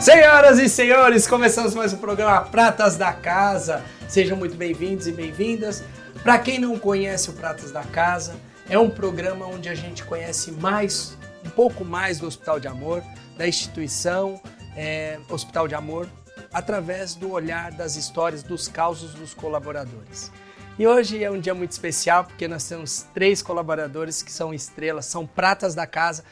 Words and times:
Senhoras 0.00 0.58
e 0.58 0.66
senhores, 0.66 1.26
começamos 1.26 1.74
mais 1.74 1.92
um 1.92 1.98
programa 1.98 2.40
Pratas 2.40 2.96
da 2.96 3.12
Casa. 3.12 3.84
Sejam 4.08 4.34
muito 4.34 4.56
bem-vindos 4.56 5.06
e 5.06 5.12
bem-vindas. 5.12 5.84
Para 6.22 6.38
quem 6.38 6.58
não 6.58 6.78
conhece 6.78 7.28
o 7.28 7.34
Pratas 7.34 7.70
da 7.70 7.84
Casa, 7.84 8.34
é 8.70 8.78
um 8.78 8.88
programa 8.88 9.44
onde 9.44 9.68
a 9.68 9.74
gente 9.74 10.02
conhece 10.02 10.52
mais, 10.52 11.18
um 11.44 11.50
pouco 11.50 11.84
mais 11.84 12.18
do 12.18 12.26
Hospital 12.26 12.58
de 12.58 12.66
Amor, 12.66 13.02
da 13.36 13.46
instituição 13.46 14.40
é, 14.74 15.20
Hospital 15.28 15.68
de 15.68 15.74
Amor, 15.74 16.08
através 16.50 17.14
do 17.14 17.30
olhar 17.30 17.70
das 17.70 17.94
histórias, 17.96 18.42
dos 18.42 18.68
causos 18.68 19.12
dos 19.12 19.34
colaboradores. 19.34 20.32
E 20.78 20.86
hoje 20.86 21.22
é 21.22 21.30
um 21.30 21.38
dia 21.38 21.54
muito 21.54 21.72
especial 21.72 22.24
porque 22.24 22.48
nós 22.48 22.66
temos 22.66 23.04
três 23.12 23.42
colaboradores 23.42 24.22
que 24.22 24.32
são 24.32 24.54
estrelas, 24.54 25.04
são 25.04 25.26
pratas 25.26 25.74
da 25.74 25.86
casa, 25.86 26.24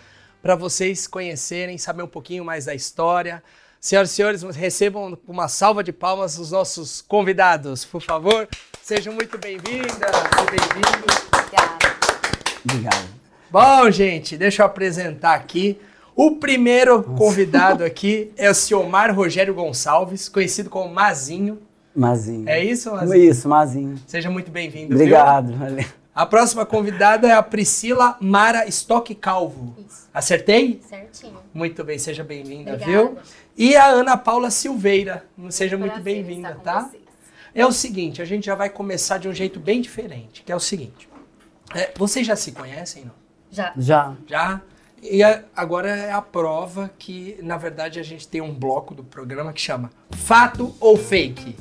para 0.49 0.57
vocês 0.57 1.07
conhecerem, 1.07 1.77
saber 1.77 2.03
um 2.03 2.09
pouquinho 2.09 2.43
mais 2.43 2.65
da 2.65 2.75
história. 2.75 3.43
Senhoras 3.79 4.11
e 4.11 4.15
senhores, 4.15 4.43
recebam 4.57 5.19
uma 5.29 5.47
salva 5.47 5.85
de 5.85 5.93
palmas 5.93 6.39
os 6.39 6.53
nossos 6.53 7.03
convidados, 7.03 7.85
por 7.85 8.01
favor. 8.01 8.49
Sejam 8.81 9.13
muito 9.13 9.37
bem-vindas 9.37 9.93
e 9.93 10.51
bem-vindos. 10.51 11.17
Obrigada. 11.35 11.79
Obrigado. 12.65 13.09
Bom, 13.51 13.91
gente, 13.91 14.39
deixa 14.39 14.63
eu 14.63 14.67
apresentar 14.67 15.35
aqui. 15.35 15.79
O 16.17 16.37
primeiro 16.37 17.03
convidado 17.03 17.85
aqui 17.85 18.33
é 18.35 18.49
o 18.49 18.55
Ciomar 18.55 19.15
Rogério 19.15 19.53
Gonçalves, 19.53 20.31
conhecido 20.31 20.71
como 20.71 20.91
Mazinho. 20.91 21.59
Mazinho. 21.95 22.49
É 22.49 22.65
isso, 22.65 22.91
Mazinho? 22.91 23.23
Isso, 23.23 23.49
Mazinho. 23.51 23.97
Seja 24.07 24.31
muito 24.31 24.51
bem-vindo. 24.51 24.95
Obrigado. 24.95 25.53
valeu. 25.59 25.85
A 26.19 26.27
próxima 26.27 26.67
convidada 26.67 27.29
é 27.29 27.33
a 27.33 27.41
Priscila 27.41 28.17
Mara 28.21 28.67
Stock 28.67 29.15
Calvo. 29.15 29.77
Isso. 29.79 30.09
Acertei? 30.13 30.81
Certinho. 30.89 31.39
Muito 31.55 31.85
bem, 31.85 31.97
seja 31.97 32.25
bem-vinda, 32.25 32.77
viu? 32.77 33.17
E 33.57 33.77
a 33.77 33.87
Ana 33.87 34.17
Paula 34.17 34.51
Silveira. 34.51 35.25
Seja 35.49 35.79
muito 35.79 35.93
Prazer 35.93 36.15
bem-vinda, 36.25 36.49
estar 36.49 36.59
com 36.59 36.65
tá? 36.65 36.81
vocês. 36.89 37.03
É 37.55 37.65
o 37.65 37.71
seguinte, 37.71 38.21
a 38.21 38.25
gente 38.25 38.47
já 38.47 38.57
vai 38.57 38.69
começar 38.69 39.19
de 39.19 39.29
um 39.29 39.33
jeito 39.33 39.61
bem 39.61 39.81
diferente, 39.81 40.43
que 40.43 40.51
é 40.51 40.57
o 40.57 40.59
seguinte. 40.59 41.09
É, 41.73 41.93
vocês 41.97 42.27
já 42.27 42.35
se 42.35 42.51
conhecem, 42.51 43.05
não? 43.05 43.13
Já. 43.49 43.73
Já. 43.77 44.15
Já? 44.27 44.61
E 45.01 45.23
a- 45.23 45.45
agora 45.55 45.89
é 45.89 46.11
a 46.11 46.21
prova 46.21 46.91
que, 46.99 47.39
na 47.45 47.57
verdade, 47.57 48.01
a 48.01 48.03
gente 48.03 48.27
tem 48.27 48.41
um 48.41 48.53
bloco 48.53 48.93
do 48.93 49.05
programa 49.05 49.53
que 49.53 49.61
chama 49.61 49.89
Fato 50.11 50.75
ou 50.81 50.97
Fake. 50.97 51.55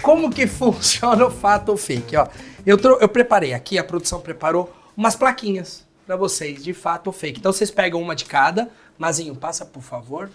Como 0.00 0.30
que 0.30 0.46
funciona 0.48 1.26
o 1.26 1.30
fato 1.30 1.70
ou 1.70 1.76
fake? 1.76 2.16
Ó, 2.16 2.26
eu, 2.64 2.78
eu 3.00 3.08
preparei 3.08 3.52
aqui, 3.52 3.78
a 3.78 3.84
produção 3.84 4.20
preparou 4.20 4.72
umas 4.96 5.16
plaquinhas 5.16 5.86
pra 6.06 6.16
vocês, 6.16 6.62
de 6.62 6.74
fato 6.74 7.06
ou 7.06 7.12
fake. 7.12 7.38
Então 7.38 7.52
vocês 7.52 7.70
pegam 7.70 8.00
uma 8.00 8.14
de 8.14 8.24
cada. 8.24 8.70
Mazinho, 8.98 9.34
passa 9.34 9.64
por 9.64 9.82
favor. 9.82 10.30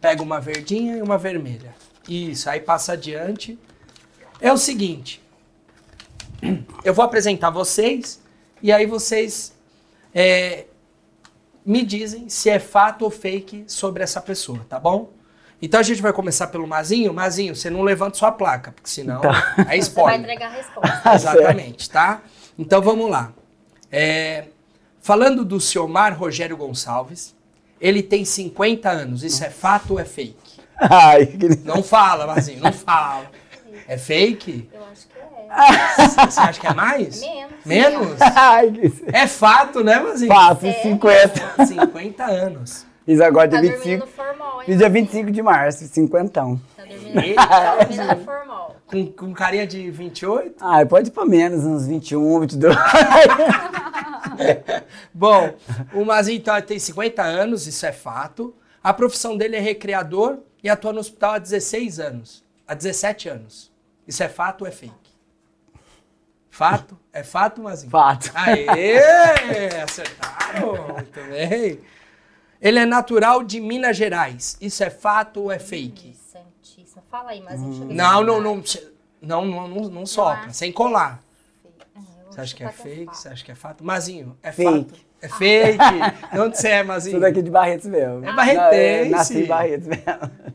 Pega 0.00 0.22
uma 0.22 0.40
verdinha 0.40 0.96
e 0.96 1.02
uma 1.02 1.16
vermelha. 1.16 1.74
Isso, 2.08 2.50
aí 2.50 2.60
passa 2.60 2.94
adiante. 2.94 3.58
É 4.40 4.52
o 4.52 4.56
seguinte. 4.56 5.22
Eu 6.84 6.92
vou 6.92 7.04
apresentar 7.04 7.50
vocês 7.50 8.20
e 8.60 8.72
aí 8.72 8.86
vocês 8.86 9.54
é, 10.14 10.66
me 11.64 11.84
dizem 11.84 12.28
se 12.28 12.50
é 12.50 12.58
fato 12.58 13.02
ou 13.02 13.10
fake 13.10 13.64
sobre 13.66 14.02
essa 14.02 14.20
pessoa, 14.20 14.66
tá 14.68 14.78
bom? 14.78 15.10
Então 15.64 15.78
a 15.78 15.82
gente 15.84 16.02
vai 16.02 16.12
começar 16.12 16.48
pelo 16.48 16.66
Mazinho. 16.66 17.14
Mazinho, 17.14 17.54
você 17.54 17.70
não 17.70 17.82
levanta 17.82 18.18
sua 18.18 18.32
placa, 18.32 18.72
porque 18.72 18.90
senão 18.90 19.20
é 19.22 19.32
Você 19.54 19.64
vai 19.64 19.78
spoiler. 19.78 20.20
entregar 20.20 20.46
a 20.48 20.50
resposta. 20.50 21.02
Exatamente, 21.14 21.88
tá? 21.88 22.20
Então 22.58 22.82
vamos 22.82 23.08
lá. 23.08 23.32
É, 23.90 24.46
falando 25.00 25.44
do 25.44 25.60
Ciomar 25.60 26.18
Rogério 26.18 26.56
Gonçalves, 26.56 27.34
ele 27.80 28.02
tem 28.02 28.24
50 28.24 28.90
anos. 28.90 29.22
Isso 29.22 29.44
é 29.44 29.50
fato 29.50 29.92
ou 29.92 30.00
é 30.00 30.04
fake? 30.04 30.34
Ai, 30.78 31.26
que... 31.26 31.48
Não 31.64 31.82
fala, 31.82 32.26
Mazinho, 32.26 32.60
não 32.60 32.72
fala. 32.72 33.30
É 33.86 33.96
fake? 33.96 34.68
Eu 34.72 34.84
acho 34.90 35.06
que 35.06 35.18
é. 35.18 36.26
Você 36.26 36.40
acha 36.40 36.60
que 36.60 36.66
é 36.66 36.74
mais? 36.74 37.20
Menos. 37.20 37.52
Menos? 37.64 38.20
Ai, 38.34 38.70
que... 38.70 38.92
É 39.12 39.26
fato, 39.28 39.84
né, 39.84 40.00
Mazinho? 40.00 40.32
Faço 40.32 40.66
É. 40.66 40.72
50. 40.82 41.66
50 41.66 42.24
anos. 42.24 42.86
Fiz 43.04 43.20
agora 43.20 43.48
dia 43.48 43.58
Tá 43.60 43.66
dormindo 43.66 43.82
25. 43.84 44.06
no 44.06 44.12
formal, 44.12 44.60
hein? 44.60 44.66
Fiz 44.66 44.78
dia 44.78 44.88
25 44.88 45.30
de 45.30 45.42
março, 45.42 45.84
50. 45.86 46.30
Tá 46.30 46.42
dormindo, 46.42 47.34
tá 47.34 47.76
dormindo 47.76 48.24
formal. 48.24 48.76
Com, 48.86 49.06
com 49.12 49.32
carinha 49.32 49.66
de 49.66 49.90
28? 49.90 50.56
Ai, 50.60 50.86
pode 50.86 51.08
ir 51.08 51.12
pra 51.12 51.24
menos, 51.24 51.64
uns 51.64 51.86
21, 51.86 52.40
22. 52.40 52.76
Bom, 55.12 55.54
o 55.92 56.04
Mazinho 56.04 56.38
então, 56.38 56.60
tem 56.62 56.78
50 56.78 57.22
anos, 57.22 57.66
isso 57.66 57.84
é 57.84 57.92
fato. 57.92 58.54
A 58.82 58.92
profissão 58.92 59.36
dele 59.36 59.56
é 59.56 59.60
recreador 59.60 60.38
e 60.62 60.68
atua 60.68 60.92
no 60.92 61.00
hospital 61.00 61.34
há 61.34 61.38
16 61.38 62.00
anos. 62.00 62.44
Há 62.66 62.74
17 62.74 63.28
anos. 63.28 63.72
Isso 64.06 64.22
é 64.22 64.28
fato 64.28 64.62
ou 64.62 64.66
é 64.68 64.70
fake? 64.70 64.92
Fato? 66.50 66.98
É 67.12 67.22
fato, 67.22 67.62
Mazinho? 67.62 67.90
Fato. 67.90 68.30
Aê! 68.34 68.98
Acertaram! 69.82 70.94
Muito 70.94 71.20
bem. 71.30 71.80
Ele 72.62 72.78
é 72.78 72.86
natural 72.86 73.42
de 73.42 73.60
Minas 73.60 73.96
Gerais. 73.96 74.56
Isso 74.60 74.82
é 74.84 74.88
fato 74.88 75.40
ou 75.40 75.52
é 75.52 75.58
fake? 75.58 76.16
Santíssima. 76.32 77.02
Fala 77.10 77.30
aí, 77.32 77.40
mas 77.42 77.60
deixa 77.60 77.82
eu 77.82 77.88
ver. 77.88 77.94
Não, 77.94 78.22
não, 78.22 78.36
tá. 78.36 78.40
não. 78.42 78.62
Não, 79.20 79.44
não, 79.46 79.68
não, 79.68 79.88
não 79.88 80.06
sopra, 80.06 80.46
acho. 80.46 80.54
sem 80.54 80.72
colar. 80.72 81.20
Ah, 81.94 82.00
Você 82.30 82.40
acha 82.40 82.54
que 82.56 82.64
é 82.64 82.70
chutar 82.72 82.82
fake? 82.82 83.16
Você 83.16 83.28
acha 83.28 83.44
que 83.44 83.52
é 83.52 83.54
fato? 83.54 83.84
Mazinho, 83.84 84.36
é 84.42 84.50
Fake. 84.50 84.90
fato? 84.90 85.00
É 85.20 85.28
fake? 85.28 85.78
De 86.32 86.40
onde 86.40 86.58
você 86.58 86.68
é, 86.68 86.82
Mazinho? 86.82 87.12
Sou 87.12 87.20
daqui 87.20 87.40
de 87.42 87.50
Barretos 87.50 87.86
mesmo. 87.86 88.24
É 88.24 88.32
barretense. 88.32 89.10
Não, 89.10 89.18
Nasci 89.18 89.38
em 89.42 89.46
Barretos 89.46 89.86
mesmo. 89.86 90.04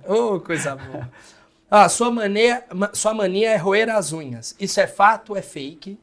Ô, 0.05 0.39
coisa 0.41 0.75
boa. 0.75 1.09
Ah, 1.71 1.87
sua 1.87 2.11
mania, 2.11 2.63
ma- 2.73 2.91
sua 2.93 3.13
mania 3.13 3.51
é 3.51 3.55
roer 3.57 3.89
as 3.89 4.11
unhas. 4.11 4.53
Isso 4.59 4.79
é 4.81 4.87
fato 4.87 5.29
ou 5.31 5.37
é 5.37 5.41
fake? 5.41 5.97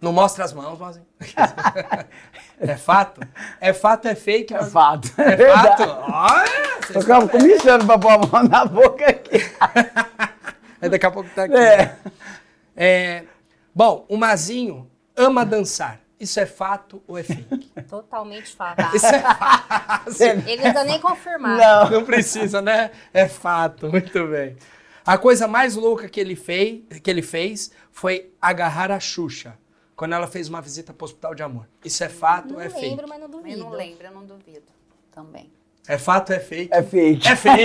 Não 0.00 0.12
mostra 0.14 0.44
as 0.44 0.52
mãos, 0.54 0.78
Mazinho. 0.78 1.06
é 2.60 2.76
fato? 2.76 3.20
É 3.60 3.72
fato, 3.72 4.06
é 4.08 4.14
fake? 4.14 4.54
É 4.54 4.62
fato. 4.64 5.08
É 5.18 5.36
verdade. 5.36 5.84
fato? 5.84 6.12
Olha! 6.12 6.80
Tô 6.86 6.92
vocês- 7.00 7.04
com- 7.06 7.28
comichando 7.28 7.86
pra 7.86 7.98
pôr 7.98 8.10
a 8.10 8.18
mão 8.18 8.42
na 8.48 8.64
boca 8.64 9.06
aqui. 9.08 9.38
Aí 10.80 10.88
daqui 10.88 11.06
a 11.06 11.10
pouco 11.10 11.28
tá 11.30 11.44
aqui. 11.44 11.54
É. 11.56 11.96
É, 12.76 13.24
bom, 13.74 14.04
o 14.08 14.16
Mazinho 14.16 14.90
ama 15.16 15.44
dançar. 15.44 16.00
Isso 16.18 16.38
é 16.38 16.46
fato 16.46 17.02
ou 17.08 17.18
é 17.18 17.22
fake? 17.24 17.72
Totalmente 17.88 18.54
fato. 18.54 18.94
Isso 18.94 19.06
é 19.06 19.18
fácil. 19.20 20.26
Ele 20.46 20.56
não 20.56 20.62
precisa 20.62 20.84
nem 20.84 21.00
confirmar. 21.00 21.56
Não. 21.58 21.90
Não 21.90 22.04
precisa, 22.04 22.62
né? 22.62 22.90
É 23.12 23.26
fato, 23.26 23.88
muito 23.90 24.26
bem. 24.28 24.56
A 25.04 25.18
coisa 25.18 25.48
mais 25.48 25.74
louca 25.74 26.08
que 26.08 26.20
ele, 26.20 26.36
fez, 26.36 26.80
que 27.02 27.10
ele 27.10 27.22
fez 27.22 27.72
foi 27.90 28.30
agarrar 28.40 28.92
a 28.92 29.00
Xuxa, 29.00 29.54
quando 30.02 30.14
ela 30.14 30.26
fez 30.26 30.48
uma 30.48 30.60
visita 30.60 30.92
para 30.92 31.04
o 31.04 31.06
Hospital 31.06 31.32
de 31.32 31.44
Amor. 31.44 31.68
Isso 31.84 32.02
é 32.02 32.08
fato 32.08 32.48
Não 32.48 32.56
ou 32.56 32.60
é 32.60 32.66
lembro, 32.66 32.80
fake? 32.80 33.08
mas 33.08 33.20
não 33.20 33.26
Eu 33.26 33.28
duvido. 33.28 33.58
não 33.58 33.70
lembro, 33.70 34.04
eu 34.04 34.10
não 34.10 34.26
duvido. 34.26 34.66
Também. 35.12 35.48
É 35.86 35.96
fato 35.96 36.30
ou 36.30 36.36
é 36.36 36.40
fake? 36.40 36.74
É 36.74 36.82
fake. 36.82 37.28
É 37.28 37.36
fake. 37.36 37.64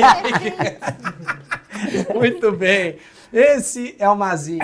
muito 2.14 2.52
bem. 2.52 3.00
Esse 3.34 3.96
é 3.97 4.08
o 4.08 4.16
Mazinho. 4.16 4.62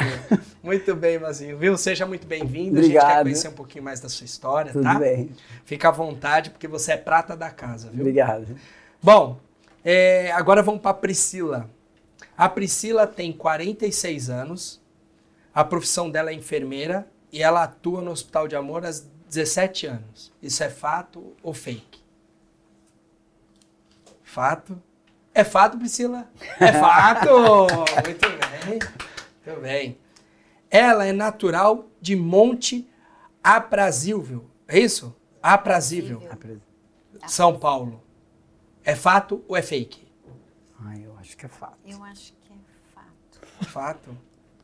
Muito 0.61 0.95
bem, 0.95 1.17
Mazinho. 1.17 1.57
Viu? 1.57 1.75
Seja 1.75 2.05
muito 2.05 2.27
bem-vindo. 2.27 2.79
A 2.79 2.83
gente 2.83 2.93
quer 2.93 3.23
conhecer 3.23 3.47
um 3.47 3.53
pouquinho 3.53 3.83
mais 3.83 3.99
da 3.99 4.07
sua 4.07 4.25
história, 4.25 4.71
Tudo 4.71 4.83
tá? 4.83 4.99
bem. 4.99 5.31
Fica 5.65 5.87
à 5.87 5.91
vontade, 5.91 6.51
porque 6.51 6.67
você 6.67 6.91
é 6.91 6.97
prata 6.97 7.35
da 7.35 7.49
casa, 7.49 7.89
viu? 7.89 8.01
Obrigado. 8.01 8.55
Bom, 9.01 9.39
é, 9.83 10.31
agora 10.33 10.61
vamos 10.61 10.79
para 10.79 10.91
a 10.91 10.93
Priscila. 10.93 11.67
A 12.37 12.47
Priscila 12.47 13.07
tem 13.07 13.33
46 13.33 14.29
anos, 14.29 14.79
a 15.51 15.63
profissão 15.63 16.07
dela 16.07 16.29
é 16.29 16.35
enfermeira 16.35 17.11
e 17.33 17.41
ela 17.41 17.63
atua 17.63 17.99
no 17.99 18.11
Hospital 18.11 18.47
de 18.47 18.55
Amor 18.55 18.85
há 18.85 18.91
17 19.27 19.87
anos. 19.87 20.31
Isso 20.39 20.63
é 20.63 20.69
fato 20.69 21.35
ou 21.41 21.51
fake? 21.51 22.03
Fato? 24.21 24.79
É 25.33 25.43
fato, 25.43 25.79
Priscila? 25.79 26.29
É 26.59 26.71
fato! 26.71 27.27
Muito 28.05 28.29
bem, 28.29 28.79
muito 29.45 29.61
bem. 29.61 29.97
Ela 30.69 31.07
é 31.07 31.11
natural 31.11 31.89
de 31.99 32.15
Monte 32.15 32.87
Aprazível. 33.43 34.45
É 34.67 34.79
isso? 34.79 35.15
Aprazível. 35.41 36.21
São 37.27 37.57
Paulo. 37.57 38.01
É 38.83 38.95
fato 38.95 39.43
ou 39.47 39.57
é 39.57 39.61
fake? 39.61 40.07
Ai, 40.79 41.03
eu 41.03 41.17
acho 41.17 41.35
que 41.35 41.45
é 41.45 41.49
fato. 41.49 41.79
Eu 41.83 42.03
acho 42.03 42.33
que 42.33 42.53
é 42.53 42.55
fato. 42.93 43.65
Fato. 43.69 44.17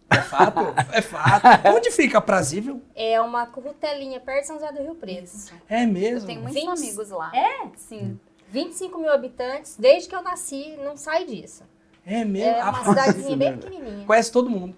É 0.09 0.21
fato? 0.21 0.59
É 0.91 1.01
fato. 1.01 1.45
Onde 1.75 1.91
fica 1.91 2.17
Aprazível? 2.17 2.81
É 2.95 3.19
uma 3.21 3.45
currutelinha 3.45 4.19
perto 4.19 4.41
de 4.41 4.47
São 4.47 4.59
José 4.59 4.71
do 4.71 4.81
Rio 4.81 4.95
Preto. 4.95 5.29
É 5.69 5.83
Eu 5.83 5.87
mesmo. 5.87 6.27
tenho 6.27 6.41
muitos 6.41 6.61
Vinte- 6.61 6.77
amigos 6.79 7.09
lá. 7.09 7.31
É? 7.35 7.67
Sim. 7.77 8.19
25 8.51 8.97
mil 8.99 9.11
habitantes, 9.11 9.75
desde 9.77 10.09
que 10.09 10.15
eu 10.15 10.23
nasci, 10.23 10.75
não 10.83 10.97
sai 10.97 11.25
disso. 11.25 11.63
É 12.05 12.25
mesmo. 12.25 12.49
É 12.49 12.63
uma 12.63 12.69
Aprazível. 12.69 12.93
cidadezinha 13.03 13.37
bem 13.37 13.57
pequenininha. 13.59 14.05
Conhece 14.07 14.31
todo 14.31 14.49
mundo. 14.49 14.75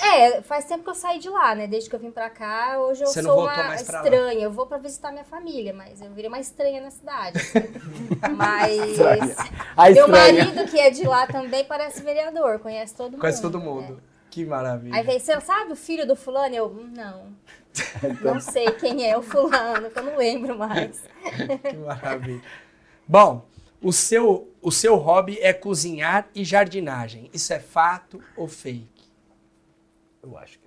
É, 0.00 0.42
faz 0.42 0.64
tempo 0.64 0.82
que 0.82 0.90
eu 0.90 0.94
saí 0.94 1.20
de 1.20 1.28
lá, 1.28 1.54
né? 1.54 1.68
Desde 1.68 1.88
que 1.88 1.94
eu 1.94 2.00
vim 2.00 2.10
pra 2.10 2.28
cá, 2.28 2.78
hoje 2.80 3.02
eu 3.04 3.06
Você 3.06 3.22
sou 3.22 3.42
uma 3.42 3.52
pra 3.54 3.68
lá? 3.68 3.74
estranha. 3.76 4.40
Eu 4.44 4.50
vou 4.50 4.66
pra 4.66 4.76
visitar 4.76 5.12
minha 5.12 5.24
família, 5.24 5.72
mas 5.72 6.00
eu 6.00 6.10
virei 6.10 6.26
uma 6.28 6.40
estranha 6.40 6.80
na 6.80 6.90
cidade. 6.90 7.38
mas 8.36 8.72
Estranha. 8.90 9.36
A 9.76 9.90
meu 9.90 10.06
estranha. 10.06 10.44
marido, 10.44 10.64
que 10.68 10.78
é 10.80 10.90
de 10.90 11.04
lá 11.06 11.26
também, 11.28 11.64
parece 11.64 12.02
vereador, 12.02 12.58
conhece 12.58 12.94
todo 12.94 13.12
mundo. 13.12 13.20
Conhece 13.20 13.40
todo 13.42 13.58
né? 13.58 13.64
Que 14.34 14.44
maravilha. 14.44 14.96
Aí 14.96 15.04
vem, 15.04 15.20
você 15.20 15.40
sabe 15.40 15.70
o 15.72 15.76
filho 15.76 16.04
do 16.04 16.16
fulano? 16.16 16.52
Eu, 16.52 16.66
"Hum, 16.66 16.92
não. 16.92 17.32
Então. 18.02 18.34
Não 18.34 18.40
sei 18.40 18.68
quem 18.72 19.08
é 19.08 19.16
o 19.16 19.22
fulano, 19.22 19.88
que 19.90 19.96
eu 19.98 20.02
não 20.02 20.16
lembro 20.16 20.58
mais. 20.58 21.04
Que 21.62 21.76
maravilha. 21.76 22.42
Bom, 23.06 23.46
o 23.80 23.92
seu, 23.92 24.52
o 24.60 24.72
seu 24.72 24.96
hobby 24.96 25.38
é 25.40 25.52
cozinhar 25.52 26.28
e 26.34 26.44
jardinagem. 26.44 27.30
Isso 27.32 27.52
é 27.52 27.60
fato 27.60 28.20
ou 28.36 28.48
fake? 28.48 29.04
Eu 30.20 30.36
acho 30.36 30.58
que 30.58 30.66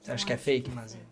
Você 0.00 0.12
acha 0.12 0.24
que 0.24 0.32
é 0.32 0.36
fake, 0.36 0.70
Mazinha? 0.70 1.04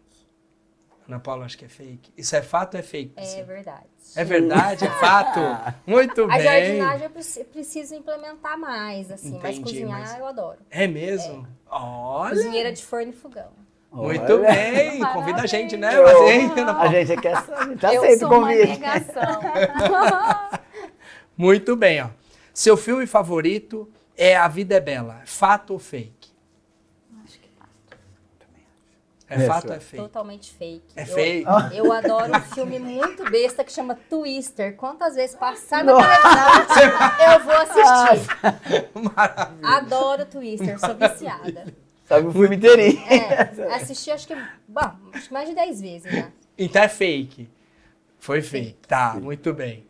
Ana 1.06 1.20
Paula 1.20 1.44
acha 1.44 1.56
que 1.56 1.64
é 1.66 1.68
fake. 1.68 2.12
Isso 2.16 2.34
é 2.34 2.40
fato 2.42 2.74
ou 2.74 2.80
é 2.80 2.82
fake? 2.82 3.12
É 3.16 3.42
verdade. 3.42 3.86
É 4.16 4.24
verdade, 4.24 4.84
é 4.86 4.90
fato. 5.00 5.38
Muito 5.86 6.24
A 6.24 6.28
bem. 6.28 6.42
jardinagem 6.42 7.04
eu 7.04 7.10
preci- 7.10 7.44
preciso 7.44 7.94
implementar 7.94 8.58
mais, 8.58 9.10
assim. 9.10 9.38
mas 9.42 9.56
Entendi, 9.58 9.80
cozinhar 9.80 10.00
mas- 10.00 10.18
eu 10.18 10.26
adoro. 10.26 10.58
É 10.70 10.86
mesmo? 10.86 11.46
Olha. 11.70 12.30
Cozinheira 12.34 12.72
de 12.72 12.82
forno 12.84 13.10
e 13.10 13.12
fogão. 13.12 13.50
Muito 13.92 14.32
Olha. 14.32 14.52
bem. 14.52 15.00
Convida 15.12 15.42
a 15.42 15.46
gente, 15.46 15.76
né? 15.76 15.90
Ana 15.94 16.80
A 16.80 16.88
gente 16.88 17.20
quer 17.20 17.36
saber. 17.36 17.54
A 17.62 17.66
gente 17.68 17.86
aceita 17.86 18.26
o 18.26 18.28
convite. 18.28 18.80
Muito 21.36 21.76
bem, 21.76 22.02
ó. 22.02 22.08
Seu 22.52 22.76
filme 22.76 23.06
favorito 23.06 23.90
é 24.16 24.36
A 24.36 24.48
Vida 24.48 24.74
é 24.76 24.80
Bela. 24.80 25.22
Fato 25.26 25.72
ou 25.72 25.78
fake? 25.78 26.32
Acho 27.24 27.38
que 27.38 27.48
fato. 27.58 27.98
É, 29.28 29.36
É, 29.42 29.46
fato 29.46 29.68
ou 29.68 29.74
é 29.74 29.80
fake? 29.80 30.02
Totalmente 30.02 30.52
fake. 30.52 30.84
É 30.96 31.02
Eu- 31.02 31.06
fake? 31.06 31.48
Eu 31.74 31.92
adoro 31.92 32.36
um 32.36 32.40
filme 32.40 32.78
muito 32.78 33.24
besta 33.30 33.64
que 33.64 33.72
chama 33.72 33.94
Twister. 33.94 34.76
Quantas 34.76 35.14
vezes 35.14 35.34
passar 35.34 35.82
na 35.82 35.94
televisão, 35.94 37.32
eu 37.32 37.40
vou 37.44 37.54
assistir. 37.54 38.90
Maravilha. 39.16 39.68
Adoro 39.68 40.26
Twister, 40.26 40.78
sou 40.78 40.94
viciada. 40.94 41.72
Sabe 42.04 42.26
o 42.28 42.32
filme 42.32 42.56
inteirinho. 42.56 43.02
É, 43.08 43.74
assisti 43.74 44.10
acho 44.10 44.26
que, 44.26 44.34
bom, 44.68 44.90
acho 45.14 45.28
que 45.28 45.32
mais 45.32 45.48
de 45.48 45.54
10 45.54 45.80
vezes, 45.80 46.12
né? 46.12 46.30
Então 46.58 46.82
é 46.82 46.88
fake. 46.88 47.48
Foi 48.18 48.42
fake. 48.42 48.76
Tá, 48.86 49.14
muito 49.14 49.52
bem. 49.54 49.86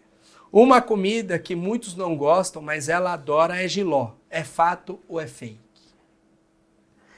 Uma 0.53 0.81
comida 0.81 1.37
que 1.41 1.57
muitos 1.57 1.97
não 1.97 2.17
gostam, 2.17 2.63
mas 2.63 2.89
ela 2.89 3.13
adora 3.13 3.61
é 3.61 3.67
giló. 3.67 4.13
É 4.31 4.45
fato 4.45 5.01
ou 5.09 5.21
é 5.21 5.27
fake? 5.27 5.59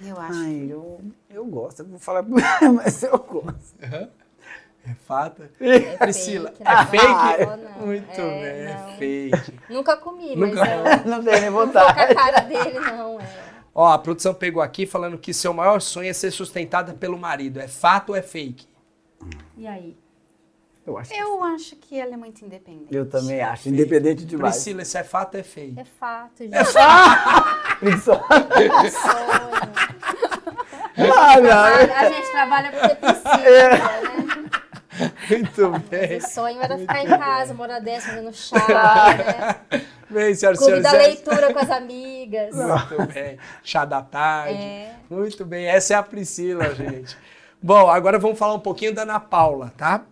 Eu 0.00 0.18
acho. 0.20 0.38
Ai, 0.38 0.66
eu, 0.70 1.00
eu 1.30 1.44
gosto. 1.46 1.80
Eu 1.80 1.86
vou 1.86 1.98
falar, 1.98 2.22
mas 2.74 3.02
eu 3.02 3.18
gosto. 3.18 3.76
É 3.82 4.94
fato? 5.04 5.42
É 5.60 5.96
Priscila, 5.96 6.50
fake, 6.52 6.62
é 6.62 6.74
não. 6.76 6.86
fake? 6.86 7.44
Não, 7.44 7.56
não. 7.56 7.86
Muito 7.86 8.20
É, 8.20 8.24
bem, 8.24 8.72
é 8.72 8.74
não. 8.86 8.96
fake. 8.98 9.60
Nunca 9.68 9.96
comi, 9.96 10.36
Nunca- 10.36 10.60
mas 10.60 11.04
eu 11.04 11.10
Não 11.10 11.24
tenho 11.24 11.40
nem 11.40 11.50
não 11.50 11.52
vou 11.52 11.66
com 11.66 11.72
vontade. 11.72 12.00
a 12.00 12.14
cara 12.14 12.40
dele, 12.42 12.78
não. 12.80 13.20
É. 13.20 13.26
Ó, 13.74 13.88
a 13.92 13.98
produção 13.98 14.32
pegou 14.32 14.62
aqui 14.62 14.86
falando 14.86 15.18
que 15.18 15.34
seu 15.34 15.52
maior 15.52 15.80
sonho 15.80 16.08
é 16.08 16.12
ser 16.12 16.30
sustentada 16.30 16.94
pelo 16.94 17.18
marido. 17.18 17.58
É 17.58 17.66
fato 17.68 18.10
ou 18.10 18.16
é 18.16 18.22
fake? 18.22 18.66
E 19.56 19.66
aí? 19.66 19.96
Eu 20.86 20.96
acho. 20.96 21.12
Eu 21.12 21.42
acho 21.42 21.74
que 21.76 21.98
ela 21.98 22.14
é 22.14 22.16
muito 22.16 22.44
independente. 22.44 22.94
Eu 22.94 23.08
também 23.08 23.40
acho. 23.40 23.68
Independente 23.68 24.24
demais. 24.24 24.54
Priscila, 24.54 24.82
isso 24.82 24.96
é 24.96 25.02
fato 25.02 25.34
ou 25.34 25.40
é 25.40 25.42
fake? 25.42 25.80
É 25.80 25.84
fato, 25.84 26.44
gente. 26.44 26.52
Preguiçosa. 27.80 28.20
Sonho. 28.90 29.56
Ah, 31.14 31.40
não. 31.40 31.94
A 31.94 32.10
gente 32.10 32.30
trabalha 32.30 32.70
porque 32.72 32.94
precisa, 32.94 33.68
né? 33.68 34.46
Muito 35.28 35.70
bem. 35.90 36.16
O 36.18 36.22
sonho 36.22 36.62
era 36.62 36.78
ficar 36.78 37.04
em 37.04 37.08
casa, 37.08 37.54
hora 37.58 37.80
dessa, 37.80 38.08
fazendo 38.08 38.32
chá, 38.32 39.14
né? 39.14 39.80
Bem, 40.08 40.34
senhoras 40.34 40.60
e 40.60 40.64
Clube 40.64 40.80
da 40.80 40.90
senhores. 40.90 41.14
leitura 41.16 41.52
com 41.52 41.58
as 41.58 41.70
amigas. 41.70 42.54
Muito 42.54 43.12
bem. 43.12 43.38
Chá 43.62 43.84
da 43.84 44.00
tarde. 44.00 44.54
É. 44.54 44.94
Muito 45.10 45.44
bem. 45.44 45.66
Essa 45.66 45.94
é 45.94 45.96
a 45.96 46.02
Priscila, 46.02 46.72
gente. 46.74 47.18
Bom, 47.60 47.90
agora 47.90 48.18
vamos 48.18 48.38
falar 48.38 48.54
um 48.54 48.60
pouquinho 48.60 48.94
da 48.94 49.02
Ana 49.02 49.18
Paula, 49.18 49.72
tá? 49.76 50.02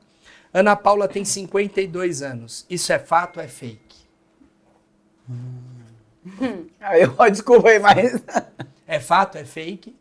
Ana 0.54 0.76
Paula 0.76 1.08
tem 1.08 1.24
52 1.24 2.22
anos. 2.22 2.64
Isso 2.70 2.92
é 2.92 2.98
fato 3.00 3.38
ou 3.38 3.42
é 3.42 3.48
fake? 3.48 4.06
Ah, 6.80 6.96
eu, 6.96 7.12
desculpa 7.28 7.68
aí, 7.70 7.80
mas. 7.80 8.22
É 8.86 9.00
fato, 9.00 9.36
é 9.36 9.44
fake? 9.44 9.96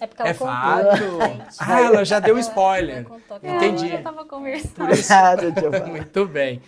É 0.00 0.06
porque 0.06 0.22
ela 0.22 0.30
É 0.30 0.34
contou, 0.34 0.46
fato. 0.54 1.58
Ah, 1.58 1.80
ela 1.80 2.04
já 2.04 2.20
deu 2.20 2.38
spoiler. 2.38 3.04
Ela 3.42 3.56
Entendi. 3.56 3.92
Eu 3.92 4.02
tava 4.02 4.24
conversando. 4.24 4.90
Ah. 5.10 5.86
Muito 5.90 6.26
bem. 6.26 6.62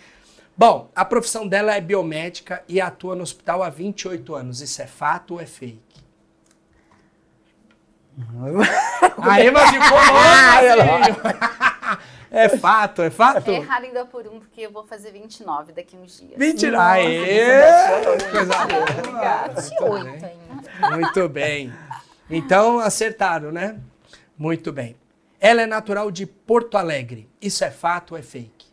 Bom, 0.57 0.89
a 0.93 1.05
profissão 1.05 1.47
dela 1.47 1.73
é 1.73 1.79
biomédica 1.79 2.61
e 2.67 2.81
atua 2.81 3.15
no 3.15 3.23
hospital 3.23 3.63
há 3.63 3.69
28 3.69 4.35
anos. 4.35 4.59
Isso 4.59 4.81
é 4.81 4.85
fato 4.85 5.35
ou 5.35 5.41
é 5.41 5.45
fake? 5.45 5.79
Aí, 9.21 9.49
mas 9.49 9.69
ficou 9.69 9.97
longe, 9.97 11.60
É 12.31 12.47
fato, 12.47 13.01
é 13.01 13.09
fato? 13.09 13.51
Errar 13.51 13.81
ainda 13.81 14.05
por 14.05 14.25
um, 14.25 14.39
porque 14.39 14.61
eu 14.61 14.71
vou 14.71 14.85
fazer 14.85 15.11
29 15.11 15.73
daqui 15.73 15.97
uns 15.97 16.17
dias. 16.17 16.37
Mentira. 16.37 16.81
Aê! 16.81 17.61
Coisa 18.31 18.53
boa. 18.67 20.03
28 20.03 20.25
ainda. 20.25 20.95
Muito 20.95 21.27
bem. 21.27 21.73
Então, 22.29 22.79
acertaram, 22.79 23.51
né? 23.51 23.77
Muito 24.37 24.71
bem. 24.71 24.95
Ela 25.41 25.63
é 25.63 25.65
natural 25.65 26.09
de 26.09 26.25
Porto 26.25 26.77
Alegre. 26.77 27.29
Isso 27.41 27.65
é 27.65 27.69
fato 27.69 28.11
ou 28.11 28.17
é 28.17 28.21
fake? 28.21 28.71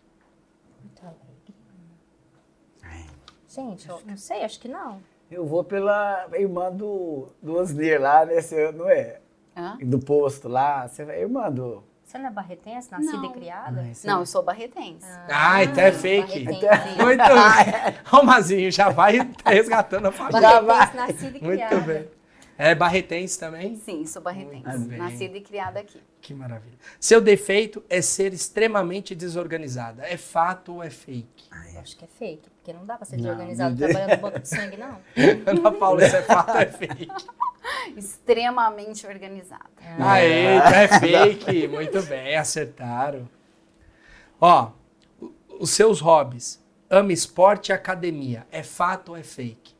Gente, 3.48 3.88
eu 3.88 4.00
não 4.06 4.16
sei, 4.16 4.44
acho 4.44 4.60
que 4.60 4.68
não. 4.68 5.02
Eu 5.28 5.44
vou 5.44 5.64
pela 5.64 6.28
irmã 6.34 6.70
do, 6.70 7.28
do 7.42 7.56
Osnir 7.56 8.00
lá, 8.00 8.24
né? 8.24 8.36
Não 8.72 8.88
é? 8.88 9.18
Hã? 9.56 9.76
Do 9.82 9.98
posto 9.98 10.48
lá. 10.48 10.86
Você 10.86 11.02
é 11.02 11.22
irmã 11.22 11.50
do. 11.50 11.82
Você 12.08 12.16
não 12.16 12.28
é 12.28 12.30
barretense, 12.30 12.90
nascida 12.90 13.18
Não. 13.18 13.24
e 13.26 13.32
criada? 13.34 13.86
Não, 14.02 14.20
eu 14.20 14.26
sou 14.26 14.42
barretense. 14.42 15.06
Ah, 15.28 15.62
então 15.62 15.84
é 15.84 15.92
fake. 15.92 16.42
Muito 16.46 16.58
bem. 16.58 17.98
Ó, 18.10 18.20
o 18.22 18.24
Mazinho 18.24 18.72
já 18.72 18.88
vai 18.88 19.18
resgatando 19.44 20.06
a 20.06 20.12
família. 20.12 20.62
Barretense, 20.62 20.96
nascida 20.96 21.38
e 21.38 21.44
Muito 21.44 21.66
criada. 21.66 21.80
bem. 21.80 22.08
É 22.60 22.74
barretense 22.74 23.38
também? 23.38 23.76
Sim, 23.76 24.04
sou 24.04 24.20
barretense. 24.20 24.88
Nascida 24.96 25.38
e 25.38 25.40
criada 25.40 25.78
aqui. 25.78 26.02
Que 26.20 26.34
maravilha. 26.34 26.76
Seu 26.98 27.20
defeito 27.20 27.84
é 27.88 28.02
ser 28.02 28.34
extremamente 28.34 29.14
desorganizada. 29.14 30.04
É 30.04 30.16
fato 30.16 30.74
ou 30.74 30.82
é 30.82 30.90
fake? 30.90 31.48
Eu 31.72 31.80
acho 31.80 31.96
que 31.96 32.04
é 32.04 32.08
fake, 32.08 32.50
porque 32.50 32.72
não 32.72 32.84
dá 32.84 32.96
pra 32.96 33.06
ser 33.06 33.16
Não, 33.16 33.22
desorganizado 33.22 33.76
trabalhando 33.76 34.10
no 34.10 34.16
banco 34.16 34.40
de 34.40 34.48
sangue, 34.48 34.76
não. 34.76 34.98
Ana 35.46 35.70
Paula, 35.70 36.04
isso 36.04 36.16
é 36.16 36.22
fato 36.22 36.50
ou 36.50 36.58
é 36.58 36.66
fake? 36.66 37.08
Extremamente 37.96 39.06
organizada. 39.06 39.70
Aê, 40.00 40.56
então 40.56 40.72
é 40.72 40.88
fake. 40.98 41.68
Muito 41.68 42.02
bem, 42.02 42.36
acertaram. 42.36 43.28
Ó, 44.40 44.72
os 45.60 45.70
seus 45.70 46.00
hobbies. 46.00 46.60
Ama 46.90 47.12
esporte 47.12 47.68
e 47.68 47.72
academia. 47.72 48.46
É 48.50 48.62
fato 48.64 49.10
ou 49.10 49.16
é 49.16 49.22
fake? 49.22 49.74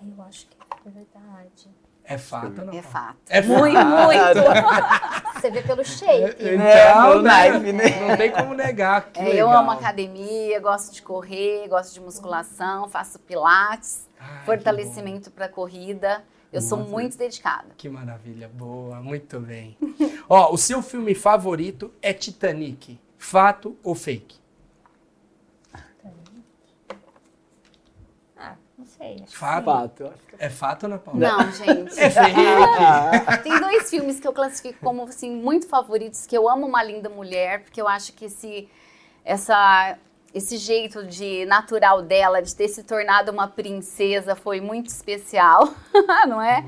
Ai, 0.00 0.12
eu 0.16 0.22
acho 0.22 0.46
que 0.46 0.51
é 0.86 0.90
verdade. 0.90 1.70
É 2.04 2.18
fato 2.18 2.60
ou 2.60 2.66
não? 2.66 2.74
É 2.74 2.82
fato. 2.82 3.16
É 3.28 3.40
Muito, 3.40 3.74
fato. 3.76 4.06
muito. 4.06 5.32
Você 5.40 5.50
vê 5.50 5.62
pelo 5.62 5.84
shape. 5.84 6.36
Então, 6.38 6.66
É, 6.66 6.94
no 6.94 7.22
né, 7.22 7.30
naipe, 7.30 7.72
né? 7.72 8.08
Não 8.08 8.16
tem 8.16 8.30
como 8.32 8.54
negar. 8.54 9.10
Que 9.12 9.20
É, 9.20 9.36
eu 9.40 9.48
amo 9.50 9.70
academia, 9.70 10.58
gosto 10.60 10.92
de 10.92 11.00
correr, 11.02 11.68
gosto 11.68 11.94
de 11.94 12.00
musculação, 12.00 12.88
faço 12.88 13.18
pilates, 13.20 14.08
Ai, 14.18 14.44
fortalecimento 14.44 15.30
para 15.30 15.48
corrida. 15.48 16.24
Eu 16.52 16.60
sou 16.60 16.78
muito 16.78 17.16
dedicada. 17.16 17.68
Que 17.76 17.88
maravilha, 17.88 18.48
boa, 18.52 19.00
muito 19.00 19.40
bem. 19.40 19.76
Ó, 20.28 20.52
o 20.52 20.58
seu 20.58 20.82
filme 20.82 21.14
favorito 21.14 21.90
é 22.02 22.12
Titanic. 22.12 23.00
Fato 23.16 23.76
ou 23.82 23.94
fake? 23.94 24.36
Ah, 28.36 28.56
não 28.76 28.84
sei. 29.02 29.14
Acho 29.14 29.24
que 29.24 29.36
Fato. 29.36 29.64
Fato. 29.64 30.12
É 30.38 30.48
fato, 30.48 30.86
Ana 30.86 30.98
Paula? 30.98 31.20
Não, 31.20 31.50
gente. 31.52 31.98
É 31.98 32.10
fake. 32.10 33.42
Tem 33.42 33.60
dois 33.60 33.90
filmes 33.90 34.20
que 34.20 34.26
eu 34.26 34.32
classifico 34.32 34.78
como 34.80 35.02
assim 35.04 35.30
muito 35.30 35.66
favoritos, 35.66 36.26
que 36.26 36.36
eu 36.36 36.48
amo 36.48 36.66
Uma 36.66 36.82
Linda 36.82 37.08
Mulher, 37.08 37.62
porque 37.64 37.80
eu 37.80 37.88
acho 37.88 38.12
que 38.12 38.26
esse 38.26 38.68
essa 39.24 39.98
esse 40.34 40.56
jeito 40.56 41.04
de 41.04 41.44
natural 41.44 42.00
dela 42.00 42.40
de 42.40 42.54
ter 42.54 42.66
se 42.66 42.82
tornado 42.82 43.30
uma 43.30 43.46
princesa 43.46 44.34
foi 44.34 44.62
muito 44.62 44.88
especial, 44.88 45.74
não 46.26 46.40
é? 46.40 46.64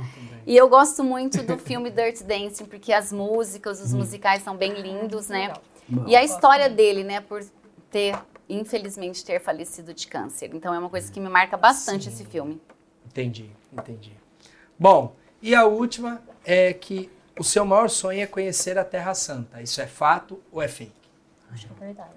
E 0.47 0.55
eu 0.55 0.69
gosto 0.69 1.03
muito 1.03 1.43
do 1.43 1.57
filme 1.57 1.91
Dirty 1.91 2.23
Dancing, 2.25 2.67
porque 2.67 2.93
as 2.93 3.11
músicas, 3.11 3.81
os 3.81 3.95
musicais 3.95 4.43
são 4.43 4.55
bem 4.55 4.75
lindos, 4.75 5.29
né? 5.29 5.55
legal. 5.89 6.07
E 6.07 6.15
a 6.15 6.23
história 6.23 6.69
dele, 6.69 7.03
né, 7.05 7.21
por 7.21 7.43
ter 7.91 8.15
infelizmente 8.49 9.25
ter 9.25 9.41
falecido 9.41 9.93
de 9.95 10.07
câncer. 10.07 10.51
Então 10.55 10.75
é 10.75 10.79
uma 10.79 10.91
coisa 10.91 11.11
que 11.11 11.21
me 11.21 11.29
marca 11.29 11.57
bastante 11.57 12.09
esse 12.09 12.25
filme. 12.25 12.61
Entendi, 13.07 13.51
entendi. 13.73 14.13
Bom, 14.79 15.15
E 15.43 15.55
a 15.55 15.67
última 15.67 16.23
é 16.45 16.73
que 16.73 17.11
o 17.39 17.45
seu 17.45 17.65
maior 17.67 17.91
sonho 17.91 18.23
é 18.23 18.27
conhecer 18.27 18.79
a 18.79 18.85
Terra 18.85 19.13
Santa. 19.15 19.61
Isso 19.61 19.81
é 19.81 19.87
fato 19.87 20.41
ou 20.51 20.63
é 20.63 20.69
fake? 20.69 20.93
Acho 21.53 21.67
que 21.67 21.73
é 21.83 21.87
verdade. 21.87 22.11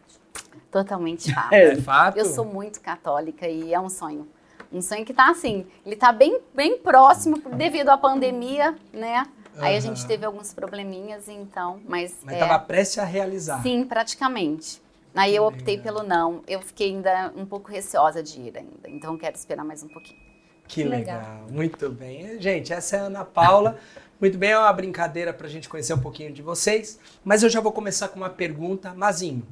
Totalmente 0.72 1.32
fato. 1.36 1.54
É 1.54 1.76
fato? 1.76 2.18
Eu 2.18 2.26
sou 2.26 2.46
muito 2.46 2.80
católica 2.80 3.48
e 3.48 3.74
é 3.74 3.80
um 3.80 3.90
sonho. 3.90 4.28
Um 4.72 4.82
sonho 4.82 5.06
que 5.06 5.14
tá 5.14 5.30
assim, 5.30 5.66
ele 5.86 5.96
tá 5.96 6.12
bem, 6.12 6.40
bem 6.54 6.78
próximo 6.78 7.38
devido 7.56 7.90
à 7.90 7.98
pandemia, 7.98 8.76
né? 8.94 9.26
Aí 9.60 9.76
a 9.76 9.80
gente 9.80 10.06
teve 10.06 10.26
alguns 10.26 10.54
probleminhas, 10.54 11.28
então, 11.28 11.80
mas, 11.88 12.18
Mas 12.22 12.36
é, 12.36 12.40
estava 12.40 12.60
prestes 12.60 13.00
a 13.00 13.04
realizar. 13.04 13.62
sim, 13.64 13.84
praticamente. 13.84 14.82
Aí 15.18 15.36
eu 15.36 15.44
optei 15.44 15.78
Legal. 15.78 15.96
pelo 15.96 16.08
não. 16.08 16.42
Eu 16.48 16.62
fiquei 16.62 16.90
ainda 16.90 17.34
um 17.36 17.46
pouco 17.46 17.72
receosa 17.72 18.22
de 18.22 18.40
ir 18.40 18.58
ainda, 18.58 18.88
então 18.90 19.18
quero 19.18 19.36
esperar 19.36 19.66
mais 19.66 19.84
um 19.84 19.88
pouquinho. 19.88 20.20
Que 20.68 20.84
legal. 20.84 21.20
legal. 21.20 21.48
Muito 21.50 21.90
bem. 21.90 22.40
Gente, 22.42 22.74
essa 22.74 22.98
é 22.98 23.00
a 23.00 23.04
Ana 23.04 23.26
Paula. 23.26 23.78
Muito 24.20 24.38
bem, 24.38 24.50
é 24.50 24.58
uma 24.58 24.74
brincadeira 24.74 25.32
para 25.32 25.46
a 25.46 25.50
gente 25.50 25.70
conhecer 25.70 25.94
um 25.94 26.00
pouquinho 26.00 26.34
de 26.34 26.42
vocês. 26.42 27.00
Mas 27.24 27.44
eu 27.44 27.50
já 27.50 27.62
vou 27.62 27.72
começar 27.72 28.08
com 28.08 28.18
uma 28.18 28.30
pergunta. 28.30 28.94
Mazinho, 28.94 29.46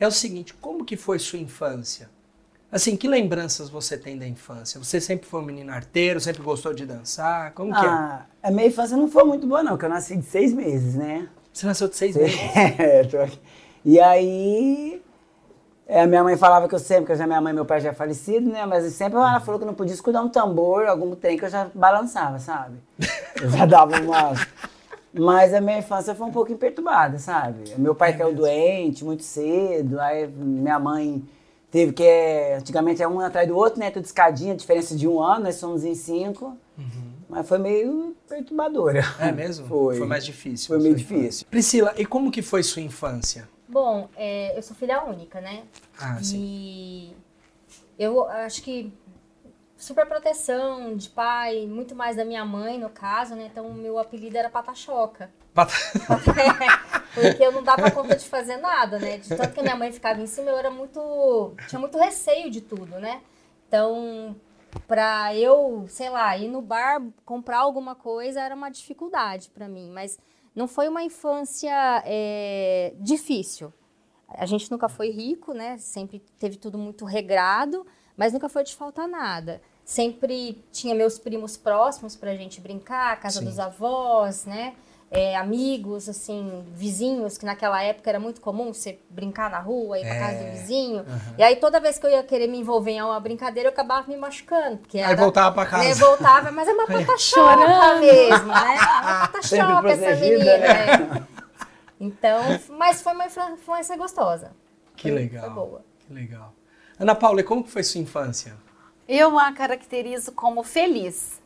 é 0.00 0.06
o 0.06 0.10
seguinte, 0.10 0.54
como 0.54 0.84
que 0.84 0.96
foi 0.96 1.18
sua 1.18 1.38
infância? 1.38 2.08
Assim, 2.70 2.96
que 2.96 3.08
lembranças 3.08 3.70
você 3.70 3.96
tem 3.96 4.18
da 4.18 4.26
infância? 4.26 4.82
Você 4.82 5.00
sempre 5.00 5.26
foi 5.26 5.40
um 5.40 5.44
menino 5.44 5.72
arteiro, 5.72 6.20
sempre 6.20 6.42
gostou 6.42 6.74
de 6.74 6.84
dançar? 6.84 7.52
Como 7.52 7.72
que 7.72 7.84
é? 7.84 7.88
Ah, 7.88 8.26
a 8.42 8.50
minha 8.50 8.66
infância 8.66 8.96
não 8.96 9.08
foi 9.08 9.24
muito 9.24 9.46
boa, 9.46 9.62
não, 9.62 9.72
porque 9.72 9.86
eu 9.86 9.90
nasci 9.90 10.16
de 10.16 10.24
seis 10.26 10.52
meses, 10.52 10.94
né? 10.94 11.28
Você 11.52 11.66
nasceu 11.66 11.88
de 11.88 11.96
seis 11.96 12.14
meses. 12.16 12.38
É, 12.78 13.04
tô 13.04 13.18
aqui. 13.18 13.38
E 13.84 13.98
aí, 13.98 14.97
é, 15.88 16.02
a 16.02 16.06
minha 16.06 16.22
mãe 16.22 16.36
falava 16.36 16.68
que 16.68 16.74
eu 16.74 16.78
sempre, 16.78 17.06
que 17.06 17.16
já 17.16 17.26
minha 17.26 17.40
mãe 17.40 17.50
e 17.50 17.54
meu 17.54 17.64
pai 17.64 17.80
já 17.80 17.88
é 17.88 17.92
falecido, 17.94 18.50
né? 18.50 18.66
Mas 18.66 18.84
sempre 18.92 19.16
ela 19.18 19.40
falou 19.40 19.58
que 19.58 19.64
eu 19.64 19.66
não 19.68 19.74
podia 19.74 19.94
escutar 19.94 20.20
um 20.20 20.28
tambor, 20.28 20.86
algum 20.86 21.14
trem 21.16 21.38
que 21.38 21.46
eu 21.46 21.48
já 21.48 21.68
balançava, 21.74 22.38
sabe? 22.38 22.76
Eu 23.40 23.48
já 23.50 23.64
dava 23.64 23.98
uma. 23.98 24.32
Mas 25.10 25.54
a 25.54 25.60
minha 25.62 25.78
infância 25.78 26.14
foi 26.14 26.26
um 26.26 26.30
pouco 26.30 26.54
perturbada, 26.56 27.18
sabe? 27.18 27.72
Meu 27.78 27.94
pai 27.94 28.10
É 28.10 28.12
caiu 28.12 28.26
mesmo? 28.28 28.42
doente 28.42 29.02
muito 29.02 29.22
cedo, 29.22 29.98
aí 29.98 30.26
minha 30.28 30.78
mãe 30.78 31.24
teve 31.70 31.92
que. 31.94 32.04
Antigamente 32.58 33.02
é 33.02 33.08
um 33.08 33.18
atrás 33.20 33.48
do 33.48 33.56
outro, 33.56 33.80
né? 33.80 33.90
Tudo 33.90 34.04
escadinha, 34.04 34.54
diferença 34.54 34.94
de 34.94 35.08
um 35.08 35.18
ano, 35.22 35.44
nós 35.44 35.54
somos 35.56 35.84
em 35.84 35.94
cinco. 35.94 36.54
Mas 37.28 37.48
foi 37.48 37.58
meio 37.58 38.14
perturbadora. 38.28 39.00
Uhum. 39.18 39.26
É 39.26 39.32
mesmo? 39.32 39.66
Foi. 39.66 40.06
mais 40.06 40.24
difícil. 40.24 40.68
Foi 40.68 40.78
meio 40.78 40.92
sua 40.94 41.00
infância. 41.02 41.16
difícil. 41.18 41.46
Priscila, 41.50 41.94
e 41.96 42.04
como 42.06 42.30
que 42.30 42.42
foi 42.42 42.62
sua 42.62 42.82
infância? 42.82 43.48
Bom, 43.68 44.08
é, 44.16 44.56
eu 44.56 44.62
sou 44.62 44.74
filha 44.74 45.04
única, 45.04 45.40
né? 45.40 45.64
Ah, 46.00 46.18
sim. 46.22 46.38
E 46.38 47.16
eu 47.98 48.26
acho 48.28 48.62
que 48.62 48.92
super 49.76 50.06
proteção 50.06 50.96
de 50.96 51.08
pai, 51.10 51.66
muito 51.66 51.94
mais 51.94 52.16
da 52.16 52.24
minha 52.24 52.44
mãe, 52.44 52.78
no 52.78 52.88
caso, 52.90 53.34
né? 53.34 53.48
Então, 53.50 53.72
meu 53.74 53.98
apelido 53.98 54.36
era 54.38 54.48
Patachoca. 54.50 55.30
Bata- 55.54 55.72
Porque 57.14 57.42
eu 57.42 57.52
não 57.52 57.62
dava 57.62 57.90
conta 57.90 58.16
de 58.16 58.24
fazer 58.26 58.56
nada, 58.58 58.98
né? 58.98 59.18
De 59.18 59.28
tanto 59.30 59.52
que 59.54 59.60
a 59.60 59.62
minha 59.62 59.76
mãe 59.76 59.90
ficava 59.92 60.20
em 60.20 60.26
cima, 60.26 60.50
eu 60.50 60.56
era 60.56 60.70
muito. 60.70 61.52
tinha 61.68 61.78
muito 61.78 61.98
receio 61.98 62.50
de 62.50 62.60
tudo, 62.60 62.98
né? 62.98 63.20
Então, 63.66 64.36
pra 64.86 65.34
eu, 65.34 65.84
sei 65.88 66.08
lá, 66.10 66.36
ir 66.38 66.48
no 66.48 66.62
bar 66.62 67.02
comprar 67.24 67.58
alguma 67.58 67.94
coisa 67.94 68.40
era 68.40 68.54
uma 68.54 68.70
dificuldade 68.70 69.50
pra 69.50 69.68
mim. 69.68 69.90
Mas 69.90 70.18
não 70.58 70.66
foi 70.66 70.88
uma 70.88 71.04
infância 71.04 72.02
é, 72.04 72.92
difícil. 72.98 73.72
A 74.28 74.44
gente 74.44 74.68
nunca 74.72 74.88
foi 74.88 75.08
rico, 75.10 75.54
né? 75.54 75.78
Sempre 75.78 76.20
teve 76.36 76.56
tudo 76.56 76.76
muito 76.76 77.04
regrado, 77.04 77.86
mas 78.16 78.32
nunca 78.32 78.48
foi 78.48 78.64
de 78.64 78.74
faltar 78.74 79.06
nada. 79.06 79.62
Sempre 79.84 80.64
tinha 80.72 80.96
meus 80.96 81.16
primos 81.16 81.56
próximos 81.56 82.16
pra 82.16 82.34
gente 82.34 82.60
brincar, 82.60 83.20
casa 83.20 83.38
Sim. 83.38 83.44
dos 83.44 83.60
avós, 83.60 84.44
né? 84.46 84.74
É, 85.10 85.34
amigos, 85.36 86.06
assim, 86.06 86.62
vizinhos, 86.74 87.38
que 87.38 87.46
naquela 87.46 87.82
época 87.82 88.10
era 88.10 88.20
muito 88.20 88.42
comum 88.42 88.74
você 88.74 88.98
brincar 89.08 89.48
na 89.48 89.58
rua, 89.58 89.98
ir 89.98 90.02
pra 90.02 90.18
casa 90.18 90.44
do 90.44 90.50
vizinho. 90.50 91.04
E 91.38 91.42
aí 91.42 91.56
toda 91.56 91.80
vez 91.80 91.98
que 91.98 92.04
eu 92.04 92.10
ia 92.10 92.22
querer 92.22 92.46
me 92.46 92.58
envolver 92.58 92.90
em 92.90 93.00
uma 93.02 93.18
brincadeira, 93.18 93.68
eu 93.70 93.72
acabava 93.72 94.06
me 94.06 94.18
machucando. 94.18 94.76
Porque 94.76 94.98
Aí 94.98 95.04
era, 95.12 95.16
voltava 95.22 95.54
pra 95.54 95.64
casa. 95.64 95.84
né, 95.88 95.94
voltava, 95.94 96.50
mas 96.50 96.68
é 96.68 96.72
uma 96.72 96.84
patachoca 96.92 97.94
mesmo, 98.00 98.46
né? 98.48 98.76
É 98.76 98.84
uma 98.84 99.30
Sempre 99.42 99.66
patachoca 99.66 99.88
essa 99.92 100.16
menina, 100.20 100.58
né? 100.58 100.86
né? 100.98 101.26
Então, 102.00 102.40
mas 102.76 103.00
foi 103.02 103.12
uma 103.14 103.26
influ- 103.26 103.54
influência 103.54 103.96
gostosa. 103.96 104.52
Que 104.94 105.08
Foi- 105.08 105.18
legal. 105.18 105.44
Foi 105.46 105.54
boa. 105.54 105.84
Que 106.06 106.12
legal. 106.12 106.52
Ana 106.98 107.14
Paula, 107.14 107.40
e 107.40 107.44
como 107.44 107.64
que 107.64 107.70
foi 107.70 107.82
sua 107.82 108.00
infância? 108.00 108.54
Eu 109.08 109.38
a 109.38 109.52
caracterizo 109.52 110.32
como 110.32 110.62
feliz. 110.62 111.40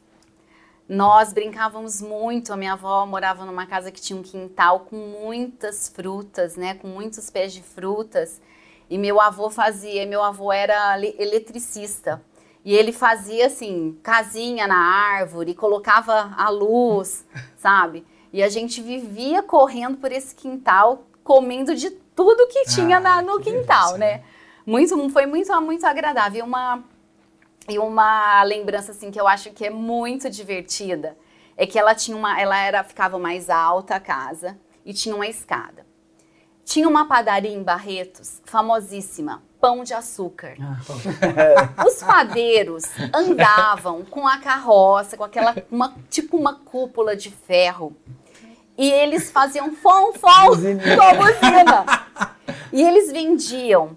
Nós 0.94 1.32
brincávamos 1.32 2.02
muito, 2.02 2.52
a 2.52 2.56
minha 2.56 2.74
avó 2.74 3.06
morava 3.06 3.46
numa 3.46 3.64
casa 3.64 3.90
que 3.90 3.98
tinha 3.98 4.18
um 4.18 4.22
quintal 4.22 4.80
com 4.80 4.94
muitas 4.96 5.88
frutas, 5.88 6.54
né, 6.54 6.74
com 6.74 6.86
muitos 6.86 7.30
pés 7.30 7.50
de 7.54 7.62
frutas. 7.62 8.42
E 8.90 8.98
meu 8.98 9.18
avô 9.18 9.48
fazia, 9.48 10.04
meu 10.04 10.22
avô 10.22 10.52
era 10.52 10.94
le- 10.96 11.16
eletricista. 11.18 12.22
E 12.62 12.74
ele 12.74 12.92
fazia 12.92 13.46
assim, 13.46 13.98
casinha 14.02 14.66
na 14.66 14.76
árvore, 14.76 15.54
colocava 15.54 16.34
a 16.36 16.50
luz, 16.50 17.24
sabe? 17.56 18.06
E 18.30 18.42
a 18.42 18.50
gente 18.50 18.82
vivia 18.82 19.42
correndo 19.42 19.96
por 19.96 20.12
esse 20.12 20.34
quintal, 20.34 21.04
comendo 21.24 21.74
de 21.74 21.88
tudo 21.90 22.46
que 22.48 22.64
tinha 22.66 22.98
Ah, 22.98 23.00
na- 23.00 23.22
no 23.22 23.40
que 23.40 23.50
quintal, 23.50 23.96
né? 23.96 24.22
Muito, 24.66 25.08
foi 25.08 25.24
muito, 25.24 25.58
muito 25.62 25.86
agradável. 25.86 26.40
E 26.40 26.46
uma 26.46 26.84
e 27.68 27.78
uma 27.78 28.42
lembrança 28.42 28.92
assim 28.92 29.10
que 29.10 29.20
eu 29.20 29.28
acho 29.28 29.50
que 29.50 29.64
é 29.64 29.70
muito 29.70 30.28
divertida 30.28 31.16
é 31.56 31.66
que 31.66 31.78
ela 31.78 31.94
tinha 31.94 32.16
uma, 32.16 32.40
ela 32.40 32.58
era 32.58 32.82
ficava 32.82 33.18
mais 33.18 33.48
alta 33.48 33.96
a 33.96 34.00
casa 34.00 34.58
e 34.84 34.92
tinha 34.92 35.14
uma 35.14 35.26
escada. 35.26 35.86
Tinha 36.64 36.88
uma 36.88 37.06
padaria 37.06 37.52
em 37.52 37.62
Barretos, 37.62 38.40
famosíssima, 38.44 39.42
Pão 39.60 39.84
de 39.84 39.94
Açúcar. 39.94 40.56
Os 41.86 42.02
padeiros 42.02 42.84
andavam 43.12 44.04
com 44.04 44.26
a 44.26 44.38
carroça, 44.38 45.16
com 45.16 45.24
aquela 45.24 45.54
uma, 45.70 45.94
tipo 46.08 46.36
uma 46.36 46.54
cúpula 46.54 47.14
de 47.16 47.30
ferro. 47.30 47.96
E 48.76 48.90
eles 48.90 49.30
faziam 49.30 49.72
fom 49.74 50.12
fom 50.14 50.20
com 50.20 51.02
a 51.02 51.14
buzina. 51.14 51.84
E 52.72 52.82
eles 52.82 53.12
vendiam 53.12 53.96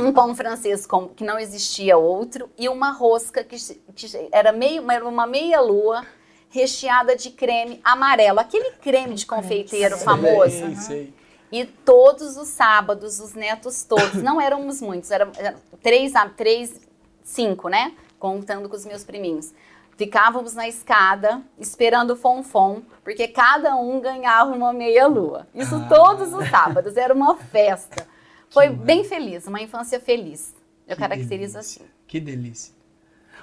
um 0.00 0.12
pão 0.12 0.34
francês 0.34 0.86
com- 0.86 1.08
que 1.08 1.24
não 1.24 1.38
existia 1.38 1.96
outro 1.96 2.48
e 2.56 2.68
uma 2.68 2.90
rosca 2.92 3.42
que, 3.42 3.56
que 3.94 4.28
era 4.30 4.52
meio 4.52 4.88
era 4.90 5.06
uma 5.08 5.26
meia 5.26 5.60
lua 5.60 6.04
recheada 6.50 7.16
de 7.16 7.30
creme 7.30 7.80
amarelo, 7.82 8.38
aquele 8.38 8.70
creme 8.72 9.14
de 9.14 9.26
confeiteiro 9.26 9.96
famoso. 9.98 10.50
Sei, 10.50 10.76
sei. 10.76 11.14
E 11.50 11.64
todos 11.64 12.36
os 12.36 12.48
sábados, 12.48 13.18
os 13.20 13.34
netos 13.34 13.82
todos, 13.84 14.14
não 14.22 14.40
éramos 14.40 14.80
muitos, 14.80 15.10
eram, 15.10 15.30
eram 15.36 15.58
três, 15.82 16.14
a- 16.14 16.28
três, 16.28 16.80
cinco, 17.22 17.68
né? 17.68 17.92
Contando 18.18 18.68
com 18.68 18.76
os 18.76 18.84
meus 18.86 19.02
priminhos. 19.04 19.52
Ficávamos 19.96 20.54
na 20.54 20.66
escada 20.66 21.40
esperando 21.58 22.10
o 22.14 22.16
fonfon, 22.16 22.82
porque 23.04 23.28
cada 23.28 23.76
um 23.76 24.00
ganhava 24.00 24.52
uma 24.52 24.72
meia 24.72 25.06
lua. 25.06 25.46
Isso 25.54 25.76
Ah. 25.76 25.86
todos 25.88 26.32
os 26.32 26.48
sábados, 26.48 26.96
era 26.96 27.14
uma 27.14 27.36
festa. 27.36 28.06
Foi 28.50 28.68
Que 28.68 28.74
bem 28.74 29.04
feliz, 29.04 29.46
uma 29.46 29.60
infância 29.60 30.00
feliz. 30.00 30.54
Eu 30.86 30.96
Que 30.96 31.02
caracterizo 31.02 31.54
delícia. 31.54 31.82
assim. 31.82 31.90
Que 32.06 32.20
delícia. 32.20 32.74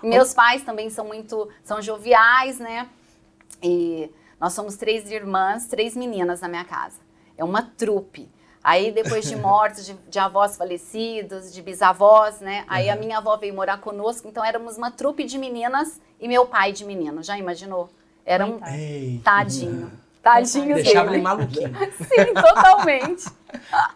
Meus 0.04 0.34
pais 0.34 0.64
também 0.64 0.90
são 0.90 1.06
muito, 1.06 1.48
são 1.64 1.82
joviais, 1.82 2.60
né? 2.60 2.90
E 3.62 4.12
nós 4.40 4.54
somos 4.54 4.76
três 4.76 5.10
irmãs, 5.12 5.68
três 5.68 5.96
meninas 5.96 6.42
na 6.42 6.48
minha 6.48 6.66
casa. 6.66 7.00
É 7.38 7.44
uma 7.44 7.62
trupe. 7.62 8.30
Aí, 8.64 8.92
depois 8.92 9.28
de 9.28 9.36
mortes 9.36 9.86
de, 9.86 9.94
de 10.08 10.20
avós 10.20 10.56
falecidos, 10.56 11.52
de 11.52 11.62
bisavós, 11.62 12.40
né? 12.40 12.64
Aí 12.68 12.90
a 12.90 12.96
minha 12.96 13.18
avó 13.18 13.36
veio 13.36 13.56
morar 13.56 13.80
conosco, 13.80 14.28
então 14.28 14.44
éramos 14.46 14.78
uma 14.78 14.92
trupe 14.92 15.24
de 15.24 15.38
meninas 15.38 16.00
e 16.20 16.28
meu 16.28 16.46
pai 16.46 16.72
de 16.72 16.86
menino. 16.86 17.24
Já 17.24 17.38
imaginou? 17.38 17.90
Era 18.24 18.46
um 18.46 18.60
Eita. 18.66 19.24
tadinho. 19.24 19.92
Tadinho 20.22 20.76
Deixava 20.76 21.08
ele 21.08 21.12
dele. 21.14 21.24
maluquinho. 21.24 21.74
Sim, 21.98 22.34
totalmente. 22.40 23.26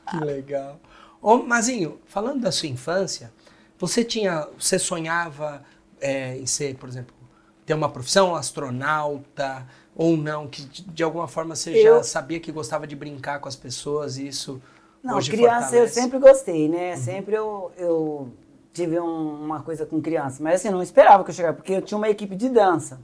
Que 0.10 0.17
legal. 0.17 0.79
Ô, 1.22 1.38
Mazinho, 1.38 2.00
falando 2.07 2.41
da 2.41 2.51
sua 2.51 2.67
infância, 2.67 3.31
você 3.77 4.03
tinha, 4.03 4.48
você 4.57 4.79
sonhava 4.79 5.63
é, 6.01 6.36
em 6.36 6.48
ser, 6.48 6.75
por 6.77 6.89
exemplo, 6.89 7.15
ter 7.63 7.75
uma 7.75 7.89
profissão, 7.89 8.36
astronauta 8.36 9.67
ou 9.96 10.18
não, 10.18 10.48
que 10.48 10.62
de, 10.64 11.04
alguma 11.04 11.28
forma 11.28 11.56
você 11.56 11.74
já 11.82 11.90
Eu- 11.90 12.04
sabia 12.04 12.40
que 12.40 12.52
gostava 12.52 12.86
de 12.86 12.96
brincar 12.96 13.40
com 13.40 13.48
as 13.48 13.56
pessoas 13.56 14.18
e 14.18 14.28
isso 14.28 14.62
Não, 15.04 15.18
hoje 15.18 15.32
criança 15.32 15.68
eu 15.75 15.88
fortalece? 15.88 15.94
sempre 16.02 16.20
gostei, 16.20 16.68
né? 16.70 16.96
Sempre 16.98 17.36
eu, 17.36 17.72
eu 17.78 18.30
tive 18.74 19.00
um- 19.00 19.44
uma 19.46 19.62
coisa 19.62 19.86
com 19.86 20.02
criança. 20.02 20.44
Mas 20.44 20.56
assim, 20.56 20.70
não 20.70 20.82
esperava 20.84 21.24
que 21.24 21.30
eu 21.30 21.34
chegasse, 21.36 21.56
porque 21.56 21.74
eu 21.74 21.82
tinha 21.82 21.98
uma 21.98 22.10
equipe 22.10 22.36
de 22.36 22.50
dança. 22.50 23.00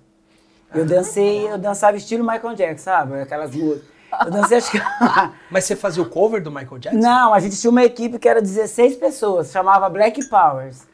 Eu 0.74 0.86
dancei, 0.86 1.50
eu 1.50 1.58
dançava 1.58 1.98
estilo 1.98 2.24
Michael 2.24 2.56
Jackson, 2.56 2.84
sabe? 2.86 3.20
Aquelas 3.22 3.54
músicas. 3.54 3.90
Eu 4.26 4.32
dancei, 4.32 4.58
acho 4.58 4.72
que. 4.72 4.78
Mas 5.50 5.66
você 5.66 5.76
fazia 5.76 6.02
o 6.04 6.10
cover 6.10 6.42
do 6.44 6.50
Michael 6.52 6.78
Jackson? 6.80 7.00
Não, 7.02 7.34
a 7.34 7.40
gente 7.40 7.60
tinha 7.60 7.72
uma 7.72 7.84
equipe 7.84 8.18
que 8.20 8.28
era 8.28 8.42
16 8.42 8.96
pessoas, 8.98 9.52
chamava 9.52 9.90
Black 9.90 10.26
Powers. 10.30 10.88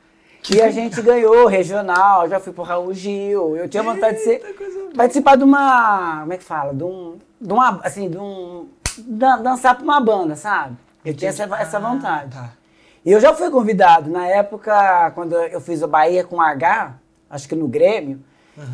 E 0.54 0.62
a 0.62 0.72
gente 0.72 1.01
ganhou 1.01 1.46
regional, 1.48 2.27
já 2.30 2.39
fui 2.39 2.54
pro 2.54 2.63
Raul 2.63 2.94
Gil. 2.94 3.56
Eu 3.58 3.68
tinha 3.68 3.84
vontade 3.84 4.18
de 4.18 4.24
ser. 4.24 4.39
participar 4.96 5.36
de 5.36 5.44
uma. 5.44 6.20
Como 6.22 6.34
é 6.34 6.38
que 6.38 6.44
fala? 6.44 6.74
De 6.74 6.84
um. 6.84 7.18
De 7.39 7.51
uma. 7.54 7.80
Assim, 7.84 8.10
de 8.10 8.18
um. 8.18 8.68
dan- 9.00 9.42
dançar 9.42 9.75
pra 9.75 9.84
uma 9.84 10.00
banda, 10.00 10.36
sabe? 10.36 10.75
Eu 11.04 11.13
tinha 11.13 11.30
essa, 11.30 11.44
essa 11.44 11.77
Ah, 11.77 11.82
vontade. 11.82 12.32
tá. 12.36 12.51
E 13.06 13.12
eu 13.12 13.20
já 13.20 13.34
fui 13.34 13.50
convidado. 13.50 14.10
Na 14.10 14.27
época, 14.27 15.12
quando 15.16 15.34
eu 15.36 15.60
fiz 15.62 15.82
o 15.82 15.88
Bahia 15.88 16.24
com 16.24 16.42
H, 16.42 16.94
acho 17.30 17.48
que 17.48 17.56
no 17.56 17.68
Grêmio, 17.68 18.20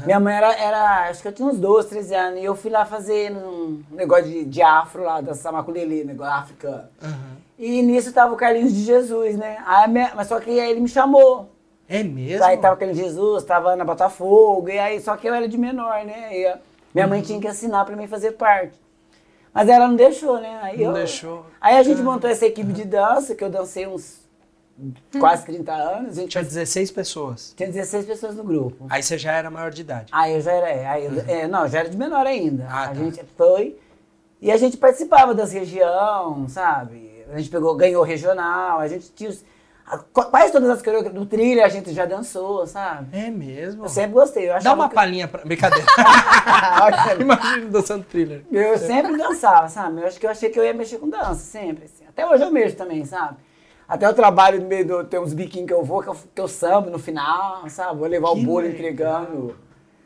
minha 0.05 0.19
mãe 0.19 0.35
era, 0.35 0.53
era. 0.53 1.09
Acho 1.09 1.21
que 1.21 1.27
eu 1.27 1.31
tinha 1.33 1.47
uns 1.47 1.57
12, 1.57 1.89
13 1.89 2.13
anos. 2.15 2.39
E 2.39 2.45
eu 2.45 2.55
fui 2.55 2.69
lá 2.71 2.85
fazer 2.85 3.31
um 3.31 3.81
negócio 3.91 4.25
de, 4.25 4.45
de 4.45 4.61
afro 4.61 5.03
lá, 5.03 5.21
dançar 5.21 5.51
maculelê, 5.51 6.03
negócio 6.03 6.33
africano. 6.33 6.83
E 7.57 7.81
nisso 7.81 8.11
tava 8.13 8.33
o 8.33 8.37
Carlinhos 8.37 8.73
de 8.73 8.83
Jesus, 8.83 9.35
né? 9.37 9.57
Aí 9.65 9.87
minha- 9.89 10.11
mas 10.15 10.27
só 10.27 10.39
que 10.39 10.49
aí 10.59 10.71
ele 10.71 10.79
me 10.79 10.87
chamou. 10.89 11.49
É 11.87 12.01
mesmo? 12.03 12.43
Aí 12.45 12.57
tava 12.57 12.75
aquele 12.75 12.93
Jesus, 12.93 13.43
tava 13.43 13.71
Ana 13.73 13.83
Botafogo, 13.85 14.69
e 14.69 14.79
aí, 14.79 14.99
só 15.01 15.15
que 15.17 15.27
eu 15.27 15.33
era 15.33 15.47
de 15.47 15.57
menor, 15.57 16.03
né? 16.05 16.29
E 16.37 16.55
minha 16.93 17.05
Uhum. 17.05 17.09
mãe 17.09 17.21
tinha 17.21 17.39
que 17.39 17.47
assinar 17.47 17.85
pra 17.85 17.95
mim 17.95 18.07
fazer 18.07 18.31
parte. 18.33 18.81
Mas 19.53 19.69
ela 19.69 19.87
não 19.87 19.95
deixou, 19.95 20.39
né? 20.41 20.59
Aí 20.63 20.77
Não 20.79 20.85
eu- 20.87 20.93
deixou. 20.93 21.45
Aí 21.61 21.77
a 21.77 21.83
gente 21.83 22.01
montou 22.01 22.29
essa 22.29 22.45
equipe 22.45 22.71
de 22.73 22.85
dança, 22.85 23.35
que 23.35 23.43
eu 23.43 23.49
dancei 23.49 23.85
uns 23.85 24.23
quase 25.19 25.45
30 25.45 25.71
anos. 25.73 26.17
A 26.17 26.21
gente 26.21 26.31
Tinha 26.31 26.43
16 26.43 26.89
pessoas. 26.89 27.53
tinha 27.55 27.69
16 27.69 28.05
pessoas 28.05 28.35
no 28.35 28.43
grupo. 28.43 28.87
Aí 28.89 29.03
você 29.03 29.15
já 29.17 29.31
era 29.33 29.51
maior 29.51 29.69
de 29.69 29.81
idade. 29.81 30.07
Aí 30.11 30.33
eu 30.33 30.41
já 30.41 30.51
era, 30.53 30.69
é, 30.69 30.87
aí 30.87 31.05
eu- 31.05 31.23
é, 31.27 31.47
não, 31.47 31.67
já 31.67 31.79
era 31.81 31.89
de 31.89 31.97
menor 31.97 32.25
ainda. 32.25 32.65
Ah, 32.67 32.85
a 32.85 32.87
tá. 32.87 32.93
gente 32.95 33.21
foi 33.37 33.77
e 34.41 34.51
a 34.51 34.57
gente 34.57 34.77
participava 34.77 35.35
das 35.35 35.51
regiões, 35.51 36.51
sabe? 36.51 37.23
A 37.31 37.37
gente 37.37 37.49
pegou, 37.51 37.75
ganhou 37.75 38.03
regional, 38.03 38.79
a 38.79 38.87
gente 38.87 39.11
tinha 39.11 39.29
os- 39.29 39.45
quase 40.13 40.51
todas 40.51 40.69
as 40.69 40.81
coreografias 40.81 41.19
do 41.21 41.25
trilha 41.25 41.65
a 41.65 41.69
gente 41.69 41.93
já 41.93 42.05
dançou, 42.05 42.65
sabe? 42.65 43.07
É 43.17 43.29
mesmo? 43.29 43.85
Eu 43.85 43.89
sempre 43.89 44.13
gostei. 44.13 44.49
Eu 44.49 44.61
Dá 44.61 44.73
uma 44.73 44.89
que- 44.89 44.95
palhinha 44.95 45.27
pra. 45.27 45.43
Brincadeira. 45.43 45.85
Imagina 47.19 47.65
dançando 47.69 48.03
thriller. 48.05 48.43
Eu 48.51 48.77
sempre 48.77 49.17
dançava, 49.17 49.67
sabe? 49.69 50.01
Eu 50.01 50.07
acho 50.07 50.19
que 50.19 50.25
eu 50.25 50.29
achei 50.31 50.49
que 50.49 50.59
eu 50.59 50.63
ia 50.63 50.73
mexer 50.73 50.97
com 50.97 51.09
dança, 51.09 51.35
sempre. 51.35 51.85
assim. 51.85 52.05
Até 52.07 52.25
hoje 52.25 52.43
eu 52.43 52.51
mexo 52.51 52.75
também, 52.75 53.05
sabe? 53.05 53.37
Até 53.87 54.05
eu 54.05 54.13
trabalho 54.13 54.61
no 54.61 54.67
meio 54.67 54.85
do. 54.87 55.03
Tem 55.03 55.19
uns 55.19 55.33
biquinhos 55.33 55.67
que 55.67 55.73
eu 55.73 55.83
vou, 55.83 56.01
que 56.01 56.07
eu, 56.09 56.15
que 56.33 56.41
eu 56.41 56.47
sambo 56.47 56.89
no 56.89 56.97
final, 56.97 57.67
sabe? 57.69 57.99
Vou 57.99 58.07
levar 58.07 58.31
Que 58.33 58.39
o 58.39 58.43
bolo 58.43 58.59
legal. 58.59 58.73
entregando. 58.73 59.55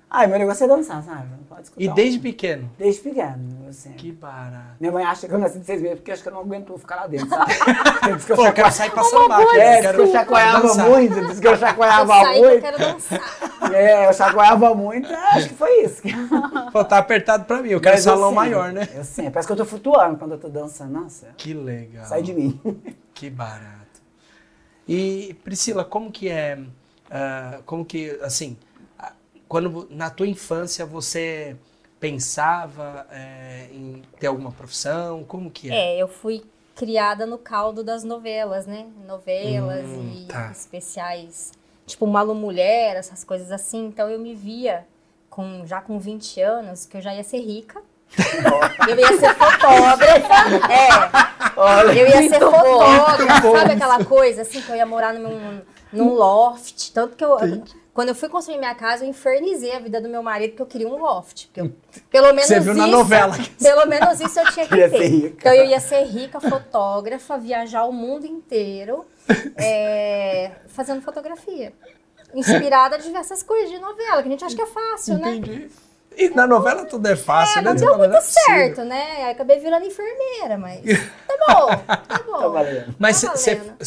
Ai, 0.09 0.25
meu 0.25 0.39
negócio 0.39 0.63
é 0.63 0.67
dançar, 0.69 1.03
sabe? 1.03 1.27
Não 1.31 1.43
pode 1.49 1.63
escutar 1.63 1.83
E 1.83 1.89
um- 1.89 1.93
desde 1.93 2.17
pequeno. 2.19 2.71
Desde 2.77 3.01
pequeno, 3.01 3.65
eu 3.67 3.73
sempre. 3.73 3.97
Que 3.97 4.11
barato. 4.13 4.75
Minha 4.79 4.91
mãe 4.93 5.03
acha 5.03 5.27
que 5.27 5.33
eu 5.33 5.37
nasci 5.37 5.59
de 5.59 5.65
seis 5.65 5.81
meses 5.81 5.97
porque 5.97 6.11
acho 6.13 6.23
que 6.23 6.29
eu 6.29 6.33
não 6.33 6.39
aguento 6.39 6.77
ficar 6.77 6.95
lá 6.95 7.07
dentro, 7.07 7.27
sabe? 7.27 7.51
Diz 8.15 8.23
que 8.25 8.31
eu 8.31 8.35
Pô, 8.37 8.45
eu 8.47 8.53
quero 8.53 8.71
chacoalhava- 8.71 8.71
sair 8.71 8.91
pra 8.91 9.03
sambar. 9.03 9.41
É, 9.41 9.43
eu 9.43 9.47
diz 9.73 9.81
quero 9.81 9.97
que 9.97 10.03
eu 10.03 10.11
chacoalhava 10.13 10.75
muito, 10.89 11.27
diz 11.27 11.39
que 11.41 11.47
eu 11.47 11.51
Eu 11.51 11.57
chacoalhava 11.57 12.13
eu 12.35 12.47
muito. 12.49 12.61
quero 12.61 12.77
dançar. 12.79 13.19
É, 13.73 14.07
eu 14.07 14.13
chacoalhava 14.13 14.73
muito, 14.75 15.11
acho 15.13 15.49
que 15.49 15.55
foi 15.55 15.83
isso. 15.83 16.01
Pô, 16.71 16.85
tá 16.85 16.99
apertado 16.99 17.43
pra 17.43 17.61
mim. 17.61 17.69
Eu 17.69 17.81
quero 17.81 17.95
Mas 17.95 18.05
eu 18.05 18.13
salão 18.13 18.29
sempre, 18.29 18.35
maior, 18.49 18.71
né? 18.71 18.87
Eu 18.95 19.03
sempre. 19.03 19.31
Parece 19.31 19.47
que 19.47 19.51
eu 19.51 19.57
tô 19.57 19.65
flutuando 19.65 20.17
quando 20.17 20.31
eu 20.33 20.37
tô 20.39 20.47
dançando. 20.47 20.93
Nossa, 20.93 21.27
Que 21.35 21.53
legal. 21.53 22.05
sai 22.05 22.21
de 22.21 22.33
mim. 22.33 22.61
Que 23.13 23.29
barato. 23.29 23.75
E 24.87 25.35
Priscila, 25.43 25.83
como 25.83 26.09
que 26.11 26.29
é, 26.29 26.57
ah, 27.11 27.59
como 27.65 27.83
que, 27.83 28.17
assim, 28.21 28.55
ah, 28.61 28.66
quando 29.47 29.87
na 29.89 30.09
tua 30.09 30.27
infância 30.27 30.85
você 30.85 31.55
pensava 31.99 33.07
eh, 33.11 33.67
em 33.71 34.01
ter 34.19 34.27
alguma 34.27 34.51
profissão, 34.51 35.23
como 35.23 35.49
que 35.49 35.71
é? 35.71 35.95
É, 35.95 36.01
eu 36.01 36.07
fui 36.07 36.43
criada 36.75 37.25
no 37.25 37.37
caldo 37.37 37.83
das 37.83 38.03
novelas, 38.03 38.67
né? 38.67 38.85
Novelas 39.07 39.85
Hum, 39.85 40.11
e 40.15 40.25
tá. 40.25 40.51
especiais, 40.51 41.51
tipo 41.87 42.05
Malu 42.05 42.35
Mulher, 42.35 42.95
essas 42.95 43.23
coisas 43.23 43.51
assim. 43.51 43.87
Então 43.87 44.09
eu 44.09 44.19
me 44.19 44.35
via 44.35 44.85
com 45.29 45.65
já 45.65 45.81
com 45.81 45.97
20 45.97 46.39
anos 46.41 46.85
que 46.85 46.97
eu 46.97 47.01
já 47.01 47.13
ia 47.15 47.23
ser 47.23 47.39
rica. 47.39 47.81
eu 48.87 48.95
ia 48.95 49.17
ser 49.19 49.33
fotógrafa. 49.35 50.71
É. 50.71 51.99
eu 51.99 52.07
ia 52.07 52.29
ser 52.29 52.39
fotógrafa, 52.39 53.51
sabe 53.51 53.73
aquela 53.73 54.05
coisa 54.05 54.43
assim 54.43 54.61
que 54.61 54.69
eu 54.69 54.75
ia 54.75 54.85
morar 54.85 55.13
num, 55.13 55.61
num 55.91 56.13
loft, 56.13 56.91
tanto 56.93 57.15
que 57.15 57.25
eu 57.25 57.37
quando 57.97 58.09
eu 58.09 58.15
fui 58.15 58.29
construir 58.29 58.59
minha 58.59 58.75
casa, 58.75 59.03
eu 59.03 59.09
infernizei 59.09 59.75
a 59.75 59.79
vida 59.79 59.99
do 59.99 60.07
meu 60.07 60.21
marido 60.21 60.51
porque 60.51 60.61
eu 60.61 60.67
queria 60.67 60.87
um 60.87 60.97
loft. 60.99 61.47
Porque 61.47 61.61
eu- 61.61 61.71
pelo 62.11 62.27
menos 62.27 62.45
Você 62.45 62.59
viu 62.59 62.75
na 62.75 62.83
isso, 62.87 62.95
novela. 62.95 63.35
Pelo 63.59 63.87
menos 63.87 64.21
isso 64.21 64.39
eu 64.39 64.51
tinha 64.51 64.65
que 64.69 64.69
Queria 64.69 64.87
ter. 64.87 64.97
ser 64.99 65.07
rica. 65.07 65.35
Então 65.39 65.51
eu 65.55 65.65
ia 65.65 65.79
ser 65.79 66.03
rica, 66.03 66.39
fotógrafa, 66.39 67.39
viajar 67.39 67.85
o 67.85 67.91
mundo 67.91 68.27
inteiro, 68.27 69.03
é, 69.57 70.51
fazendo 70.67 71.01
fotografia. 71.01 71.73
Inspirada 72.35 72.97
em 72.97 73.01
diversas 73.01 73.41
coisas 73.41 73.71
de 73.71 73.79
novela, 73.79 74.21
que 74.21 74.27
a 74.27 74.31
gente 74.31 74.45
acha 74.45 74.55
que 74.55 74.61
é 74.61 74.67
fácil, 74.67 75.17
né? 75.17 75.33
Entendi. 75.33 75.67
E 76.15 76.29
na 76.29 76.45
novela 76.45 76.85
tudo 76.85 77.07
é 77.07 77.15
fácil, 77.15 77.59
É, 77.59 77.61
né? 77.63 77.69
não 77.69 77.75
deu 77.75 77.85
fala, 77.87 77.97
muito 77.97 78.11
"Não 78.11 78.17
é 78.19 78.21
possível." 78.21 78.43
certo, 78.45 78.83
né? 78.83 79.23
Aí 79.25 79.31
acabei 79.31 79.57
virando 79.59 79.87
enfermeira, 79.87 80.55
mas 80.59 80.81
tá 81.27 81.35
bom, 81.47 81.67
tá 82.07 82.23
bom. 82.27 82.39
Tá 82.41 82.47
valendo. 82.47 82.95
Mas 82.99 83.19
Tá 83.21 83.31
você, 83.35 83.55
valendo. 83.55 83.77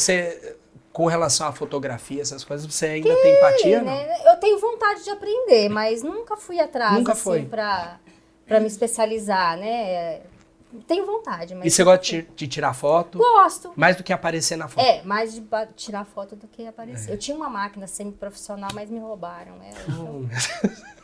Com 1.00 1.06
relação 1.06 1.46
à 1.46 1.52
fotografia, 1.52 2.20
essas 2.20 2.44
coisas, 2.44 2.70
você 2.70 2.84
ainda 2.84 3.16
tem 3.22 3.34
empatia, 3.34 3.78
não? 3.78 3.86
né? 3.86 4.06
Eu 4.26 4.36
tenho 4.36 4.58
vontade 4.58 5.02
de 5.02 5.08
aprender, 5.08 5.70
mas 5.70 6.02
nunca 6.02 6.36
fui 6.36 6.60
atrás, 6.60 6.92
Nunca 6.92 7.12
assim, 7.12 7.22
foi. 7.22 7.44
pra, 7.46 7.98
pra 8.46 8.60
me 8.60 8.66
especializar, 8.66 9.56
né? 9.56 10.20
Tenho 10.86 11.06
vontade, 11.06 11.54
mas... 11.54 11.64
E 11.64 11.70
você 11.70 11.82
gosta 11.82 12.04
de, 12.04 12.28
de 12.36 12.46
tirar 12.46 12.74
foto? 12.74 13.16
Gosto. 13.16 13.72
Mais 13.74 13.96
do 13.96 14.04
que 14.04 14.12
aparecer 14.12 14.56
na 14.56 14.68
foto? 14.68 14.84
É, 14.84 15.02
mais 15.02 15.32
de 15.32 15.42
tirar 15.74 16.04
foto 16.04 16.36
do 16.36 16.46
que 16.46 16.66
aparecer. 16.66 17.10
Eu 17.10 17.16
tinha 17.16 17.34
uma 17.34 17.48
máquina 17.48 17.86
semi-profissional, 17.86 18.68
mas 18.74 18.90
me 18.90 18.98
roubaram 18.98 19.54
ela. 19.54 19.78
Oh, 19.88 20.18
O 20.18 20.28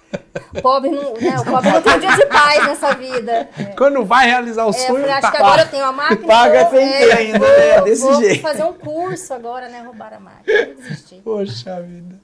pobre 0.63 0.91
não, 0.91 1.15
né, 1.15 1.37
o 1.41 1.45
pobre 1.45 1.71
não 1.71 1.83
tem 1.83 1.95
um 1.97 1.99
dia 2.01 2.17
de 2.17 2.27
paz 2.27 2.67
nessa 2.67 2.95
vida. 2.95 3.49
É. 3.59 3.65
Quando 3.77 4.05
vai 4.05 4.27
realizar 4.27 4.65
o 4.67 4.71
É, 4.71 4.83
eu 4.83 4.87
sonho, 4.87 5.11
acho 5.11 5.21
tá. 5.21 5.31
que 5.31 5.37
agora 5.37 5.63
eu 5.63 5.69
tenho 5.69 5.85
a 5.85 5.93
máquina. 5.93 6.27
Paga 6.29 6.65
vou- 6.65 6.71
sem 6.79 6.89
ter 6.93 7.13
ainda, 7.13 7.39
né? 7.39 7.81
Desse 7.83 8.03
vou 8.03 8.15
jeito. 8.17 8.43
fazer 8.43 8.65
um 8.65 8.73
curso 8.73 9.35
agora, 9.35 9.69
né? 9.69 9.83
Roubar 9.85 10.15
a 10.15 10.21
máquina. 10.21 10.77
Poxa 11.25 11.81
vida. 11.83 12.21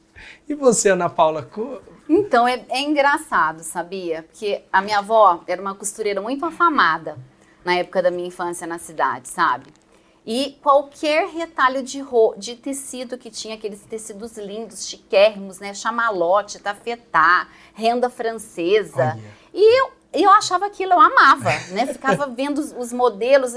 E 0.48 0.54
você, 0.54 0.90
Ana 0.90 1.08
Paula? 1.10 1.42
Co- 1.42 1.80
Então, 2.08 2.46
é, 2.46 2.64
é 2.68 2.80
engraçado, 2.80 3.60
sabia? 3.60 4.22
Porque 4.24 4.62
a 4.72 4.80
minha 4.80 4.98
avó 4.98 5.40
era 5.46 5.60
uma 5.60 5.74
costureira 5.74 6.20
muito 6.20 6.44
afamada 6.44 7.16
na 7.64 7.74
época 7.74 8.02
da 8.02 8.10
minha 8.10 8.28
infância 8.28 8.66
na 8.66 8.78
cidade, 8.78 9.28
sabe? 9.28 9.66
E 10.24 10.56
qualquer 10.62 11.26
retalho 11.28 11.82
de, 11.82 12.00
ro 12.00 12.34
de 12.36 12.54
tecido 12.54 13.18
que 13.18 13.28
tinha, 13.28 13.56
aqueles 13.56 13.80
tecidos 13.80 14.36
lindos, 14.38 14.86
chiquérrimos, 14.86 15.58
né? 15.58 15.74
Chamalote, 15.74 16.60
tafetá, 16.60 17.48
renda 17.74 18.08
francesa. 18.08 19.16
Olha. 19.16 19.20
E 19.52 19.80
eu, 19.80 19.90
eu 20.12 20.30
achava 20.30 20.66
aquilo, 20.66 20.92
eu 20.92 21.00
amava, 21.00 21.50
né? 21.70 21.86
Ficava 21.86 22.26
vendo 22.32 22.58
os, 22.58 22.72
os 22.72 22.92
modelos. 22.92 23.56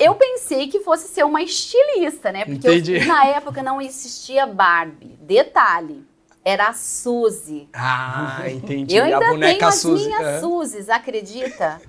Eu 0.00 0.14
pensei 0.14 0.68
que 0.68 0.80
fosse 0.80 1.08
ser 1.08 1.24
uma 1.24 1.42
estilista, 1.42 2.32
né? 2.32 2.46
Porque 2.46 2.66
eu- 2.66 3.06
na 3.06 3.26
época 3.26 3.62
não 3.62 3.78
existia 3.80 4.46
Barbie. 4.46 5.18
Detalhe, 5.20 6.06
era 6.42 6.68
a 6.68 6.72
Suzy. 6.72 7.68
Ah, 7.74 8.44
entendi. 8.48 8.96
Eu 8.96 9.02
a 9.02 9.06
ainda 9.08 9.20
boneca 9.28 9.58
tenho 9.58 9.68
as 9.68 9.74
Suzy. 9.74 10.06
minhas 10.06 10.22
é. 10.26 10.40
Suzys, 10.40 10.88
acredita? 10.88 11.82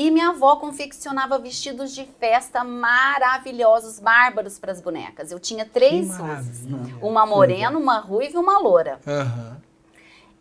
E 0.00 0.10
minha 0.10 0.30
avó 0.30 0.56
confeccionava 0.56 1.38
vestidos 1.38 1.94
de 1.94 2.06
festa 2.18 2.64
maravilhosos, 2.64 3.98
bárbaros 3.98 4.58
para 4.58 4.72
as 4.72 4.80
bonecas. 4.80 5.30
Eu 5.30 5.38
tinha 5.38 5.66
três 5.66 6.08
maravilha. 6.18 6.96
Uma 7.02 7.26
morena, 7.26 7.76
uma 7.76 7.98
ruiva 7.98 8.36
e 8.36 8.38
uma 8.38 8.58
loura. 8.58 8.98
Aham. 9.06 9.60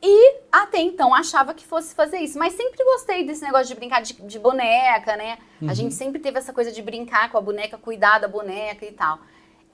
E 0.01 0.35
até 0.49 0.79
então 0.79 1.13
achava 1.13 1.53
que 1.53 1.67
fosse 1.67 1.93
fazer 1.93 2.19
isso. 2.19 2.39
Mas 2.39 2.53
sempre 2.53 2.81
gostei 2.85 3.25
desse 3.25 3.43
negócio 3.43 3.67
de 3.67 3.75
brincar 3.75 4.01
de, 4.01 4.13
de 4.13 4.39
boneca, 4.39 5.17
né? 5.17 5.37
A 5.67 5.73
gente 5.73 5.93
sempre 5.93 6.21
teve 6.21 6.37
essa 6.37 6.53
coisa 6.53 6.71
de 6.71 6.81
brincar 6.81 7.29
com 7.29 7.37
a 7.37 7.41
boneca, 7.41 7.77
cuidar 7.77 8.17
da 8.17 8.29
boneca 8.29 8.85
e 8.85 8.93
tal. 8.93 9.19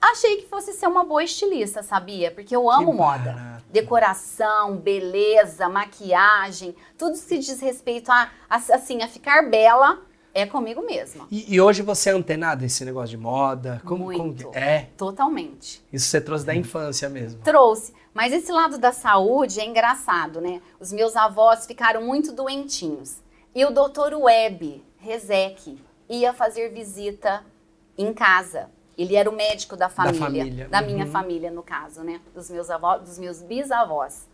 Achei 0.00 0.36
que 0.36 0.46
fosse 0.48 0.72
ser 0.72 0.86
uma 0.86 1.04
boa 1.04 1.24
estilista, 1.24 1.82
sabia? 1.82 2.30
Porque 2.30 2.54
eu 2.54 2.70
amo 2.70 2.92
moda. 2.92 3.32
barato. 3.32 3.64
Decoração, 3.70 4.76
beleza, 4.76 5.68
maquiagem, 5.68 6.74
tudo 6.96 7.18
que 7.18 7.38
diz 7.38 7.60
respeito 7.60 8.10
a, 8.12 8.30
a- 8.48 8.56
assim, 8.56 9.02
a 9.02 9.08
ficar 9.08 9.48
bela 9.50 10.00
é 10.32 10.44
comigo 10.46 10.82
mesma. 10.82 11.26
E, 11.30 11.54
e 11.54 11.60
hoje 11.60 11.82
você 11.82 12.10
é 12.10 12.12
antenada 12.12 12.62
nesse 12.62 12.84
negócio 12.84 13.08
de 13.10 13.16
moda? 13.16 13.80
Como, 13.84 14.04
como 14.04 14.18
Muito. 14.24 14.50
que- 14.50 14.58
é? 14.58 14.90
Totalmente. 14.96 15.82
Isso 15.92 16.06
você 16.08 16.20
trouxe 16.20 16.44
da 16.44 16.54
infância 16.54 17.08
mesmo. 17.08 17.40
Trouxe. 17.42 17.92
Mas 18.14 18.32
esse 18.32 18.52
lado 18.52 18.78
da 18.78 18.92
saúde 18.92 19.60
é 19.60 19.64
engraçado, 19.66 20.40
né? 20.40 20.60
Os 20.78 20.92
meus 20.92 21.16
avós 21.16 21.66
ficaram 21.66 22.02
muito 22.02 22.32
doentinhos. 22.32 23.16
E 23.54 23.64
o 23.64 23.70
doutor 23.70 24.12
Web, 24.14 24.84
Rezec, 24.98 25.78
ia 26.08 26.32
fazer 26.32 26.68
visita 26.70 27.44
em 27.98 28.12
casa. 28.12 28.70
Ele 28.96 29.14
era 29.14 29.28
o 29.28 29.32
médico 29.32 29.76
da 29.76 29.88
família, 29.88 30.18
família. 30.44 30.68
da 30.68 30.80
minha 30.80 31.04
Uhum. 31.04 31.10
família, 31.10 31.50
no 31.50 31.62
caso, 31.62 32.02
né? 32.02 32.20
Dos 32.34 32.48
meus 32.50 32.70
avós, 32.70 33.02
dos 33.02 33.18
meus 33.18 33.42
bisavós. 33.42 34.26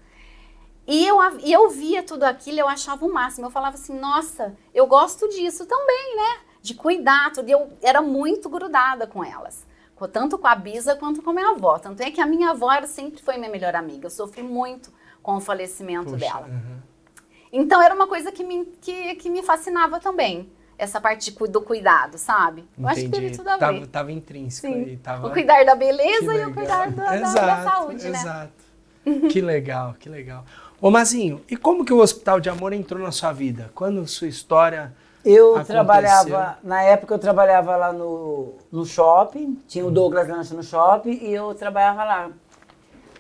E 0.86 1.06
eu, 1.06 1.16
e 1.40 1.52
eu 1.52 1.68
via 1.70 2.02
tudo 2.02 2.24
aquilo, 2.24 2.60
eu 2.60 2.68
achava 2.68 3.04
o 3.04 3.12
máximo. 3.12 3.46
Eu 3.46 3.50
falava 3.50 3.74
assim, 3.76 3.98
nossa, 3.98 4.56
eu 4.74 4.86
gosto 4.86 5.28
disso 5.28 5.66
também, 5.66 6.16
né? 6.16 6.40
De 6.60 6.74
cuidar, 6.74 7.32
tudo. 7.32 7.48
Eu 7.48 7.72
era 7.82 8.00
muito 8.02 8.48
grudada 8.48 9.06
com 9.06 9.22
elas. 9.24 9.66
Tanto 10.12 10.36
com 10.36 10.48
a 10.48 10.56
Bisa 10.56 10.96
quanto 10.96 11.22
com 11.22 11.30
a 11.30 11.32
minha 11.32 11.50
avó. 11.50 11.78
Tanto 11.78 12.00
é 12.02 12.10
que 12.10 12.20
a 12.20 12.26
minha 12.26 12.50
avó 12.50 12.72
era, 12.72 12.88
sempre 12.88 13.22
foi 13.22 13.36
minha 13.36 13.50
melhor 13.50 13.76
amiga. 13.76 14.06
Eu 14.06 14.10
sofri 14.10 14.42
muito 14.42 14.92
com 15.22 15.36
o 15.36 15.40
falecimento 15.40 16.10
Poxa, 16.10 16.16
dela. 16.18 16.46
aham. 16.46 16.82
Então 17.52 17.80
era 17.80 17.94
uma 17.94 18.08
coisa 18.08 18.32
que 18.32 18.42
me, 18.42 18.64
que, 18.80 19.14
que 19.16 19.30
me 19.30 19.42
fascinava 19.44 20.00
também. 20.00 20.50
Essa 20.78 21.00
parte 21.00 21.30
de, 21.30 21.48
do 21.48 21.60
cuidado, 21.60 22.18
sabe? 22.18 22.64
Eu 22.78 22.88
acho 22.88 23.02
que 23.02 23.08
teve 23.08 23.30
tudo 23.30 23.48
a 23.48 23.52
ver. 23.54 23.60
Tava, 23.60 23.86
tava 23.86 24.12
intrínseco 24.12 24.66
Sim. 24.66 24.74
aí. 24.84 24.96
Tava... 24.96 25.28
O 25.28 25.30
cuidar 25.30 25.64
da 25.64 25.74
beleza 25.74 26.34
e 26.34 26.44
o 26.44 26.52
cuidar 26.52 26.90
da, 26.90 27.04
da- 27.04 27.10
da 27.10 27.16
Exato, 27.20 27.70
saúde, 27.70 28.08
né? 28.08 28.18
Exato. 28.18 28.52
que 29.30 29.40
legal, 29.40 29.94
que 29.98 30.08
legal. 30.08 30.44
Ô 30.80 30.90
Mazinho, 30.90 31.40
e 31.48 31.56
como 31.56 31.84
que 31.84 31.92
o 31.92 31.98
Hospital 31.98 32.40
de 32.40 32.48
Amor 32.50 32.72
entrou 32.72 33.00
na 33.00 33.12
sua 33.12 33.32
vida? 33.32 33.70
Quando 33.74 34.06
sua 34.08 34.26
história... 34.28 34.92
Eu 35.24 35.50
Aconteceu. 35.50 35.74
trabalhava, 35.76 36.58
na 36.64 36.82
época 36.82 37.14
eu 37.14 37.18
trabalhava 37.18 37.76
lá 37.76 37.92
no, 37.92 38.54
no 38.72 38.84
shopping, 38.84 39.56
tinha 39.68 39.86
o 39.86 39.90
Douglas 39.92 40.26
Lanche 40.28 40.52
no 40.52 40.64
shopping 40.64 41.12
e 41.22 41.32
eu 41.32 41.54
trabalhava 41.54 42.02
lá. 42.02 42.30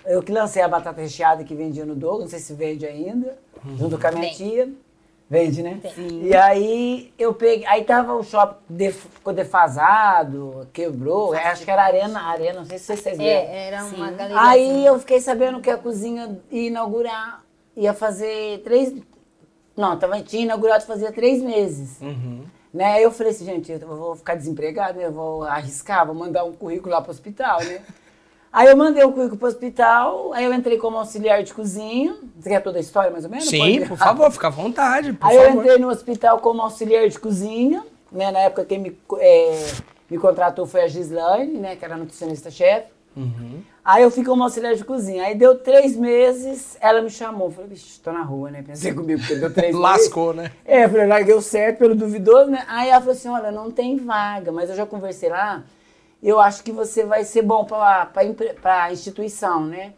Eu 0.04 0.20
que 0.20 0.32
lancei 0.32 0.62
a 0.62 0.66
batata 0.68 1.00
recheada 1.00 1.44
que 1.44 1.54
vendia 1.54 1.84
no 1.86 1.94
Douglas, 1.94 2.22
não 2.24 2.28
sei 2.30 2.40
se 2.40 2.54
vende 2.54 2.84
ainda, 2.84 3.38
junto 3.78 3.96
com 3.96 4.04
a 4.04 4.10
minha 4.10 4.22
Vende. 4.24 4.36
tia. 4.36 4.68
Vende, 5.32 5.62
né? 5.62 5.80
E 5.96 6.36
aí 6.36 7.10
eu 7.18 7.32
peguei, 7.32 7.64
aí 7.64 7.84
tava 7.84 8.12
o 8.12 8.22
shopping, 8.22 8.58
def- 8.68 9.06
ficou 9.14 9.32
defasado, 9.32 10.68
quebrou, 10.74 11.32
acho 11.32 11.64
que 11.64 11.70
era 11.70 11.84
arena, 11.84 12.20
arena, 12.20 12.58
não 12.58 12.66
sei 12.66 12.76
se 12.76 12.84
vocês 12.84 13.16
lembram. 13.16 13.24
É, 13.26 13.66
era 13.68 13.82
uma 13.82 14.10
Sim. 14.10 14.14
galeria. 14.14 14.42
Aí 14.42 14.84
eu 14.84 14.98
fiquei 14.98 15.22
sabendo 15.22 15.58
que 15.62 15.70
a 15.70 15.78
cozinha 15.78 16.38
ia 16.50 16.66
inaugurar, 16.66 17.42
ia 17.74 17.94
fazer 17.94 18.60
três. 18.62 18.94
Não, 19.74 19.98
tava, 19.98 20.20
tinha 20.20 20.42
inaugurado 20.42 20.84
fazia 20.84 21.10
três 21.10 21.42
meses. 21.42 21.98
Uhum. 22.02 22.44
Né? 22.74 22.96
Aí 22.96 23.02
eu 23.02 23.10
falei 23.10 23.32
assim, 23.32 23.46
gente, 23.46 23.72
eu 23.72 23.78
vou 23.78 24.14
ficar 24.14 24.34
desempregado, 24.34 24.98
né? 24.98 25.06
eu 25.06 25.12
vou 25.12 25.44
arriscar, 25.44 26.04
vou 26.04 26.14
mandar 26.14 26.44
um 26.44 26.52
currículo 26.52 26.92
lá 26.92 27.00
pro 27.00 27.10
hospital, 27.10 27.64
né? 27.64 27.80
Aí 28.52 28.68
eu 28.68 28.76
mandei 28.76 29.02
o 29.02 29.10
currículo 29.12 29.38
pro 29.38 29.48
hospital, 29.48 30.32
aí 30.34 30.44
eu 30.44 30.52
entrei 30.52 30.76
como 30.76 30.98
auxiliar 30.98 31.42
de 31.42 31.54
cozinha. 31.54 32.14
Você 32.38 32.50
quer 32.50 32.60
toda 32.60 32.76
a 32.76 32.80
história, 32.80 33.10
mais 33.10 33.24
ou 33.24 33.30
menos? 33.30 33.48
Sim, 33.48 33.76
Pode? 33.78 33.88
por 33.88 33.96
favor, 33.96 34.30
fica 34.30 34.48
à 34.48 34.50
vontade, 34.50 35.16
Aí 35.22 35.36
eu 35.36 35.42
favor. 35.44 35.60
entrei 35.60 35.78
no 35.78 35.88
hospital 35.88 36.38
como 36.38 36.60
auxiliar 36.60 37.08
de 37.08 37.18
cozinha, 37.18 37.82
né? 38.10 38.30
Na 38.30 38.40
época 38.40 38.66
quem 38.66 38.78
me, 38.78 38.98
é, 39.18 39.66
me 40.10 40.18
contratou 40.18 40.66
foi 40.66 40.82
a 40.82 40.86
Gislaine, 40.88 41.58
né? 41.58 41.76
Que 41.76 41.84
era 41.84 41.96
nutricionista-chefe. 41.96 42.88
Uhum. 43.16 43.62
Aí 43.84 44.02
eu 44.02 44.10
fui 44.10 44.22
como 44.24 44.42
auxiliar 44.42 44.74
de 44.74 44.84
cozinha. 44.84 45.24
Aí 45.24 45.34
deu 45.34 45.58
três 45.58 45.96
meses, 45.96 46.76
ela 46.80 47.00
me 47.00 47.10
chamou. 47.10 47.50
Falei, 47.50 47.70
vixe, 47.70 48.00
tô 48.00 48.12
na 48.12 48.22
rua, 48.22 48.50
né? 48.50 48.62
Pensei 48.62 48.92
comigo, 48.94 49.20
porque 49.20 49.36
deu 49.36 49.52
três 49.52 49.74
meses. 49.74 49.80
Lascou, 49.80 50.34
né? 50.34 50.52
É, 50.64 50.84
eu 50.84 50.90
falei, 50.90 51.06
larguei 51.06 51.34
o 51.34 51.40
certo 51.40 51.78
pelo 51.78 51.94
duvidoso, 51.94 52.50
né? 52.50 52.64
Aí 52.68 52.90
ela 52.90 53.00
falou 53.00 53.14
assim, 53.14 53.28
olha, 53.28 53.50
não 53.50 53.70
tem 53.70 53.96
vaga, 53.96 54.52
mas 54.52 54.68
eu 54.68 54.76
já 54.76 54.84
conversei 54.86 55.30
lá, 55.30 55.62
eu 56.28 56.38
acho 56.40 56.62
que 56.62 56.72
você 56.72 57.04
vai 57.04 57.24
ser 57.24 57.42
bom 57.42 57.66
empre- 58.24 58.54
pra 58.54 58.92
instituição, 58.92 59.64
né? 59.64 59.92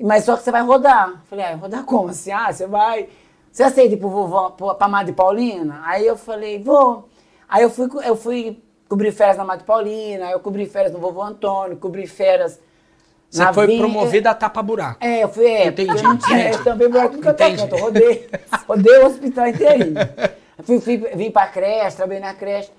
Mas 0.00 0.24
só 0.24 0.36
que 0.36 0.42
você 0.42 0.50
vai 0.52 0.62
rodar. 0.62 1.08
Eu 1.10 1.16
Falei, 1.28 1.44
ah, 1.46 1.54
rodar 1.56 1.84
como 1.84 2.08
assim? 2.10 2.30
Ah, 2.32 2.52
você 2.52 2.66
vai... 2.66 3.08
Você 3.50 3.62
aceita 3.62 3.94
ir 3.94 3.96
pro 3.96 4.08
vovó, 4.10 4.50
pro- 4.50 4.74
pra 4.74 4.86
Madre 4.86 5.12
Paulina? 5.12 5.80
Aí 5.84 6.06
eu 6.06 6.16
falei, 6.16 6.62
vou. 6.62 7.08
Aí 7.48 7.62
eu 7.62 7.70
fui, 7.70 7.88
eu 8.04 8.14
fui 8.14 8.62
cobrir 8.88 9.10
férias 9.10 9.36
na 9.36 9.44
Madre 9.44 9.64
Paulina, 9.64 10.26
aí 10.26 10.32
eu 10.32 10.40
cobri 10.40 10.66
férias 10.66 10.92
no 10.92 10.98
vovô 10.98 11.22
Antônio, 11.22 11.76
cobri 11.76 12.06
férias 12.06 12.60
Você 13.28 13.42
na 13.42 13.52
foi 13.52 13.66
Vinha- 13.66 13.80
promovida 13.80 14.30
a 14.30 14.34
tapa-buraco. 14.34 14.98
é, 15.04 15.24
eu 15.24 15.28
fui, 15.28 15.46
é, 15.46 15.66
Entendi, 15.66 15.90
eu 15.90 15.96
tinha, 15.96 16.12
entendi. 16.40 16.56
eu 16.58 16.64
também 16.64 16.88
buraco 16.88 17.14
tudo 17.16 17.28
é 17.28 17.32
Entendi. 17.32 17.62
canto, 17.62 17.74
eu 17.74 17.80
rodei, 17.80 18.30
rodei 18.68 18.98
o 18.98 19.06
hospital 19.06 19.46
inteirinho. 19.48 19.94
Eu 20.58 20.64
Fui, 20.64 20.80
fui, 20.80 20.96
vim 20.98 21.30
pra 21.30 21.46
creche, 21.48 21.96
trabalhei 21.96 22.20
na 22.22 22.34
creche. 22.34 22.70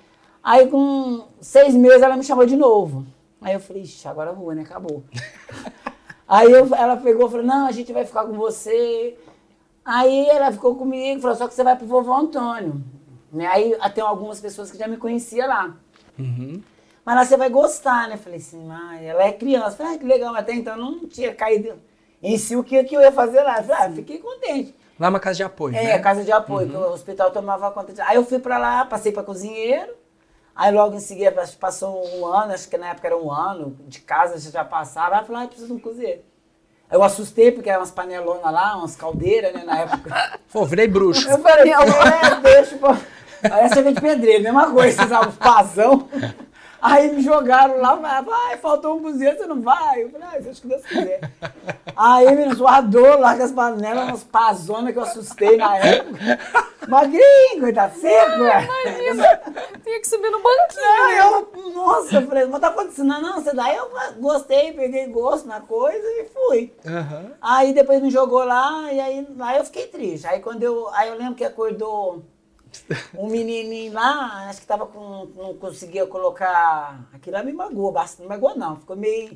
Aí 0.44 0.68
com 0.68 1.26
seis 1.42 1.74
meses 1.74 2.02
ela 2.02 2.16
me 2.18 2.24
chamou 2.24 2.46
de 2.46 2.56
novo. 2.56 3.06
Aí 3.42 3.54
eu 3.54 3.60
falei, 3.60 3.84
ixi, 3.84 4.08
agora 4.08 4.32
rua, 4.32 4.54
né? 4.56 4.62
Acabou. 4.64 5.04
Aí 6.28 6.52
eu- 6.52 6.74
ela 6.76 6.98
pegou 6.98 7.28
e 7.28 7.32
falou, 7.32 7.46
não, 7.46 7.66
a 7.68 7.72
gente 7.72 7.92
vai 7.92 8.06
ficar 8.06 8.24
com 8.26 8.34
você. 8.34 9.18
Aí 9.84 10.28
ela 10.30 10.52
ficou 10.52 10.76
comigo, 10.76 11.22
falou, 11.22 11.36
só 11.36 11.48
que 11.48 11.54
você 11.54 11.64
vai 11.64 11.76
pro 11.76 11.88
vovô 11.88 12.14
Antônio. 12.14 12.84
Né? 13.32 13.48
Aí 13.48 13.76
tem 13.94 14.04
algumas 14.04 14.40
pessoas 14.40 14.70
que 14.72 14.78
já 14.78 14.88
me 14.88 14.98
conheciam 14.98 15.48
lá. 15.48 15.76
Uhum. 16.18 16.62
Mas 17.06 17.16
lá 17.16 17.26
você 17.26 17.38
vai 17.38 17.50
gostar, 17.50 18.08
né? 18.08 18.18
Falei 18.18 18.38
assim, 18.40 18.64
mãe, 18.66 19.06
ela 19.08 19.24
é 19.24 19.32
criança. 19.32 19.78
Falei, 19.78 19.96
ah, 19.96 19.98
que 19.98 20.06
legal, 20.06 20.32
mas 20.34 20.42
até 20.44 20.54
então 20.54 20.78
não 20.78 21.08
tinha 21.08 21.34
caído 21.34 21.74
em 22.22 22.38
si 22.38 22.56
o 22.56 22.64
que, 22.64 22.84
que 22.84 22.96
eu 22.96 23.02
ia 23.02 23.12
fazer 23.12 23.42
lá. 23.42 23.64
Falei, 23.64 23.76
ah, 23.88 23.92
fiquei 23.92 24.20
contente. 24.20 24.76
Lá 25.00 25.08
é 25.08 25.10
uma 25.10 25.20
casa 25.20 25.38
de 25.38 25.44
apoio, 25.44 25.76
É, 25.76 25.84
né? 25.84 26.00
casa 26.00 26.24
de 26.24 26.32
apoio, 26.32 26.70
que 26.70 26.76
o 26.76 26.92
hospital 26.92 27.32
tomava 27.32 27.72
conta 27.72 27.94
de... 27.94 28.02
Aí 28.02 28.18
eu 28.18 28.26
fui 28.26 28.38
pra 28.38 28.58
lá, 28.58 28.86
passei 28.86 29.12
pra 29.12 29.24
cozinheiro. 29.24 29.94
Aí 30.60 30.74
logo 30.74 30.94
em 30.94 31.00
seguida 31.00 31.42
passou 31.58 32.06
um 32.18 32.26
ano, 32.26 32.52
acho 32.52 32.68
que 32.68 32.78
na 32.78 32.90
época 32.90 33.08
era 33.08 33.18
um 33.18 33.32
ano 33.32 33.78
de 33.88 34.02
casa, 34.02 34.38
já 34.52 34.62
passava. 34.62 35.16
Aí 35.16 35.22
eu 35.22 35.26
falei, 35.26 35.42
ah, 35.42 35.46
eu 35.46 35.48
preciso 35.48 35.68
de 35.68 35.74
um 35.74 35.80
cozinheiro. 35.80 36.22
Aí 36.90 36.98
eu 36.98 37.02
assustei, 37.02 37.50
porque 37.50 37.70
eram 37.70 37.80
umas 37.80 37.92
panelonas 37.92 38.44
lá, 38.44 38.76
umas 38.76 38.94
caldeiras, 38.94 39.54
né, 39.54 39.64
na 39.64 39.80
época. 39.80 40.40
Pô, 40.52 40.66
virei 40.66 40.86
bruxo. 40.86 41.30
Eu 41.30 41.40
falei, 41.40 41.72
é, 41.72 42.36
deixa, 42.42 42.76
pô. 42.76 42.90
De 43.94 44.02
pedreiro, 44.02 44.44
mesma 44.44 44.70
coisa, 44.70 44.98
vocês 44.98 45.08
usavam 45.08 45.30
os 45.30 45.36
pazão. 45.38 46.10
Aí 46.82 47.12
me 47.12 47.22
jogaram 47.22 47.80
lá, 47.82 48.22
vai, 48.22 48.58
faltou 48.58 48.98
um 48.98 49.02
cozinheiro, 49.02 49.38
você 49.38 49.46
não 49.46 49.62
vai? 49.62 50.04
Eu 50.04 50.10
falei, 50.10 50.28
ah, 50.28 50.40
o 50.40 50.56
que 50.56 50.68
Deus 50.68 50.86
quiser. 50.86 51.20
Aí, 51.96 52.36
menino, 52.36 52.56
voador, 52.56 53.20
lá 53.20 53.36
com 53.36 53.44
as 53.44 53.52
panelas, 53.52 54.08
umas 54.08 54.24
pazonas 54.24 54.94
que 54.94 55.00
eu 55.00 55.04
assustei 55.04 55.58
na 55.58 55.78
época. 55.78 56.40
Magrinho, 56.88 57.60
coitado, 57.60 58.00
seco, 58.00 58.42
ué. 58.42 58.68
Tinha 59.84 60.00
que 60.00 60.08
subir 60.08 60.30
no 60.32 60.42
banquinho. 60.42 61.06
Aí 61.06 61.18
eu, 61.18 61.74
nossa, 61.74 62.16
eu 62.16 62.28
falei, 62.28 62.46
mas 62.46 62.62
tá 62.62 62.70
acontecendo? 62.70 63.08
Não, 63.08 63.22
não, 63.22 63.34
você 63.36 63.54
daí 63.54 63.76
eu 63.76 63.90
gostei, 64.18 64.72
peguei 64.72 65.08
gosto 65.08 65.48
na 65.48 65.62
coisa 65.62 66.08
e 66.08 66.26
fui. 66.34 66.74
Aham. 66.86 67.32
Aí 67.42 67.74
depois 67.74 68.02
me 68.02 68.10
jogou 68.10 68.44
lá 68.44 68.92
e 68.92 69.00
aí 69.00 69.28
lá 69.38 69.58
eu 69.58 69.66
fiquei 69.66 69.88
triste. 69.88 70.26
Aí 70.26 70.40
quando 70.40 70.64
eu, 70.64 70.90
aí 70.94 71.10
eu 71.10 71.18
lembro 71.18 71.36
que 71.36 71.44
acordou 71.44 72.24
um 73.16 73.28
menininho 73.28 73.94
lá, 73.94 74.48
acho 74.50 74.62
que 74.62 74.68
tava 74.68 74.86
com, 74.86 75.28
não 75.36 75.54
conseguia 75.56 76.06
colocar, 76.08 77.08
aquilo 77.14 77.36
lá 77.38 77.44
me 77.44 77.54
magoou 77.54 77.92
bastante, 77.92 78.22
não 78.22 78.30
magoou 78.30 78.56
não, 78.58 78.78
ficou 78.78 78.96
meio, 78.96 79.30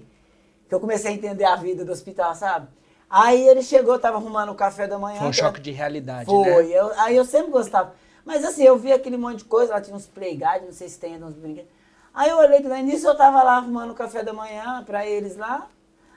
que 0.67 0.73
eu 0.73 0.79
comecei 0.79 1.11
a 1.11 1.13
entender 1.13 1.45
a 1.45 1.55
vida 1.55 1.83
do 1.83 1.91
hospital, 1.91 2.33
sabe? 2.35 2.67
Aí 3.09 3.47
ele 3.47 3.61
chegou, 3.61 3.99
tava 3.99 4.17
arrumando 4.17 4.49
o 4.51 4.55
café 4.55 4.87
da 4.87 4.97
manhã. 4.97 5.19
Foi 5.19 5.27
um 5.27 5.29
era- 5.33 5.37
choque 5.47 5.61
de 5.61 5.71
realidade, 5.71 6.25
foi, 6.25 6.67
né? 6.67 6.79
eu- 6.79 6.99
aí 6.99 7.15
eu 7.15 7.25
sempre 7.25 7.51
gostava. 7.51 7.93
Mas 8.25 8.43
assim, 8.43 8.63
eu 8.63 8.77
vi 8.77 8.91
aquele 8.91 9.17
monte 9.17 9.39
de 9.39 9.45
coisa, 9.45 9.73
lá 9.73 9.81
tinha 9.81 9.95
uns 9.95 10.07
playguides, 10.07 10.63
não 10.65 10.71
sei 10.71 10.89
se 10.89 10.99
tem 10.99 11.21
uns 11.23 11.33
brinquedos. 11.35 11.69
Aí 12.13 12.29
eu 12.29 12.37
olhei, 12.37 12.59
no 12.59 12.75
início 12.75 13.07
eu 13.09 13.17
tava 13.17 13.43
lá 13.43 13.57
arrumando 13.57 13.91
o 13.91 13.95
café 13.95 14.23
da 14.23 14.33
manhã 14.33 14.83
pra 14.83 15.05
eles 15.05 15.35
lá. 15.35 15.67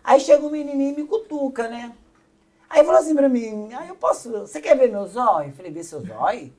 Aí 0.05 0.21
chega 0.21 0.45
um 0.47 0.51
menininho 0.51 0.93
e 0.93 1.03
me 1.03 1.07
cutuca, 1.09 1.69
né? 1.69 1.93
Aí 2.69 2.85
falou 2.85 3.01
assim 3.01 3.15
pra 3.15 3.29
mim, 3.29 3.73
aí 3.75 3.89
eu 3.89 3.95
posso, 3.97 4.31
você 4.31 4.61
quer 4.61 4.77
ver 4.77 4.91
meu 4.91 5.07
zóio? 5.07 5.49
Eu 5.51 5.55
falei, 5.55 5.71
ver 5.73 5.85
seu 5.85 6.01
zóio? 6.05 6.53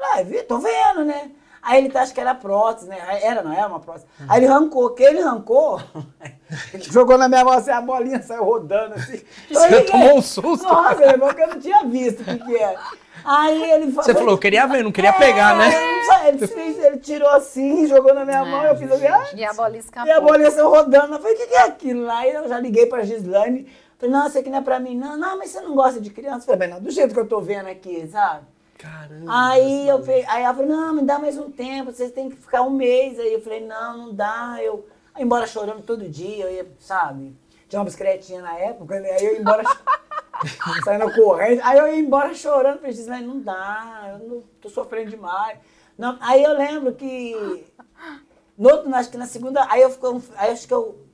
Ah, 0.00 0.22
vi, 0.22 0.42
tô 0.42 0.58
vendo, 0.58 1.04
né? 1.04 1.30
Aí 1.62 1.84
ele 1.84 1.98
acha 1.98 2.14
que 2.14 2.20
era 2.20 2.32
prótese, 2.32 2.88
né? 2.88 2.96
Aí 3.08 3.24
Era, 3.24 3.42
não 3.42 3.52
era 3.52 3.66
uma 3.66 3.80
prótese. 3.80 4.06
Aí 4.28 4.38
ele 4.38 4.46
arrancou, 4.46 4.90
que 4.90 5.02
ele 5.02 5.20
arrancou, 5.20 5.80
ele 6.72 6.84
jogou 6.84 7.18
na 7.18 7.28
minha 7.28 7.44
mão 7.44 7.52
assim, 7.54 7.72
a 7.72 7.80
bolinha 7.80 8.22
saiu 8.22 8.44
rodando 8.44 8.94
assim. 8.94 9.20
Eu 9.50 9.54
Você 9.60 9.68
liguei. 9.68 9.84
tomou 9.86 10.16
um 10.18 10.22
susto? 10.22 10.62
Nossa, 10.64 11.02
ele 11.02 11.18
falou 11.18 11.34
que 11.34 11.42
eu 11.42 11.48
não 11.48 11.58
tinha 11.58 11.84
visto 11.84 12.20
o 12.20 12.24
que, 12.24 12.38
que 12.38 12.56
era. 12.56 12.78
Aí 13.24 13.70
ele 13.72 13.90
Você 13.90 14.14
falou, 14.14 14.30
eu 14.34 14.38
queria 14.38 14.64
ver, 14.68 14.84
não 14.84 14.92
queria 14.92 15.12
pegar, 15.12 15.56
né? 15.56 15.72
Ele, 16.28 16.46
fez, 16.46 16.78
ele 16.78 16.98
tirou 16.98 17.28
assim, 17.30 17.86
jogou 17.88 18.14
na 18.14 18.24
minha 18.24 18.44
mão, 18.44 18.64
eu 18.64 18.76
fiz 18.76 18.92
assim, 18.92 19.06
ah, 19.08 19.24
E 19.34 19.44
a 19.44 19.52
bola 19.52 19.76
escapou. 19.76 20.08
e 20.08 20.12
a 20.12 20.20
bolinha 20.20 20.50
saiu 20.52 20.68
rodando. 20.70 21.14
Eu 21.14 21.18
falei, 21.20 21.34
o 21.34 21.36
que, 21.36 21.46
que 21.48 21.54
é 21.56 21.62
aquilo 21.62 22.04
lá? 22.04 22.18
Aí 22.18 22.32
eu 22.32 22.48
já 22.48 22.60
liguei 22.60 22.86
pra 22.86 23.02
Gislaine. 23.02 23.66
Falei, 23.98 24.14
não, 24.14 24.28
isso 24.28 24.38
aqui 24.38 24.50
não 24.50 24.58
é 24.58 24.62
pra 24.62 24.78
mim. 24.78 24.96
Não, 24.96 25.16
não, 25.16 25.36
mas 25.38 25.50
você 25.50 25.60
não 25.60 25.74
gosta 25.74 26.00
de 26.00 26.10
criança? 26.10 26.42
Eu 26.42 26.54
falei, 26.56 26.68
mas 26.68 26.70
não, 26.70 26.80
do 26.84 26.90
jeito 26.92 27.12
que 27.12 27.18
eu 27.18 27.26
tô 27.26 27.40
vendo 27.40 27.66
aqui, 27.68 28.06
sabe? 28.06 28.44
Caramba. 28.78 29.24
Aí 29.28 29.88
eu 29.88 30.02
falei, 30.02 30.24
aí 30.26 30.42
ela 30.42 30.54
falou, 30.54 30.68
não, 30.68 30.94
me 30.94 31.02
dá 31.02 31.18
mais 31.18 31.38
um 31.38 31.50
tempo, 31.50 31.92
vocês 31.92 32.12
têm 32.12 32.28
que 32.30 32.36
ficar 32.36 32.62
um 32.62 32.70
mês. 32.70 33.18
Aí 33.18 33.32
eu 33.32 33.40
falei, 33.40 33.66
não, 33.66 33.98
não 33.98 34.14
dá. 34.14 34.58
Eu 34.60 34.86
aí 35.14 35.22
embora 35.22 35.46
chorando 35.46 35.82
todo 35.82 36.08
dia, 36.08 36.44
eu 36.44 36.52
ia, 36.52 36.66
sabe? 36.78 37.36
Tinha 37.68 37.80
uma 37.80 37.86
bicicletinha 37.86 38.42
na 38.42 38.56
época, 38.58 39.00
né? 39.00 39.10
aí 39.10 39.24
eu 39.24 39.32
ia 39.34 39.40
embora 39.40 39.64
saindo 40.84 41.12
correndo. 41.14 41.60
Aí 41.64 41.78
eu 41.78 41.88
ia 41.88 41.98
embora 41.98 42.34
chorando, 42.34 42.78
falei, 42.78 42.92
Gislaine, 42.92 43.26
não 43.26 43.40
dá, 43.40 44.10
eu 44.12 44.28
não, 44.28 44.42
tô 44.60 44.68
sofrendo 44.68 45.10
demais. 45.10 45.58
Não, 45.96 46.18
aí 46.20 46.42
eu 46.42 46.52
lembro 46.52 46.92
que 46.92 47.64
no 48.56 48.70
outro, 48.70 48.94
acho 48.94 49.10
que 49.10 49.16
na 49.16 49.26
segunda, 49.26 49.66
aí 49.70 49.82
eu 49.82 49.90
fico, 49.90 50.22
aí 50.36 50.52
acho 50.52 50.68
que 50.68 50.74
eu 50.74 51.06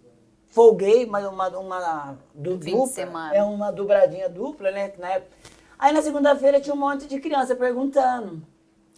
folguei 0.48 1.04
uma, 1.04 1.18
uma, 1.28 1.48
uma 1.48 2.18
Um 2.36 2.60
fim 2.60 2.72
de 2.72 2.72
dupla, 2.72 3.34
é 3.34 3.42
uma 3.42 3.70
dobradinha 3.70 4.28
dupla, 4.28 4.70
né? 4.70 4.90
que 4.90 5.00
Na 5.00 5.10
época. 5.12 5.41
Aí 5.82 5.92
na 5.92 6.00
segunda-feira 6.00 6.60
tinha 6.60 6.72
um 6.72 6.78
monte 6.78 7.08
de 7.08 7.18
criança 7.18 7.56
perguntando. 7.56 8.40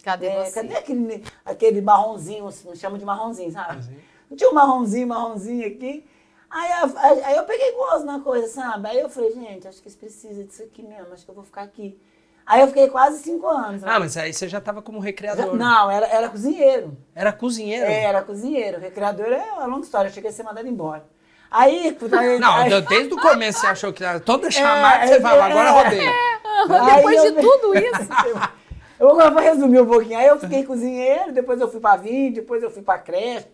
Cadê 0.03 0.27
é, 0.27 0.45
você? 0.45 0.61
cadê 0.61 0.75
aquele, 0.75 1.23
aquele 1.43 1.81
marronzinho, 1.81 2.45
me 2.45 2.77
chama 2.77 2.99
de 2.99 3.03
marronzinho, 3.03 3.51
sabe? 3.51 3.83
Não 4.29 4.37
tinha 4.37 4.51
um 4.51 4.53
marronzinho, 4.53 5.07
marronzinho 5.07 5.65
aqui. 5.65 6.05
Aí, 6.47 6.69
eu- 6.83 6.97
aí- 6.99 7.23
aí 7.23 7.35
eu 7.37 7.43
peguei 7.45 7.71
gosto 7.71 8.05
na 8.05 8.19
coisa, 8.19 8.47
sabe? 8.47 8.87
Aí 8.87 8.99
eu 8.99 9.09
falei, 9.09 9.31
gente, 9.31 9.67
acho 9.67 9.81
que 9.81 9.87
eles 9.87 9.95
precisam 9.95 10.45
disso 10.45 10.61
aqui 10.61 10.83
mesmo, 10.83 11.11
acho 11.11 11.25
que 11.25 11.31
eu 11.31 11.33
vou 11.33 11.43
ficar 11.43 11.63
aqui. 11.63 11.99
Aí 12.45 12.61
eu 12.61 12.67
fiquei 12.67 12.87
quase 12.87 13.23
cinco 13.23 13.47
anos. 13.47 13.83
Ah, 13.83 13.99
mas 13.99 14.15
aí 14.15 14.31
você 14.31 14.47
já 14.47 14.61
tava 14.61 14.79
como 14.79 14.99
recreador. 14.99 15.55
Não, 15.55 15.89
era, 15.89 16.05
era 16.05 16.29
cozinheiro. 16.29 16.95
Era 17.15 17.33
cozinheiro? 17.33 17.87
É, 17.87 18.03
era 18.03 18.21
cozinheiro. 18.21 18.79
Recreador 18.79 19.25
é 19.25 19.53
uma 19.53 19.65
longa 19.65 19.85
história, 19.85 20.09
eu 20.09 20.13
cheguei 20.13 20.29
a 20.29 20.33
ser 20.33 20.43
mandado 20.43 20.67
embora. 20.67 21.03
Aí, 21.49 21.97
aí 22.19 22.39
Não, 22.39 22.53
aí- 22.57 22.81
desde 22.83 23.11
o 23.11 23.17
começo 23.17 23.61
você 23.61 23.67
achou 23.67 23.91
que 23.91 24.03
era 24.03 24.19
toda 24.19 24.51
chamada 24.51 25.03
É, 25.05 25.07
você 25.07 25.13
é, 25.15 25.21
falava, 25.21 25.45
agora 25.45 25.69
é. 25.95 26.34
Aí 26.69 26.95
Depois 26.95 27.21
de 27.21 27.27
eu- 27.27 27.41
tudo 27.41 27.77
isso. 27.77 28.09
Eu 28.97 29.09
vou 29.13 29.17
vou 29.17 29.41
resumir 29.41 29.81
um 29.81 29.85
pouquinho. 29.85 30.17
Aí 30.17 30.27
eu 30.27 30.39
fiquei 30.39 30.63
cozinheiro, 30.63 31.33
depois 31.33 31.59
eu 31.59 31.69
fui 31.69 31.81
pra 31.81 31.97
vinho, 31.97 32.33
depois 32.33 32.63
eu 32.63 32.71
fui 32.71 32.81
pra 32.81 32.97
creche. 32.97 33.45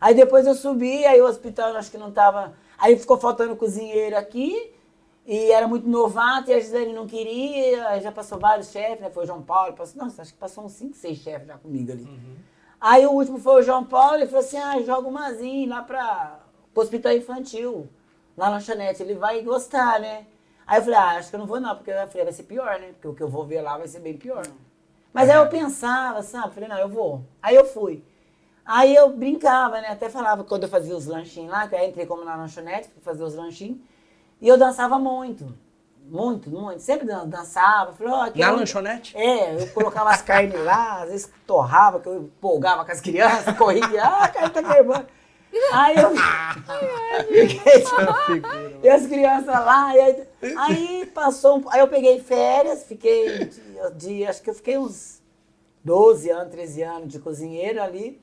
Aí 0.00 0.14
depois 0.14 0.46
eu 0.48 0.54
subi, 0.54 1.04
aí 1.06 1.20
o 1.22 1.26
hospital 1.26 1.76
acho 1.76 1.92
que 1.92 1.96
não 1.98 2.10
tava. 2.10 2.54
Aí 2.76 2.98
ficou 2.98 3.18
faltando 3.18 3.54
cozinheiro 3.54 4.16
aqui. 4.16 4.72
E 5.26 5.52
era 5.52 5.68
muito 5.68 5.86
novato 5.88 6.50
e 6.50 6.54
a 6.54 6.58
Gisele 6.58 6.92
não 6.92 7.06
queria. 7.06 7.86
aí 7.88 8.00
Já 8.00 8.10
passou 8.10 8.36
vários 8.36 8.72
chefes, 8.72 9.00
né? 9.00 9.10
Foi 9.10 9.22
o 9.22 9.26
João 9.28 9.42
Paulo. 9.42 9.74
Passou, 9.74 10.02
nossa, 10.02 10.22
acho 10.22 10.32
que 10.32 10.38
passou 10.40 10.64
uns 10.64 10.72
5, 10.72 10.96
6 10.96 11.18
chefes 11.18 11.46
já 11.46 11.56
comigo 11.58 11.92
ali. 11.92 12.08
Aí 12.80 13.06
o 13.06 13.12
último 13.12 13.38
foi 13.38 13.60
o 13.60 13.62
João 13.62 13.84
Paulo 13.84 14.16
e 14.22 14.26
falou 14.26 14.40
assim: 14.40 14.58
ah, 14.58 14.80
joga 14.80 15.06
o 15.06 15.12
Mazinho 15.12 15.68
lá 15.68 15.82
pra 15.82 16.40
pro 16.74 16.82
hospital 16.82 17.12
infantil, 17.12 17.88
lá 18.36 18.46
na 18.46 18.54
lanchonete. 18.56 19.02
Ele 19.04 19.14
vai 19.14 19.40
gostar, 19.42 20.00
né? 20.00 20.26
Aí 20.70 20.78
eu 20.78 20.82
falei, 20.84 20.98
ah, 21.00 21.08
acho 21.18 21.30
que 21.30 21.34
eu 21.34 21.40
não 21.40 21.46
vou 21.48 21.58
não, 21.58 21.74
porque 21.74 21.90
eu 21.90 22.06
falei, 22.06 22.22
vai 22.22 22.32
ser 22.32 22.44
pior, 22.44 22.78
né? 22.78 22.92
Porque 22.92 23.08
o 23.08 23.12
que 23.14 23.22
eu 23.24 23.28
vou 23.28 23.44
ver 23.44 23.60
lá 23.60 23.76
vai 23.76 23.88
ser 23.88 23.98
bem 23.98 24.16
pior. 24.16 24.46
Mas 25.12 25.28
aí 25.28 25.34
eu 25.36 25.48
pensava, 25.48 26.22
sabe? 26.22 26.54
Falei, 26.54 26.68
não, 26.68 26.78
eu 26.78 26.88
vou. 26.88 27.24
Aí 27.42 27.56
eu 27.56 27.64
fui. 27.64 28.04
Aí 28.64 28.94
eu 28.94 29.08
brincava, 29.10 29.80
né? 29.80 29.88
Até 29.88 30.08
falava 30.08 30.44
quando 30.44 30.62
eu 30.62 30.68
fazia 30.68 30.94
os 30.96 31.06
lanchinhos 31.06 31.50
lá, 31.50 31.66
que 31.66 31.74
aí 31.74 31.88
entrei 31.88 32.06
como 32.06 32.24
na 32.24 32.36
lanchonete, 32.36 32.88
pra 32.88 33.02
fazer 33.02 33.24
os 33.24 33.34
lanchinhos. 33.34 33.78
E 34.40 34.46
eu 34.46 34.56
dançava 34.56 34.96
muito. 34.96 35.52
Muito, 36.08 36.48
muito. 36.48 36.80
Sempre 36.80 37.04
dan- 37.04 37.26
dançava. 37.26 37.92
Falei, 37.92 38.12
ó, 38.12 38.22
aqui 38.26 38.38
Na 38.38 38.46
é 38.46 38.50
lanchonete? 38.52 39.16
é, 39.16 39.60
eu 39.60 39.66
colocava 39.70 40.10
as 40.10 40.22
carnes 40.22 40.64
lá, 40.64 41.02
às 41.02 41.10
vezes 41.10 41.32
torrava, 41.46 41.98
que 41.98 42.06
eu 42.08 42.22
empolgava 42.22 42.84
com 42.84 42.92
as 42.92 43.00
crianças, 43.00 43.54
corria, 43.58 44.04
ah, 44.04 44.24
a 44.24 44.28
carne 44.28 44.50
tá 44.50 44.62
queimando. 44.62 45.06
Aí 45.72 45.96
eu 45.96 46.10
fiquei, 46.10 47.82
e 48.82 48.88
as 48.88 49.06
crianças 49.06 49.46
lá, 49.54 49.96
e 49.96 50.00
aí, 50.00 50.24
aí 50.56 51.06
passou, 51.06 51.58
um- 51.58 51.68
aí 51.70 51.80
eu 51.80 51.88
peguei 51.88 52.20
férias, 52.20 52.84
fiquei 52.84 53.46
de, 53.46 53.60
de- 53.96 54.26
acho 54.26 54.42
que 54.42 54.50
eu 54.50 54.54
fiquei 54.54 54.78
uns 54.78 55.20
12 55.84 56.30
anos, 56.30 56.50
13 56.52 56.82
anos 56.82 57.08
de 57.08 57.18
cozinheiro 57.18 57.82
ali. 57.82 58.20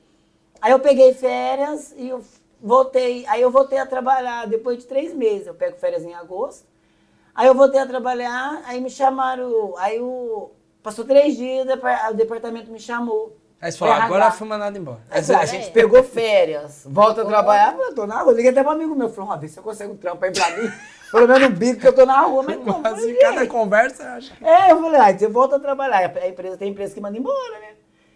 Aí 0.60 0.72
eu 0.72 0.80
peguei 0.80 1.14
férias 1.14 1.92
e 1.96 2.08
eu 2.08 2.22
voltei, 2.60 3.24
aí 3.26 3.40
eu 3.42 3.50
voltei 3.50 3.78
a 3.78 3.86
trabalhar 3.86 4.46
depois 4.46 4.78
de 4.78 4.86
três 4.86 5.12
meses, 5.14 5.46
eu 5.46 5.54
pego 5.54 5.76
férias 5.76 6.04
em 6.04 6.14
agosto. 6.14 6.66
Aí 7.34 7.46
eu 7.46 7.54
voltei 7.54 7.78
a 7.80 7.86
trabalhar, 7.86 8.62
aí 8.64 8.80
me 8.80 8.90
chamaram, 8.90 9.74
aí 9.78 10.00
o, 10.00 10.50
passou 10.82 11.04
três 11.04 11.36
dias, 11.36 11.66
o 12.10 12.14
departamento 12.14 12.70
me 12.70 12.80
chamou. 12.80 13.36
Aí 13.60 13.72
você 13.72 13.78
falou, 13.78 13.94
agora 13.94 14.30
fui 14.30 14.46
mandado 14.46 14.78
embora. 14.78 15.00
Aí 15.10 15.22
falei, 15.22 15.42
a 15.42 15.46
gente 15.46 15.70
pegou 15.72 16.02
férias, 16.04 16.86
volta 16.86 17.22
a 17.22 17.24
trabalhar, 17.24 17.76
eu 17.76 17.92
tô 17.92 18.06
na 18.06 18.20
rua. 18.20 18.32
Liguei 18.32 18.52
até 18.52 18.62
pra 18.62 18.70
um 18.70 18.74
amigo 18.74 18.94
meu, 18.94 19.08
falou, 19.08 19.30
uma 19.30 19.36
vez 19.36 19.52
você 19.52 19.60
consegue 19.60 19.92
um 19.92 19.96
trampo 19.96 20.24
aí 20.24 20.30
pra 20.32 20.56
mim, 20.56 20.70
pelo 21.10 21.26
menos 21.26 21.48
um 21.48 21.52
bico 21.52 21.80
que 21.80 21.88
eu 21.88 21.92
tô 21.92 22.06
na 22.06 22.20
rua, 22.20 22.44
mas 22.44 22.56
como? 22.56 22.80
Mas 22.80 23.02
em 23.02 23.18
cada 23.18 23.46
conversa, 23.48 24.04
eu 24.04 24.10
acho 24.10 24.36
que... 24.36 24.44
É, 24.44 24.70
eu 24.70 24.80
falei, 24.80 25.00
ah, 25.00 25.18
você 25.18 25.26
volta 25.26 25.56
a 25.56 25.60
trabalhar. 25.60 26.16
A 26.16 26.28
empresa 26.28 26.56
tem 26.56 26.70
empresa 26.70 26.94
que 26.94 27.00
manda 27.00 27.18
embora, 27.18 27.58
né? 27.58 27.74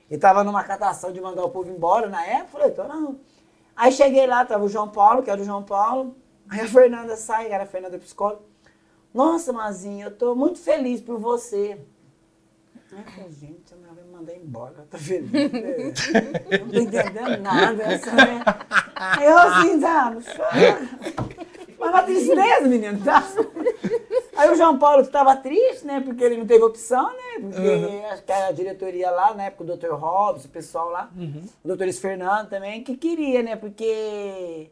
E 0.09 0.16
tava 0.16 0.44
numa 0.44 0.62
catação 0.62 1.11
de 1.11 1.20
mandar 1.20 1.42
o 1.42 1.50
povo 1.50 1.70
embora 1.70 2.09
na 2.09 2.24
época, 2.24 2.59
falei, 2.59 2.70
tô 2.70 2.85
não. 2.85 3.18
Aí 3.74 3.90
cheguei 3.90 4.26
lá, 4.26 4.44
tava 4.44 4.64
o 4.64 4.68
João 4.68 4.88
Paulo, 4.88 5.22
que 5.22 5.31
era 5.31 5.40
o 5.40 5.44
João 5.44 5.64
Paulo. 5.64 6.14
Aí 6.48 6.61
a 6.61 6.68
Fernanda 6.68 7.16
sai, 7.16 7.46
que 7.46 7.52
era 7.52 7.64
a 7.64 7.66
Fernanda 7.66 7.98
psicóloga. 7.98 8.42
Nossa, 9.12 9.52
Mazinho, 9.52 10.07
eu 10.07 10.16
tô 10.16 10.35
muito 10.35 10.59
feliz 10.59 11.00
por 11.00 11.18
você. 11.18 11.81
Falei, 12.92 13.33
gente, 13.33 13.72
a 13.72 13.76
mulher 13.76 13.94
vai 13.94 14.05
me 14.05 14.11
mandar 14.11 14.35
embora, 14.37 14.87
tá 14.90 14.98
feliz. 14.98 15.33
né? 15.33 15.40
Eu 16.50 16.59
não 16.61 16.68
tô 16.68 16.78
entendendo 16.78 17.40
nada, 17.40 17.83
essa, 17.85 18.12
né? 18.12 18.42
Aí 18.94 19.26
eu 19.26 19.38
assim, 19.38 19.81
sabe, 19.81 20.24
chora. 20.24 20.88
Mas 21.78 21.90
uma 21.90 22.02
tristeza, 22.02 22.68
menino, 22.68 23.02
tá? 23.02 23.26
Aí 24.37 24.50
o 24.50 24.55
João 24.55 24.78
Paulo 24.78 25.02
estava 25.02 25.35
triste, 25.37 25.87
né? 25.87 26.00
Porque 26.00 26.22
ele 26.22 26.37
não 26.37 26.46
teve 26.46 26.62
opção, 26.62 27.11
né? 27.12 27.40
Porque 27.40 28.05
acho 28.12 28.22
que 28.22 28.33
a 28.33 28.52
diretoria 28.52 29.11
lá, 29.11 29.35
na 29.35 29.44
época, 29.44 29.64
o 29.64 29.76
Dr. 29.76 29.94
Robson, 29.94 30.46
o 30.48 30.50
pessoal 30.50 30.90
lá, 30.90 31.11
o 31.64 31.68
doutor 31.68 31.90
Fernando 31.94 32.48
também, 32.50 32.85
que 32.85 32.96
queria, 32.96 33.42
né? 33.42 33.57
Porque. 33.57 34.70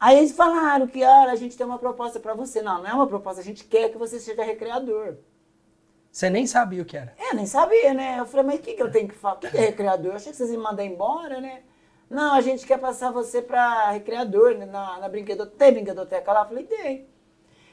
Aí 0.00 0.18
eles 0.18 0.32
falaram 0.32 0.88
que, 0.88 1.04
olha, 1.04 1.30
a 1.30 1.36
gente 1.36 1.56
tem 1.56 1.64
uma 1.64 1.78
proposta 1.78 2.18
para 2.18 2.34
você. 2.34 2.60
Não, 2.60 2.78
não 2.82 2.88
é 2.88 2.94
uma 2.94 3.06
proposta, 3.06 3.40
a 3.40 3.44
gente 3.44 3.64
quer 3.64 3.90
que 3.90 3.98
você 3.98 4.18
seja 4.18 4.42
recreador. 4.42 5.16
Você 6.12 6.28
nem 6.28 6.46
sabia 6.46 6.82
o 6.82 6.84
que 6.84 6.94
era. 6.96 7.14
É, 7.18 7.34
nem 7.34 7.46
sabia, 7.46 7.94
né? 7.94 8.16
Eu 8.18 8.26
falei, 8.26 8.44
mas 8.46 8.56
o 8.60 8.62
que, 8.62 8.74
que 8.74 8.82
eu 8.82 8.90
tenho 8.92 9.08
que 9.08 9.14
falar? 9.14 9.36
O 9.36 9.38
que, 9.38 9.50
que 9.50 9.56
é 9.56 9.60
recreador? 9.62 10.12
Eu 10.12 10.16
achei 10.16 10.30
que 10.30 10.36
vocês 10.36 10.50
iam 10.50 10.62
mandar 10.62 10.84
embora, 10.84 11.40
né? 11.40 11.60
Não, 12.10 12.34
a 12.34 12.40
gente 12.42 12.66
quer 12.66 12.78
passar 12.78 13.10
você 13.10 13.40
para 13.40 13.90
recreador, 13.92 14.54
né? 14.54 14.66
na, 14.66 14.98
na 14.98 15.08
brinquedoteca. 15.08 15.56
Tem 15.56 15.72
brinquedoteca 15.72 16.30
lá? 16.30 16.42
Eu 16.42 16.48
falei, 16.48 16.64
tem. 16.64 17.06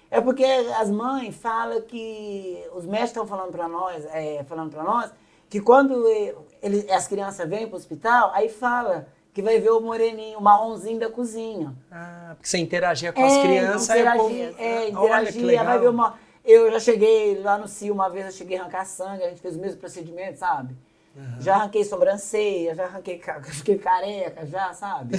É 0.09 0.21
porque 0.21 0.45
as 0.45 0.89
mães 0.89 1.35
falam 1.35 1.81
que 1.81 2.65
os 2.73 2.85
médicos 2.85 3.09
estão 3.09 3.27
falando 3.27 3.51
para 3.51 3.67
nós, 3.67 4.05
é, 4.05 4.41
falando 4.45 4.71
para 4.71 4.83
nós, 4.83 5.11
que 5.49 5.59
quando 5.59 6.07
ele, 6.63 6.89
as 6.91 7.07
crianças 7.09 7.47
vêm 7.47 7.67
para 7.67 7.75
o 7.75 7.77
hospital, 7.77 8.31
aí 8.33 8.47
fala 8.47 9.07
que 9.33 9.41
vai 9.41 9.59
ver 9.59 9.69
o 9.71 9.81
moreninho, 9.81 10.39
o 10.39 10.41
marronzinho 10.41 10.97
da 10.99 11.09
cozinha. 11.09 11.75
Ah, 11.91 12.31
porque 12.37 12.47
você 12.47 12.57
interagia 12.57 13.11
com 13.11 13.23
as 13.23 13.37
crianças. 13.37 13.89
aí 13.89 14.01
o 14.01 14.11
povo- 14.13 14.29
interagia, 14.29 14.55
é, 14.57 14.75
Olha 14.77 14.85
que 14.85 14.91
interagia, 15.39 15.45
legal. 15.45 15.65
vai 15.65 15.79
ver 15.79 15.89
uma... 15.89 16.28
Eu 16.51 16.71
já 16.71 16.79
cheguei 16.79 17.39
lá 17.39 17.59
no 17.59 17.67
CIO 17.67 17.93
uma 17.93 18.09
vez, 18.09 18.25
eu 18.25 18.31
cheguei 18.31 18.57
a 18.57 18.61
arrancar 18.61 18.83
sangue, 18.83 19.23
a 19.23 19.29
gente 19.29 19.39
fez 19.39 19.55
o 19.55 19.59
mesmo 19.59 19.79
procedimento, 19.79 20.39
sabe? 20.39 20.75
Já 21.39 21.55
arranquei 21.55 21.83
sobrancelha, 21.83 22.73
já 22.73 22.85
arranquei, 22.85 23.21
fiquei 23.53 23.77
careca, 23.77 24.47
já, 24.47 24.73
sabe? 24.73 25.17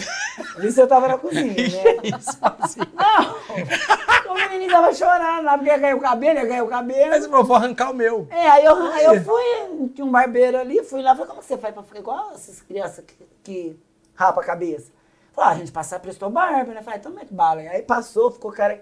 Isso 0.61 0.81
eu 0.81 0.88
tava 0.88 1.07
na 1.07 1.19
cozinha, 1.19 1.55
né? 1.55 2.19
Sozinho. 2.21 2.87
Não! 2.95 4.33
O 4.33 4.35
menininho 4.35 4.73
tava 4.73 4.93
chorando 4.93 5.45
lá, 5.45 5.57
porque 5.57 5.71
ia 5.71 5.79
ganhar 5.79 5.97
o 5.97 6.01
cabelo, 6.01 6.38
ia 6.38 6.47
ganhar 6.47 6.64
o 6.64 6.69
cabelo. 6.69 7.12
Você 7.12 7.29
falou, 7.29 7.45
vou 7.45 7.57
arrancar 7.57 7.90
o 7.90 7.95
meu. 7.95 8.27
É, 8.31 8.49
aí 8.49 8.64
eu, 8.64 8.77
aí 8.93 9.05
eu 9.05 9.23
fui, 9.23 9.88
tinha 9.95 10.05
um 10.05 10.11
barbeiro 10.11 10.59
ali, 10.59 10.83
fui 10.83 11.01
lá, 11.01 11.14
falei, 11.14 11.29
como 11.31 11.43
você 11.43 11.57
faz 11.57 11.73
pra 11.73 11.85
ficar 11.85 12.01
igual 12.01 12.33
essas 12.35 12.61
crianças 12.61 13.05
que, 13.05 13.14
que 13.45 13.81
rapa 14.14 14.40
a 14.40 14.45
cabeça? 14.45 14.90
Falei, 15.33 15.51
ah, 15.51 15.53
a 15.53 15.59
gente 15.59 15.71
passar, 15.71 16.01
prestou 16.01 16.29
barba, 16.29 16.73
né? 16.73 16.83
Falei, 16.83 16.99
então 16.99 17.12
mete 17.12 17.33
bala. 17.33 17.61
Aí 17.61 17.83
passou, 17.83 18.33
ficou 18.33 18.51
cara. 18.51 18.81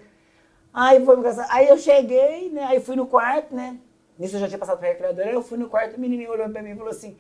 Aí 0.81 1.05
foi 1.05 1.21
casar. 1.23 1.47
Aí 1.51 1.69
eu 1.69 1.77
cheguei, 1.77 2.51
né? 2.51 2.65
Aí 2.65 2.79
fui 2.81 2.95
no 2.95 3.07
quarto, 3.07 3.55
né? 3.55 3.77
Nisso 4.19 4.37
eu 4.37 4.41
já 4.41 4.47
tinha 4.49 4.59
passado 4.59 4.79
pra 4.79 4.89
recreadora, 4.89 5.31
eu 5.31 5.43
fui 5.43 5.59
no 5.59 5.69
quarto, 5.69 5.97
o 5.97 6.01
menininho 6.01 6.31
olhou 6.31 6.49
pra 6.49 6.61
mim 6.63 6.71
e 6.71 6.75
falou 6.77 6.91
assim, 6.91 7.17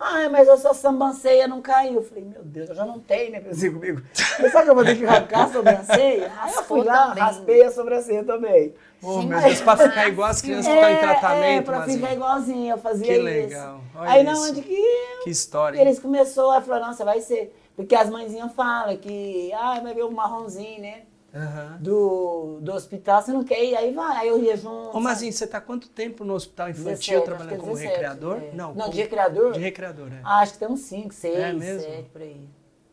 ai, 0.00 0.28
mas 0.30 0.48
a 0.48 0.56
sua 0.56 0.72
sambanceia 0.74 1.46
não 1.48 1.60
caiu. 1.62 1.94
Eu 1.94 2.02
falei, 2.02 2.24
meu 2.24 2.42
Deus, 2.42 2.68
eu 2.70 2.74
já 2.74 2.84
não 2.86 2.98
tenho, 3.00 3.32
né? 3.32 3.40
Pensei 3.40 3.70
comigo. 3.70 4.00
Eu 4.38 4.50
sabe 4.50 4.64
que 4.64 4.70
eu 4.70 4.74
vou 4.74 4.84
ter 4.84 4.96
que 4.96 5.04
arrancar 5.06 5.44
a 5.44 5.48
sobrancelha? 5.52 6.32
Aí 6.40 6.52
eu 6.56 6.62
fui 6.64 6.82
lá, 6.84 7.08
também. 7.08 7.22
raspei 7.22 7.62
a 7.64 7.70
sobrancelha 7.70 8.24
também. 8.24 8.74
Oh, 9.02 9.22
meu 9.22 9.40
Deus, 9.40 9.60
pra 9.60 9.76
ficar 9.76 10.08
igual 10.08 10.28
as 10.28 10.42
crianças 10.42 10.66
que 10.66 10.72
estão 10.74 10.90
em 10.90 10.98
tratamento. 10.98 11.44
É, 11.44 11.62
pra 11.62 11.78
Mazinho. 11.80 11.98
ficar 12.00 12.12
igualzinho, 12.14 12.70
eu 12.72 12.78
fazia 12.78 13.06
Que 13.06 13.12
isso. 13.14 13.22
legal, 13.24 13.80
olha 13.94 14.10
Aí 14.10 14.22
na 14.22 14.32
isso. 14.32 14.50
onde 14.50 14.62
que 14.62 14.82
Que 15.24 15.30
história. 15.30 15.76
hein? 15.76 15.82
eles 15.82 15.98
começaram 15.98 16.50
a 16.52 16.60
falar, 16.60 16.80
nossa, 16.86 17.04
vai 17.04 17.20
ser. 17.20 17.54
Porque 17.76 17.94
as 17.94 18.10
mãezinhas 18.10 18.52
falam 18.54 18.96
que, 18.96 19.52
ah, 19.52 19.78
vai 19.80 19.94
ver 19.94 20.02
o 20.04 20.10
marronzinho, 20.10 20.80
né? 20.82 21.02
Aham. 21.34 21.76
Do, 21.80 22.58
do 22.62 22.72
hospital, 22.72 23.20
você 23.22 23.32
não 23.32 23.44
quer 23.44 23.62
ir, 23.62 23.76
aí 23.76 23.92
vai, 23.92 24.16
aí 24.16 24.28
eu 24.28 24.42
ia 24.42 24.56
junto. 24.56 24.96
Ô, 24.96 25.00
Mazinho, 25.00 25.32
você 25.32 25.46
tá 25.46 25.60
quanto 25.60 25.88
tempo 25.90 26.24
no 26.24 26.32
hospital 26.34 26.70
infantil 26.70 26.90
17, 26.90 27.14
acho 27.16 27.24
trabalhando 27.24 27.52
é 27.54 27.56
como 27.58 27.72
17, 27.72 27.92
recreador? 27.92 28.36
é. 28.38 28.50
Não, 28.54 28.68
Não, 28.68 28.74
como- 28.76 28.90
de 28.92 28.96
recreador? 29.02 29.52
De 29.52 29.60
recreador, 29.60 30.08
é. 30.12 30.20
Ah, 30.24 30.38
acho 30.38 30.54
que 30.54 30.58
tem 30.58 30.68
uns 30.68 30.80
5, 30.80 31.12
6, 31.12 31.36
É 31.38 31.52
mesmo? 31.52 31.82
7 31.82 32.08
por 32.10 32.22
aí. 32.22 32.48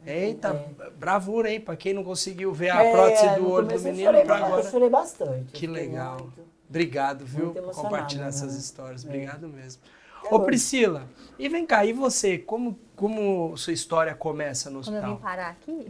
Eita, 0.06 0.50
É. 0.50 0.89
bravura, 0.91 1.50
hein? 1.50 1.60
Pra 1.62 1.76
quem 1.76 1.93
não 1.93 2.04
conseguiu 2.04 2.54
ver 2.54 2.69
a 2.69 2.91
prótese 2.91 3.39
do 3.39 3.50
olho 3.50 3.67
do 3.67 3.80
menino, 3.80 4.10
agora. 4.10 4.62
Eu 4.62 4.69
chorei 4.69 4.89
bastante. 4.89 5.52
Que 5.54 5.65
legal. 5.65 6.17
muito- 6.19 6.45
Obrigado, 6.69 7.26
viu, 7.26 7.52
por 7.54 7.71
compartilhar 7.74 8.28
essas 8.28 8.54
né? 8.54 8.60
histórias. 8.60 9.04
É. 9.06 9.08
Obrigado 9.08 9.48
mesmo. 9.48 9.82
É 10.30 10.34
Ô. 10.36 10.39
Priscila, 10.41 11.04
e 11.39 11.48
vem 11.48 11.65
cá, 11.65 11.86
e 11.86 11.93
você? 11.93 12.38
Como, 12.39 12.78
como 12.95 13.56
sua 13.56 13.71
história 13.74 14.13
começa 14.15 14.69
no 14.71 14.82
Quando 14.84 14.95
eu 14.95 15.02
vim 15.04 15.08
hospital? 15.12 15.17
parar 15.30 15.50
aqui, 15.50 15.88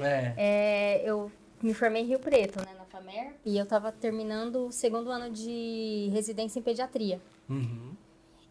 É. 0.00 0.32
é, 0.36 1.02
eu 1.04 1.30
me 1.62 1.74
formei 1.74 2.02
em 2.02 2.06
Rio 2.06 2.18
Preto, 2.18 2.58
né, 2.60 2.72
na 2.78 2.84
FAMER, 2.84 3.34
e 3.44 3.56
eu 3.58 3.66
tava 3.66 3.90
terminando 3.92 4.66
o 4.66 4.72
segundo 4.72 5.10
ano 5.10 5.30
de 5.30 6.08
residência 6.12 6.58
em 6.58 6.62
pediatria. 6.62 7.20
Uhum. 7.48 7.92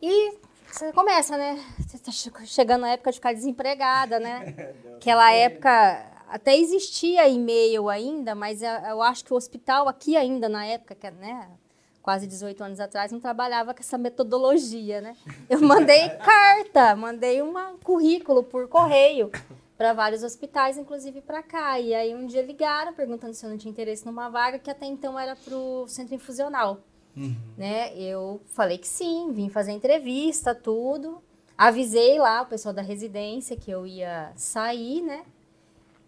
E 0.01 0.33
você 0.71 0.91
começa, 0.93 1.37
né? 1.37 1.63
Você 1.79 1.97
tá 1.97 2.11
che- 2.11 2.31
chegando 2.45 2.81
na 2.81 2.89
época 2.91 3.11
de 3.11 3.17
ficar 3.17 3.33
desempregada, 3.33 4.19
né? 4.19 4.73
Aquela 4.97 5.31
época 5.31 6.05
até 6.29 6.57
existia 6.57 7.27
e-mail 7.27 7.87
ainda, 7.89 8.35
mas 8.35 8.61
eu, 8.61 8.69
eu 8.69 9.01
acho 9.01 9.23
que 9.23 9.33
o 9.33 9.37
hospital 9.37 9.87
aqui 9.87 10.17
ainda 10.17 10.49
na 10.49 10.65
época, 10.65 10.93
que 10.93 11.07
é, 11.07 11.11
né, 11.11 11.49
quase 12.01 12.27
18 12.27 12.61
anos 12.63 12.79
atrás, 12.79 13.11
não 13.11 13.19
trabalhava 13.19 13.73
com 13.73 13.79
essa 13.79 13.97
metodologia, 13.97 14.99
né? 15.01 15.15
Eu 15.49 15.61
mandei 15.61 16.09
carta, 16.19 16.95
mandei 16.95 17.41
um 17.41 17.53
currículo 17.83 18.43
por 18.43 18.67
correio 18.67 19.31
para 19.77 19.93
vários 19.93 20.23
hospitais, 20.23 20.77
inclusive 20.77 21.21
para 21.21 21.43
cá. 21.43 21.79
E 21.79 21.93
aí 21.93 22.15
um 22.15 22.25
dia 22.25 22.41
ligaram 22.41 22.93
perguntando 22.93 23.33
se 23.33 23.45
eu 23.45 23.49
não 23.49 23.57
tinha 23.57 23.71
interesse 23.71 24.05
numa 24.05 24.29
vaga 24.29 24.59
que 24.59 24.71
até 24.71 24.85
então 24.85 25.19
era 25.19 25.35
para 25.35 25.55
o 25.55 25.87
centro 25.87 26.15
infusional 26.15 26.81
né? 27.57 27.97
Eu 27.97 28.41
falei 28.53 28.77
que 28.77 28.87
sim, 28.87 29.31
vim 29.33 29.49
fazer 29.49 29.71
entrevista, 29.71 30.53
tudo. 30.53 31.21
Avisei 31.57 32.19
lá 32.19 32.43
o 32.43 32.45
pessoal 32.45 32.73
da 32.73 32.81
residência 32.81 33.57
que 33.57 33.71
eu 33.71 33.87
ia 33.87 34.31
sair, 34.35 35.01
né? 35.01 35.23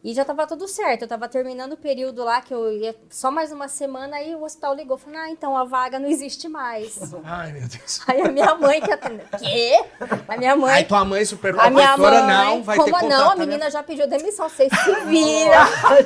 E 0.02 0.14
já 0.14 0.24
tava 0.24 0.48
tudo 0.48 0.66
certo. 0.66 1.02
Eu 1.02 1.08
tava 1.10 1.28
terminando 1.28 1.74
o 1.74 1.78
período 1.78 2.24
lá 2.24 2.40
que 2.42 2.54
eu 2.54 2.72
ia 2.72 2.96
só 3.10 3.30
mais 3.30 3.52
uma 3.52 3.68
semana, 3.68 4.16
aí 4.16 4.34
o 4.34 4.44
hospital 4.44 4.74
ligou, 4.74 4.98
falou: 4.98 5.20
"Ah, 5.20 5.30
então 5.30 5.58
a 5.58 5.66
vaga 5.66 6.00
não 6.00 6.08
existe 6.08 6.48
mais". 6.48 6.98
Ai, 7.26 7.52
meu 7.52 7.68
Deus. 7.68 8.00
Aí 8.08 8.22
a 8.22 8.30
minha 8.32 8.56
mãe 8.56 8.80
que 8.80 8.92
atendeu. 8.92 9.26
Quê? 9.38 9.84
A 10.26 10.38
minha 10.38 10.56
mãe 10.56 10.74
Aí 10.74 10.84
tua 10.86 11.04
mãe, 11.04 11.26
super 11.26 11.54
a 11.60 11.70
minha 11.70 11.98
mãe, 11.98 12.22
não, 12.26 12.64
vai 12.64 12.78
ter 12.78 12.84
como 12.86 12.96
contato. 12.96 13.10
não? 13.10 13.32
A 13.32 13.36
né? 13.36 13.46
menina 13.46 13.70
já 13.70 13.84
pediu 13.84 14.08
demissão. 14.08 14.48
Vocês 14.48 14.72
se 14.72 14.96
viram. 15.06 15.66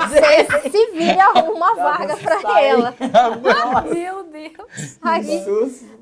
Vocês 0.10 0.71
se 0.71 0.91
viram 0.93 1.15
e 1.15 1.19
arrumam 1.21 1.53
uma 1.56 1.75
vaga 1.75 2.17
pra 2.17 2.41
sai. 2.41 2.65
ela. 2.69 2.95
Meu 3.93 4.23
Deus. 4.23 4.97
Aí, 5.03 5.45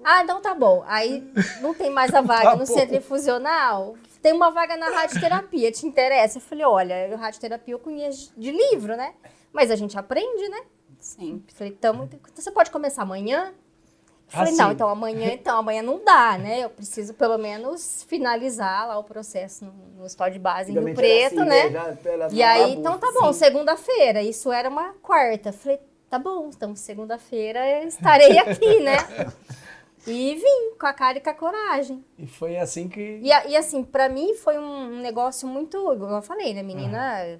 ah, 0.04 0.24
então 0.24 0.40
tá 0.42 0.54
bom. 0.56 0.82
Aí 0.88 1.30
não 1.60 1.74
tem 1.74 1.90
mais 1.90 2.14
a 2.14 2.22
vaga 2.22 2.44
Tá 2.44 2.52
no 2.56 2.60
bom. 2.60 2.66
centro 2.66 2.96
infusional. 2.96 3.96
Tem 4.22 4.34
uma 4.34 4.52
vaga 4.52 4.78
na 4.78 4.90
radioterapia, 4.90 5.72
te 5.72 5.86
interessa? 5.86 6.38
Eu 6.38 6.42
falei, 6.42 6.66
olha, 6.66 7.08
eu 7.08 7.18
radioterapia 7.18 7.74
eu 7.74 7.80
conheço 7.80 8.32
de 8.38 8.52
livro, 8.52 8.96
né? 8.96 9.14
Mas 9.52 9.72
a 9.72 9.76
gente 9.76 9.98
aprende, 9.98 10.48
né? 10.50 10.62
Sim. 11.00 11.44
Falei, 11.56 11.74
então 11.74 12.08
você 12.36 12.52
pode 12.52 12.70
começar 12.70 13.02
amanhã? 13.02 13.48
Eu 13.48 14.38
Falei, 14.38 14.54
Ah, 14.54 14.58
não, 14.58 14.72
então 14.72 14.88
amanhã, 14.88 15.34
então 15.34 15.58
amanhã 15.58 15.82
não 15.82 16.02
dá, 16.06 16.38
né? 16.38 16.60
Eu 16.64 16.70
preciso 16.70 17.14
pelo 17.16 17.38
menos 17.38 18.04
finalizar 18.08 18.88
lá 18.88 18.98
o 18.98 19.04
processo 19.04 19.66
no, 19.66 19.74
no 19.98 20.04
hospital 20.06 20.30
de 20.30 20.40
base 20.40 20.70
em 20.72 20.74
Rio 20.74 20.82
Também 20.82 20.96
Preto, 20.96 21.42
era 21.42 21.42
assim, 21.42 21.50
né? 21.50 21.72
Já, 21.72 21.96
pela 21.96 22.28
E 22.32 22.42
aí, 22.42 22.60
bagunça, 22.62 22.80
então 22.80 22.98
tá 23.00 23.12
bom, 23.12 23.28
assim. 23.30 23.40
segunda-feira. 23.40 24.22
Isso 24.22 24.50
era 24.52 24.70
uma 24.70 24.94
quarta. 25.02 25.52
Falei, 25.52 25.80
tá 26.10 26.18
bom, 26.18 26.50
então 26.56 26.74
segunda-feira 26.76 27.60
eu 27.82 27.88
estarei 27.90 28.38
aqui, 28.40 28.80
né? 28.80 28.96
E 30.08 30.36
vim 30.36 30.76
com 30.80 30.86
a 30.88 30.94
cara 30.94 31.18
e 31.18 31.22
com 31.22 31.30
a 31.30 31.34
coragem. 31.34 32.04
E 32.18 32.26
foi 32.26 32.58
assim 32.58 32.88
que. 32.90 33.20
E, 33.22 33.32
a- 33.32 33.46
e 33.48 33.56
assim, 33.56 33.84
pra 33.84 34.10
mim 34.10 34.34
foi 34.36 34.58
um 34.58 35.00
negócio 35.00 35.48
muito, 35.48 35.78
igual 35.94 36.12
eu 36.16 36.22
falei, 36.22 36.54
né, 36.54 36.64
menina? 36.64 37.40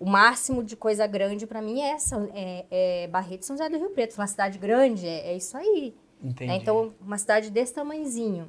O 0.00 0.06
máximo 0.08 0.62
de 0.62 0.76
coisa 0.76 1.06
grande 1.06 1.46
pra 1.46 1.60
mim 1.60 1.80
é 1.80 1.90
essa, 1.90 2.16
é, 2.32 2.66
é 2.70 3.06
Barreto 3.08 3.44
São 3.44 3.56
José 3.56 3.68
do 3.68 3.78
Rio 3.78 3.90
Preto. 3.90 4.14
Uma 4.16 4.26
cidade 4.28 4.56
grande, 4.58 5.06
é, 5.06 5.32
é 5.32 5.36
isso 5.36 5.56
aí. 5.56 5.94
Entendi. 6.22 6.46
né? 6.50 6.56
Então, 6.56 6.94
uma 7.00 7.18
cidade 7.18 7.50
desse 7.50 7.74
tamanhozinho. 7.74 8.48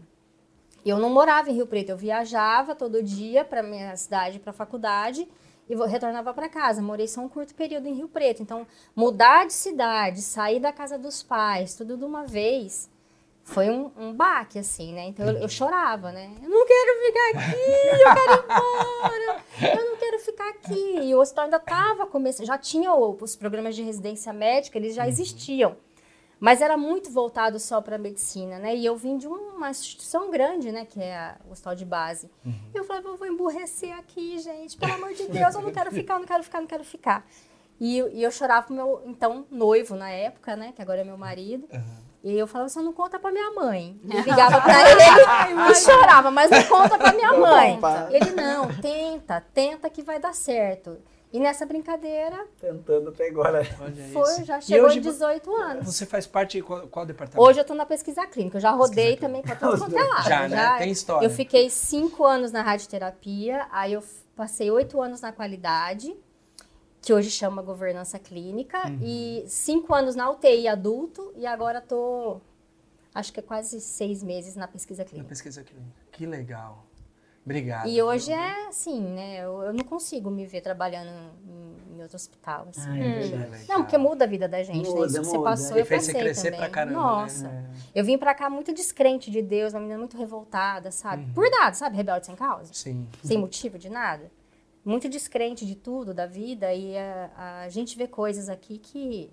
Eu 0.86 0.98
não 0.98 1.10
morava 1.10 1.50
em 1.50 1.56
Rio 1.56 1.68
Preto, 1.68 1.90
eu 1.90 1.98
viajava 1.98 2.74
todo 2.76 3.04
dia 3.04 3.44
para 3.44 3.62
minha 3.62 3.96
cidade, 3.98 4.40
para 4.40 4.54
faculdade 4.54 5.28
e 5.70 5.76
retornava 5.88 6.34
para 6.34 6.48
casa. 6.48 6.82
Morei 6.82 7.08
só 7.08 7.20
um 7.22 7.28
curto 7.28 7.54
período 7.54 7.88
em 7.88 7.94
Rio 7.96 8.08
Preto. 8.08 8.42
Então, 8.42 8.66
mudar 8.96 9.46
de 9.46 9.54
cidade, 9.54 10.22
sair 10.22 10.60
da 10.60 10.72
casa 10.72 10.98
dos 10.98 11.22
pais, 11.22 11.74
tudo 11.76 11.98
de 11.98 12.06
uma 12.06 12.26
vez, 12.26 12.90
foi 13.50 13.70
um, 13.70 13.92
um 13.98 14.14
baque, 14.14 14.60
assim, 14.60 14.94
né? 14.94 15.06
Então, 15.08 15.26
eu, 15.28 15.38
eu 15.40 15.50
chorava, 15.50 16.12
né? 16.12 16.32
Eu 16.42 16.50
não 16.50 16.66
quero 16.66 17.06
ficar 17.06 17.30
aqui, 17.30 17.62
eu 18.02 18.16
quero 18.16 18.34
ir 18.34 18.44
embora, 18.46 19.44
eu 19.80 19.90
não 19.90 19.98
quero 19.98 20.20
ficar 20.20 20.50
aqui. 20.50 21.00
E 21.04 21.16
o 21.16 21.20
hospital 21.20 21.46
ainda 21.46 21.58
estava 21.58 22.06
começando, 22.08 22.46
já 22.46 22.58
tinha 22.58 22.94
os 22.94 23.36
programas 23.36 23.76
de 23.76 23.84
residência 23.84 24.32
médica, 24.32 24.78
eles 24.78 24.94
já 24.96 25.08
existiam. 25.08 25.76
Mas 26.40 26.62
era 26.62 26.78
muito 26.78 27.12
voltado 27.12 27.60
só 27.60 27.82
para 27.82 27.98
medicina, 27.98 28.60
né? 28.60 28.74
E 28.74 28.86
eu 28.86 28.96
vim 28.96 29.18
de 29.18 29.28
uma 29.28 29.70
instituição 29.72 30.32
grande, 30.32 30.72
né? 30.72 30.86
Que 30.86 31.02
é 31.02 31.14
a- 31.18 31.38
o 31.48 31.52
hospital 31.52 31.76
de 31.76 31.84
base. 31.84 32.30
E 32.46 32.78
eu 32.78 32.86
falei, 32.86 33.04
eu 33.06 33.18
vou 33.18 33.28
emburrecer 33.28 33.94
aqui, 33.98 34.40
gente. 34.40 34.78
Pelo 34.78 34.94
amor 34.94 35.10
de 35.14 35.28
Deus, 35.28 35.54
eu 35.56 35.62
não 35.62 35.72
quero 35.74 35.90
ficar, 35.92 36.14
eu 36.14 36.20
não 36.20 36.26
quero 36.26 36.44
ficar, 36.44 36.58
eu 36.58 36.62
não 36.62 36.68
quero 36.68 36.84
ficar. 36.86 37.28
E, 37.78 37.98
eu- 37.98 38.10
e 38.14 38.24
eu 38.24 38.32
chorava 38.32 38.68
pro 38.68 38.74
meu, 38.76 39.02
então, 39.06 39.46
noivo 39.52 39.96
na 39.96 40.10
época, 40.12 40.56
né? 40.56 40.72
Que 40.74 40.82
agora 40.82 41.02
é 41.02 41.04
meu 41.04 41.18
marido. 41.18 41.68
E 42.24 42.38
eu 42.38 42.46
falava, 42.46 42.70
você 42.70 42.82
não 42.82 42.92
conta 42.92 43.18
pra 43.18 43.32
minha 43.32 43.52
mãe. 43.52 44.00
Eu 44.04 44.22
ligava 44.24 44.60
pra 44.60 44.92
ele 44.92 45.72
e 45.72 45.76
chorava, 45.76 46.30
mas 46.30 46.52
não 46.52 46.64
conta 46.66 46.98
pra 46.98 47.14
minha 47.14 47.32
Não 47.32 47.40
mãe. 47.40 47.80
Ele, 48.12 48.32
não, 48.32 48.68
tenta, 48.82 49.42
tenta 49.54 49.90
que 49.90 50.02
vai 50.02 50.20
dar 50.20 50.34
certo. 50.34 50.98
E 51.32 51.40
nessa 51.40 51.64
brincadeira, 51.64 52.48
Tentando 52.60 53.10
até 53.10 53.28
agora. 53.28 53.64
Foi, 54.12 54.44
já 54.44 54.60
chegou 54.60 54.88
hoje 54.88 54.98
em 54.98 55.02
18 55.02 55.56
anos. 55.56 55.86
Você 55.86 56.06
faz 56.06 56.26
parte 56.26 56.58
de 56.58 56.64
qual, 56.64 56.88
qual 56.88 57.06
departamento? 57.06 57.48
Hoje 57.48 57.60
eu 57.60 57.64
tô 57.64 57.76
na 57.76 57.86
pesquisa 57.86 58.26
clínica. 58.26 58.58
Eu 58.58 58.62
já 58.62 58.72
rodei 58.72 59.16
também 59.16 59.44
pra 59.44 59.56
tudo 59.56 59.78
quanto 59.78 59.96
é 59.96 60.04
lado. 60.04 60.28
Já, 60.28 60.48
né? 60.48 60.78
Tem 60.80 60.92
história. 60.92 61.26
Eu 61.26 61.30
fiquei 61.30 61.70
cinco 61.70 62.26
anos 62.26 62.52
na 62.52 62.64
radioterapia, 62.64 63.68
aí 63.72 63.94
eu 63.94 64.04
passei 64.36 64.72
oito 64.72 65.00
anos 65.00 65.22
na 65.22 65.32
qualidade, 65.32 66.16
que 67.02 67.14
hoje 67.14 67.30
chama 67.32 67.62
governança 67.62 68.20
clínica, 68.20 68.88
Uhum. 68.88 69.00
e 69.02 69.44
cinco 69.48 69.94
anos 69.94 70.16
na 70.16 70.30
UTI 70.30 70.68
adulto, 70.68 71.32
e 71.36 71.46
agora 71.46 71.80
tô, 71.82 72.40
acho 73.16 73.32
que 73.34 73.40
é 73.40 73.44
quase 73.44 73.80
seis 73.80 74.22
meses 74.22 74.56
na 74.56 74.68
pesquisa 74.68 75.04
Na 75.04 75.10
clínica. 75.10 75.30
pesquisa 75.30 75.64
clínica. 75.64 75.92
Que 76.12 76.26
legal. 76.26 76.86
Obrigado. 77.46 77.88
E 77.88 78.00
hoje 78.02 78.32
é 78.32 78.68
assim, 78.68 79.02
né? 79.02 79.38
Eu, 79.44 79.62
eu 79.64 79.74
não 79.74 79.84
consigo 79.84 80.30
me 80.30 80.46
ver 80.46 80.62
trabalhando 80.62 81.10
em, 81.48 81.96
em 81.96 82.02
outro 82.02 82.16
hospital. 82.18 82.68
assim. 82.70 82.88
Ai, 82.90 83.00
é 83.02 83.04
Hum. 83.26 83.30
verdade. 83.40 83.66
Não, 83.68 83.82
porque 83.82 83.98
muda 83.98 84.26
a 84.26 84.28
vida 84.28 84.48
da 84.48 84.62
gente, 84.62 84.84
né? 84.88 84.90
Muda, 84.90 85.08
Isso 85.08 85.20
que 85.22 85.26
você 85.26 85.40
passou, 85.40 85.78
E 85.78 85.80
eu 85.80 85.86
fez 85.86 86.04
você 86.04 86.12
passei 86.12 86.22
crescer 86.22 86.44
também. 86.52 86.60
pra 86.60 86.70
caramba, 86.70 87.00
né? 87.00 87.02
Nossa. 87.02 87.66
Eu 87.96 88.04
vim 88.04 88.18
pra 88.20 88.36
cá 88.36 88.50
muito 88.50 88.72
descrente 88.74 89.32
de 89.32 89.42
Deus, 89.42 89.74
uma 89.74 89.80
menina 89.80 89.98
muito 89.98 90.16
revoltada, 90.18 90.92
sabe? 90.92 91.26
Por 91.34 91.50
nada, 91.50 91.74
sabe? 91.74 91.96
Rebelde 91.96 92.26
sem 92.28 92.36
causa. 92.36 92.72
Sim. 92.74 93.08
Sem 93.24 93.38
motivo 93.38 93.80
de 93.80 93.90
nada. 93.90 94.30
Muito 94.90 95.08
descrente 95.08 95.66
de 95.66 95.76
tudo, 95.76 96.14
da 96.14 96.26
vida. 96.26 96.74
E 96.74 96.98
a, 96.98 97.62
a 97.64 97.70
gente 97.70 97.96
vê 97.98 98.08
coisas 98.08 98.50
aqui 98.50 98.78
que... 98.80 99.32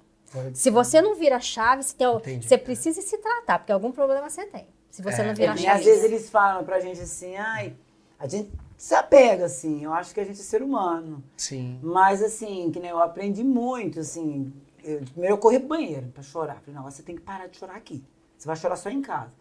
Se 0.53 0.69
você 0.71 1.01
não 1.01 1.15
vira 1.15 1.37
a 1.37 1.41
chave, 1.41 1.83
você, 1.83 1.95
tem, 1.97 2.07
Entendi. 2.17 2.47
você 2.47 2.59
precisa 2.59 3.01
se 3.01 3.17
tratar, 3.19 3.61
porque 3.61 3.73
algum 3.73 3.91
problema 3.91 4.29
você 4.29 4.45
tem. 4.45 4.67
Se 4.91 5.01
você 5.01 5.23
É. 5.23 5.27
não 5.27 5.35
virar 5.35 5.53
a 5.53 5.55
E 5.55 5.59
chave. 5.59 5.79
às 5.79 5.85
vezes 5.85 6.05
eles 6.05 6.29
falam 6.29 6.63
pra 6.65 6.79
gente 6.81 7.01
assim, 7.01 7.37
ai, 7.37 7.75
a 8.19 8.27
gente 8.29 8.51
se 8.77 8.95
apega, 8.95 9.47
assim, 9.47 9.83
eu 9.85 9.93
acho 9.95 10.13
que 10.13 10.21
a 10.21 10.25
gente 10.25 10.39
é 10.41 10.43
ser 10.43 10.63
humano. 10.63 11.23
Sim. 11.37 11.79
Mas 11.83 12.23
assim, 12.23 12.71
que 12.71 12.79
nem 12.81 12.91
eu 12.91 12.99
aprendi 12.99 13.43
muito, 13.45 14.01
assim. 14.01 14.53
Eu, 14.85 15.01
primeiro 15.05 15.35
eu 15.35 15.39
corri 15.39 15.59
pro 15.59 15.69
banheiro 15.69 16.09
pra 16.13 16.23
chorar. 16.23 16.61
Falei, 16.61 16.75
não, 16.75 16.83
você 16.83 17.03
tem 17.03 17.15
que 17.17 17.23
parar 17.23 17.47
de 17.47 17.57
chorar 17.57 17.77
aqui. 17.77 18.05
Você 18.37 18.47
vai 18.47 18.57
chorar 18.57 18.77
só 18.77 18.91
em 18.91 19.01
casa. 19.01 19.33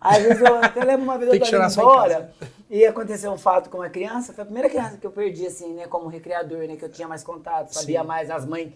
Aí, 0.00 0.18
às 0.18 0.22
vezes 0.22 0.42
eu 0.42 0.54
até 0.56 0.84
lembro 0.84 1.04
uma 1.04 1.16
vez 1.18 1.32
eu 1.32 1.40
tava 1.40 1.64
indo 1.66 1.72
embora 1.80 2.34
e 2.68 2.84
aconteceu 2.84 3.32
um 3.32 3.38
fato 3.38 3.70
com 3.70 3.78
uma 3.78 3.88
criança. 3.88 4.32
Foi 4.32 4.42
a 4.42 4.44
primeira 4.44 4.68
criança 4.68 4.98
que 4.98 5.06
eu 5.06 5.10
perdi, 5.10 5.46
assim, 5.46 5.72
né, 5.74 5.86
como 5.86 6.08
recreador, 6.08 6.66
né? 6.66 6.76
Que 6.76 6.84
eu 6.84 6.90
tinha 6.90 7.08
mais 7.08 7.22
contato, 7.22 7.68
sabia 7.72 8.00
Sim. 8.02 8.06
mais. 8.06 8.30
As 8.30 8.44
mães, 8.44 8.72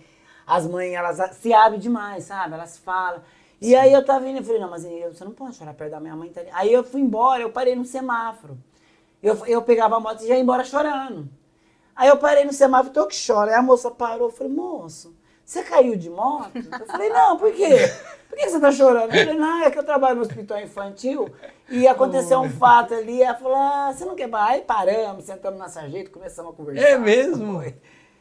as 0.46 0.66
mães, 0.66 0.92
elas 0.92 1.37
se 1.37 1.52
abrem 1.52 1.81
demais, 1.81 2.24
sabe? 2.24 2.54
Elas 2.54 2.78
falam. 2.78 3.22
E 3.61 3.74
aí 3.74 3.92
eu 3.92 4.04
tava 4.04 4.28
indo 4.28 4.40
e 4.40 4.44
falei, 4.44 4.61
não, 4.61 4.70
mas 4.70 4.85
eu- 4.85 5.12
você 5.12 5.24
não 5.24 5.33
pode 5.33 5.57
chorar 5.57 5.74
perto 5.74 5.90
da 5.90 6.00
minha 6.00 6.14
mãe. 6.16 6.31
Tá 6.31 6.40
ali. 6.40 6.50
Aí 6.52 6.72
eu 6.72 6.85
fui 6.85 7.00
embora, 7.00 7.42
eu 7.42 7.50
parei 7.50 7.74
no 7.74 7.85
semáforo. 7.85 8.57
Eu, 9.22 9.44
eu 9.46 9.61
pegava 9.62 9.96
a 9.96 10.00
moto 10.00 10.22
e 10.22 10.28
já 10.28 10.35
ia 10.35 10.40
embora 10.40 10.64
chorando. 10.64 11.28
Aí 11.94 12.09
eu 12.09 12.16
parei 12.16 12.44
no 12.44 12.52
semáforo, 12.52 12.94
tô 12.94 13.07
que 13.09 13.16
chora. 13.26 13.50
Aí 13.50 13.57
a 13.57 13.62
moça 13.62 13.90
parou, 13.90 14.28
eu 14.28 14.33
falei, 14.33 14.52
moço, 14.52 15.14
você 15.48 15.62
caiu 15.62 15.96
de 15.96 16.11
moto? 16.11 16.50
Eu 16.54 16.87
falei, 16.87 17.08
não, 17.08 17.38
por 17.38 17.50
quê? 17.52 17.70
Por 18.28 18.37
que 18.37 18.50
você 18.50 18.61
tá 18.61 18.70
chorando? 18.70 19.14
Eu 19.14 19.24
falei, 19.24 19.38
não, 19.38 19.62
é 19.62 19.70
que 19.70 19.78
eu 19.78 19.82
trabalho 19.84 20.16
no 20.16 20.22
hospital 20.22 20.61
infantil 20.61 21.32
e 21.70 21.88
aconteceu 21.88 22.38
um 22.40 22.50
fato 22.50 22.92
ali. 22.92 23.22
Ela 23.22 23.34
falou, 23.38 23.56
ah, 23.56 23.90
você 23.92 24.04
não 24.04 24.14
quer 24.14 24.28
parar? 24.28 24.50
Aí 24.52 24.61
paramos, 24.61 25.24
sentamos 25.24 25.58
na 25.58 25.68
sarjeta, 25.68 26.11
começamos 26.11 26.52
a 26.52 26.54
conversar. 26.54 26.87
É 26.87 26.98
mesmo? 26.98 27.54
Foi. 27.61 27.74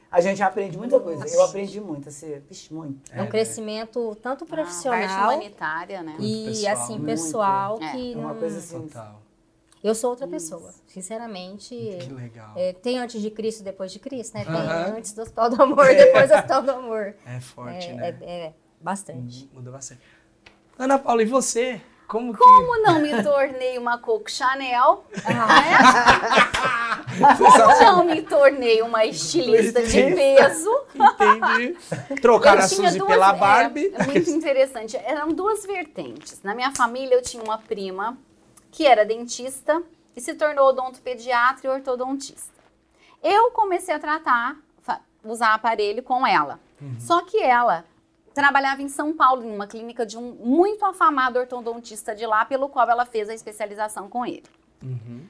A 0.10 0.22
gente 0.22 0.42
aprende 0.42 0.78
muita 0.78 1.02
coisa. 1.02 1.28
Eu 1.28 1.44
aprendi 1.44 1.82
muito, 1.82 2.08
assim, 2.08 2.42
vixe, 2.48 2.74
muito. 2.74 3.12
É 3.12 3.22
um 3.22 3.28
crescimento 3.28 4.16
tanto 4.24 4.46
A 4.46 4.48
parte 4.48 4.62
profissional 4.62 5.24
humanitária, 5.34 6.02
né? 6.02 6.16
e 6.22 6.46
pessoal, 6.48 6.74
assim 6.74 6.94
muito. 6.94 7.06
pessoal 7.06 7.80
É, 7.82 7.92
que 7.92 8.13
É 8.13 8.18
uma 8.18 8.30
não- 8.30 8.40
coisa 8.40 8.58
assim. 8.60 8.82
Total. 8.88 9.22
Eu 9.84 9.94
sou 9.96 10.10
outra 10.12 10.28
pessoa 10.28 10.74
sinceramente 10.88 11.70
Que 12.02 12.12
legal. 12.13 12.52
é, 12.56 12.74
tem 12.74 12.98
antes 13.00 13.22
de 13.22 13.30
Cristo 13.32 13.63
depois 13.63 13.92
de 13.92 14.00
Cristo 14.00 14.34
né 14.36 14.44
tem 14.46 14.54
Aham. 14.54 14.96
antes 14.98 15.13
do 15.13 15.22
Hospital 15.22 15.50
do 15.50 15.62
Amor 15.62 15.86
depois 15.96 16.30
do 16.30 16.36
Hospital 16.36 16.62
do 16.63 16.72
Amor 16.72 17.16
É 17.26 17.40
forte, 17.40 17.88
é, 17.90 17.94
né? 17.94 18.18
é- 18.22 18.26
é 18.48 18.54
bastante 18.82 19.50
Muda 19.54 19.72
bastante. 19.72 20.02
Ana 20.80 21.00
Paula, 21.00 21.24
e 21.24 21.26
você? 21.26 21.82
Como 22.08 22.32
que. 22.32 22.40
Como 22.40 22.82
não 22.84 23.02
me 23.02 23.22
tornei 23.22 23.78
uma 23.78 23.98
Coco 23.98 24.32
Chanel? 24.32 25.04
Você 27.38 27.84
Não 27.84 28.04
me 28.04 28.22
tornei 28.22 28.82
uma 28.82 29.06
estilista 29.06 29.82
de 29.82 29.92
peso. 30.13 30.70
entende? 30.96 31.78
Trocaram 32.22 32.60
Eu 32.60 32.66
a 32.66 32.70
tinha 32.70 32.88
Suzy 32.88 33.00
duas- 33.00 33.12
pela 33.12 33.34
é, 33.36 33.38
Barbie. 33.38 33.94
É, 33.94 34.06
muito 34.06 34.30
interessante. 34.30 34.96
Eram 34.98 35.30
duas 35.30 35.66
vertentes. 35.66 36.42
Na 36.44 36.54
minha 36.56 36.74
família, 36.76 37.16
eu 37.16 37.22
tinha 37.22 37.44
uma 37.44 37.58
prima 37.58 38.18
que 38.78 38.86
era 38.86 39.04
dentista 39.04 39.82
e 40.16 40.22
se 40.22 40.36
tornou 40.36 40.70
odontopediatra 40.70 41.66
e 41.66 41.68
ortodontista. 41.68 42.54
Eu 43.24 43.50
comecei 43.50 43.96
a 43.96 43.98
tratar, 43.98 44.56
usar 45.23 45.56
aparelho 45.56 46.04
com 46.04 46.28
ela. 46.28 46.60
Só 47.00 47.23
que 47.23 47.42
ela 47.42 47.84
trabalhava 48.36 48.84
em 48.84 48.88
São 48.88 49.15
Paulo, 49.15 49.44
em 49.44 49.52
uma 49.52 49.65
clínica 49.65 50.06
de 50.06 50.15
um 50.15 50.32
muito 50.32 50.86
afamado 50.86 51.40
ortodontista 51.40 52.13
de 52.13 52.23
lá, 52.28 52.46
pelo 52.46 52.69
qual 52.69 52.88
ela 52.88 53.04
fez 53.04 53.28
a 53.30 53.34
especialização 53.34 54.08
com 54.08 54.23
ele. 54.23 54.46
Uhum. 54.84 55.25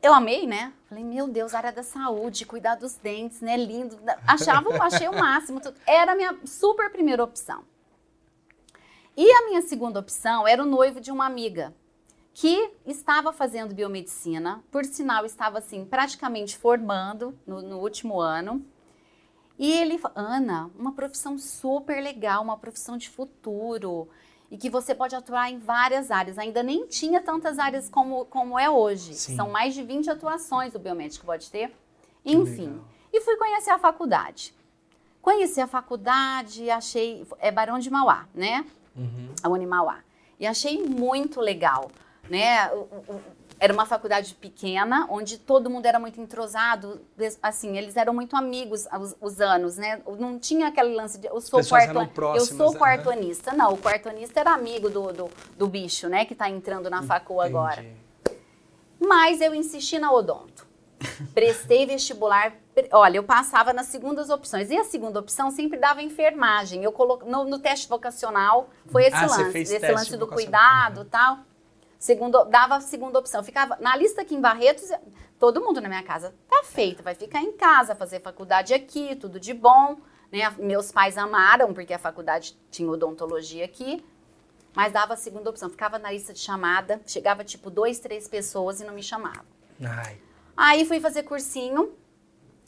Eu 0.00 0.14
amei, 0.14 0.46
né? 0.46 0.72
Falei, 0.88 1.02
meu 1.02 1.26
Deus, 1.26 1.52
área 1.52 1.72
da 1.72 1.82
saúde, 1.82 2.46
cuidar 2.46 2.76
dos 2.76 2.94
dentes, 2.94 3.40
né? 3.40 3.56
Lindo. 3.56 3.98
Achava, 4.24 4.70
achei 4.84 5.08
o 5.08 5.18
máximo. 5.18 5.60
tudo. 5.60 5.74
Era 5.84 6.12
a 6.12 6.14
minha 6.14 6.38
super 6.44 6.90
primeira 6.90 7.24
opção. 7.24 7.64
E 9.16 9.30
a 9.30 9.46
minha 9.46 9.62
segunda 9.62 10.00
opção 10.00 10.46
era 10.46 10.62
o 10.62 10.66
noivo 10.66 11.00
de 11.00 11.10
uma 11.10 11.26
amiga, 11.26 11.74
que 12.32 12.72
estava 12.86 13.32
fazendo 13.32 13.74
biomedicina, 13.74 14.64
por 14.70 14.84
sinal 14.84 15.26
estava 15.26 15.58
assim 15.58 15.84
praticamente 15.84 16.56
formando 16.56 17.38
no, 17.46 17.60
no 17.60 17.78
último 17.78 18.20
ano. 18.20 18.64
E 19.58 19.70
ele, 19.70 20.00
Ana, 20.14 20.70
uma 20.78 20.92
profissão 20.92 21.36
super 21.38 22.02
legal, 22.02 22.42
uma 22.42 22.56
profissão 22.56 22.96
de 22.96 23.10
futuro 23.10 24.08
e 24.50 24.56
que 24.56 24.70
você 24.70 24.94
pode 24.94 25.14
atuar 25.14 25.50
em 25.50 25.58
várias 25.58 26.10
áreas. 26.10 26.38
Ainda 26.38 26.62
nem 26.62 26.86
tinha 26.86 27.20
tantas 27.20 27.58
áreas 27.58 27.88
como, 27.88 28.24
como 28.26 28.58
é 28.58 28.68
hoje. 28.68 29.14
Sim. 29.14 29.36
São 29.36 29.50
mais 29.50 29.74
de 29.74 29.82
20 29.82 30.10
atuações 30.10 30.74
o 30.74 30.78
biomédico 30.78 31.26
pode 31.26 31.50
ter. 31.50 31.74
Enfim, 32.24 32.68
legal. 32.68 32.84
e 33.12 33.20
fui 33.20 33.36
conhecer 33.36 33.70
a 33.70 33.78
faculdade. 33.78 34.54
Conheci 35.20 35.60
a 35.60 35.66
faculdade, 35.66 36.68
achei. 36.70 37.26
É 37.38 37.50
Barão 37.50 37.78
de 37.78 37.90
Mauá, 37.90 38.26
né? 38.34 38.66
Uhum. 38.96 39.28
a 39.42 39.48
Unimauá. 39.48 39.98
E 40.38 40.46
achei 40.46 40.82
muito 40.82 41.40
legal, 41.40 41.90
né? 42.28 42.70
O- 42.72 42.76
o- 42.76 43.14
o- 43.16 43.22
Era 43.60 43.72
uma 43.72 43.86
faculdade 43.86 44.34
pequena, 44.34 45.06
onde 45.08 45.38
todo 45.38 45.70
mundo 45.70 45.86
era 45.86 45.96
muito 45.96 46.20
entrosado, 46.20 47.00
assim, 47.40 47.78
eles 47.78 47.96
eram 47.96 48.12
muito 48.12 48.34
amigos 48.34 48.88
os, 49.00 49.14
os 49.20 49.40
anos, 49.40 49.76
né? 49.76 50.02
Não 50.18 50.36
tinha 50.36 50.66
aquele 50.66 50.92
lance 50.96 51.16
de 51.16 51.28
eu 51.28 51.40
sou 51.40 51.64
quarto, 51.64 51.90
eram 51.90 52.02
eu 52.02 52.08
próximas, 52.08 52.48
sou 52.48 52.68
aham. 52.70 52.78
quartonista. 52.78 53.52
Não, 53.52 53.74
o 53.74 53.78
quartonista 53.78 54.40
era 54.40 54.52
amigo 54.52 54.90
do, 54.90 55.12
do, 55.12 55.30
do 55.56 55.68
bicho, 55.68 56.08
né? 56.08 56.24
Que 56.24 56.34
tá 56.34 56.50
entrando 56.50 56.90
na 56.90 57.02
facul 57.04 57.40
agora. 57.40 57.84
Mas 58.98 59.40
eu 59.40 59.54
insisti 59.54 59.96
na 59.98 60.12
odonto. 60.12 60.66
Prestei 61.34 61.86
vestibular. 61.86 62.52
Olha, 62.92 63.16
eu 63.18 63.24
passava 63.24 63.72
nas 63.72 63.86
segundas 63.86 64.30
opções. 64.30 64.70
E 64.70 64.76
a 64.76 64.84
segunda 64.84 65.18
opção 65.20 65.50
sempre 65.50 65.78
dava 65.78 66.02
enfermagem. 66.02 66.82
Eu 66.84 66.92
colo... 66.92 67.20
no, 67.26 67.44
no 67.44 67.58
teste 67.58 67.88
vocacional 67.88 68.70
foi 68.86 69.04
esse 69.04 69.16
Ah, 69.16 69.26
lance. 69.26 69.58
Esse 69.58 69.78
lance 69.92 70.16
do 70.16 70.26
cuidado 70.26 70.98
Uhum. 70.98 71.06
e 71.06 71.08
tal. 71.08 71.38
Segundo, 71.98 72.44
dava 72.44 72.76
a 72.76 72.80
segunda 72.80 73.18
opção. 73.18 73.44
Ficava 73.44 73.76
na 73.80 73.94
lista 73.96 74.22
aqui 74.22 74.34
em 74.34 74.40
Barretos, 74.40 74.90
todo 75.38 75.60
mundo 75.60 75.80
na 75.80 75.88
minha 75.88 76.02
casa 76.02 76.34
tá 76.50 76.62
feito, 76.64 77.02
vai 77.02 77.14
ficar 77.14 77.40
em 77.40 77.52
casa, 77.52 77.94
fazer 77.94 78.20
faculdade 78.20 78.74
aqui, 78.74 79.14
tudo 79.16 79.38
de 79.38 79.54
bom. 79.54 79.96
Né? 80.32 80.50
Meus 80.58 80.90
pais 80.90 81.16
amaram, 81.16 81.72
porque 81.72 81.92
a 81.94 81.98
faculdade 81.98 82.56
tinha 82.70 82.90
odontologia 82.90 83.64
aqui. 83.64 84.04
Mas 84.74 84.92
dava 84.92 85.12
a 85.14 85.16
segunda 85.16 85.50
opção. 85.50 85.68
Ficava 85.68 85.98
na 85.98 86.10
lista 86.10 86.32
de 86.32 86.38
chamada, 86.40 87.00
chegava 87.06 87.44
tipo 87.44 87.68
dois, 87.70 87.98
três 87.98 88.26
pessoas 88.26 88.80
e 88.80 88.84
não 88.84 88.94
me 88.94 89.02
chamavam. 89.02 89.44
Ai, 89.84 90.18
Aí 90.56 90.84
fui 90.84 91.00
fazer 91.00 91.22
cursinho. 91.24 91.92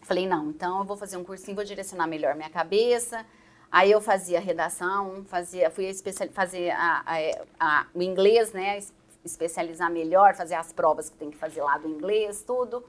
Falei, 0.03 0.26
não, 0.26 0.51
então 0.51 0.80
eu 0.80 0.85
vou 0.85 0.97
fazer 0.97 1.16
um 1.16 1.24
cursinho, 1.24 1.55
vou 1.55 1.64
direcionar 1.64 2.07
melhor 2.07 2.35
minha 2.35 2.51
cabeça. 2.51 3.24
Aí 3.70 3.91
eu 3.91 4.01
fazia 4.01 4.39
redação, 4.39 5.24
fazia, 5.26 5.70
fui 5.70 5.87
especial, 5.87 6.28
fazer 6.30 6.70
a- 6.70 7.03
a- 7.07 7.45
a- 7.59 7.87
o 7.95 8.03
inglês, 8.03 8.53
né? 8.53 8.78
es- 8.78 8.93
Especializar 9.24 9.91
melhor, 9.91 10.35
fazer 10.35 10.55
as 10.55 10.70
provas 10.70 11.09
que 11.09 11.16
tem 11.16 11.30
que 11.30 11.37
fazer 11.39 11.62
lá 11.62 11.78
do 11.78 11.89
inglês, 11.89 12.43
tudo. 12.47 12.85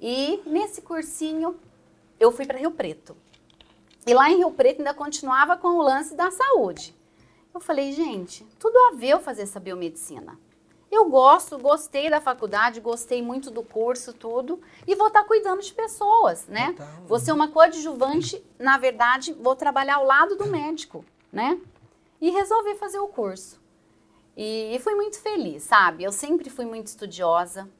E 0.00 0.40
nesse 0.46 0.80
cursinho 0.80 1.54
eu 2.18 2.32
fui 2.32 2.46
para 2.46 2.58
Rio 2.58 2.70
Preto. 2.70 3.14
E 4.06 4.14
lá 4.14 4.30
em 4.30 4.38
Rio 4.38 4.50
Preto 4.50 4.78
ainda 4.78 4.94
continuava 4.94 5.56
com 5.58 5.68
o 5.68 5.82
lance 5.82 6.14
da 6.14 6.30
saúde. 6.30 6.94
Eu 7.54 7.60
falei, 7.60 7.92
gente, 7.92 8.44
tudo 8.58 8.76
a 8.78 8.92
ver 8.96 9.10
eu 9.10 9.20
fazer 9.20 9.42
essa 9.42 9.60
biomedicina. 9.60 10.38
Eu 10.92 11.08
gosto, 11.08 11.56
gostei 11.58 12.10
da 12.10 12.20
faculdade, 12.20 12.78
gostei 12.78 13.22
muito 13.22 13.50
do 13.50 13.62
curso, 13.62 14.12
tudo, 14.12 14.60
e 14.86 14.94
vou 14.94 15.06
estar 15.06 15.24
cuidando 15.24 15.62
de 15.62 15.72
pessoas, 15.72 16.46
né? 16.46 16.74
Total. 16.74 16.86
Vou 17.06 17.18
ser 17.18 17.32
uma 17.32 17.48
coadjuvante, 17.48 18.44
na 18.58 18.76
verdade, 18.76 19.32
vou 19.32 19.56
trabalhar 19.56 19.96
ao 19.96 20.04
lado 20.04 20.36
do 20.36 20.46
médico, 20.48 21.02
né? 21.32 21.58
E 22.20 22.28
resolvi 22.28 22.74
fazer 22.74 22.98
o 22.98 23.08
curso. 23.08 23.58
E 24.36 24.78
fui 24.84 24.94
muito 24.94 25.18
feliz, 25.18 25.62
sabe? 25.62 26.04
Eu 26.04 26.12
sempre 26.12 26.50
fui 26.50 26.66
muito 26.66 26.88
estudiosa, 26.88 27.70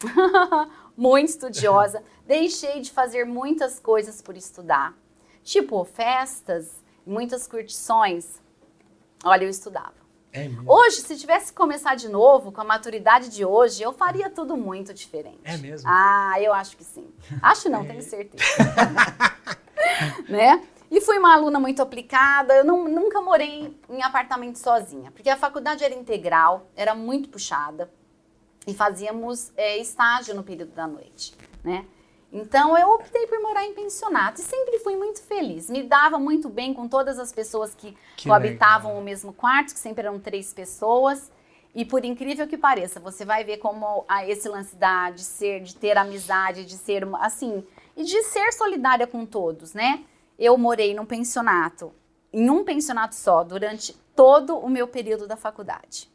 muito 0.96 1.28
estudiosa. 1.28 2.02
Deixei 2.26 2.80
de 2.80 2.90
fazer 2.90 3.26
muitas 3.26 3.78
coisas 3.78 4.22
por 4.22 4.38
estudar, 4.38 4.94
tipo 5.42 5.84
festas, 5.84 6.82
muitas 7.06 7.46
curtições. 7.46 8.40
Olha, 9.22 9.44
eu 9.44 9.50
estudava. 9.50 10.03
É 10.34 10.48
mesmo. 10.48 10.64
Hoje, 10.70 10.96
se 10.96 11.16
tivesse 11.16 11.52
que 11.52 11.56
começar 11.56 11.94
de 11.94 12.08
novo, 12.08 12.52
com 12.52 12.60
a 12.60 12.64
maturidade 12.64 13.28
de 13.30 13.44
hoje, 13.44 13.82
eu 13.82 13.92
faria 13.92 14.28
tudo 14.28 14.56
muito 14.56 14.92
diferente. 14.92 15.40
É 15.44 15.56
mesmo? 15.56 15.88
Ah, 15.90 16.34
eu 16.40 16.52
acho 16.52 16.76
que 16.76 16.84
sim. 16.84 17.06
Acho 17.40 17.70
não, 17.70 17.84
tenho 17.86 18.02
certeza. 18.02 18.44
né? 20.28 20.62
E 20.90 21.00
fui 21.00 21.18
uma 21.18 21.32
aluna 21.34 21.58
muito 21.58 21.80
aplicada, 21.82 22.54
eu 22.54 22.64
não- 22.64 22.86
nunca 22.88 23.20
morei 23.20 23.76
em 23.88 24.02
apartamento 24.02 24.58
sozinha, 24.58 25.10
porque 25.10 25.28
a 25.30 25.36
faculdade 25.36 25.82
era 25.82 25.94
integral, 25.94 26.68
era 26.76 26.94
muito 26.94 27.28
puxada, 27.28 27.90
e 28.66 28.72
fazíamos 28.74 29.50
é, 29.56 29.78
estágio 29.78 30.34
no 30.34 30.42
período 30.42 30.72
da 30.72 30.86
noite, 30.86 31.34
né? 31.64 31.84
Então 32.36 32.76
eu 32.76 32.88
optei 32.90 33.28
por 33.28 33.40
morar 33.40 33.64
em 33.64 33.74
pensionato 33.74 34.40
e 34.40 34.44
sempre 34.44 34.80
fui 34.80 34.96
muito 34.96 35.22
feliz. 35.22 35.70
Me 35.70 35.84
dava 35.84 36.18
muito 36.18 36.48
bem 36.48 36.74
com 36.74 36.88
todas 36.88 37.16
as 37.16 37.32
pessoas 37.32 37.76
que, 37.76 37.96
Que 38.16 38.28
coabitavam 38.28 38.90
legal. 38.90 39.00
o 39.00 39.04
mesmo 39.04 39.32
quarto, 39.32 39.72
que 39.72 39.78
sempre 39.78 40.04
eram 40.04 40.18
três 40.18 40.52
pessoas. 40.52 41.30
E 41.72 41.84
por 41.84 42.04
incrível 42.04 42.48
que 42.48 42.58
pareça, 42.58 42.98
você 42.98 43.24
vai 43.24 43.44
ver 43.44 43.58
como 43.58 44.04
a, 44.08 44.26
esse 44.26 44.48
lance 44.48 44.74
da, 44.74 45.10
de 45.10 45.22
ser, 45.22 45.60
de 45.60 45.76
ter 45.76 45.96
amizade, 45.96 46.64
de 46.64 46.74
ser 46.74 47.06
assim, 47.20 47.64
e 47.96 48.02
de 48.02 48.20
ser 48.24 48.52
solidária 48.52 49.06
com 49.06 49.24
todos, 49.24 49.72
né? 49.72 50.04
Eu 50.36 50.58
morei 50.58 50.92
num 50.92 51.06
pensionato, 51.06 51.92
em 52.32 52.50
um 52.50 52.64
pensionato 52.64 53.14
só, 53.14 53.44
durante 53.44 53.92
todo 54.16 54.56
o 54.58 54.68
meu 54.68 54.88
período 54.88 55.28
da 55.28 55.36
faculdade. 55.36 56.10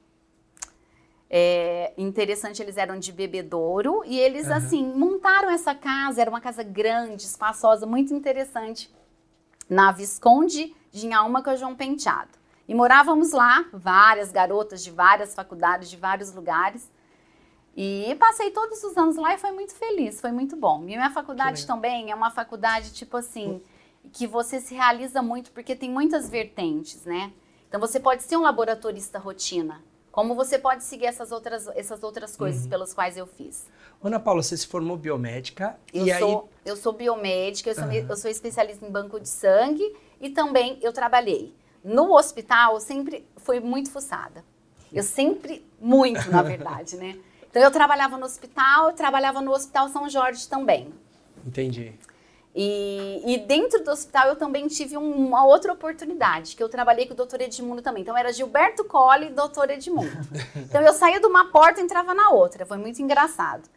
É, 1.30 1.94
interessante, 1.96 2.62
eles 2.62 2.76
eram 2.76 2.98
de 2.98 3.12
bebedouro 3.12 4.02
e 4.06 4.20
eles, 4.20 4.48
Aham. 4.48 4.58
assim, 4.58 4.84
montaram 4.84 5.50
essa 5.52 5.76
casa, 5.76 6.22
era 6.22 6.30
uma 6.30 6.42
casa 6.42 6.64
grande, 6.64 7.24
espaçosa, 7.24 7.86
muito 7.86 8.14
interessante, 8.14 8.92
na 9.70 9.92
Visconde 9.92 10.76
de 10.92 11.06
Inhaúma 11.06 11.44
com 11.44 11.56
João 11.56 11.76
Penteado. 11.76 12.32
E 12.68 12.74
morávamos 12.74 13.32
lá, 13.32 13.66
várias 13.72 14.32
garotas 14.32 14.84
de 14.84 14.92
várias 14.92 15.36
faculdades, 15.36 15.90
de 15.90 15.98
vários 15.98 16.34
lugares. 16.34 16.92
E 17.76 18.16
passei 18.20 18.52
todos 18.52 18.84
os 18.84 18.98
anos 18.98 19.16
lá 19.16 19.34
e 19.34 19.38
foi 19.38 19.52
muito 19.52 19.74
feliz, 19.74 20.20
foi 20.20 20.32
muito 20.32 20.56
bom. 20.56 20.82
E 20.84 20.98
minha 20.98 21.10
faculdade 21.12 21.66
também 21.66 22.12
é 22.12 22.16
uma 22.16 22.30
faculdade, 22.30 22.92
tipo 22.94 23.18
assim, 23.18 23.62
que 24.12 24.28
você 24.28 24.60
se 24.60 24.74
realiza 24.74 25.22
muito, 25.22 25.52
porque 25.52 25.76
tem 25.76 25.90
muitas 25.90 26.30
vertentes, 26.30 27.06
né? 27.06 27.32
Então 27.68 27.80
você 27.80 28.00
pode 28.00 28.24
ser 28.24 28.38
um 28.38 28.42
laboratorista 28.42 29.20
rotina, 29.20 29.84
como 30.20 30.36
você 30.36 30.60
pode 30.60 30.84
seguir 30.84 31.06
essas 31.06 31.32
outras, 31.32 31.66
essas 31.70 32.04
outras 32.04 32.36
coisas 32.36 32.64
Uhum. 32.64 32.70
pelas 32.70 32.94
quais 32.94 33.16
eu 33.16 33.26
fiz. 33.26 33.66
Ana 34.04 34.20
Paula, 34.20 34.44
você 34.44 34.58
se 34.58 34.68
formou 34.68 34.98
biomédica 34.98 35.78
Eu, 35.94 36.06
e 36.06 36.12
aí 36.12 36.20
sou, 36.20 36.50
eu 36.66 36.76
sou 36.76 36.92
biomédica, 36.92 37.70
eu 37.70 37.74
sou, 37.76 37.86
Aham. 37.86 37.94
eu 37.94 38.18
sou 38.18 38.30
especialista 38.30 38.86
em 38.86 38.92
banco 38.92 39.18
de 39.18 39.30
sangue 39.30 39.96
e 40.20 40.30
também 40.30 40.78
eu 40.82 40.92
trabalhei. 40.92 41.56
No 41.82 42.14
hospital, 42.18 42.74
eu 42.74 42.82
sempre 42.82 43.26
fui 43.38 43.62
muito 43.62 43.90
fuçada. 43.92 44.44
Eu 44.92 45.04
sempre, 45.04 45.66
muito, 45.80 46.30
na 46.30 46.42
verdade, 46.44 46.98
né? 46.98 47.18
Então, 47.50 47.62
eu 47.62 47.72
trabalhava 47.72 48.18
no 48.18 48.26
hospital, 48.26 48.90
eu 48.90 48.94
trabalhava 48.98 49.40
no 49.40 49.52
Hospital 49.54 49.88
São 49.88 50.10
Jorge 50.10 50.50
também. 50.50 50.94
entendi. 51.48 51.94
E, 52.62 53.24
e 53.26 53.38
dentro 53.38 53.82
do 53.86 53.90
hospital 53.90 54.28
eu 54.28 54.36
também 54.36 54.68
tive 54.68 54.98
um- 54.98 55.28
uma 55.28 55.46
outra 55.46 55.72
oportunidade, 55.72 56.58
que 56.58 56.62
eu 56.62 56.68
trabalhei 56.68 57.06
com 57.08 57.14
o 57.14 57.16
doutor 57.16 57.40
Edmundo 57.40 57.82
também. 57.82 58.02
Então 58.04 58.18
era 58.18 58.34
Gilberto 58.34 58.84
Colli 58.84 59.28
e 59.28 59.30
doutor 59.30 59.70
Edmundo. 59.70 60.10
Então 60.58 60.82
eu 60.82 60.92
saía 60.92 61.22
de 61.22 61.26
uma 61.26 61.52
porta 61.54 61.80
e 61.80 61.84
entrava 61.86 62.14
na 62.14 62.32
outra. 62.32 62.66
Foi 62.66 62.78
muito 62.78 63.02
engraçado. 63.02 63.70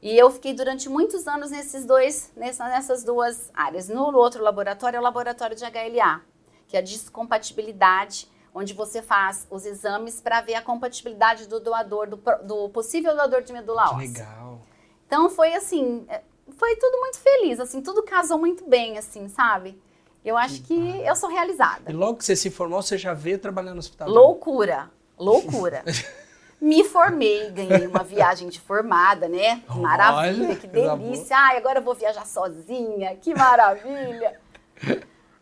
E 0.00 0.16
eu 0.16 0.30
fiquei 0.30 0.54
durante 0.54 0.88
muitos 0.88 1.28
anos 1.28 1.50
nesses 1.50 1.84
dois, 1.84 2.32
nessa- 2.34 2.66
nessas 2.68 3.04
duas 3.04 3.50
áreas. 3.52 3.90
No 3.90 4.16
outro 4.16 4.42
laboratório 4.42 4.96
é 4.96 5.00
o 5.00 5.02
laboratório 5.02 5.54
de 5.54 5.62
HLA, 5.64 6.22
que 6.66 6.74
é 6.74 6.80
a 6.80 6.82
descompatibilidade, 6.82 8.30
onde 8.54 8.72
você 8.72 9.02
faz 9.02 9.46
os 9.50 9.66
exames 9.66 10.22
para 10.22 10.40
ver 10.40 10.54
a 10.54 10.62
compatibilidade 10.62 11.46
do 11.46 11.60
doador, 11.60 12.08
do, 12.08 12.16
do 12.44 12.68
possível 12.70 13.14
doador 13.14 13.42
de 13.42 13.52
medula 13.52 13.82
Que 13.88 13.94
óssea. 13.94 14.00
legal. 14.08 14.60
Então 15.06 15.28
foi 15.28 15.54
assim, 15.54 16.04
é, 16.08 16.22
foi 16.62 16.76
tudo 16.76 17.00
muito 17.00 17.18
feliz, 17.18 17.58
assim, 17.58 17.80
tudo 17.82 18.04
casou 18.04 18.38
muito 18.38 18.64
bem, 18.68 18.96
assim, 18.96 19.28
sabe? 19.28 19.76
Eu 20.24 20.36
acho 20.36 20.62
que 20.62 20.72
eu 21.04 21.16
sou 21.16 21.28
E 21.28 21.34
realizada. 21.34 21.92
logo 21.92 22.18
que 22.18 22.24
você 22.24 22.36
se 22.36 22.52
formou, 22.52 22.80
você 22.80 22.96
já 22.96 23.12
veio 23.12 23.36
trabalhando 23.36 23.72
no 23.74 23.78
hospital? 23.80 24.08
Loucura, 24.08 24.88
loucura. 25.18 25.82
Me 26.62 26.84
formei, 26.84 27.50
ganhei 27.50 27.84
uma 27.88 28.04
viagem 28.04 28.48
de 28.48 28.60
formada, 28.60 29.28
né? 29.28 29.60
Maravilha, 29.68 30.46
Olha, 30.46 30.54
que 30.56 30.68
delícia. 30.68 31.36
Ai, 31.36 31.56
agora 31.56 31.80
eu 31.80 31.82
vou 31.82 31.96
viajar 31.96 32.24
sozinha, 32.24 33.16
que 33.16 33.34
maravilha. 33.34 34.38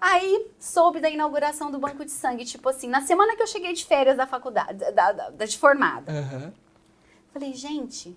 Aí 0.01 0.51
soube 0.59 1.01
da 1.01 1.11
inauguração 1.11 1.71
do 1.71 1.79
banco 1.79 2.03
de 2.07 2.11
sangue, 2.11 2.47
tipo 2.47 2.67
assim, 2.71 2.89
na 2.89 3.03
semana 3.03 3.37
que 3.37 3.43
eu 3.43 3.47
cheguei 3.47 3.75
de 3.75 3.85
férias 3.85 4.17
da 4.17 4.27
faculdade, 4.27 4.79
da, 4.79 4.91
da- 5.13 5.29
da- 5.29 5.45
de 5.45 5.59
formada. 5.59 6.11
Aham. 6.11 6.55
Falei, 7.35 7.53
gente, 7.53 8.17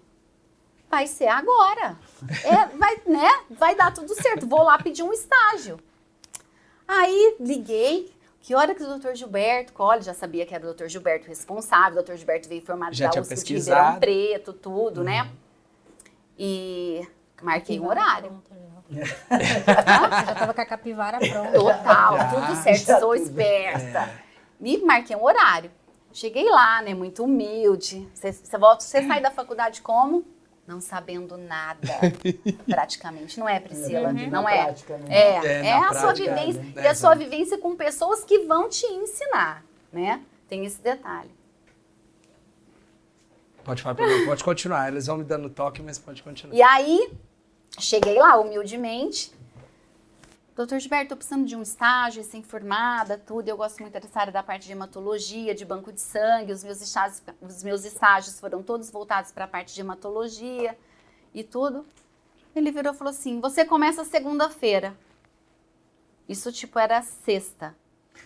vai 0.93 1.07
ser 1.07 1.27
agora. 1.27 1.97
É, 2.43 2.77
vai, 2.77 3.01
né? 3.07 3.29
Vai 3.49 3.75
dar 3.75 3.91
tudo 3.91 4.13
certo. 4.13 4.45
Vou 4.45 4.61
lá 4.61 4.77
pedir 4.77 5.01
um 5.01 5.11
estágio. 5.11 5.79
Aí 6.87 7.35
liguei. 7.39 8.13
Que 8.39 8.53
hora 8.53 8.75
que 8.75 8.83
o 8.83 8.85
doutor 8.85 9.15
Gilberto, 9.15 9.71
olha, 9.79 10.01
já 10.01 10.13
sabia 10.13 10.45
que 10.45 10.53
era 10.53 10.61
o 10.63 10.67
doutor 10.67 10.89
Gilberto 10.89 11.27
responsável, 11.29 11.93
o 11.93 11.95
doutor 11.95 12.17
Gilberto 12.17 12.49
veio 12.49 12.61
formado 12.61 12.93
Já 12.93 13.05
da 13.05 13.11
tinha 13.11 13.21
USP 13.21 13.29
de 13.29 13.35
pesquisado. 13.35 13.93
Ribeirão 13.93 14.33
Preto, 14.33 14.53
tudo, 14.53 15.01
né? 15.01 15.23
Uhum. 15.23 15.29
E 16.37 17.07
marquei 17.41 17.79
um 17.79 17.87
horário. 17.87 18.43
Você 18.89 20.25
já 20.25 20.35
tava 20.35 20.53
com 20.53 20.61
a 20.61 20.65
capivara 20.65 21.19
pronta. 21.19 21.51
Total, 21.53 22.17
Já. 22.17 22.27
tudo 22.27 22.55
certo, 22.63 22.85
Já 22.85 22.99
sou 22.99 23.13
tudo. 23.15 23.23
esperta. 23.23 24.09
Me 24.59 24.77
marquei 24.79 25.15
um 25.15 25.23
horário. 25.23 25.71
Cheguei 26.11 26.47
lá, 26.49 26.81
né, 26.81 26.93
muito 26.93 27.23
humilde. 27.23 28.07
Você 28.13 28.57
volta, 28.57 28.83
você 28.83 29.07
sai 29.07 29.21
da 29.21 29.31
faculdade 29.31 29.81
como? 29.81 30.25
Não 30.65 30.79
sabendo 30.79 31.35
nada, 31.37 31.81
praticamente. 32.65 33.37
Não 33.37 33.49
é, 33.49 33.59
Priscila? 33.59 34.09
Uhum. 34.09 34.29
Não 34.29 34.47
é. 34.47 34.63
prática, 34.63 34.97
né? 34.97 35.05
É, 35.09 35.45
É, 35.45 35.65
é, 35.67 35.73
a 35.73 35.89
sua 35.93 36.13
prática, 36.13 36.35
vivência. 36.35 36.63
né? 36.63 36.83
E 36.83 36.87
a 36.87 36.95
sua 36.95 37.15
vivência 37.15 37.57
com 37.57 37.75
pessoas 37.75 38.23
que 38.23 38.39
vão 38.45 38.69
te 38.69 38.85
ensinar, 38.85 39.63
né? 39.91 40.21
Tem 40.47 40.65
esse 40.65 40.81
detalhe. 40.81 41.29
Pode 43.63 43.81
falar 43.81 43.95
pode 44.25 44.43
continuar. 44.43 44.87
Eles 44.89 45.07
vão 45.07 45.17
me 45.17 45.23
dando 45.23 45.49
toque, 45.49 45.81
mas 45.81 45.97
pode 45.97 46.21
continuar. 46.21 46.55
E 46.55 46.61
aí, 46.61 47.11
cheguei 47.79 48.17
lá 48.17 48.37
humildemente. 48.37 49.31
Doutor 50.55 50.79
Gilberto, 50.79 51.09
tô 51.09 51.15
precisando 51.15 51.47
de 51.47 51.55
um 51.55 51.63
estágio, 51.63 52.21
recém-formada, 52.21 53.17
tudo. 53.17 53.49
Eu 53.49 53.57
gosto 53.57 53.79
muito 53.81 53.99
dessa 53.99 54.19
área 54.19 54.31
da 54.31 54.43
parte 54.43 54.67
de 54.67 54.71
hematologia, 54.71 55.55
de 55.55 55.65
banco 55.65 55.91
de 55.91 55.99
sangue. 55.99 56.51
Os 56.51 56.63
meus 56.63 56.79
estágios, 56.79 57.23
os 57.41 57.63
meus 57.63 57.83
estágios 57.83 58.39
foram 58.39 58.61
todos 58.61 58.91
voltados 58.91 59.31
para 59.31 59.45
a 59.45 59.47
parte 59.47 59.73
de 59.73 59.81
hematologia 59.81 60.77
e 61.33 61.43
tudo. 61.43 61.83
Ele 62.55 62.71
virou 62.71 62.93
e 62.93 62.95
falou 62.95 63.09
assim: 63.09 63.39
Você 63.39 63.65
começa 63.65 64.05
segunda-feira. 64.05 64.95
Isso, 66.29 66.51
tipo, 66.51 66.77
era 66.77 67.01
sexta. 67.01 67.75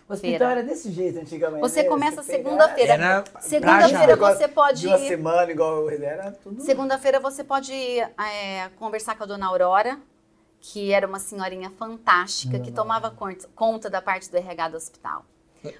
O 0.09 0.11
hospital 0.11 0.49
era 0.49 0.63
desse 0.63 0.91
jeito 0.91 1.19
antigamente. 1.19 1.61
Você 1.61 1.83
né? 1.83 1.89
começa 1.89 2.21
segunda-feira. 2.23 3.23
Segunda-feira 3.39 4.15
você 4.17 4.47
pode. 4.49 4.81
De 4.81 4.87
uma 4.87 4.97
semana, 4.97 5.49
igual 5.49 5.89
era 5.89 6.33
tudo. 6.43 6.61
Segunda-feira 6.61 7.21
você 7.21 7.41
pode 7.41 7.73
é, 7.73 8.69
conversar 8.77 9.15
com 9.15 9.23
a 9.23 9.27
dona 9.27 9.47
Aurora, 9.47 9.97
que 10.59 10.91
era 10.91 11.07
uma 11.07 11.19
senhorinha 11.19 11.69
fantástica, 11.69 12.59
que 12.59 12.71
tomava 12.71 13.11
conta, 13.11 13.47
conta 13.55 13.89
da 13.89 14.01
parte 14.01 14.29
do 14.29 14.37
RH 14.37 14.69
do 14.69 14.77
hospital. 14.77 15.25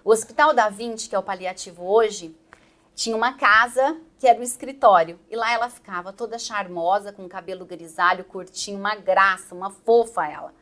O 0.03 0.11
Hospital 0.11 0.53
da 0.53 0.69
20, 0.69 1.09
que 1.09 1.15
é 1.15 1.19
o 1.19 1.23
paliativo 1.23 1.85
hoje, 1.85 2.35
tinha 2.95 3.15
uma 3.15 3.33
casa 3.33 3.95
que 4.17 4.27
era 4.27 4.39
o 4.39 4.43
escritório. 4.43 5.19
E 5.29 5.35
lá 5.35 5.51
ela 5.51 5.69
ficava 5.69 6.11
toda 6.11 6.39
charmosa, 6.39 7.13
com 7.13 7.27
cabelo 7.29 7.65
grisalho, 7.65 8.23
curtinho, 8.23 8.79
uma 8.79 8.95
graça, 8.95 9.53
uma 9.53 9.69
fofa 9.69 10.27
ela. 10.27 10.53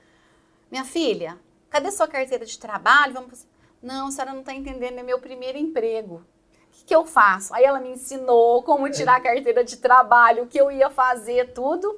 Minha 0.69 0.83
filha, 0.83 1.39
cadê 1.69 1.91
sua 1.91 2.07
carteira 2.07 2.45
de 2.45 2.59
trabalho? 2.59 3.13
Vamos... 3.13 3.47
Não, 3.81 4.07
a 4.07 4.11
senhora 4.11 4.33
não 4.33 4.41
está 4.41 4.53
entendendo, 4.53 4.99
é 4.99 5.03
meu 5.03 5.19
primeiro 5.19 5.57
emprego. 5.57 6.25
O 6.67 6.77
que, 6.77 6.85
que 6.85 6.95
eu 6.95 7.05
faço? 7.05 7.53
Aí 7.53 7.63
ela 7.63 7.79
me 7.79 7.91
ensinou 7.91 8.61
como 8.63 8.89
tirar 8.89 9.15
a 9.15 9.21
carteira 9.21 9.63
de 9.63 9.77
trabalho, 9.77 10.43
o 10.43 10.47
que 10.47 10.59
eu 10.59 10.69
ia 10.69 10.89
fazer, 10.89 11.53
tudo. 11.53 11.97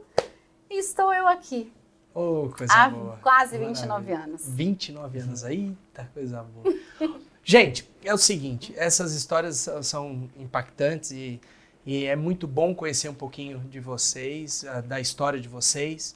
E 0.69 0.77
estou 0.77 1.11
eu 1.13 1.27
aqui, 1.27 1.73
Ô, 2.19 2.49
coisa 2.49 2.73
há 2.73 2.89
boa. 2.89 3.19
quase 3.21 3.57
Maravilha. 3.59 3.67
29 3.67 4.11
anos. 4.11 4.41
29 4.47 5.19
anos. 5.19 5.43
Eita, 5.43 6.09
coisa 6.13 6.43
boa. 6.43 6.75
Gente, 7.43 7.89
é 8.03 8.13
o 8.13 8.17
seguinte, 8.17 8.73
essas 8.75 9.13
histórias 9.13 9.69
são- 9.83 10.29
impactantes 10.35 11.11
e, 11.11 11.39
e 11.85 12.05
é 12.05 12.15
muito 12.15 12.47
bom 12.47 12.73
conhecer 12.75 13.07
um 13.07 13.13
pouquinho 13.13 13.59
de 13.59 13.79
vocês, 13.79 14.65
da 14.85 14.99
história 14.99 15.39
de 15.39 15.47
vocês. 15.47 16.15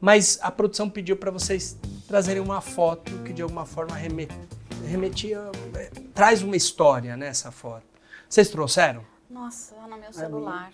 Mas 0.00 0.38
a 0.42 0.50
produção 0.50 0.88
pediu 0.88 1.16
para 1.16 1.30
vocês 1.30 1.76
trazerem 2.06 2.42
uma 2.42 2.60
foto 2.60 3.10
que 3.24 3.32
de 3.32 3.42
alguma 3.42 3.64
forma 3.66 3.94
reme- 3.96 4.28
remetia, 4.86 5.40
eh, 5.74 5.90
traz 6.14 6.42
uma 6.42 6.54
história 6.56 7.16
nessa 7.16 7.50
foto. 7.50 7.84
Vocês 8.28 8.48
trouxeram? 8.48 9.04
Nossa, 9.28 9.74
lá 9.74 9.88
no 9.88 9.96
meu 9.98 10.12
celular. 10.12 10.70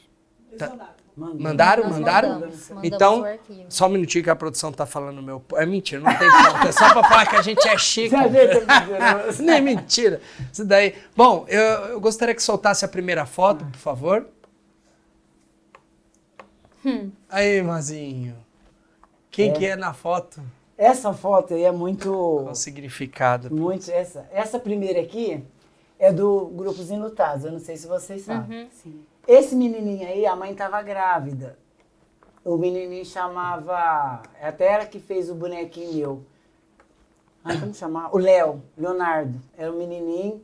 Mano, 1.16 1.34
Mandaram? 1.40 1.88
Mandaram? 1.88 2.28
mandamos, 2.34 2.68
mandamos 2.68 2.84
Então, 2.84 3.24
só 3.70 3.86
um 3.86 3.88
minutinho 3.88 4.22
que 4.22 4.28
a 4.28 4.36
produção 4.36 4.70
tá 4.70 4.84
falando 4.84 5.22
meu. 5.22 5.42
É 5.54 5.64
mentira, 5.64 6.02
não 6.02 6.14
tem 6.14 6.30
foto. 6.30 6.68
É 6.68 6.72
só 6.72 6.92
pra 6.92 7.02
falar 7.04 7.26
que 7.26 7.36
a 7.36 7.42
gente 7.42 7.66
é 7.66 7.76
chique. 7.78 8.14
Ajeita 8.14 8.60
pra 8.60 9.32
Nem 9.42 9.62
mentira. 9.62 10.20
Isso 10.52 10.62
daí. 10.64 10.94
Bom, 11.16 11.46
eu, 11.48 11.60
eu 11.60 12.00
gostaria 12.00 12.34
que 12.34 12.42
soltasse 12.42 12.84
a 12.84 12.88
primeira 12.88 13.24
foto, 13.24 13.64
por 13.64 13.78
favor. 13.78 14.26
Aí, 17.30 17.62
Mazinho. 17.62 18.36
Quem 19.30 19.50
É. 19.50 19.52
que 19.52 19.66
é 19.66 19.74
na 19.76 19.92
foto? 19.94 20.40
Essa 20.78 21.12
foto 21.14 21.54
aí 21.54 21.64
é 21.64 21.72
muito. 21.72 22.10
Qual 22.10 22.50
o 22.50 22.54
significado? 22.54 23.52
Muito. 23.54 23.90
Essa, 23.90 24.28
essa 24.30 24.58
primeira 24.58 25.00
aqui 25.00 25.42
é 25.98 26.12
do 26.12 26.46
Grupos 26.54 26.90
Enlutados. 26.90 27.44
Eu 27.46 27.52
não 27.52 27.58
sei 27.58 27.76
se 27.76 27.86
vocês 27.88 28.22
sabem. 28.22 28.68
Sim. 28.70 29.00
Esse 29.26 29.54
menininho 29.56 30.06
aí, 30.06 30.24
a 30.26 30.36
mãe 30.36 30.52
estava 30.52 30.80
grávida. 30.82 31.58
O 32.44 32.56
menininho 32.56 33.04
chamava. 33.04 34.22
Até 34.40 34.66
ela 34.72 34.86
que 34.86 35.00
fez 35.00 35.28
o 35.30 35.34
bonequinho 35.34 35.94
meu. 35.94 36.22
Ai, 37.44 37.58
como 37.58 37.74
chamava? 37.74 38.14
O 38.14 38.18
Léo, 38.18 38.62
Leonardo. 38.76 39.40
Era 39.56 39.72
um 39.72 39.76
menininho. 39.78 40.42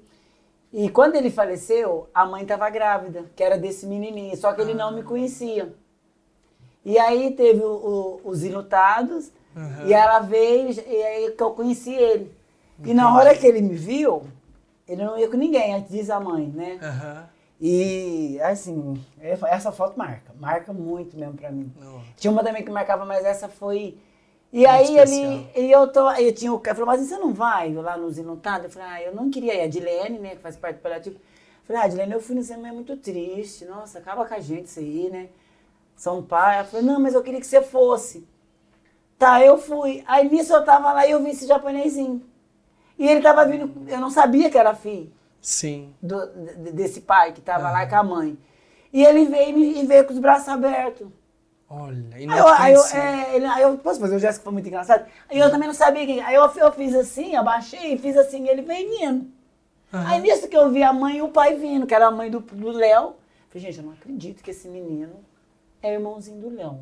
E 0.72 0.88
quando 0.88 1.16
ele 1.16 1.30
faleceu, 1.30 2.08
a 2.14 2.24
mãe 2.24 2.42
estava 2.42 2.68
grávida, 2.70 3.24
que 3.36 3.42
era 3.42 3.56
desse 3.58 3.86
menininho. 3.86 4.36
Só 4.36 4.52
que 4.52 4.60
ele 4.62 4.74
não 4.74 4.90
me 4.92 5.02
conhecia. 5.02 5.72
E 6.84 6.98
aí 6.98 7.32
teve 7.32 7.62
o- 7.62 8.20
o- 8.24 8.28
os 8.28 8.42
enlutados. 8.42 9.30
E 9.86 9.92
ela 9.92 10.18
veio, 10.20 10.70
e 10.70 11.02
aí 11.04 11.30
que 11.32 11.42
eu 11.42 11.50
conheci 11.50 11.92
ele. 11.94 12.32
E 12.84 12.94
na 12.94 13.14
hora 13.14 13.36
que 13.36 13.46
ele 13.46 13.60
me 13.60 13.74
viu, 13.74 14.22
ele 14.88 15.04
não 15.04 15.16
ia 15.18 15.28
com 15.28 15.36
ninguém, 15.36 15.84
diz 15.88 16.08
a 16.10 16.18
mãe, 16.18 16.48
né? 16.48 16.78
Aham. 16.82 17.28
E, 17.64 18.40
assim, 18.40 19.00
essa 19.20 19.70
foto 19.70 19.96
marca. 19.96 20.34
Marca 20.40 20.72
muito 20.72 21.16
mesmo 21.16 21.34
pra 21.34 21.48
mim. 21.52 21.72
Não. 21.78 22.02
Tinha 22.16 22.32
uma 22.32 22.42
também 22.42 22.64
que 22.64 22.70
marcava, 22.72 23.04
mas 23.04 23.24
essa 23.24 23.48
foi... 23.48 23.96
E 24.52 24.66
aí 24.66 24.98
ele, 24.98 25.48
e 25.56 25.70
eu 25.70 25.86
tô, 25.86 26.10
eu 26.10 26.34
tinha 26.34 26.52
o 26.52 26.58
cara 26.58 26.74
falou, 26.74 26.88
mas 26.88 27.00
você 27.00 27.16
não 27.16 27.32
vai 27.32 27.72
lá 27.72 27.96
nos 27.96 28.18
Inuntados? 28.18 28.64
Eu 28.64 28.70
falei, 28.70 28.88
ah, 28.88 29.02
eu 29.02 29.14
não 29.14 29.30
queria 29.30 29.54
ir. 29.54 29.60
A 29.60 29.68
Dilene, 29.68 30.18
né, 30.18 30.30
que 30.30 30.42
faz 30.42 30.56
parte 30.56 30.76
do 30.76 30.82
paliativo. 30.82 31.14
Eu 31.16 31.22
falei, 31.64 31.82
ah, 31.82 31.88
Dilene, 31.88 32.12
eu 32.12 32.20
fui 32.20 32.34
no 32.34 32.42
cinema, 32.42 32.68
é 32.68 32.72
muito 32.72 32.96
triste. 32.96 33.64
Nossa, 33.64 34.00
acaba 34.00 34.26
com 34.26 34.34
a 34.34 34.40
gente 34.40 34.66
isso 34.66 34.80
aí, 34.80 35.08
né? 35.08 35.28
São 35.94 36.20
pai. 36.20 36.56
Ela 36.56 36.64
falou, 36.64 36.84
não, 36.84 37.00
mas 37.00 37.14
eu 37.14 37.22
queria 37.22 37.40
que 37.40 37.46
você 37.46 37.62
fosse. 37.62 38.26
Tá, 39.16 39.40
eu 39.40 39.56
fui. 39.56 40.02
Aí 40.06 40.28
nisso 40.28 40.52
eu 40.52 40.64
tava 40.64 40.92
lá 40.92 41.06
e 41.06 41.12
eu 41.12 41.22
vi 41.22 41.30
esse 41.30 41.46
japonesinho. 41.46 42.22
E 42.98 43.08
ele 43.08 43.22
tava 43.22 43.46
vindo, 43.46 43.88
eu 43.88 44.00
não 44.00 44.10
sabia 44.10 44.50
que 44.50 44.58
era 44.58 44.74
filho 44.74 45.10
Sim. 45.42 45.92
do- 46.00 46.26
de- 46.28 46.70
desse 46.72 47.00
pai 47.02 47.32
que 47.32 47.40
tava 47.42 47.68
lá 47.70 47.84
com 47.86 47.96
a 47.96 48.02
mãe. 48.02 48.38
E 48.92 49.04
ele 49.04 49.26
veio 49.26 49.58
e 49.58 49.84
veio 49.86 50.04
com 50.06 50.12
os 50.12 50.18
braços 50.20 50.48
abertos. 50.48 51.08
Olha, 51.68 52.04
e 52.18 52.28
Aí 52.30 52.38
eu, 52.38 52.48
aí 52.48 52.72
eu, 52.74 52.84
é, 52.84 53.34
ele- 53.36 53.46
aí 53.46 53.62
eu 53.62 53.76
posso 53.78 53.98
fazer 53.98 54.14
o 54.14 54.18
gesto 54.18 54.38
que 54.38 54.44
foi 54.44 54.52
muito 54.52 54.68
engraçado? 54.68 55.04
Aí 55.28 55.38
eu 55.38 55.50
também 55.50 55.66
não 55.66 55.74
sabia 55.74 56.04
quem. 56.06 56.20
Aí 56.20 56.34
eu, 56.34 56.42
eu 56.56 56.72
fiz 56.72 56.94
assim, 56.94 57.34
abaixei 57.34 57.94
e 57.94 57.98
fiz 57.98 58.16
assim, 58.16 58.44
e 58.44 58.48
ele 58.48 58.62
veio 58.62 58.88
vindo. 58.90 59.26
Aí 59.92 60.20
nisso 60.20 60.48
que 60.48 60.56
eu 60.56 60.70
vi 60.70 60.82
a 60.82 60.92
mãe 60.92 61.16
e 61.18 61.22
o 61.22 61.28
pai 61.28 61.54
vindo, 61.56 61.86
que 61.86 61.94
era 61.94 62.06
a 62.06 62.10
mãe 62.10 62.30
do 62.30 62.42
Léo. 62.70 63.14
Falei, 63.48 63.66
gente, 63.66 63.78
eu 63.78 63.84
não 63.84 63.92
acredito 63.92 64.42
que 64.42 64.50
esse 64.50 64.68
menino 64.68 65.16
é 65.82 65.92
irmãozinho 65.92 66.40
do 66.40 66.54
Léo. 66.54 66.80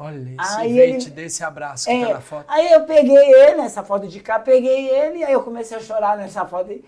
Olha, 0.00 0.16
esse 0.40 0.56
Aí 0.58 0.78
ele- 0.78 0.98
te 0.98 1.10
dê 1.10 1.24
esse 1.24 1.42
abraço 1.42 1.86
que 1.86 1.90
É, 1.92 2.06
tá 2.06 2.14
na 2.14 2.20
foto. 2.20 2.44
aí 2.48 2.70
eu 2.72 2.84
peguei 2.84 3.16
ele, 3.16 3.56
nessa 3.56 3.82
foto 3.82 4.06
de 4.06 4.20
cá, 4.20 4.38
peguei 4.38 4.88
ele, 4.88 5.24
aí 5.24 5.32
eu 5.32 5.42
comecei 5.42 5.76
a 5.76 5.80
chorar 5.80 6.16
nessa 6.16 6.44
foto. 6.46 6.70
aí. 6.70 6.84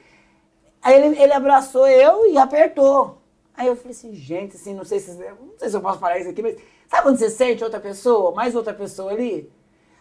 Aí 0.83 0.95
ele, 0.95 1.21
ele 1.21 1.33
abraçou 1.33 1.87
eu 1.87 2.31
e 2.31 2.39
apertou. 2.39 3.19
Aí 3.55 3.67
eu 3.67 3.77
falei 3.77 3.93
assim, 3.93 4.15
gente, 4.15 4.57
assim, 4.57 4.75
não 4.75 4.85
sei 4.85 5.01
se 5.01 5.13
não 5.13 5.59
sei 5.59 5.69
se 5.69 5.77
eu 5.77 5.81
posso 5.81 5.99
falar 5.99 6.19
isso 6.19 6.31
aqui, 6.31 6.41
mas 6.41 6.57
sabe 6.89 7.03
quando 7.03 7.19
você 7.19 7.29
sente 7.29 7.63
outra 7.63 7.79
pessoa, 7.79 8.33
mais 8.33 8.55
outra 8.55 8.73
pessoa 8.73 9.13
ali? 9.13 9.51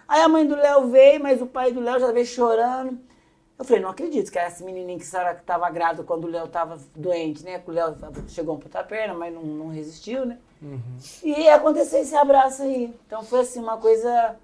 Aí 0.08 0.22
a 0.22 0.30
mãe 0.30 0.48
do 0.48 0.56
Léo 0.56 0.88
veio, 0.88 1.22
mas 1.22 1.42
o 1.42 1.46
pai 1.46 1.72
do 1.72 1.82
Léo 1.82 2.00
já 2.00 2.12
veio 2.12 2.26
chorando. 2.26 2.98
Eu 3.58 3.66
falei, 3.66 3.82
não 3.82 3.90
acredito 3.90 4.32
que 4.32 4.40
era 4.40 4.48
esse 4.48 4.64
menininho 4.64 4.98
que 4.98 5.04
estava 5.04 5.70
grávida 5.70 6.04
quando 6.04 6.24
o 6.24 6.30
Léo 6.30 6.46
estava 6.46 6.80
doente, 6.96 7.44
né? 7.44 7.60
Que 7.60 7.70
o 7.70 7.74
Léo 7.74 7.96
chegou 8.30 8.56
um 8.56 8.60
puta 8.60 8.82
perna, 8.82 9.14
mas 9.14 9.34
não, 9.34 9.44
não 9.44 9.68
resistiu, 9.68 10.26
né? 10.26 10.38
E 11.22 11.50
aconteceu 11.50 12.00
esse 12.00 12.16
abraço 12.16 12.62
aí. 12.62 12.94
Então 13.06 13.22
foi 13.22 13.42
assim, 13.42 13.60
uma 13.60 13.76
coisa 13.78 14.38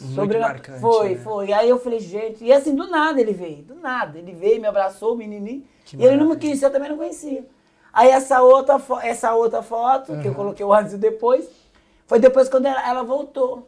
Muito 0.00 0.38
marcante, 0.38 0.80
Foi, 0.80 1.08
né? 1.10 1.16
foi. 1.16 1.52
Aí 1.52 1.68
eu 1.68 1.78
falei, 1.78 1.98
gente, 2.00 2.44
e 2.44 2.52
assim, 2.52 2.74
do 2.74 2.86
nada 2.88 3.20
ele 3.20 3.32
veio, 3.32 3.62
do 3.62 3.74
nada. 3.74 4.18
Ele 4.18 4.32
veio, 4.32 4.60
me 4.60 4.66
abraçou, 4.66 5.14
o 5.14 5.16
menininho. 5.16 5.64
Que 5.84 5.96
e 5.96 6.04
ele 6.04 6.16
não 6.16 6.28
me 6.28 6.36
conhecia, 6.36 6.68
eu 6.68 6.72
também 6.72 6.88
não 6.90 6.96
conhecia. 6.96 7.46
Aí 7.92 8.10
essa 8.10 8.40
outra, 8.42 8.80
essa 9.02 9.34
outra 9.34 9.62
foto, 9.62 10.16
que 10.20 10.28
eu 10.28 10.34
coloquei 10.34 10.64
o 10.64 10.72
o 10.72 10.98
depois, 10.98 11.48
foi 12.06 12.18
depois 12.18 12.48
quando 12.48 12.66
ela, 12.66 12.88
ela 12.88 13.02
voltou. 13.02 13.66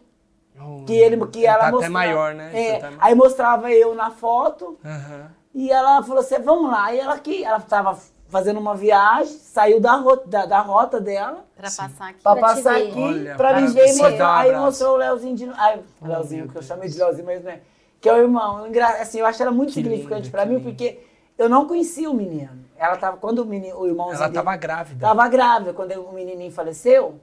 Oh, 0.61 0.85
Que, 0.85 0.93
ele, 0.95 1.17
que 1.29 1.47
ela 1.47 1.59
tá 1.59 1.65
até 1.69 1.73
mostrava- 1.73 1.93
maior, 1.93 2.35
né? 2.35 2.51
É, 2.53 2.79
Tá 2.79 2.89
até 2.89 2.97
aí 3.01 3.15
mostrava 3.15 3.71
eu 3.73 3.95
na 3.95 4.11
foto, 4.11 4.79
Aham. 4.85 5.31
e 5.55 5.71
ela 5.71 6.03
falou 6.03 6.21
assim, 6.21 6.39
vamos 6.41 6.71
lá. 6.71 6.93
E 6.95 7.01
ela 7.01 7.15
aqui, 7.15 7.43
ela 7.43 7.57
estava 7.59 7.99
fazendo 8.31 8.59
uma 8.61 8.75
viagem, 8.75 9.33
saiu 9.35 9.81
da, 9.81 9.97
ro- 9.97 10.23
da, 10.27 10.47
da 10.47 10.61
rota 10.61 11.01
dela, 11.01 11.45
Pra 11.57 11.65
passar 11.65 11.87
aqui. 12.09 12.23
Pra 12.23 12.33
Pra 12.37 12.41
passar 12.41 12.75
ver. 12.75 12.89
aqui, 12.89 13.01
Olha, 13.03 13.35
pra 13.35 13.61
me 13.61 13.69
ver 13.69 13.87
e 13.89 13.97
mostrar. 13.99 14.39
aí 14.39 14.49
abraço. 14.49 14.65
mostrou 14.65 14.95
o 14.95 14.97
Leozinho 14.97 15.37
de. 15.37 15.51
Ai, 15.57 15.81
Oh, 16.01 16.07
Leozinho, 16.07 16.49
que 16.49 16.57
eu 16.57 16.63
chamei 16.63 16.89
de 16.89 16.97
Leozinho, 16.99 17.27
mas 17.27 17.45
não 17.45 17.51
é. 17.51 17.61
que 18.01 18.09
é 18.09 18.13
o 18.15 18.17
irmão. 18.19 18.67
Assim, 19.01 19.19
eu 19.19 19.27
acho 19.27 19.43
ela 19.43 19.51
muito 19.53 19.69
Que 19.69 19.75
significante 19.75 20.23
lindo, 20.23 20.31
pra 20.31 20.43
que 20.43 20.49
mim, 20.49 20.55
lindo. 20.57 20.69
porque 20.69 21.01
eu 21.37 21.49
não 21.49 21.67
conhecia 21.69 22.11
o 22.11 22.15
menino. 22.15 22.51
Ela 22.79 22.97
tava, 22.97 23.17
quando 23.19 23.41
o, 23.41 23.45
menino, 23.45 23.77
o 23.79 23.87
irmãozinho 23.87 24.17
Ela 24.17 24.29
dele- 24.29 24.43
tava 24.43 24.57
grávida. 24.57 25.07
Tava 25.07 25.29
grávida. 25.29 25.73
Quando 25.75 25.93
o 26.01 26.13
menininho 26.13 26.51
faleceu, 26.51 27.21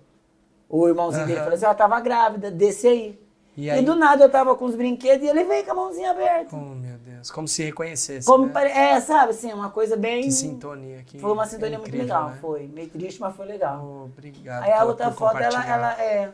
o 0.70 0.88
irmãozinho 0.88 1.26
dele 1.26 1.40
faleceu, 1.42 1.66
ela 1.68 1.76
tava 1.76 2.00
grávida 2.00 2.52
desse 2.52 2.88
aí. 2.88 3.20
E 3.56 3.66
E, 3.66 3.70
aí? 3.72 3.84
do 3.84 3.96
nada 3.96 4.24
eu 4.24 4.30
tava 4.30 4.56
com 4.56 4.66
os 4.66 4.76
brinquedos 4.76 5.26
e 5.26 5.30
ele 5.30 5.44
veio 5.46 5.66
com 5.66 5.72
a 5.72 5.74
mãozinha 5.74 6.12
aberta. 6.12 6.56
Oh, 6.56 6.60
meu 6.76 6.96
Deus. 7.00 7.07
Como 7.34 7.48
se 7.48 7.64
reconhecesse. 7.64 8.26
Como 8.28 8.46
né? 8.48 8.72
É, 8.96 9.00
sabe, 9.02 9.32
assim, 9.32 9.52
uma 9.54 9.70
coisa 9.70 9.96
bem... 9.98 10.24
Que 10.24 10.32
sintonia. 10.32 11.04
Que 11.06 11.20
Foi 11.20 11.32
uma 11.32 11.46
sintonia 11.46 11.78
muito 11.78 11.90
incrível, 11.90 12.06
legal, 12.16 12.30
né? 12.32 12.38
foi. 12.42 12.68
Meio 12.68 12.90
triste, 12.90 13.20
mas 13.20 13.36
foi 13.36 13.46
legal. 13.46 13.84
Oh, 13.84 14.06
obrigado. 14.06 14.64
aí 14.64 14.72
a 14.72 14.78
pela- 14.78 14.86
outra 14.90 15.12
por 15.12 15.18
foto, 15.18 15.38
ela, 15.38 15.68
ela 15.68 16.02
é... 16.02 16.32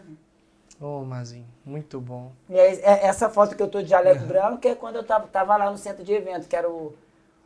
Ô, 0.82 1.02
Mazinho, 1.04 1.46
muito 1.66 2.02
bom. 2.02 2.32
E 2.50 2.60
aí, 2.60 2.80
é- 2.82 3.08
essa 3.08 3.30
foto 3.30 3.56
que 3.56 3.64
eu 3.64 3.68
tô 3.70 3.82
de 3.82 3.90
jaleco 3.90 4.22
Uhum. 4.22 4.28
branco 4.28 4.68
é 4.68 4.76
quando 4.76 4.96
eu 4.98 5.04
tava, 5.04 5.28
tava 5.28 5.56
lá 5.56 5.70
no 5.72 5.78
centro 5.78 6.04
de 6.04 6.12
evento, 6.14 6.48
que 6.48 6.56
era 6.56 6.70
o... 6.70 6.94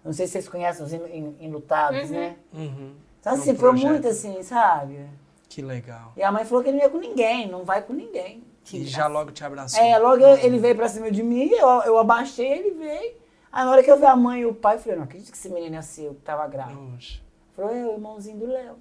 Não 0.03 0.13
sei 0.13 0.25
se 0.25 0.33
vocês 0.33 0.47
conhecem 0.49 0.85
os 0.85 0.93
en- 0.93 1.05
en- 1.11 1.35
enlutados, 1.41 2.09
né? 2.09 2.35
Uhum. 2.53 2.93
Então, 3.19 3.33
É 3.33 3.35
um 3.35 3.39
assim, 3.39 3.55
foi 3.55 3.69
projeto. 3.69 3.89
muito 3.91 4.07
assim, 4.07 4.41
sabe? 4.41 5.05
Que 5.49 5.61
legal. 5.61 6.13
E 6.15 6.23
a 6.23 6.31
mãe 6.31 6.45
falou 6.45 6.63
que 6.63 6.69
ele 6.69 6.77
não 6.77 6.83
ia 6.85 6.89
com 6.89 6.97
ninguém, 6.97 7.47
não 7.49 7.63
vai 7.65 7.81
com 7.81 7.93
ninguém. 7.93 8.43
E 8.73 8.85
já 8.85 9.07
logo 9.07 9.31
te 9.31 9.43
abraçou. 9.45 9.81
É, 9.81 9.97
logo 9.97 10.17
eu- 10.21 10.37
ele 10.37 10.57
veio 10.59 10.75
pra 10.75 10.89
cima 10.89 11.09
de 11.11 11.23
mim, 11.23 11.49
eu, 11.51 11.67
eu 11.83 11.97
abaixei, 11.97 12.47
ele 12.51 12.71
veio. 12.71 13.13
Aí 13.57 13.65
na 13.65 13.71
hora 13.71 13.81
que 13.81 13.89
eu 13.89 13.97
vi 13.97 14.05
a 14.05 14.15
mãe 14.15 14.41
e 14.41 14.45
o 14.45 14.53
pai, 14.53 14.75
eu 14.75 14.79
falei, 14.79 14.97
não 14.97 15.05
acredito 15.05 15.31
que 15.31 15.37
esse 15.37 15.49
menino 15.49 15.75
é 15.77 15.81
seu, 15.81 16.13
que 16.13 16.21
tava 16.21 16.45
grávido. 16.47 16.79
Poxa. 16.93 17.19
Falou, 17.55 17.75
é 17.75 17.83
o 17.87 17.93
irmãozinho 17.93 18.37
do 18.37 18.45
Léo. 18.45 18.75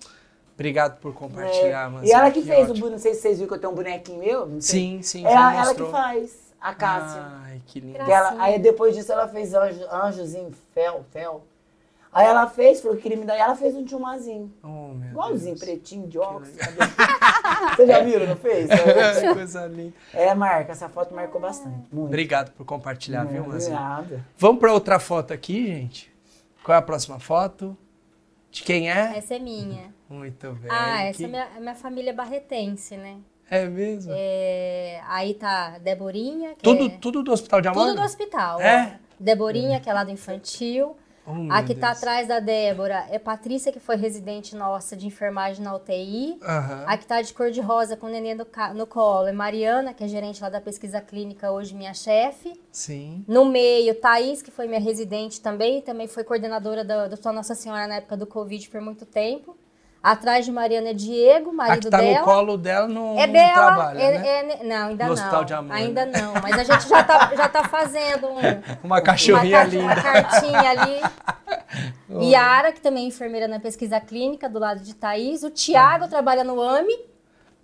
Obrigado 0.52 1.00
por 1.00 1.14
compartilhar, 1.14 1.86
É, 1.86 1.88
Mazinho. 1.88 2.10
E 2.10 2.12
ela 2.12 2.30
que, 2.30 2.42
fez 2.42 2.58
o 2.58 2.72
ótimo. 2.72 2.74
boneco, 2.80 2.90
não 2.90 2.98
sei 2.98 3.14
se 3.14 3.22
vocês 3.22 3.38
viram 3.38 3.48
que 3.48 3.54
eu 3.54 3.58
tenho 3.58 3.72
um 3.72 3.74
bonequinho 3.74 4.18
meu. 4.18 4.44
não 4.46 4.60
sei. 4.60 4.80
Sim, 4.80 5.00
sim, 5.02 5.26
É 5.26 5.30
já 5.30 5.48
a- 5.48 5.54
ela 5.54 5.74
que 5.74 5.84
faz, 5.86 6.52
a 6.60 6.74
Cássia. 6.74 7.22
Ai, 7.42 7.62
que 7.64 7.80
lindo. 7.80 8.04
Que 8.04 8.10
ela- 8.12 8.34
aí 8.38 8.58
depois 8.58 8.94
disso 8.94 9.10
ela 9.12 9.26
fez 9.26 9.54
anjo, 9.54 9.82
anjos 9.90 10.34
em 10.34 10.50
fel, 10.74 11.06
fel. 11.10 11.42
Aí 12.16 12.24
ela 12.26 12.46
fez, 12.48 12.80
falou 12.80 12.96
que 12.96 13.02
queria 13.02 13.18
me 13.18 13.26
dar, 13.26 13.36
e 13.36 13.40
ela 13.40 13.54
fez 13.54 13.74
um 13.74 13.84
tchumazinho. 13.84 14.50
Oh, 14.62 14.94
meu 14.94 15.10
Igualzinho, 15.10 15.54
Deus. 15.54 15.60
pretinho, 15.60 16.08
de 16.08 16.18
óculos. 16.18 16.48
Vocês 17.76 17.88
já 17.88 18.00
viram, 18.02 18.26
não 18.26 18.36
fez? 18.36 18.68
Que 18.70 19.34
coisa 19.34 19.66
linda. 19.66 19.92
É, 20.14 20.34
marca, 20.34 20.72
essa 20.72 20.88
foto 20.88 21.14
marcou 21.14 21.38
bastante. 21.38 21.76
Muito. 21.92 22.06
Obrigado 22.08 22.52
por 22.52 22.64
compartilhar, 22.64 23.24
viu, 23.24 23.42
Não, 23.42 23.48
Mazinho? 23.50 23.74
Nada. 23.74 24.24
Vamos 24.38 24.60
para 24.60 24.72
outra 24.72 24.98
foto 24.98 25.34
aqui, 25.34 25.66
gente. 25.66 26.10
Qual 26.64 26.74
é 26.74 26.78
a 26.78 26.82
próxima 26.82 27.18
foto? 27.20 27.76
De 28.50 28.62
quem 28.62 28.90
é? 28.90 29.18
Essa 29.18 29.34
é 29.34 29.38
minha. 29.38 29.92
Muito 30.08 30.52
bem. 30.52 30.70
Ah, 30.70 31.02
essa 31.02 31.18
Que- 31.18 31.24
é 31.24 31.28
minha, 31.28 31.48
é 31.54 31.60
minha 31.60 31.74
família 31.74 32.14
barretense, 32.14 32.96
né? 32.96 33.18
É 33.50 33.66
mesmo? 33.66 34.10
É, 34.16 35.02
aí 35.06 35.34
tá 35.34 35.76
Deborinha, 35.78 36.54
que 36.54 36.62
Tudo, 36.62 36.86
é 36.86 36.88
tudo 36.98 37.22
do 37.22 37.30
Hospital 37.30 37.60
de 37.60 37.68
Amanda? 37.68 37.90
tudo 37.90 38.00
do 38.00 38.04
hospital. 38.06 38.58
É? 38.60 38.98
ó. 39.02 39.06
Deborinha, 39.20 39.78
que 39.80 39.90
é 39.90 39.92
lá 39.92 40.02
do 40.02 40.10
infantil. 40.10 40.96
Oh, 41.26 41.52
a 41.52 41.62
que 41.62 41.74
tá 41.74 41.88
Deus. 41.88 41.98
atrás 41.98 42.28
da 42.28 42.38
Débora 42.38 43.06
é 43.10 43.18
Patrícia, 43.18 43.72
que 43.72 43.80
foi 43.80 43.96
residente 43.96 44.54
nossa 44.54 44.96
de 44.96 45.06
enfermagem 45.06 45.64
na 45.64 45.74
UTI. 45.74 46.38
Aham. 46.42 46.84
A 46.86 46.96
que 46.96 47.06
tá 47.06 47.20
de 47.20 47.34
cor 47.34 47.50
de 47.50 47.60
rosa 47.60 47.96
com 47.96 48.06
o 48.06 48.10
neném 48.10 48.34
no, 48.34 48.46
no 48.74 48.86
colo 48.86 49.26
é 49.26 49.32
Mariana, 49.32 49.92
que 49.92 50.04
é 50.04 50.08
gerente 50.08 50.40
lá 50.40 50.48
da 50.48 50.60
pesquisa 50.60 51.00
clínica, 51.00 51.50
hoje 51.50 51.74
minha 51.74 51.92
chefe. 51.92 52.52
Sim. 52.70 53.24
No 53.26 53.44
meio, 53.44 53.94
Thaís, 53.96 54.40
que 54.40 54.50
foi 54.50 54.66
minha 54.66 54.80
residente 54.80 55.40
também, 55.40 55.82
também 55.82 56.06
foi 56.06 56.22
coordenadora 56.22 56.84
do, 56.84 57.16
do 57.16 57.32
Nossa 57.32 57.54
Senhora 57.54 57.86
na 57.86 57.96
época 57.96 58.16
do 58.16 58.26
Covid 58.26 58.68
por 58.70 58.80
muito 58.80 59.04
tempo. 59.04 59.56
Atrás 60.10 60.44
de 60.44 60.52
Mariana 60.52 60.90
é 60.90 60.92
Diego, 60.94 61.50
A 61.50 61.52
marido 61.52 61.84
que 61.86 61.90
tá 61.90 61.98
dela. 61.98 62.18
no 62.20 62.24
colo 62.24 62.56
dela 62.56 62.86
não, 62.86 63.18
É 63.18 63.26
não 63.26 63.32
dela, 63.32 63.54
trabalha, 63.54 63.98
é- 63.98 64.18
né? 64.18 64.28
é 64.28 64.42
ne- 64.42 64.64
não, 64.68 64.88
ainda 64.88 65.04
No 65.04 65.08
não. 65.08 65.14
Hospital 65.14 65.44
de 65.44 65.54
Amanda. 65.54 65.74
Ainda 65.74 66.06
não, 66.06 66.32
mas 66.42 66.58
a 66.58 66.62
gente 66.64 66.88
já 66.88 67.02
tá, 67.02 67.32
já 67.36 67.48
tá 67.48 67.64
fazendo 67.64 68.28
um, 68.28 68.38
Uma 68.84 69.00
cachorrinha 69.00 69.64
linda. 69.64 69.82
uma 69.84 69.96
cartinha 69.96 70.70
ali. 70.70 71.00
Yara, 72.32 72.72
que 72.72 72.80
também 72.80 73.04
é 73.04 73.08
enfermeira 73.08 73.48
na 73.48 73.58
pesquisa 73.58 74.00
clínica, 74.00 74.48
do 74.48 74.58
lado 74.58 74.80
de 74.80 74.94
Thaís. 74.94 75.42
O 75.42 75.50
Tiago 75.50 76.06
trabalha 76.08 76.44
no 76.44 76.60
AMI. 76.62 76.96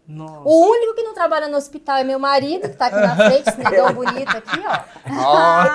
Nossa. 0.09 0.41
O 0.45 0.69
único 0.69 0.95
que 0.97 1.03
não 1.05 1.15
trabalha 1.15 1.47
no 1.47 1.57
hospital 1.57 1.99
é 1.99 2.05
meu 2.05 2.19
marido, 2.19 2.69
que 2.69 2.77
tá 2.77 2.87
aqui 2.87 2.97
na 2.97 3.15
frente, 3.15 3.49
esse 3.49 3.59
negão 3.59 3.93
bonito 3.95 4.37
aqui, 4.37 4.61
ó. 4.67 4.81
Ah, 5.07 5.69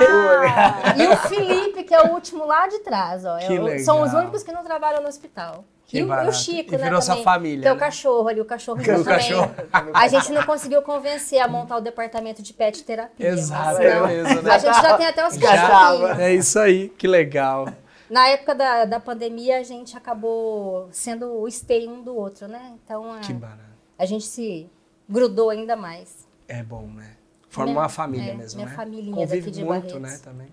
e 0.97 1.07
o 1.07 1.15
Felipe, 1.15 1.83
que 1.83 1.95
é 1.95 2.01
o 2.01 2.11
último 2.11 2.45
lá 2.45 2.67
de 2.67 2.79
trás, 2.79 3.23
ó. 3.25 3.37
São 3.85 4.01
os 4.01 4.13
únicos 4.13 4.43
que 4.43 4.51
não 4.51 4.65
trabalham 4.65 5.01
no 5.01 5.07
hospital. 5.07 5.63
Que 5.87 5.99
e, 5.99 6.03
o, 6.03 6.07
barato. 6.07 6.29
o 6.29 6.33
Chico, 6.33 6.73
E 6.73 6.77
né? 6.77 6.83
virou 6.83 7.01
sua 7.01 7.11
também, 7.13 7.23
família, 7.23 7.71
o 7.71 7.75
né? 7.75 7.79
cachorro 7.79 8.27
ali, 8.27 8.41
o 8.41 8.45
cachorro 8.45 8.81
O 8.81 8.83
também. 8.85 9.03
cachorro. 9.05 9.51
A 9.95 10.07
gente 10.09 10.31
não 10.33 10.43
conseguiu 10.43 10.81
convencer 10.81 11.39
a 11.39 11.47
montar 11.47 11.77
o 11.77 11.81
departamento 11.81 12.41
de 12.43 12.53
pet 12.53 12.83
terapia. 12.83 13.29
mas 13.31 13.39
Exato, 13.39 13.79
não. 13.79 13.81
é 13.85 14.07
mesmo, 14.07 14.41
né? 14.41 14.51
A 14.51 14.57
gente 14.57 14.81
já 14.81 14.97
tem 14.97 15.05
até 15.07 15.25
os 15.25 15.37
tava. 15.37 16.21
É 16.21 16.33
isso 16.35 16.59
aí, 16.59 16.89
que 16.89 17.07
legal. 17.07 17.69
Na 18.09 18.27
época 18.27 18.53
da, 18.53 18.83
da 18.85 18.99
pandemia, 18.99 19.59
a 19.59 19.63
gente 19.63 19.95
acabou 19.97 20.89
sendo 20.91 21.41
o 21.41 21.49
stay 21.49 21.87
um 21.87 22.01
do 22.01 22.13
outro, 22.15 22.47
né? 22.49 22.73
Então, 22.83 23.13
a, 23.13 23.19
Que 23.19 23.31
barato. 23.33 23.61
a 23.97 24.05
gente 24.05 24.25
se 24.25 24.69
grudou 25.09 25.49
ainda 25.49 25.75
mais. 25.77 26.27
É 26.49 26.63
bom, 26.63 26.87
né? 26.87 27.11
Forma 27.49 27.71
Minha- 27.71 27.81
uma 27.83 27.89
família 27.89 28.31
é, 28.31 28.35
mesmo, 28.35 28.57
minha 28.59 28.69
né? 28.69 28.75
familhinha 28.75 29.15
Convive 29.15 29.39
daqui 29.39 29.51
de 29.51 29.63
muito, 29.63 29.99
Barretos. 29.99 30.01
né, 30.01 30.19
também. 30.23 30.47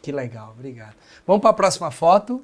Que 0.00 0.12
legal, 0.12 0.50
obrigado. 0.56 0.94
Vamos 1.26 1.40
para 1.42 1.50
a 1.50 1.54
próxima 1.54 1.90
foto. 1.90 2.42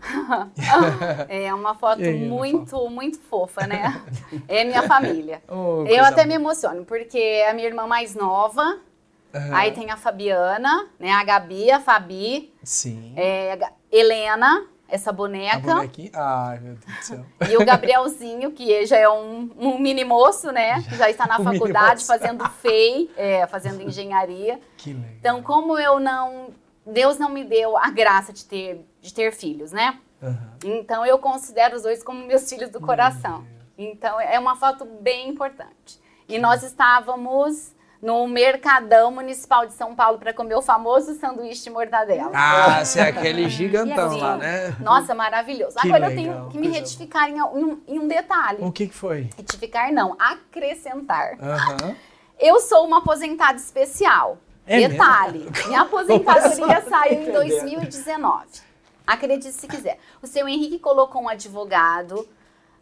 É 1.28 1.52
uma 1.54 1.74
foto 1.74 2.02
aí, 2.02 2.28
muito, 2.28 2.88
muito 2.90 3.18
fofa, 3.18 3.66
né? 3.66 4.00
É 4.46 4.64
minha 4.64 4.82
família. 4.84 5.42
Oh, 5.48 5.84
Eu 5.86 6.04
até 6.04 6.24
me 6.24 6.34
emociono, 6.34 6.84
porque 6.84 7.18
é 7.18 7.50
a 7.50 7.54
minha 7.54 7.66
irmã 7.66 7.86
mais 7.86 8.14
nova, 8.14 8.78
Aham. 9.34 9.54
aí 9.54 9.72
tem 9.72 9.90
a 9.90 9.96
Fabiana, 9.96 10.86
né? 10.98 11.10
A 11.12 11.24
Gabi, 11.24 11.70
a 11.70 11.80
Fabi, 11.80 12.52
Sim. 12.62 13.12
é, 13.16 13.54
a 13.54 13.72
Helena, 13.90 14.66
essa 14.88 15.10
a 15.10 15.12
boneca, 15.12 15.74
bonequinha. 15.74 16.10
Ai, 16.14 16.60
meu 16.60 16.74
Deus 16.76 16.98
do 16.98 17.04
céu. 17.04 17.26
e 17.50 17.56
o 17.56 17.64
Gabrielzinho, 17.64 18.52
que 18.52 18.86
já 18.86 18.96
é 18.96 19.08
um, 19.08 19.50
um 19.58 19.78
mini 19.78 20.04
moço, 20.04 20.50
né? 20.50 20.82
Que 20.82 20.96
já 20.96 21.10
está 21.10 21.26
na 21.26 21.38
Um 21.40 21.44
faculdade 21.44 22.04
fazendo 22.06 22.48
FEI, 22.48 23.10
é, 23.16 23.46
fazendo 23.46 23.82
engenharia. 23.82 24.58
Que 24.76 24.94
legal. 24.94 25.10
Então, 25.20 25.42
como 25.42 25.78
eu 25.78 26.00
não. 26.00 26.48
Deus 26.90 27.18
não 27.18 27.28
me 27.28 27.44
deu 27.44 27.76
a 27.76 27.90
graça 27.90 28.32
de 28.32 28.46
ter, 28.46 28.82
de 29.08 29.14
ter 29.14 29.32
filhos, 29.32 29.72
né? 29.72 29.98
Aham. 30.22 30.52
Então 30.64 31.04
eu 31.04 31.18
considero 31.18 31.76
os 31.76 31.82
dois 31.82 32.02
como 32.02 32.24
meus 32.26 32.48
filhos 32.48 32.70
do 32.70 32.80
coração. 32.80 33.44
Então 33.76 34.20
é 34.20 34.38
uma 34.38 34.56
foto 34.56 34.84
bem 34.84 35.28
importante. 35.28 36.00
E 36.28 36.38
nós 36.38 36.62
estávamos 36.62 37.74
no 38.02 38.28
Mercadão 38.28 39.10
Municipal 39.10 39.66
de 39.66 39.72
São 39.72 39.94
Paulo 39.94 40.18
para 40.18 40.32
comer 40.32 40.54
o 40.54 40.62
famoso 40.62 41.14
sanduíche 41.14 41.64
de 41.64 41.70
mortadela. 41.70 42.30
Ah, 42.32 42.84
você 42.84 43.00
é 43.00 43.08
aquele 43.08 43.48
gigantão 43.50 44.16
E 44.16 44.20
lá, 44.20 44.32
assim, 44.32 44.40
né? 44.40 44.76
Nossa, 44.80 45.14
maravilhoso. 45.14 45.76
Que 45.76 45.88
Agora 45.88 46.04
eu 46.06 46.16
legal, 46.16 46.34
tenho 46.34 46.50
que 46.50 46.58
me 46.58 46.68
retificar 46.68 47.28
em 47.28 47.40
um, 47.42 47.80
em 47.88 47.98
um 47.98 48.06
detalhe. 48.06 48.58
O 48.60 48.70
que 48.70 48.86
que 48.86 48.94
foi? 48.94 49.30
Retificar 49.36 49.92
não, 49.92 50.16
acrescentar. 50.18 51.38
Aham. 51.40 51.96
Eu 52.38 52.60
sou 52.60 52.86
uma 52.86 52.98
aposentada 52.98 53.58
especial. 53.58 54.38
É 54.64 54.86
Detalhe, 54.86 55.48
minha 55.66 55.80
aposentadoria 55.82 56.82
saiu 56.82 57.12
em 57.14 57.22
entendendo. 57.22 57.32
2019. 57.32 58.67
Acredite 59.12 59.52
se 59.52 59.66
quiser. 59.66 59.98
O 60.22 60.26
seu 60.26 60.46
Henrique 60.46 60.78
colocou 60.78 61.22
um 61.22 61.28
advogado 61.28 62.28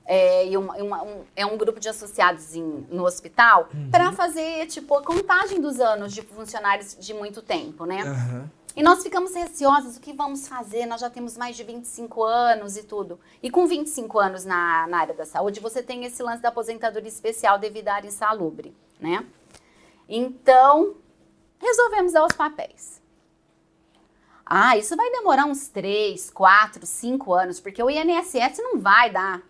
é, 0.09 0.47
e 0.49 0.57
uma- 0.57 0.77
uma- 0.77 1.03
um, 1.03 1.25
é 1.35 1.45
um 1.45 1.57
grupo 1.59 1.81
de 1.81 1.89
associados 1.89 2.55
em- 2.55 2.87
no 2.91 3.05
hospital 3.05 3.69
Uhum. 3.75 3.91
para 3.91 4.13
fazer 4.13 4.67
tipo 4.67 4.97
a 4.97 5.03
contagem 5.03 5.61
dos 5.61 5.81
anos 5.81 6.13
de 6.13 6.23
funcionários 6.23 6.97
de 6.97 7.13
muito 7.13 7.43
tempo, 7.43 7.85
né? 7.85 8.03
Aham. 8.03 8.51
E 8.77 8.83
nós 8.85 9.03
ficamos 9.03 9.35
receosas, 9.35 9.97
o 9.97 10.01
que 10.01 10.13
vamos 10.13 10.47
fazer? 10.47 10.85
Nós 10.87 11.01
já 11.01 11.09
temos 11.11 11.37
mais 11.37 11.57
de 11.57 11.65
25 11.65 12.23
anos 12.23 12.77
e 12.77 12.83
tudo. 12.85 13.19
E 13.43 13.51
com 13.51 13.67
25 13.67 14.19
anos 14.21 14.45
na, 14.45 14.87
na 14.87 14.99
área 14.99 15.15
da 15.15 15.25
saúde, 15.25 15.59
você 15.61 15.83
tem 15.83 16.05
esse 16.05 16.23
lance 16.23 16.41
da 16.43 16.51
aposentadoria 16.51 17.09
especial 17.09 17.59
devido 17.59 17.89
à 17.89 17.95
área 17.95 18.07
insalubre, 18.07 18.77
né? 19.01 19.25
Então, 20.09 20.95
resolvemos 21.59 22.13
dar 22.13 22.25
os 22.27 22.33
papéis. 22.37 23.03
Ah, 24.49 24.77
isso 24.77 24.95
vai 24.97 25.11
demorar 25.11 25.45
uns 25.45 25.67
3, 25.69 26.31
4, 26.31 26.87
5 26.87 27.35
anos, 27.35 27.59
porque 27.59 27.83
o 27.83 27.91
INSS 27.91 28.59
não 28.59 28.79
vai 28.79 29.11
dar. 29.11 29.43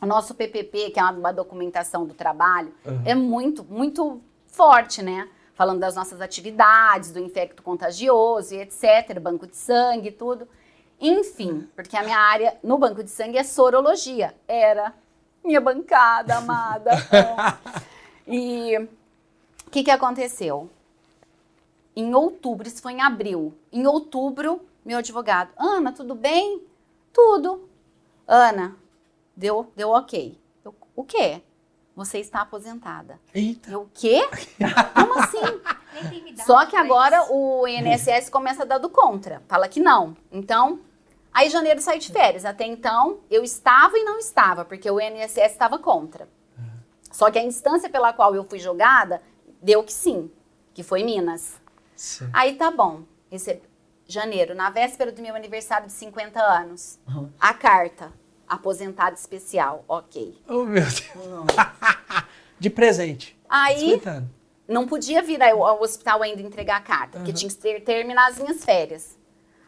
O 0.00 0.06
nosso 0.06 0.34
PPP, 0.34 0.90
que 0.90 1.00
é 1.00 1.04
uma, 1.04 1.32
documentação 1.32 2.04
do 2.06 2.12
trabalho, 2.12 2.72
Uhum. 2.84 3.02
é 3.06 3.14
muito, 3.14 3.64
muito 3.64 4.20
forte, 4.46 5.02
né? 5.02 5.28
Falando 5.54 5.80
das 5.80 5.94
nossas 5.94 6.20
atividades, 6.20 7.12
do 7.12 7.18
infecto 7.18 7.62
contagioso 7.62 8.54
e 8.54 8.60
etc., 8.60 9.18
banco 9.20 9.46
de 9.46 9.56
sangue 9.56 10.08
e 10.08 10.12
tudo. 10.12 10.46
Enfim, 11.00 11.66
porque 11.74 11.96
a 11.96 12.02
minha 12.02 12.18
área 12.18 12.56
no 12.62 12.76
banco 12.76 13.02
de 13.02 13.10
sangue 13.10 13.38
é 13.38 13.42
sorologia. 13.42 14.34
Era 14.46 14.92
minha 15.42 15.60
bancada, 15.60 16.36
amada. 16.36 16.90
e 18.26 18.76
o 19.66 19.70
que, 19.70 19.82
que 19.82 19.90
aconteceu? 19.90 20.68
Em 21.94 22.14
outubro, 22.14 22.66
isso 22.66 22.82
foi 22.82 22.92
em 22.92 23.02
abril. 23.02 23.54
Em 23.72 23.86
outubro, 23.86 24.60
meu 24.84 24.98
advogado, 24.98 25.50
Ana, 25.56 25.92
tudo 25.92 26.14
bem? 26.14 26.62
Tudo. 27.12 27.68
Ana, 28.26 28.76
deu, 29.36 29.72
deu 29.76 29.90
ok. 29.90 30.38
Eu, 30.64 30.74
o 30.94 31.04
quê? 31.04 31.42
Você 31.96 32.18
está 32.18 32.40
aposentada. 32.40 33.20
Eita. 33.34 33.70
Eu, 33.70 33.82
o 33.82 33.90
quê? 33.92 34.22
Como 34.94 35.18
assim? 35.18 35.60
Só 36.46 36.64
que 36.66 36.76
agora 36.76 37.30
o 37.30 37.66
INSS 37.66 38.30
começa 38.30 38.62
a 38.62 38.66
dar 38.66 38.78
do 38.78 38.88
contra. 38.88 39.42
Fala 39.48 39.68
que 39.68 39.80
não. 39.80 40.16
Então, 40.30 40.80
aí 41.32 41.50
janeiro 41.50 41.80
sai 41.80 41.98
de 41.98 42.10
férias. 42.10 42.44
Até 42.44 42.64
então, 42.64 43.20
eu 43.30 43.42
estava 43.42 43.98
e 43.98 44.04
não 44.04 44.18
estava, 44.18 44.64
porque 44.64 44.90
o 44.90 45.00
INSS 45.00 45.52
estava 45.52 45.78
contra. 45.78 46.28
Só 47.10 47.30
que 47.30 47.38
a 47.38 47.44
instância 47.44 47.90
pela 47.90 48.12
qual 48.12 48.34
eu 48.34 48.44
fui 48.44 48.58
julgada 48.58 49.20
deu 49.60 49.82
que 49.82 49.92
sim, 49.92 50.30
que 50.72 50.82
foi 50.82 51.02
Minas. 51.02 51.59
Sim. 52.00 52.30
Aí 52.32 52.54
tá 52.54 52.70
bom. 52.70 53.02
Recebi 53.30 53.60
janeiro, 54.06 54.54
na 54.54 54.70
véspera 54.70 55.12
do 55.12 55.20
meu 55.20 55.36
aniversário 55.36 55.86
de 55.86 55.92
50 55.92 56.40
anos. 56.40 56.98
A 57.38 57.52
carta, 57.52 58.10
aposentado 58.48 59.14
especial, 59.16 59.84
ok. 59.86 60.42
Oh, 60.48 60.64
meu 60.64 60.82
Deus. 60.82 60.96
De 62.58 62.70
presente. 62.70 63.38
Aí 63.46 63.90
50 63.90 64.10
anos. 64.10 64.30
não 64.66 64.86
podia 64.88 65.22
vir 65.22 65.42
ao, 65.42 65.82
hospital 65.82 66.22
ainda 66.22 66.40
entregar 66.40 66.78
a 66.78 66.80
carta, 66.80 67.18
porque 67.18 67.34
tinha 67.34 67.50
que 67.50 67.56
ter, 67.56 67.80
terminar 67.82 68.30
as 68.30 68.38
minhas 68.38 68.64
férias. 68.64 69.18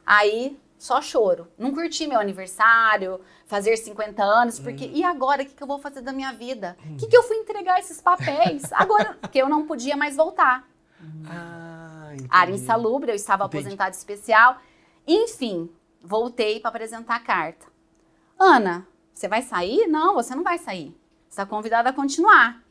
Aí, 0.04 0.58
só 0.78 1.02
choro. 1.02 1.48
Não 1.58 1.72
curti 1.72 2.06
meu 2.06 2.18
aniversário, 2.18 3.20
fazer 3.46 3.76
50 3.76 4.22
anos, 4.22 4.58
porque 4.58 4.86
e 4.86 5.04
agora 5.04 5.42
o 5.42 5.46
que, 5.46 5.54
que 5.54 5.62
eu 5.62 5.66
vou 5.66 5.78
fazer 5.78 6.00
da 6.00 6.12
minha 6.12 6.32
vida? 6.32 6.78
O 6.92 6.96
que, 6.96 7.06
que 7.06 7.16
eu 7.16 7.22
fui 7.22 7.36
entregar 7.36 7.78
esses 7.78 8.00
papéis? 8.00 8.72
Agora, 8.72 9.16
porque 9.20 9.40
eu 9.40 9.50
não 9.50 9.66
podia 9.66 9.98
mais 9.98 10.16
voltar. 10.16 10.66
Ah. 11.26 11.71
Área 12.28 12.52
insalubre, 12.54 13.10
eu 13.10 13.14
estava 13.16 13.44
Entendi. 13.44 13.64
aposentada 13.64 13.90
especial. 13.96 14.58
Enfim, 15.06 15.70
voltei 16.02 16.60
para 16.60 16.68
apresentar 16.70 17.16
a 17.16 17.20
carta. 17.20 17.66
Ana, 18.38 18.86
você 19.12 19.28
vai 19.28 19.42
sair? 19.42 19.86
Não, 19.86 20.14
você 20.14 20.34
não 20.34 20.42
vai 20.42 20.58
sair. 20.58 20.88
Você 21.28 21.30
está 21.40 21.46
convidada 21.46 21.90
a 21.90 21.92
continuar. 21.92 22.62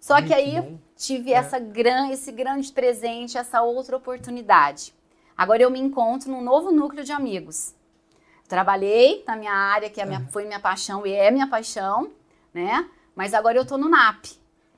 Só 0.00 0.16
que 0.16 0.22
Muito 0.28 0.34
aí 0.34 0.60
bom. 0.60 0.78
tive 0.96 1.32
É. 1.32 1.36
essa 1.36 1.58
gran, 1.58 2.08
esse 2.10 2.32
grande 2.32 2.72
presente, 2.72 3.38
essa 3.38 3.62
outra 3.62 3.96
oportunidade. 3.96 4.94
Agora 5.36 5.62
eu 5.62 5.70
me 5.70 5.78
encontro 5.80 6.30
num 6.30 6.42
novo 6.42 6.70
núcleo 6.72 7.04
de 7.04 7.12
amigos. 7.12 7.74
Trabalhei 8.48 9.24
na 9.26 9.36
minha 9.36 9.52
área, 9.54 9.88
que 9.88 10.00
é 10.00 10.04
minha- 10.04 10.26
foi 10.28 10.44
minha 10.44 10.60
paixão 10.60 11.06
e 11.06 11.12
é 11.12 11.30
minha 11.30 11.46
paixão, 11.46 12.10
né? 12.52 12.88
Mas 13.14 13.32
agora 13.32 13.56
eu 13.56 13.64
tô 13.66 13.78
no 13.78 13.88
NAP. 13.88 14.26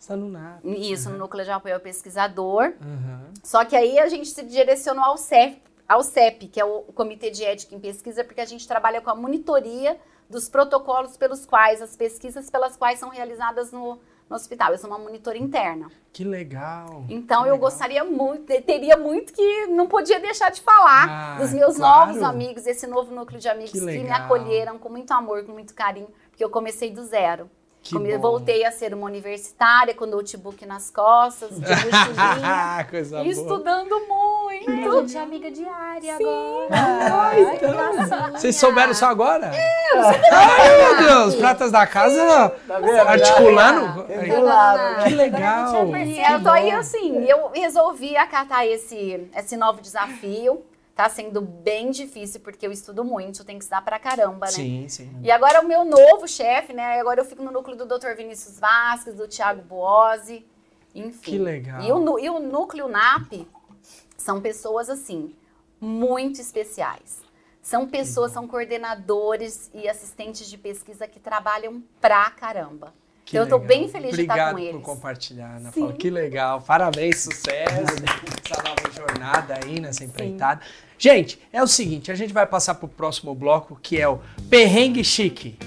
Você 0.04 0.08
tá 0.08 0.16
no 0.16 0.28
nada. 0.28 0.60
Isso, 0.62 1.08
no 1.08 1.16
Núcleo 1.16 1.42
de 1.46 1.50
Apoio 1.50 1.74
ao 1.76 1.80
Pesquisador. 1.80 2.74
Aham. 2.82 3.22
Só 3.42 3.64
que 3.64 3.74
aí 3.74 3.98
a 3.98 4.06
gente 4.06 4.28
se 4.28 4.42
direcionou 4.42 5.02
ao 5.02 5.16
CEP, 5.16 5.62
ao 5.88 6.02
CEP, 6.02 6.48
que 6.48 6.60
é 6.60 6.64
o 6.64 6.82
Comitê 6.94 7.30
de 7.30 7.42
Ética 7.42 7.74
em 7.74 7.80
Pesquisa, 7.80 8.22
porque 8.22 8.42
a 8.42 8.44
gente 8.44 8.68
trabalha 8.68 9.00
com 9.00 9.08
a 9.08 9.14
monitoria 9.14 9.98
dos 10.28 10.46
protocolos 10.46 11.16
pelos 11.16 11.46
quais, 11.46 11.80
as 11.80 11.96
pesquisas 11.96 12.50
pelas 12.50 12.76
quais 12.76 12.98
são 12.98 13.08
realizadas 13.08 13.72
no, 13.72 13.98
no 14.28 14.36
hospital. 14.36 14.72
Eu 14.72 14.78
sou 14.78 14.90
uma 14.90 14.98
monitora 14.98 15.38
interna. 15.38 15.90
Que 16.12 16.22
legal. 16.22 17.06
Então 17.08 17.44
que 17.44 17.48
eu 17.48 17.54
legal. 17.54 17.70
gostaria 17.70 18.04
muito, 18.04 18.44
teria 18.60 18.98
muito 18.98 19.32
que 19.32 19.66
não 19.68 19.86
podia 19.86 20.20
deixar 20.20 20.50
de 20.50 20.60
falar 20.60 21.08
Ah, 21.08 21.38
dos 21.40 21.54
meus 21.54 21.76
claro. 21.76 22.08
novos 22.08 22.22
amigos, 22.22 22.66
esse 22.66 22.86
novo 22.86 23.14
núcleo 23.14 23.40
de 23.40 23.48
amigos 23.48 23.72
Que 23.72 23.80
que, 23.80 23.86
me 24.02 24.10
acolheram 24.10 24.78
com 24.78 24.90
muito 24.90 25.10
amor, 25.12 25.44
com 25.46 25.52
muito 25.52 25.72
carinho, 25.72 26.08
porque 26.28 26.44
eu 26.44 26.50
comecei 26.50 26.90
do 26.90 27.02
zero. 27.04 27.48
Que 27.84 27.98
bom. 27.98 28.18
Voltei 28.18 28.64
a 28.64 28.72
ser 28.72 28.94
uma 28.94 29.04
universitária 29.04 29.94
com 29.94 30.06
notebook 30.06 30.64
nas 30.64 30.90
costas, 30.90 31.50
de 31.50 31.60
Coisa 32.90 33.20
e 33.20 33.22
boa. 33.24 33.28
estudando 33.28 33.94
muito. 34.08 34.70
Ai, 34.70 34.88
a 34.88 35.00
gente 35.00 35.16
é 35.16 35.20
amiga 35.20 35.50
diária 35.50 36.14
agora. 36.14 36.68
Ai, 36.72 37.58
que 37.58 37.66
gracinha. 37.68 38.30
Vocês 38.32 38.56
souberam 38.56 38.94
só 38.94 39.06
agora? 39.06 39.50
Ai, 39.50 40.78
meu 40.78 41.08
Deus, 41.08 41.34
pratas 41.34 41.70
da 41.70 41.86
casa 41.86 42.54
Tá 42.66 43.10
articulando. 43.10 44.06
Ai? 44.08 45.04
Que 45.04 45.14
legal. 45.14 45.86
Que 45.92 46.32
eu 46.32 46.42
tô 46.42 46.50
aí 46.50 46.70
assim, 46.70 47.24
eu 47.24 47.50
resolvi 47.54 48.16
acatar 48.16 48.66
esse, 48.66 49.28
esse 49.36 49.56
novo 49.58 49.82
desafio. 49.82 50.62
Tá 50.94 51.08
sendo 51.08 51.40
bem 51.40 51.90
difícil, 51.90 52.40
porque 52.40 52.64
eu 52.64 52.70
estudo 52.70 53.04
muito, 53.04 53.40
eu 53.40 53.44
tenho 53.44 53.58
que 53.58 53.64
estudar 53.64 53.82
pra 53.82 53.98
caramba, 53.98 54.46
né? 54.46 54.52
Sim, 54.52 54.88
sim. 54.88 55.12
E 55.22 55.30
agora 55.30 55.60
o 55.60 55.66
meu 55.66 55.84
novo 55.84 56.28
chefe, 56.28 56.72
né? 56.72 57.00
Agora 57.00 57.20
eu 57.20 57.24
fico 57.24 57.42
no 57.42 57.50
núcleo 57.50 57.76
do 57.76 57.84
Dr. 57.84 58.14
Vinícius 58.16 58.60
Vasques, 58.60 59.14
do 59.14 59.26
Thiago 59.26 59.62
Buozzi, 59.62 60.46
enfim. 60.94 61.32
Que 61.32 61.38
legal. 61.38 61.82
E 61.82 61.90
o, 61.92 62.18
e 62.20 62.30
o 62.30 62.38
núcleo 62.38 62.86
NAP 62.86 63.44
são 64.16 64.40
pessoas, 64.40 64.88
assim, 64.88 65.34
muito 65.80 66.40
especiais. 66.40 67.22
São 67.60 67.88
pessoas, 67.88 68.30
são 68.30 68.46
coordenadores 68.46 69.70
e 69.74 69.88
assistentes 69.88 70.48
de 70.48 70.56
pesquisa 70.56 71.08
que 71.08 71.18
trabalham 71.18 71.82
pra 72.00 72.30
caramba. 72.30 72.94
Que 73.24 73.38
então 73.38 73.46
eu 73.46 73.48
tô 73.48 73.56
legal. 73.56 73.68
bem 73.68 73.88
feliz 73.88 74.10
Obrigado 74.12 74.36
de 74.36 74.42
estar 74.42 74.50
com 74.50 74.56
por 74.58 74.62
eles. 74.62 74.82
compartilhar, 74.84 75.56
Ana 75.56 75.72
Paula. 75.72 75.92
Que 75.94 76.10
legal. 76.10 76.60
Parabéns, 76.60 77.20
sucesso. 77.22 77.94
Essa 78.44 78.62
nova 78.62 78.92
jornada 78.94 79.58
aí 79.64 79.80
nessa 79.80 80.04
empreitada. 80.04 80.60
Gente, 80.98 81.38
é 81.52 81.62
o 81.62 81.66
seguinte, 81.66 82.10
a 82.10 82.14
gente 82.14 82.32
vai 82.32 82.46
passar 82.46 82.74
pro 82.74 82.88
próximo 82.88 83.34
bloco, 83.34 83.78
que 83.82 84.00
é 84.00 84.08
o 84.08 84.20
perrengue 84.48 85.04
chique. 85.04 85.58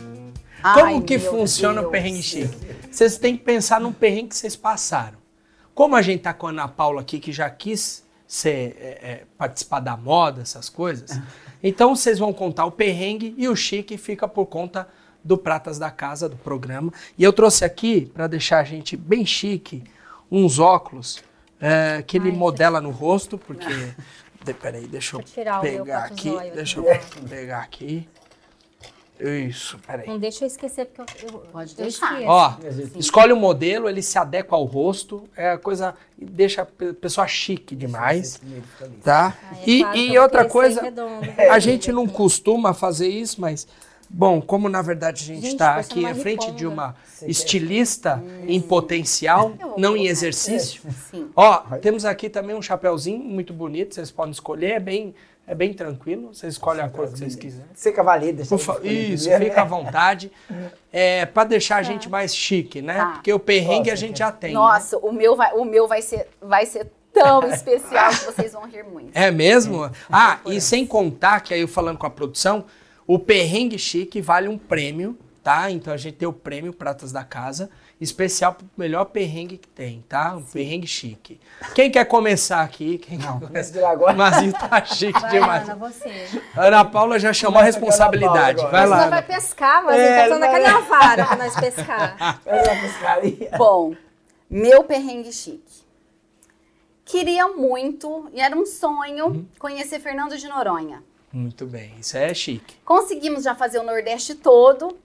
Ai, 0.64 0.82
Como 0.82 1.02
que 1.04 1.20
funciona 1.20 1.80
o 1.80 1.84
Deus. 1.84 1.92
perrengue 1.92 2.24
chique? 2.24 2.58
Vocês 2.90 3.18
têm 3.18 3.38
que 3.38 3.44
pensar 3.44 3.80
num 3.80 3.94
perrengue 3.94 4.30
que 4.30 4.36
vocês 4.36 4.56
passaram. 4.56 5.18
Como 5.74 5.96
a 5.96 6.02
gente 6.02 6.22
tá 6.22 6.34
com 6.34 6.48
a 6.48 6.50
Ana 6.50 6.68
Paula 6.68 7.02
aqui, 7.02 7.20
que 7.20 7.32
já 7.32 7.50
quis 7.50 8.04
ser, 8.26 8.76
é, 8.80 9.00
é, 9.02 9.24
participar 9.38 9.80
da 9.80 9.96
moda, 9.96 10.42
essas 10.42 10.70
coisas, 10.70 11.20
então 11.62 11.96
vocês 11.96 12.18
vão 12.18 12.34
contar 12.34 12.66
o 12.66 12.72
perrengue 12.72 13.36
e 13.38 13.48
o 13.48 13.56
chique 13.56 13.98
fica 13.98 14.28
por 14.28 14.48
conta 14.48 14.88
do 15.24 15.38
Pratas 15.38 15.78
da 15.78 15.92
Casa, 15.92 16.28
do 16.28 16.38
programa. 16.38 16.92
E 17.18 17.24
eu 17.24 17.34
trouxe 17.34 17.64
aqui, 17.64 18.06
para 18.14 18.28
deixar 18.28 18.60
a 18.60 18.64
gente 18.64 18.98
bem 18.98 19.26
chique, 19.26 19.84
uns 20.32 20.58
óculos 20.58 21.22
é, 21.60 22.02
que 22.06 22.18
ele 22.18 22.30
Ai, 22.30 22.36
modela 22.36 22.82
no 22.82 22.92
rosto, 22.92 23.38
porque... 23.38 23.66
De, 24.48 24.54
peraí, 24.54 24.88
deixa 24.88 25.16
eu 25.16 25.20
Deixa 25.20 25.32
eu 25.40 25.44
tirar 25.44 25.60
o 25.60 25.64
meu 25.64 25.84
pegar 25.84 26.04
aqui. 26.06 26.38
Deixa 26.56 26.80
eu 26.80 26.86
pegar 27.30 27.60
aqui. 27.60 28.08
Isso, 29.20 29.80
peraí. 29.80 30.08
Não 30.08 30.20
deixa 30.20 30.44
eu 30.44 30.48
esquecer, 30.48 30.86
porque 30.86 31.26
eu, 31.26 31.30
eu, 31.34 31.40
Pode 31.52 31.72
eu 31.72 31.78
deixar. 31.86 32.12
esqueço. 32.14 32.30
Ó, 32.30 32.54
escolhe 33.00 33.34
o 33.34 33.36
modelo, 33.36 33.90
ele 33.90 34.04
se 34.04 34.16
adequa 34.18 34.56
ao 34.56 34.64
rosto, 34.64 35.28
é 35.36 35.52
a 35.54 35.58
coisa, 35.58 35.96
deixa 36.16 36.62
a 36.62 36.66
pe- 36.68 36.94
pessoa 36.94 37.26
chique 37.28 37.76
demais, 37.76 38.40
tá? 39.04 39.36
Ai, 39.52 39.58
é 39.60 39.70
E, 39.70 39.80
claro 39.82 39.98
e 39.98 40.20
outra 40.20 40.40
cresci 40.42 40.54
coisa, 40.54 40.82
redondo, 40.84 41.26
a 41.50 41.58
gente 41.58 41.92
não 41.92 42.08
costuma 42.08 42.76
fazer 42.76 43.08
isso, 43.08 43.42
mas, 43.42 43.68
bom, 44.10 44.42
como 44.42 44.68
na 44.70 44.82
verdade 44.82 45.24
a 45.24 45.36
gente 45.36 45.48
está 45.48 45.76
aqui 45.76 46.06
à 46.06 46.16
frente 46.16 46.52
de 46.52 46.66
uma 46.66 46.96
estilista 47.26 48.24
em 48.48 48.60
potencial, 48.62 49.50
vou 49.60 49.76
não 49.78 49.96
em 49.98 50.08
exercício. 50.08 50.82
Sim. 51.12 51.30
Ó, 51.36 51.58
temos 51.82 52.06
aqui 52.06 52.30
também 52.30 52.56
um 52.56 52.62
chapéuzinho 52.62 53.20
muito 53.20 53.54
bonito, 53.54 53.96
vocês 53.96 54.12
podem 54.12 54.32
escolher, 54.32 54.72
é 54.72 54.80
bem, 54.80 55.14
é 55.46 55.54
bem 55.56 55.74
tranquilo, 55.74 56.34
vocês 56.34 56.54
escolhem 56.54 56.84
a 56.84 56.90
cor 56.90 57.08
que 57.08 57.18
vocês 57.18 57.36
quiserem. 57.36 57.68
Você 57.74 57.92
cavalida. 57.92 58.44
Por 58.46 58.58
fa- 58.60 58.80
Isso, 58.84 59.30
fica 59.38 59.62
à 59.62 59.66
vontade. 59.66 60.32
É, 60.92 61.26
para 61.26 61.44
deixar 61.44 61.78
a 61.78 61.84
gente 61.84 62.10
mais 62.10 62.36
chique, 62.36 62.82
né? 62.82 62.96
Tá. 62.96 63.06
Porque 63.14 63.32
o 63.34 63.40
perrengue 63.40 63.90
Nossa, 63.90 63.94
a 63.94 63.96
gente 63.96 64.20
já 64.20 64.32
tem. 64.32 64.50
né? 64.54 64.56
Nossa, 64.60 64.98
o 64.98 65.12
meu 65.12 65.36
vai, 65.36 65.54
o 65.54 65.64
meu 65.64 65.88
vai 65.88 66.02
ser, 66.02 66.28
vai 66.42 66.66
ser 66.66 66.88
tão 67.14 67.44
especial 67.52 68.10
que 68.12 68.26
vocês 68.26 68.54
vão 68.54 68.66
rir 68.68 68.84
muito. 68.84 69.12
É 69.16 69.30
mesmo? 69.32 69.90
Ah, 70.12 70.40
e 70.48 70.60
sem 70.60 70.86
contar 70.86 71.42
que 71.42 71.54
aí 71.54 71.62
eu 71.62 71.68
falando 71.68 71.98
com 71.98 72.06
a 72.06 72.10
produção, 72.10 72.66
o 73.08 73.18
perrengue 73.18 73.80
chique 73.80 74.20
vale 74.22 74.48
um 74.50 74.58
prêmio, 74.58 75.18
tá? 75.44 75.72
Então 75.72 75.94
a 75.94 75.98
gente 75.98 76.16
tem 76.18 76.28
o 76.28 76.34
prêmio 76.34 76.74
Pratas 76.74 77.12
da 77.12 77.24
Casa, 77.24 77.70
especial 78.02 78.54
pro 78.54 78.68
melhor 78.78 79.06
perrengue 79.06 79.58
que 79.58 79.68
tem, 79.68 80.04
tá? 80.10 80.36
Um 80.36 80.44
perrengue 80.44 80.86
chique. 80.86 81.40
Quem 81.74 81.90
quer 81.90 82.06
começar 82.06 82.62
aqui? 82.62 82.98
Quem 82.98 83.18
Não, 83.18 83.40
começa 83.40 83.88
agora. 83.88 84.14
Mazinho 84.14 84.52
tá 84.54 84.84
chique 84.86 85.20
Vai, 85.20 85.32
demais. 85.32 85.64
Ana, 85.70 85.76
você. 85.90 86.42
Ana 86.56 86.86
Paula 86.86 87.18
já 87.18 87.32
chamou 87.34 87.58
a 87.60 87.62
Começa 87.62 87.80
com 87.80 87.86
a 87.86 87.88
Ana 87.88 87.96
responsabilidade. 87.96 88.58
Paula 88.62 88.72
Vai 88.72 88.82
Mas 88.82 88.90
lá. 88.90 88.98
nós 88.98 89.10
vai 89.10 89.20
Ana. 89.20 89.28
pescar, 89.28 89.84
mas 89.86 89.96
É, 90.00 90.06
ele 90.06 90.16
tá 90.18 90.26
usando 90.36 90.40
vai- 90.40 90.50
aquela 90.62 90.80
vara 90.82 91.26
pra 91.26 91.36
nós 91.38 91.56
pescar. 91.56 92.42
Bom, 93.58 93.96
meu 94.50 94.84
perrengue 94.84 95.32
chique. 95.32 95.88
Queria 97.06 97.48
muito, 97.48 98.30
e 98.34 98.42
era 98.42 98.54
um 98.56 98.66
sonho, 98.66 99.48
conhecer 99.58 100.00
Fernando 100.02 100.38
de 100.38 100.46
Noronha. 100.48 101.02
Muito 101.38 101.68
bem, 101.68 101.94
isso 102.00 102.18
é 102.18 102.34
chique. 102.34 102.78
Conseguimos 102.84 103.44
já 103.44 103.54
fazer 103.54 103.78
o 103.78 103.84
Nordeste 103.84 104.34
todo. 104.34 104.98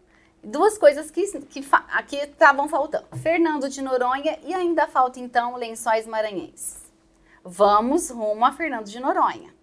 Duas 0.42 0.78
coisas 0.78 1.10
que, 1.10 1.26
que 1.42 1.62
aqui 1.90 2.16
estavam 2.16 2.66
faltando. 2.70 3.04
Fernando 3.22 3.68
de 3.68 3.82
Noronha 3.82 4.38
e 4.42 4.54
ainda 4.54 4.88
falta, 4.88 5.20
então, 5.20 5.56
Lençóis 5.56 6.06
Maranhenses. 6.06 6.90
Vamos 7.44 8.08
rumo 8.08 8.46
a 8.46 8.50
Fernando 8.50 8.86
de 8.86 8.98
Noronha. 8.98 9.54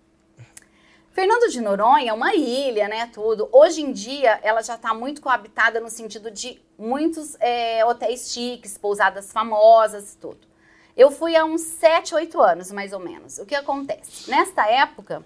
Fernando 1.09 1.49
de 1.49 1.59
Noronha 1.59 2.11
é 2.11 2.13
uma 2.13 2.35
ilha, 2.35 2.87
né, 2.87 3.09
tudo. 3.11 3.49
Hoje 3.51 3.81
em 3.81 3.91
dia, 3.91 4.39
ela 4.43 4.61
já 4.61 4.75
está 4.75 4.93
muito 4.93 5.23
coabitada 5.23 5.79
no 5.79 5.89
sentido 5.89 6.29
de 6.29 6.61
muitos 6.77 7.35
é, 7.39 7.83
hotéis 7.83 8.31
chiques, 8.31 8.77
pousadas 8.77 9.31
famosas 9.31 10.13
e 10.13 10.17
tudo. 10.17 10.47
Eu 10.95 11.09
fui 11.09 11.35
há 11.35 11.43
uns 11.43 11.61
7, 11.61 12.13
8 12.13 12.39
anos, 12.39 12.71
mais 12.71 12.93
ou 12.93 12.99
menos. 12.99 13.39
O 13.39 13.45
que 13.45 13.55
acontece? 13.55 14.29
Nesta 14.29 14.69
época, 14.69 15.25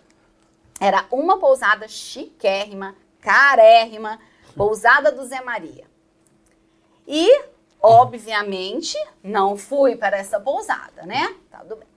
era 0.83 1.05
uma 1.09 1.39
pousada 1.39 1.87
chiquérrima, 1.87 2.93
carérrima, 3.21 4.19
pousada 4.53 5.13
do 5.13 5.23
Zé 5.23 5.39
Maria. 5.39 5.85
E, 7.07 7.45
obviamente, 7.81 8.97
não 9.23 9.55
fui 9.55 9.95
para 9.95 10.17
essa 10.17 10.41
pousada, 10.41 11.05
né? 11.05 11.37
Tá 11.49 11.59
tudo 11.59 11.77
bem. 11.77 11.87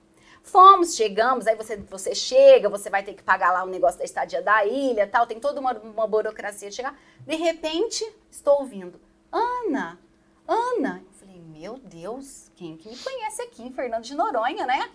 Fomos, 0.40 0.94
chegamos, 0.94 1.48
aí 1.48 1.56
você, 1.56 1.76
você 1.76 2.14
chega, 2.14 2.68
você 2.68 2.88
vai 2.88 3.02
ter 3.02 3.14
que 3.14 3.24
pagar 3.24 3.50
lá 3.50 3.64
o 3.64 3.68
negócio 3.68 3.98
da 3.98 4.04
estadia 4.04 4.40
da 4.40 4.64
ilha 4.64 5.08
tal, 5.08 5.26
tem 5.26 5.40
toda 5.40 5.60
uma, 5.60 5.72
uma 5.72 6.06
burocracia 6.06 6.70
de 6.70 6.76
chegar. 6.76 6.96
De 7.26 7.34
repente, 7.34 8.08
estou 8.30 8.60
ouvindo, 8.60 9.00
Ana, 9.32 9.98
Ana. 10.46 11.02
Eu 11.04 11.12
falei, 11.12 11.40
meu 11.40 11.76
Deus, 11.78 12.52
quem 12.54 12.76
que 12.76 12.88
me 12.88 12.96
conhece 12.96 13.42
aqui 13.42 13.68
Fernando 13.72 14.04
de 14.04 14.14
Noronha, 14.14 14.64
né? 14.64 14.88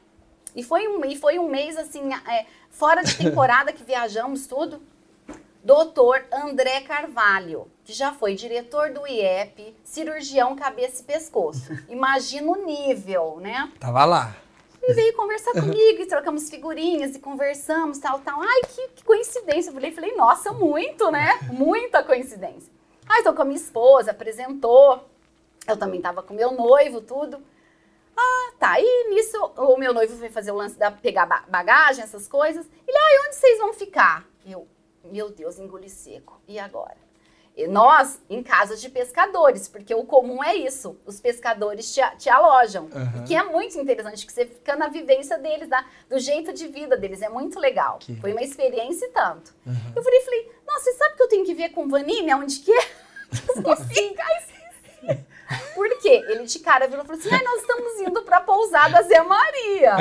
E 0.56 0.64
foi 0.64 0.88
um, 0.88 1.04
e 1.06 1.16
foi 1.16 1.39
um 1.39 1.47
mês, 1.47 1.78
assim, 1.78 2.14
é, 2.14 2.45
fora 2.70 3.04
de 3.04 3.18
temporada 3.18 3.72
que 3.72 3.84
viajamos 3.84 4.47
tudo. 4.47 4.82
Doutor 5.64 6.26
André 6.34 6.82
Carvalho, 6.82 7.68
que 7.84 7.93
já 7.93 8.12
foi 8.12 8.34
diretor 8.34 8.91
do 8.91 9.08
IEP, 9.08 9.76
cirurgião 9.84 10.56
cabeça 10.56 11.02
e 11.02 11.06
pescoço. 11.06 11.72
Imagina 11.88 12.52
o 12.52 12.66
nível, 12.66 13.38
né? 13.39 13.72
Tava 13.80 14.04
lá. 14.06 14.36
E 14.82 14.93
veio 14.93 15.16
conversar 15.16 15.52
comigo 15.52 16.02
e 16.02 16.08
trocamos 16.08 16.49
figurinhas 16.49 17.16
e 17.16 17.20
conversamos, 17.20 17.99
tal, 17.99 18.20
tal. 18.20 18.41
Ai, 18.41 18.62
que, 18.68 18.88
que 18.95 19.04
coincidência. 19.04 19.70
Eu 19.70 19.76
falei, 19.76 19.91
falei, 19.91 20.16
nossa, 20.16 20.52
muito, 20.52 21.12
né? 21.12 21.39
Muita 21.52 22.04
coincidência. 22.04 22.74
Aí 23.08 23.20
estou 23.20 23.34
com 23.34 23.43
a 23.43 23.45
minha 23.45 23.60
esposa, 23.60 24.10
apresentou. 24.10 25.08
Eu 25.68 25.78
também 25.78 26.02
tava 26.02 26.24
com 26.24 26.34
meu 26.34 26.52
noivo, 26.52 27.02
tudo. 27.02 27.39
Ah, 28.16 28.51
tá. 28.59 28.80
E 28.80 29.09
nisso, 29.09 29.38
o 29.57 29.78
meu 29.78 29.93
noivo 29.93 30.16
foi 30.18 30.30
fazer 30.30 30.51
o 30.51 30.55
lance 30.55 30.78
da 30.78 30.91
pegar 30.91 31.26
ba- 31.26 31.43
bagagem, 31.47 32.03
essas 32.03 32.28
coisas. 32.28 32.66
Ele, 32.88 32.97
ah, 32.97 33.26
onde 33.28 33.36
vocês 33.36 33.57
vão 33.59 33.74
ficar? 33.74 34.26
Eu, 34.45 34.68
meu 35.03 35.30
Deus, 35.32 35.57
engoli 35.59 35.89
seco. 35.89 36.41
E 36.47 36.59
agora? 36.59 36.97
E 37.55 37.68
nós, 37.68 38.22
em 38.30 38.41
casas 38.41 38.80
de 38.82 38.89
pescadores, 38.89 39.68
porque 39.68 39.93
o 39.93 40.05
comum 40.05 40.41
é 40.41 40.55
isso. 40.55 40.97
Os 41.05 41.20
pescadores 41.20 41.93
te, 41.93 41.99
te 42.18 42.30
alojam. 42.30 42.89
E 43.20 43.28
que 43.28 43.36
é 43.36 43.43
muito 43.43 43.78
interessante, 43.78 44.26
que 44.26 44.32
você 44.32 44.45
fica 44.45 44.76
na 44.78 44.88
vivência 44.88 45.38
deles, 45.38 45.68
da- 45.68 45.86
do 46.09 46.18
jeito 46.18 46.53
de 46.53 46.68
vida 46.68 46.95
deles. 46.95 47.22
É 47.22 47.28
muito 47.30 47.59
legal. 47.59 47.97
Que- 47.99 48.16
Foi 48.22 48.32
uma 48.32 48.41
experiência 48.41 49.05
e 49.05 49.09
tanto. 49.09 49.53
Eu 49.95 50.01
falei, 50.01 50.22
falei, 50.22 50.51
nossa, 50.66 50.84
você 50.86 50.93
sabe 50.93 51.16
que 51.18 51.24
eu 51.24 51.28
tenho 51.28 51.45
que 51.45 51.53
ver 51.53 51.70
com 51.70 51.84
o 51.86 51.89
Vanini, 51.89 52.34
onde 52.34 52.59
que 52.59 52.72
é? 52.72 53.01
Eu 53.55 53.62
vou 53.62 53.76
ficar 53.76 54.28
esqueci. 54.38 55.26
Por 55.76 55.89
quê? 55.99 56.24
Ele 56.30 56.43
de 56.45 56.60
cara 56.60 56.88
virou 56.88 57.04
e 57.04 57.08
falou 57.08 57.20
assim: 57.20 57.34
"Ai, 57.34 57.43
nós 57.43 57.62
estamos 57.62 57.99
indo 58.02 58.22
pra 58.24 58.41
pousada 58.41 59.02
Zé 59.04 59.22
Maria. 59.22 59.95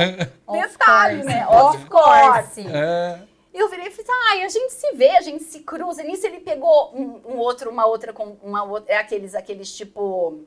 Of 0.46 0.68
Detalhe, 0.68 1.22
né? 1.24 1.46
Of 1.48 1.76
Of 1.78 1.86
course. 1.86 2.60
É, 2.68 3.20
Eu 3.52 3.68
virei 3.68 3.88
e 3.88 3.90
falei 3.90 4.04
assim, 4.08 4.22
ai, 4.30 4.42
a 4.44 4.48
gente 4.48 4.72
se 4.72 4.92
vê, 4.94 5.10
a 5.16 5.20
gente 5.20 5.42
se 5.44 5.60
cruza. 5.60 6.02
Nisso 6.04 6.24
ele 6.26 6.40
pegou 6.40 6.94
um, 6.94 7.20
um 7.34 7.36
outro, 7.38 7.68
uma 7.70 7.84
outra, 7.86 8.12
com 8.12 8.36
uma 8.42 8.62
outra, 8.62 8.94
é 8.94 8.98
aqueles, 8.98 9.34
aqueles 9.34 9.76
tipo, 9.76 10.44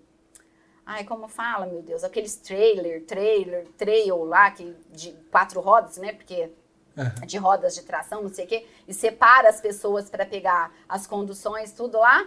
ai, 0.85 1.03
como 1.03 1.27
fala, 1.27 1.65
meu 1.65 1.81
Deus, 1.81 2.03
aqueles 2.03 2.35
trailer, 2.37 3.03
trailer, 3.03 3.67
trail 3.77 4.23
lá, 4.23 4.49
que, 4.51 4.73
de 4.89 5.11
quatro 5.29 5.59
rodas, 5.59 5.97
né, 5.97 6.13
porque 6.13 6.49
Aham. 6.97 7.25
de 7.25 7.37
rodas 7.37 7.75
de 7.75 7.81
tração, 7.83 8.21
não 8.23 8.29
sei 8.33 8.45
o 8.45 8.47
quê, 8.47 8.65
e 8.87 8.93
separa 8.93 9.49
as 9.49 9.59
pessoas 9.59 10.09
para 10.09 10.25
pegar 10.25 10.71
as 10.87 11.05
conduções, 11.05 11.73
tudo 11.73 11.97
lá. 11.99 12.25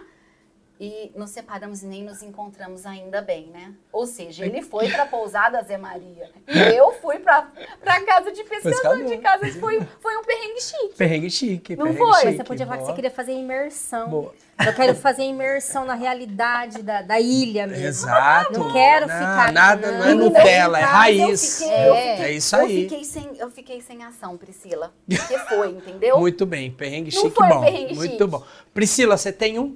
E 0.79 1.11
nos 1.15 1.31
separamos 1.31 1.81
e 1.81 1.87
nem 1.87 2.03
nos 2.03 2.21
encontramos 2.21 2.85
ainda 2.85 3.19
bem, 3.19 3.47
né? 3.47 3.73
Ou 3.91 4.05
seja, 4.05 4.45
ele 4.45 4.61
foi 4.61 4.87
para 4.91 5.03
a 5.03 5.05
pousada 5.07 5.59
Zé 5.63 5.75
Maria 5.75 6.29
e 6.47 6.59
eu 6.75 6.91
fui 7.01 7.17
para 7.17 7.47
a 7.83 8.01
casa 8.01 8.31
de 8.31 8.43
pescador, 8.43 9.03
de 9.03 9.17
casa. 9.17 9.47
Foi, 9.59 9.81
foi 9.99 10.17
um 10.17 10.23
perrengue 10.23 10.61
chique. 10.61 10.93
perrengue 10.95 11.29
chique. 11.31 11.75
Não 11.75 11.85
perrengue 11.85 11.99
foi? 12.05 12.21
chique. 12.21 12.37
Você 12.37 12.43
podia 12.43 12.65
falar 12.67 12.77
que 12.77 12.85
você 12.85 12.93
queria 12.93 13.09
fazer 13.09 13.31
imersão. 13.31 14.09
Boa. 14.09 14.33
Eu 14.65 14.73
quero 14.73 14.95
fazer 14.95 15.23
imersão 15.23 15.85
na 15.85 15.93
realidade 15.93 16.81
da, 16.83 17.01
da 17.01 17.19
ilha 17.19 17.65
mesmo. 17.67 17.85
Exato. 17.85 18.53
Não 18.59 18.71
quero 18.73 19.07
Não, 19.07 19.15
ficar. 19.15 19.51
Nada, 19.53 19.91
não 19.91 20.03
é 20.05 20.13
Não, 20.13 20.25
Nutella, 20.25 20.77
é 20.77 20.81
Em 20.81 20.85
casa, 20.85 20.97
raiz. 20.97 21.61
eu 21.61 21.67
fiquei- 21.67 21.87
eu 21.87 21.95
É. 21.95 22.21
É 22.21 22.31
isso 22.33 22.55
Eu 22.55 22.65
aí. 22.65 22.83
fiquei 22.83 23.03
sem, 23.03 23.37
eu 23.37 23.49
fiquei 23.51 23.81
sem 23.81 24.03
ação, 24.03 24.37
Priscila. 24.37 24.93
Porque 25.07 25.37
foi, 25.39 25.69
entendeu? 25.71 26.17
Muito 26.21 26.45
bem, 26.45 26.71
perrengue 26.71 27.13
Não 27.15 27.21
chique 27.21 27.35
foi 27.35 27.47
bom. 27.47 27.61
perrengue 27.61 27.95
Muito 27.95 28.11
chique. 28.11 28.23
bom. 28.25 28.43
Priscila, 28.73 29.15
você 29.17 29.31
tem 29.31 29.57
um? 29.59 29.75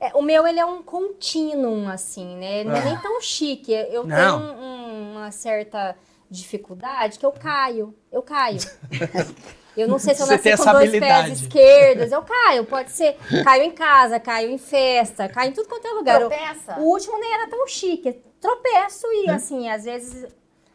É, 0.00 0.12
o 0.14 0.22
meu, 0.22 0.46
ele 0.46 0.60
é 0.60 0.64
um 0.64 0.82
contínuo, 0.82 1.88
assim, 1.88 2.36
né? 2.36 2.62
Não 2.64 2.74
é 2.76 2.84
nem 2.84 2.96
tão 2.98 3.20
chique. 3.20 3.72
Eu 3.72 4.02
Ah. 4.02 4.06
Não. 4.06 4.40
tenho 4.40 4.60
um- 4.60 5.12
uma 5.16 5.30
certa 5.32 5.96
dificuldade 6.30 7.18
que 7.18 7.26
eu 7.26 7.32
caio. 7.32 7.94
Eu 8.12 8.22
caio. 8.22 8.58
Eu 9.76 9.86
não 9.86 9.98
sei 10.00 10.12
se 10.12 10.20
eu 10.22 10.26
Você 10.26 10.50
nasci 10.50 10.64
com 10.64 10.72
dois 10.72 10.90
pés 10.90 11.40
esquerdos. 11.40 12.10
Eu 12.10 12.22
caio, 12.22 12.64
pode 12.64 12.90
ser. 12.90 13.16
Caio 13.44 13.62
em 13.62 13.70
casa, 13.70 14.18
caio 14.18 14.50
em 14.50 14.58
festa, 14.58 15.28
caio 15.28 15.50
em 15.50 15.52
tudo 15.52 15.68
quanto 15.68 15.86
é 15.86 15.90
lugar. 15.92 16.20
Eu- 16.20 16.28
Tropeça. 16.28 16.80
o 16.80 16.82
último 16.82 17.16
nem 17.20 17.32
era 17.32 17.46
tão 17.48 17.64
chique. 17.68 18.12
Tropeço 18.40 19.06
e, 19.12 19.30
assim, 19.30 19.68
às 19.68 19.84
vezes 19.84 20.26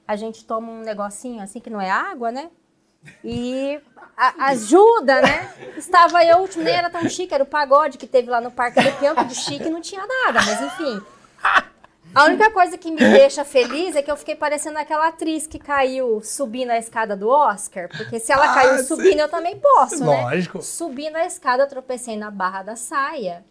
a 0.08 0.16
gente 0.16 0.46
toma 0.46 0.72
um 0.72 0.80
negocinho 0.80 1.42
assim 1.44 1.60
que 1.60 1.70
não 1.70 1.82
é 1.82 1.90
água, 1.92 2.32
né? 2.32 2.50
E 3.24 3.80
a- 4.18 4.48
ajuda, 4.48 5.22
né? 5.22 5.50
Estava 5.78 6.24
eu, 6.26 6.38
o 6.38 6.42
último 6.42 6.64
nem 6.64 6.74
era 6.76 6.90
tão 6.90 7.08
chique, 7.10 7.34
era 7.34 7.44
o 7.44 7.48
pagode 7.48 7.98
que 7.98 8.08
teve 8.08 8.30
lá 8.30 8.40
no 8.42 8.52
Parque 8.52 8.82
do 8.82 8.92
Peão, 8.94 9.16
de 9.26 9.36
chique 9.36 9.70
não 9.70 9.82
tinha 9.82 10.06
nada, 10.06 10.40
mas 10.46 10.62
enfim. 10.62 11.02
A 12.16 12.26
única 12.26 12.52
coisa 12.52 12.78
que 12.78 12.92
me 12.92 13.00
deixa 13.02 13.44
feliz 13.44 13.96
é 13.96 14.02
que 14.04 14.12
eu 14.12 14.16
fiquei 14.16 14.36
parecendo 14.36 14.78
aquela 14.78 15.08
atriz 15.08 15.48
que 15.48 15.58
caiu 15.58 16.22
subindo 16.22 16.70
a 16.70 16.78
escada 16.78 17.16
do 17.16 17.28
Oscar, 17.28 17.90
porque 17.90 18.20
se 18.20 18.32
ela 18.32 18.52
Ah, 18.52 18.54
caiu 18.54 18.78
sim. 18.78 18.84
subindo, 18.86 19.20
eu 19.20 19.30
também 19.30 19.58
posso, 19.58 20.06
né? 20.06 20.22
Lógico. 20.22 20.62
Subindo 20.62 21.16
a 21.16 21.26
escada, 21.26 21.64
eu 21.64 21.68
tropecei 21.68 22.16
na 22.16 22.30
barra 22.30 22.62
da 22.62 22.76
saia. 22.76 23.44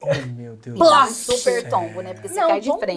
Oh, 0.00 0.14
meu 0.36 0.56
Deus. 0.56 0.76
Plá! 0.76 1.06
super 1.06 1.68
tombo, 1.68 2.00
né? 2.00 2.12
Porque 2.12 2.28
você 2.28 2.40
Não, 2.40 2.48
cai 2.48 2.60
de 2.60 2.70
frente. 2.78 2.96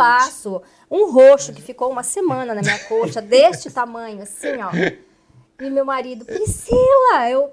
Um 0.89 1.11
roxo 1.11 1.53
que 1.53 1.61
ficou 1.61 1.89
uma 1.91 2.03
semana 2.03 2.55
na 2.55 2.61
minha 2.61 2.79
coxa, 2.79 3.21
deste 3.21 3.69
tamanho, 3.69 4.23
assim, 4.23 4.59
ó. 4.59 4.71
E 5.61 5.69
meu 5.69 5.85
marido, 5.85 6.25
Priscila, 6.25 7.29
eu. 7.29 7.51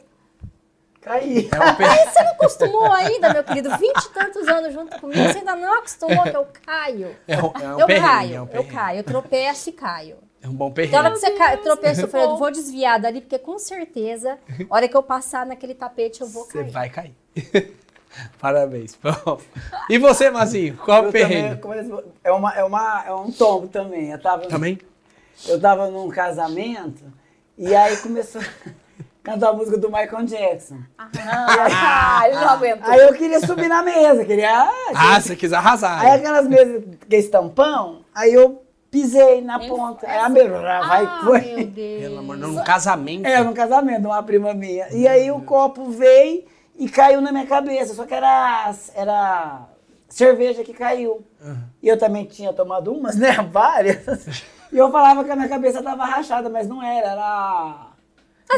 Caí. 1.00 1.48
É 1.52 1.58
um 1.60 2.10
Você 2.12 2.22
não 2.22 2.32
acostumou 2.32 2.92
ainda, 2.92 3.32
meu 3.32 3.44
querido? 3.44 3.70
Vinte 3.78 4.04
e 4.04 4.08
tantos 4.12 4.48
anos 4.48 4.72
junto 4.74 4.98
comigo, 5.00 5.22
você 5.30 5.38
ainda 5.38 5.54
não 5.56 5.78
acostumou 5.78 6.22
que 6.24 6.36
eu 6.36 6.46
caio. 6.66 7.16
é 7.26 7.36
um, 7.38 7.52
é 7.62 7.76
um 7.76 7.80
eu 7.80 7.86
perrengue, 7.86 8.06
caio, 8.08 8.34
é 8.34 8.40
um 8.40 8.42
eu 8.42 8.46
perrengue. 8.48 8.72
caio, 8.74 8.98
eu 8.98 9.04
tropeço 9.04 9.68
e 9.70 9.72
caio. 9.72 10.16
É 10.42 10.48
um 10.48 10.52
bom 10.52 10.72
Então, 10.76 10.84
na 10.90 10.98
hora 10.98 11.10
perrengue. 11.10 11.14
que 11.14 11.20
você 11.20 11.30
cai, 11.32 11.56
tropeça, 11.58 12.00
eu 12.02 12.08
falei, 12.08 12.26
eu 12.26 12.36
vou 12.36 12.50
desviar 12.50 12.98
dali, 13.00 13.20
porque 13.20 13.38
com 13.38 13.58
certeza, 13.58 14.38
a 14.68 14.74
hora 14.74 14.88
que 14.88 14.96
eu 14.96 15.02
passar 15.02 15.46
naquele 15.46 15.74
tapete, 15.74 16.20
eu 16.20 16.26
vou 16.28 16.44
Você 16.44 16.58
cair. 16.64 16.70
vai 16.70 16.90
cair. 16.90 17.14
Parabéns. 18.40 18.98
E 19.88 19.98
você, 19.98 20.30
Mazinho? 20.30 20.76
Qual 20.78 20.96
é 20.98 21.00
o 21.00 21.04
Eu 21.06 21.12
também 21.12 21.28
perrengue? 21.28 21.60
começo- 21.60 22.04
é, 22.24 22.32
uma, 22.32 22.54
é, 22.54 22.64
uma, 22.64 23.04
é 23.06 23.12
um 23.14 23.30
tombo 23.30 23.68
também. 23.68 24.10
Eu 24.10 24.20
tava, 24.20 24.46
Também? 24.46 24.78
eu 25.46 25.60
tava 25.60 25.88
num 25.90 26.08
casamento 26.08 27.04
e 27.58 27.74
aí 27.74 27.96
começou 27.98 28.40
a 28.40 28.44
cantar 29.22 29.50
a 29.50 29.52
música 29.52 29.76
do 29.76 29.88
Michael 29.88 30.24
Jackson. 30.24 30.78
Ah, 30.98 32.22
ele 32.26 32.36
não 32.36 32.48
aguentou. 32.48 32.90
Aí 32.90 33.00
eu 33.00 33.12
queria 33.14 33.40
subir 33.40 33.68
na 33.68 33.82
mesa, 33.82 34.24
queria. 34.24 34.70
Ah, 34.94 35.20
você 35.20 35.36
quis 35.36 35.52
arrasar. 35.52 36.00
Aí 36.00 36.12
aquelas 36.12 36.46
mesas 36.46 36.84
que 37.08 37.16
é 37.16 37.18
estampão, 37.18 38.04
aí 38.14 38.32
eu 38.32 38.62
pisei 38.90 39.42
na 39.42 39.58
ponta. 39.58 40.08
Aí 40.08 40.18
a 40.18 40.28
mesa 40.28 40.60
vai, 40.60 41.04
Ah, 41.04 41.20
foi. 41.24 41.40
meu 41.40 41.66
Deus. 41.66 42.02
Pelo 42.02 42.18
amor, 42.18 42.36
num 42.38 42.62
casamento. 42.64 43.26
É, 43.26 43.42
num 43.42 43.52
casamento, 43.52 44.00
de 44.02 44.06
uma 44.06 44.22
prima 44.22 44.54
minha. 44.54 44.88
E 44.92 45.06
aí 45.06 45.30
o 45.30 45.42
copo 45.42 45.90
veio 45.90 46.44
e 46.78 46.88
caiu 46.88 47.20
na 47.20 47.30
minha 47.32 47.46
cabeça. 47.46 47.92
Só 47.94 48.06
que 48.06 48.14
era, 48.14 48.72
era 48.94 49.66
cerveja 50.08 50.64
que 50.64 50.72
caiu. 50.72 51.26
E 51.82 51.88
eu 51.88 51.98
também 51.98 52.24
tinha 52.24 52.52
tomado 52.52 52.92
umas, 52.92 53.16
né? 53.16 53.32
Várias. 53.52 53.98
E 54.72 54.76
eu 54.78 54.90
falava 54.90 55.24
que 55.24 55.30
a 55.30 55.36
minha 55.36 55.48
cabeça 55.48 55.82
tava 55.82 56.04
rachada, 56.04 56.48
mas 56.48 56.68
não 56.68 56.82
era, 56.82 57.08
era. 57.12 57.86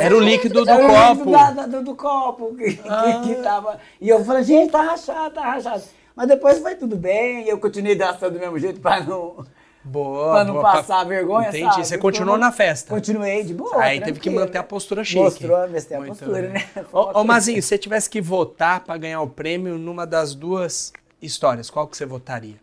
Era 0.01 0.17
o 0.17 0.21
líquido 0.21 0.65
do 0.65 0.71
era 0.71 0.85
o 0.85 0.87
líquido 0.89 1.19
copo. 1.25 1.31
da- 1.31 1.51
da- 1.51 1.67
do, 1.67 1.83
do 1.83 1.95
copo 1.97 2.55
que, 2.57 2.75
que- 2.75 2.89
Ah. 2.89 3.21
que 3.25 3.35
tava. 3.37 3.79
E 4.01 4.09
eu 4.09 4.25
falei, 4.25 4.45
gente, 4.45 4.71
tá 4.71 4.83
rachado, 4.83 5.35
tá 5.35 5.41
rachado. 5.43 5.83
Mas 6.15 6.29
depois 6.29 6.59
foi 6.59 6.75
tudo 6.75 6.97
bem, 6.97 7.45
e 7.45 7.49
eu 7.49 7.59
continuei 7.59 7.95
dançando 7.97 8.35
do 8.35 8.39
mesmo 8.41 8.59
jeito 8.59 8.81
pra 8.81 9.01
não, 9.01 9.45
Boa. 9.83 10.33
pra 10.35 10.45
não 10.45 10.55
boa, 10.55 10.63
passar 10.73 11.05
vergonha, 11.05 11.49
Entendi. 11.49 11.65
sabe? 11.73 11.87
Você 11.87 11.97
continuou 11.99 12.37
na 12.37 12.53
festa. 12.53 12.93
Continuei 12.93 13.43
de 13.43 13.55
boa. 13.55 13.81
Aí 13.83 14.01
teve 14.01 14.21
que 14.21 14.29
manter 14.31 14.59
a 14.59 14.63
postura 14.63 15.03
chique. 15.03 15.19
Mostrou, 15.23 15.59
manter 15.69 15.95
a 15.95 16.03
postura, 16.03 16.33
bem. 16.43 16.51
né? 16.51 16.65
Ô, 16.93 17.21
ô 17.21 17.25
Mazinho, 17.25 17.63
se 17.63 17.69
você 17.69 17.79
tivesse 17.79 18.11
que 18.11 18.21
votar 18.21 18.81
pra 18.81 18.97
ganhar 18.99 19.21
o 19.23 19.29
prêmio 19.29 19.79
numa 19.79 20.07
das 20.07 20.35
duas 20.35 20.93
histórias, 21.23 21.71
qual 21.71 21.87
que 21.89 21.97
você 21.97 22.05
votaria? 22.05 22.57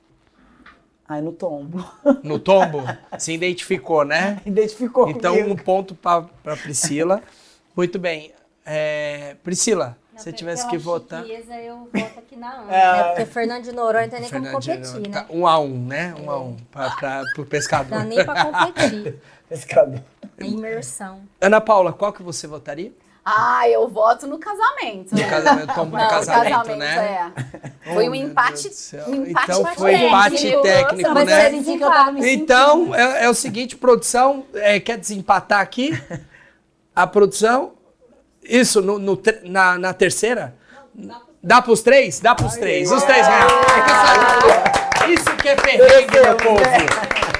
Ai, 1.10 1.22
no 1.22 1.32
tombo. 1.32 1.84
No 2.24 2.38
tombo? 2.38 2.84
Se 3.18 3.32
identificou, 3.34 4.04
né? 4.04 4.42
Identificou 4.46 5.10
Então, 5.10 5.36
comigo. 5.36 5.54
um 5.54 5.56
ponto 5.56 5.96
pra, 5.96 6.22
pra 6.44 6.56
Priscila. 6.58 7.22
Muito 7.76 7.98
bem. 7.98 8.34
É, 8.66 9.38
Priscila, 9.44 9.98
Não, 10.12 10.20
você 10.20 10.32
pe- 10.32 10.38
tivesse 10.38 10.68
que 10.68 10.78
votar. 10.78 11.24
chiqueza, 11.24 11.54
eu 11.62 11.88
voto 11.94 12.20
aqui 12.20 12.36
na 12.36 12.52
Ana, 12.60 12.74
É. 12.76 12.92
né? 12.98 13.04
Porque 13.04 13.26
Fernando 13.26 13.64
de 13.64 13.72
Noronha 13.72 14.04
não 14.08 14.10
tem 14.10 14.20
nem 14.22 14.30
como 14.30 14.44
Fernandinho, 14.62 14.78
competir, 14.96 15.12
tá, 15.14 15.22
né? 15.22 15.26
Um 15.30 15.48
a 15.48 15.60
um, 15.60 15.86
né? 15.86 16.14
Um 16.22 16.30
a 16.30 16.40
um. 16.42 16.58
Pra, 16.70 16.90
pra, 16.92 17.24
pro 17.34 17.46
pescador. 17.46 18.00
Dá 18.00 18.04
nem 18.04 18.26
pra 18.26 18.44
competir. 18.66 19.16
Pescador. 19.48 20.04
É 20.38 20.44
imersão. 20.46 21.22
Ana 21.40 21.62
Paula, 21.62 21.94
qual 21.94 22.12
que 22.12 22.22
você 22.22 22.46
votaria? 22.48 22.92
Ah, 23.30 23.68
eu 23.68 23.90
voto 23.90 24.26
no 24.26 24.38
casamento. 24.40 25.14
No 25.14 25.28
casamento, 25.28 25.74
como 25.74 25.92
no 25.92 25.98
Não, 25.98 26.08
casamento, 26.10 26.50
casamento, 26.50 26.76
né? 26.80 27.32
é. 27.86 27.94
Foi 27.94 28.06
Oh, 28.06 28.08
um 28.08 28.12
meu 28.12 28.16
empate, 28.16 28.72
um 29.08 29.16
empate 29.16 29.52
Então 29.52 29.66
foi 29.76 29.92
técnico. 29.92 30.08
empate 30.16 30.62
técnico, 30.62 31.14
Mas 31.14 31.26
né? 31.26 32.32
Então, 32.32 32.96
é, 32.96 33.26
é 33.26 33.30
o 33.30 33.34
seguinte, 33.34 33.76
produção, 33.76 34.46
é, 34.54 34.80
quer 34.80 34.98
desempatar 34.98 35.60
aqui? 35.60 35.92
A 36.96 37.06
produção, 37.06 37.74
isso, 38.42 38.82
no, 38.82 38.98
no 38.98 39.22
na, 39.44 39.78
na 39.78 39.94
terceira? 39.94 40.56
Dá 41.44 41.62
pros 41.62 41.82
três? 41.82 42.22
Dá 42.22 42.34
pros 42.34 42.56
três. 42.56 42.90
Os 42.92 43.04
três 43.04 43.28
ganham. 43.28 43.48
É 45.04 45.10
Isso 45.12 45.36
que 45.36 45.50
é 45.50 45.56
perrengue, 45.56 46.20
meu 46.20 46.36
povo. 46.38 46.62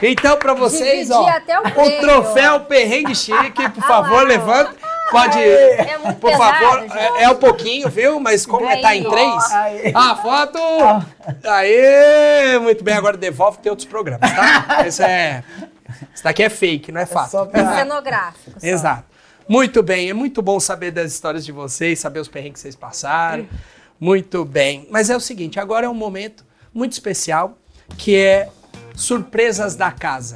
Então, 0.02 0.38
pra 0.38 0.54
vocês, 0.54 1.10
ó, 1.10 1.24
Dividir 1.24 1.78
o 1.78 1.82
o 1.82 2.02
troféu 2.02 2.60
perrengue 2.62 3.16
chique, 3.16 3.70
por 3.70 3.84
favor, 3.84 4.28
levanta. 4.28 4.87
Pode, 5.12 5.40
É 5.40 5.98
muito 6.00 6.20
por 6.20 6.32
pesado, 6.32 6.58
favor, 6.66 6.82
gente. 6.82 6.98
é, 6.98 7.24
é 7.24 7.30
um 7.30 7.36
pouquinho, 7.36 7.90
viu? 7.90 8.20
Mas 8.20 8.46
como 8.46 8.68
é, 8.68 8.82
tá 8.82 8.96
em 8.96 9.10
três, 9.10 9.44
a 9.96 10.16
foto. 10.18 10.60
Aê! 11.48 12.60
Muito 12.60 12.84
bem, 12.84 12.94
agora 12.94 13.16
devolve 13.18 13.60
tem 13.60 13.70
outros 13.70 13.88
programas, 13.88 14.30
tá? 14.32 14.86
Esse 14.86 15.04
é. 15.04 15.44
Isso 16.14 16.24
daqui 16.24 16.44
é 16.44 16.50
fake, 16.50 16.92
não 16.92 17.00
é 17.02 17.06
fato. 17.06 17.32
só 17.32 17.46
pra- 17.46 17.78
Cenográfico. 17.78 18.60
só. 18.60 18.68
Exato. 18.68 19.04
Muito 19.48 19.82
bem, 19.82 20.10
é 20.10 20.14
muito 20.14 20.42
bom 20.42 20.60
saber 20.60 20.92
das 20.92 21.14
histórias 21.14 21.46
de 21.46 21.52
vocês, 21.54 22.00
saber 22.00 22.20
os 22.20 22.28
perrengues 22.28 22.56
que 22.56 22.60
vocês 22.64 22.76
passaram. 22.76 23.48
Muito 24.00 24.44
bem. 24.44 24.86
Mas 24.92 25.10
é 25.10 25.16
o 25.16 25.20
seguinte, 25.22 25.60
agora 25.60 25.86
é 25.86 25.90
um 25.90 25.94
momento 25.94 26.46
muito 26.74 26.92
especial, 26.92 27.58
que 27.98 28.16
é 28.18 28.50
surpresas 28.94 29.76
da 29.76 29.90
casa. 29.92 30.36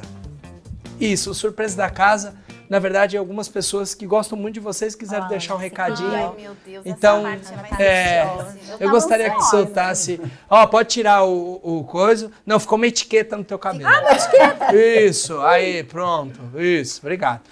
Isso, 0.98 1.34
surpresas 1.34 1.76
da 1.76 1.90
casa. 1.90 2.34
Na 2.72 2.78
verdade, 2.78 3.18
algumas 3.18 3.50
pessoas 3.50 3.94
que 3.94 4.06
gostam 4.06 4.38
muito 4.38 4.54
de 4.54 4.60
vocês 4.60 4.94
quiseram 4.94 5.28
deixar 5.28 5.56
um 5.56 5.58
recadinho. 5.58 6.10
Ai, 6.10 6.32
meu 6.38 6.56
Deus, 6.64 6.86
Então, 6.86 7.28
essa 7.28 7.52
parte 7.52 7.82
é 7.82 8.24
mais 8.24 8.70
é, 8.70 8.76
eu 8.80 8.88
gostaria 8.88 9.30
que 9.30 9.42
soltasse. 9.42 10.18
Ó, 10.48 10.66
pode 10.66 10.88
tirar 10.88 11.22
o, 11.22 11.60
o 11.62 11.84
coisa. 11.84 12.30
Não, 12.46 12.58
ficou 12.58 12.76
uma 12.76 12.86
etiqueta 12.86 13.36
no 13.36 13.44
teu 13.44 13.58
cabelo. 13.58 13.90
Ah, 13.90 14.00
uma 14.00 14.12
etiqueta! 14.12 14.74
Isso, 14.74 15.38
aí, 15.42 15.84
pronto. 15.84 16.40
Isso, 16.58 17.00
obrigado. 17.02 17.42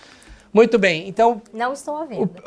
Muito 0.54 0.78
bem, 0.78 1.06
então. 1.06 1.42
Não 1.52 1.74
estou 1.74 2.06
venda. 2.06 2.42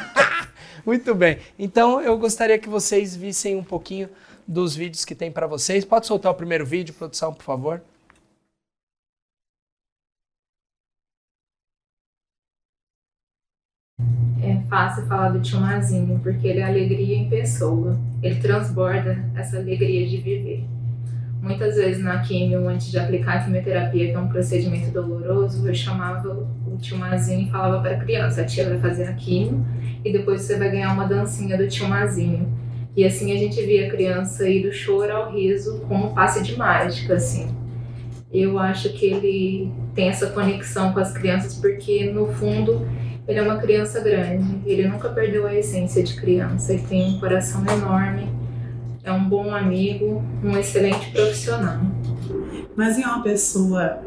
Muito 0.86 1.14
bem. 1.14 1.36
Então, 1.58 2.00
eu 2.00 2.16
gostaria 2.16 2.58
que 2.58 2.70
vocês 2.70 3.14
vissem 3.14 3.56
um 3.56 3.62
pouquinho 3.62 4.08
dos 4.48 4.74
vídeos 4.74 5.04
que 5.04 5.14
tem 5.14 5.30
para 5.30 5.46
vocês. 5.46 5.84
Pode 5.84 6.06
soltar 6.06 6.32
o 6.32 6.34
primeiro 6.34 6.64
vídeo, 6.64 6.94
produção, 6.94 7.34
por 7.34 7.44
favor. 7.44 7.82
É 14.42 14.59
fácil 14.70 15.04
falar 15.06 15.30
do 15.30 15.40
tio 15.40 15.60
Mazinho, 15.60 16.20
porque 16.22 16.46
ele 16.46 16.60
é 16.60 16.62
alegria 16.62 17.18
em 17.18 17.28
pessoa. 17.28 17.98
Ele 18.22 18.36
transborda 18.36 19.22
essa 19.34 19.58
alegria 19.58 20.06
de 20.06 20.16
viver. 20.18 20.64
Muitas 21.42 21.74
vezes 21.74 22.02
na 22.02 22.20
quimio, 22.20 22.68
antes 22.68 22.90
de 22.90 22.98
aplicar 22.98 23.38
a 23.38 23.44
quimioterapia, 23.44 24.06
que 24.06 24.12
é 24.12 24.18
um 24.18 24.28
procedimento 24.28 24.92
doloroso, 24.92 25.66
eu 25.66 25.74
chamava 25.74 26.28
o 26.30 26.76
tio 26.78 26.96
Mazinho 26.96 27.48
e 27.48 27.50
falava 27.50 27.82
para 27.82 27.96
a 27.96 27.98
criança, 27.98 28.42
a 28.42 28.44
tia 28.44 28.68
vai 28.68 28.78
fazer 28.78 29.04
a 29.04 29.14
quimio 29.14 29.64
e 30.04 30.12
depois 30.12 30.42
você 30.42 30.56
vai 30.56 30.70
ganhar 30.70 30.92
uma 30.92 31.06
dancinha 31.06 31.56
do 31.56 31.66
tio 31.66 31.88
Mazinho. 31.88 32.48
E 32.96 33.04
assim 33.04 33.32
a 33.32 33.36
gente 33.36 33.60
via 33.62 33.86
a 33.86 33.90
criança 33.90 34.48
ir 34.48 34.62
do 34.62 34.72
choro 34.72 35.12
ao 35.12 35.32
riso 35.32 35.80
como 35.88 36.08
um 36.08 36.14
passe 36.14 36.42
de 36.42 36.56
mágica, 36.56 37.14
assim. 37.14 37.48
Eu 38.32 38.58
acho 38.58 38.92
que 38.92 39.06
ele 39.06 39.72
tem 39.94 40.08
essa 40.08 40.28
conexão 40.28 40.92
com 40.92 41.00
as 41.00 41.12
crianças 41.12 41.54
porque, 41.54 42.10
no 42.12 42.28
fundo, 42.28 42.86
ele 43.26 43.38
é 43.38 43.42
uma 43.42 43.58
criança 43.58 44.00
grande, 44.00 44.60
ele 44.64 44.88
nunca 44.88 45.08
perdeu 45.08 45.46
a 45.46 45.54
essência 45.54 46.02
de 46.02 46.20
criança, 46.20 46.72
ele 46.72 46.82
tem 46.82 47.14
um 47.14 47.20
coração 47.20 47.64
enorme, 47.66 48.28
é 49.02 49.12
um 49.12 49.28
bom 49.28 49.54
amigo, 49.54 50.22
um 50.42 50.56
excelente 50.58 51.10
profissional. 51.12 51.80
Mas 52.76 52.98
é 52.98 53.06
uma 53.06 53.22
pessoa 53.22 54.00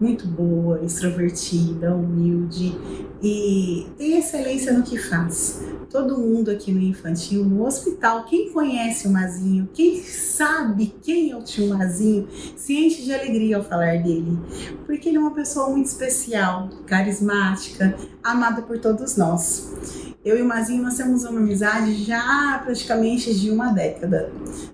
muito 0.00 0.26
boa, 0.26 0.80
extrovertida, 0.84 1.94
humilde 1.94 2.76
e 3.22 3.86
tem 3.96 4.18
excelência 4.18 4.72
no 4.72 4.82
que 4.82 4.96
faz. 4.96 5.60
Todo 5.90 6.18
mundo 6.18 6.50
aqui 6.50 6.70
no 6.70 6.80
infantil, 6.80 7.44
no 7.44 7.64
hospital, 7.64 8.24
quem 8.26 8.52
conhece 8.52 9.08
o 9.08 9.10
Mazinho, 9.10 9.68
quem 9.72 10.02
sabe 10.02 10.94
quem 11.02 11.30
é 11.30 11.36
o 11.36 11.42
tio 11.42 11.68
Mazinho, 11.68 12.28
se 12.56 12.74
enche 12.74 13.02
de 13.02 13.12
alegria 13.14 13.56
ao 13.56 13.64
falar 13.64 14.02
dele. 14.02 14.38
Porque 14.86 15.08
ele 15.08 15.16
é 15.16 15.20
uma 15.20 15.34
pessoa 15.34 15.70
muito 15.70 15.86
especial, 15.86 16.68
carismática, 16.86 17.96
amada 18.22 18.62
por 18.62 18.78
todos 18.78 19.16
nós. 19.16 19.68
Eu 20.24 20.36
e 20.36 20.42
o 20.42 20.44
Mazinho, 20.44 20.82
nós 20.82 20.96
temos 20.96 21.24
uma 21.24 21.40
amizade 21.40 22.04
já 22.04 22.60
praticamente 22.62 23.32
de 23.34 23.50
uma 23.50 23.72
década. 23.72 24.30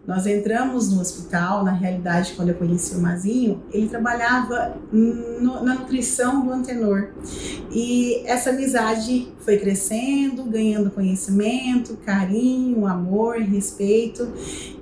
Nós 0.07 0.27
entramos 0.27 0.93
no 0.93 1.01
hospital, 1.01 1.63
na 1.63 1.71
realidade, 1.71 2.33
quando 2.35 2.49
eu 2.49 2.55
conheci 2.57 2.97
o 2.97 3.01
Mazinho, 3.01 3.63
ele 3.71 3.89
trabalhava 3.89 4.75
no- 4.91 5.63
na 5.63 5.75
nutrição 5.75 6.45
do 6.45 6.51
Antenor. 6.51 7.09
E 7.71 8.23
essa 8.35 8.51
amizade 8.51 9.33
foi 9.39 9.57
crescendo, 9.59 10.45
ganhando 10.45 10.91
conhecimento, 10.91 11.97
carinho, 11.99 12.85
amor, 12.85 13.37
respeito. 13.39 14.33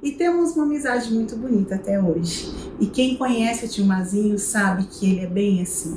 E 0.03 0.13
temos 0.13 0.57
uma 0.57 0.65
amizade 0.65 1.13
muito 1.13 1.37
bonita 1.37 1.75
até 1.75 2.01
hoje. 2.03 2.51
E 2.81 2.87
quem 2.87 3.17
conhece 3.17 3.67
o 3.67 3.69
tio 3.69 3.85
Mazinho 3.85 4.39
sabe 4.39 4.87
que 4.87 5.11
ele 5.11 5.21
é 5.21 5.27
bem 5.27 5.61
assim. 5.61 5.95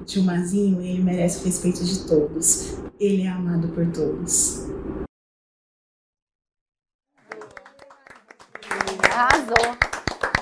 O 0.00 0.04
tio 0.04 0.22
Mazinho, 0.22 0.82
ele 0.82 1.02
merece 1.02 1.40
o 1.40 1.44
respeito 1.46 1.82
de 1.82 2.06
todos. 2.06 2.76
Ele 3.00 3.22
é 3.22 3.28
amado 3.28 3.68
por 3.68 3.86
todos. 3.90 4.66
Arrasou. 9.10 9.76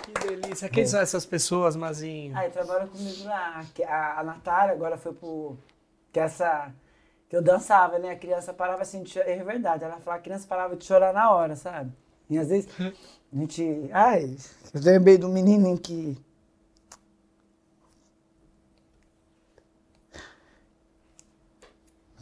Que 0.03 0.27
delícia. 0.27 0.69
Quem 0.69 0.85
são 0.85 1.01
essas 1.01 1.25
pessoas, 1.25 1.77
Mazinho? 1.77 2.37
Aí 2.37 2.51
trabalha 2.51 2.89
comigo 2.89 3.25
lá. 3.25 3.65
que 3.73 3.85
A, 3.85 4.19
a 4.19 4.25
Natália 4.25 4.75
agora 4.75 4.99
foi 4.99 5.13
pro. 5.13 5.57
Que 6.17 6.21
essa. 6.21 6.73
Que 7.29 7.37
eu 7.37 7.43
dançava, 7.43 7.99
né? 7.99 8.13
A 8.13 8.17
criança 8.17 8.55
parava 8.55 8.81
assim 8.81 9.03
de 9.03 9.11
chorar. 9.11 9.29
É 9.29 9.45
verdade, 9.45 9.85
ela 9.85 10.01
falava, 10.01 10.19
a 10.19 10.23
criança 10.23 10.49
parava 10.49 10.75
de 10.75 10.83
chorar 10.83 11.13
na 11.13 11.31
hora, 11.31 11.55
sabe? 11.55 11.93
E 12.31 12.39
às 12.39 12.49
vezes 12.49 12.71
a 12.81 13.37
gente. 13.37 13.91
Ai, 13.93 14.35
eu 14.73 14.81
lembrei 14.81 15.19
do 15.19 15.29
menininho 15.29 15.79
que. 15.79 16.17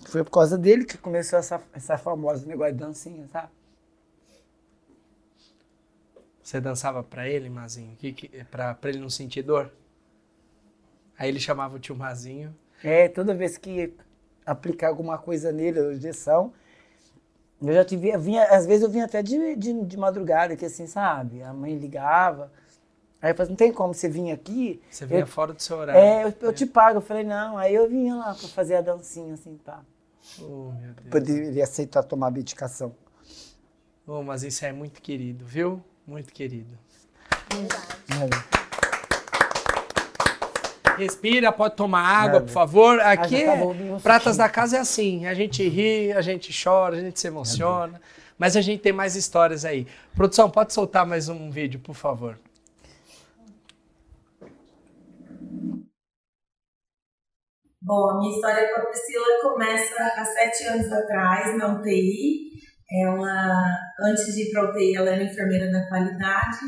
Foi 0.07 0.25
por 0.25 0.31
causa 0.33 0.59
dele 0.59 0.85
que 0.85 0.99
começou 0.99 1.39
essa, 1.39 1.63
essa 1.73 1.97
famosa 1.97 2.45
negócio 2.49 2.73
de 2.73 2.81
dancinha, 2.81 3.29
sabe? 3.29 3.53
Você 6.43 6.61
dançava 6.61 7.01
pra 7.05 7.29
ele, 7.29 7.49
Mazinho? 7.49 7.95
Que, 7.95 8.13
que, 8.13 8.45
pra, 8.47 8.75
pra 8.75 8.91
ele 8.91 8.99
não 8.99 9.09
sentir 9.09 9.43
dor? 9.43 9.71
Aí 11.17 11.29
ele 11.29 11.39
chamava 11.39 11.77
o 11.77 11.79
tio 11.79 11.95
Mazinho. 11.95 12.53
É, 12.85 13.09
toda 13.09 13.35
vez 13.35 13.57
que 13.57 13.95
aplicar 14.45 14.89
alguma 14.89 15.17
coisa 15.19 15.51
nele, 15.51 15.81
a 15.81 15.93
injeção, 15.95 16.53
eu 17.63 17.73
já 17.73 17.85
tive, 17.85 18.11
eu 18.11 18.21
vinha, 18.21 18.45
às 18.45 18.67
vezes 18.67 18.83
eu 18.83 18.91
vinha 18.91 19.07
até 19.07 19.23
de, 19.23 19.57
de, 19.57 19.85
de 19.85 19.97
madrugada, 19.97 20.55
que 20.55 20.67
assim, 20.67 20.87
sabe? 20.87 21.43
A 21.43 21.53
mãe 21.53 21.77
ligava. 21.79 22.53
Aí 23.23 23.31
eu 23.31 23.35
falei, 23.35 23.49
não 23.49 23.57
tem 23.57 23.73
como 23.73 23.95
você 23.95 24.07
vir 24.07 24.31
aqui? 24.33 24.83
Você 24.91 25.07
vinha 25.07 25.21
Eu- 25.21 25.27
fora 25.27 25.55
do 25.55 25.63
seu 25.63 25.79
horário. 25.79 25.99
É, 25.99 26.25
eu, 26.25 26.35
eu 26.43 26.53
te 26.53 26.67
pago. 26.67 26.99
Eu 26.99 27.03
falei, 27.03 27.25
não. 27.25 27.57
Aí 27.57 27.75
eu 27.75 27.89
vinha 27.89 28.15
lá 28.15 28.35
pra 28.35 28.49
fazer 28.49 28.75
a 28.75 28.83
dancinha, 28.83 29.33
assim, 29.33 29.57
pá. 29.65 29.83
Oh, 30.39 30.73
meu 30.79 30.93
Deus. 30.93 31.09
Poderia 31.11 31.65
aceitar 31.65 32.03
tomar 32.03 32.31
medicação. 32.31 32.95
Oh, 34.07 34.23
mas 34.23 34.43
isso 34.43 34.63
é 34.67 34.73
muito 34.73 35.01
querido, 35.01 35.47
viu? 35.47 35.83
Muito 36.07 36.35
querido. 36.35 36.77
Respira, 40.97 41.53
pode 41.53 41.77
tomar 41.77 42.03
água, 42.03 42.41
por 42.41 42.51
favor. 42.51 43.01
Aqui, 43.01 43.45
acabou 43.45 43.71
o 43.71 43.75
vinho 43.75 44.01
Pratas 44.01 44.37
da 44.37 44.49
Casa 44.49 44.77
é 44.77 44.81
assim. 44.81 45.27
A 45.27 45.35
gente 45.35 45.67
ri, 45.69 46.13
a 46.13 46.21
gente 46.21 46.53
chora, 46.63 46.97
a 46.97 47.01
gente 47.01 47.19
se 47.19 47.27
emociona. 47.27 48.01
Mas 48.39 48.57
a 48.57 48.61
gente 48.61 48.81
tem 48.81 48.93
mais 48.93 49.15
histórias 49.15 49.65
aí. 49.65 49.87
Produção, 50.15 50.51
pode 50.51 50.73
soltar 50.73 51.07
mais 51.07 51.29
um 51.29 51.51
vídeo, 51.51 51.79
por 51.81 51.95
favor. 51.95 52.39
Bom, 57.81 58.11
a 58.11 58.19
minha 58.19 58.35
história 58.35 58.73
com 58.73 58.81
a 58.81 58.87
Priscila 58.87 59.27
começa 59.43 60.03
há 60.17 60.25
sete 60.25 60.65
anos 60.69 60.91
atrás, 60.91 61.57
na 61.59 61.79
UTI. 61.79 62.55
Ela, 63.03 63.77
antes 64.01 64.35
de 64.35 64.49
ir 64.49 64.53
para 64.53 64.71
UTI, 64.71 64.97
ela 64.97 65.11
era 65.11 65.23
enfermeira 65.23 65.71
da 65.71 65.87
qualidade. 65.89 66.59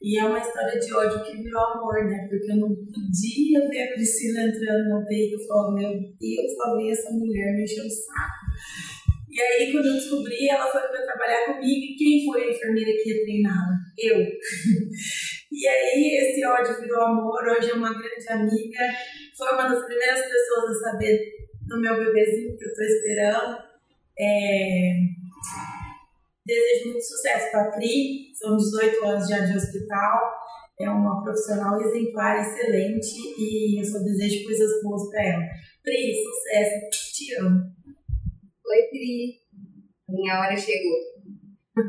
E 0.00 0.16
é 0.18 0.24
uma 0.24 0.38
história 0.38 0.78
de 0.78 0.94
ódio 0.94 1.24
que 1.24 1.42
virou 1.42 1.60
amor, 1.60 2.04
né? 2.04 2.28
Porque 2.30 2.52
eu 2.52 2.56
não 2.56 2.68
podia 2.68 3.68
ver 3.68 3.82
a 3.82 3.92
Priscila 3.94 4.42
entrando 4.42 4.88
na 4.88 5.00
UTI. 5.00 5.32
Eu 5.32 5.46
falava, 5.46 5.74
meu 5.74 5.90
Deus, 5.90 6.56
talvez 6.56 6.98
essa 6.98 7.10
mulher 7.10 7.54
me 7.54 7.64
encheu 7.64 7.84
o 7.84 7.90
saco. 7.90 8.46
E 9.28 9.40
aí, 9.40 9.72
quando 9.72 9.86
eu 9.86 9.94
descobri, 9.94 10.48
ela 10.48 10.66
foi 10.70 10.82
para 10.82 11.02
trabalhar 11.02 11.46
comigo. 11.46 11.66
E 11.66 11.96
quem 11.96 12.24
foi 12.24 12.44
a 12.44 12.50
enfermeira 12.50 12.92
que 12.92 13.10
ia 13.10 13.22
treiná-la? 13.22 13.74
Eu. 13.98 14.18
e 15.52 15.68
aí, 15.68 16.18
esse 16.22 16.46
ódio 16.46 16.80
virou 16.80 17.02
amor. 17.02 17.42
Hoje 17.48 17.70
é 17.70 17.74
uma 17.74 17.92
grande 17.92 18.28
amiga. 18.28 18.78
Foi 19.36 19.52
uma 19.52 19.68
das 19.68 19.84
primeiras 19.84 20.20
pessoas 20.20 20.76
a 20.76 20.90
saber 20.90 21.20
do 21.66 21.80
meu 21.80 21.98
bebezinho 21.98 22.56
que 22.56 22.64
eu 22.64 22.68
estou 22.68 22.84
esperando. 22.84 23.58
É... 24.18 24.92
Desejo 26.48 26.88
muito 26.88 27.04
sucesso 27.04 27.50
para 27.50 27.64
a 27.64 27.70
Pri. 27.72 28.32
São 28.34 28.56
18 28.56 29.04
anos 29.04 29.28
já 29.28 29.38
de 29.40 29.54
hospital. 29.54 30.32
É 30.80 30.88
uma 30.88 31.22
profissional 31.22 31.78
exemplar, 31.78 32.40
excelente. 32.40 33.14
E 33.38 33.78
eu 33.78 33.84
só 33.84 33.98
desejo 33.98 34.46
coisas 34.46 34.82
boas 34.82 35.10
para 35.10 35.26
ela. 35.26 35.42
Pri, 35.82 36.14
sucesso. 36.14 36.88
Te 37.12 37.34
amo. 37.34 37.60
Oi, 38.66 38.82
Pri. 38.88 39.42
Minha 40.08 40.40
hora 40.40 40.56
chegou. 40.56 40.96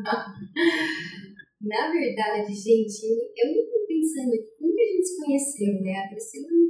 Na 1.62 1.92
verdade, 1.92 2.54
gente, 2.54 3.06
eu 3.38 3.48
nem 3.54 3.66
tô 3.66 3.86
pensando 3.88 4.34
aqui 4.34 4.58
como 4.60 4.76
que 4.76 4.82
a 4.82 4.86
gente 4.86 5.08
se 5.08 5.24
conheceu, 5.24 5.82
né? 5.82 6.04
A 6.04 6.10
Priscila 6.10 6.48
me, 6.50 6.68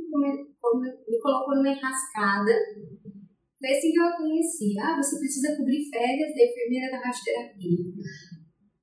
me 1.08 1.20
colocou 1.20 1.56
numa 1.56 1.70
enrascada. 1.70 2.54
Foi 3.60 3.76
assim 3.76 3.92
que 3.92 4.00
eu 4.00 4.08
a 4.08 4.18
conheci. 4.18 4.80
Ah, 4.80 4.96
você 4.96 5.20
precisa 5.20 5.58
cobrir 5.58 5.84
férias 5.92 6.34
da 6.34 6.44
enfermeira 6.48 6.92
da 6.92 7.04
radioterapia. 7.04 7.78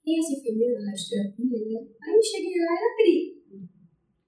Quem 0.05 0.17
é 0.17 0.21
essa 0.21 0.37
enfermeira 0.37 0.75
da 0.77 0.85
radioterapia, 0.93 1.59
né? 1.65 1.79
Aí 2.05 2.15
eu 2.15 2.23
cheguei 2.23 2.61
lá 2.61 2.73
era 2.77 2.95
Pri. 2.95 3.17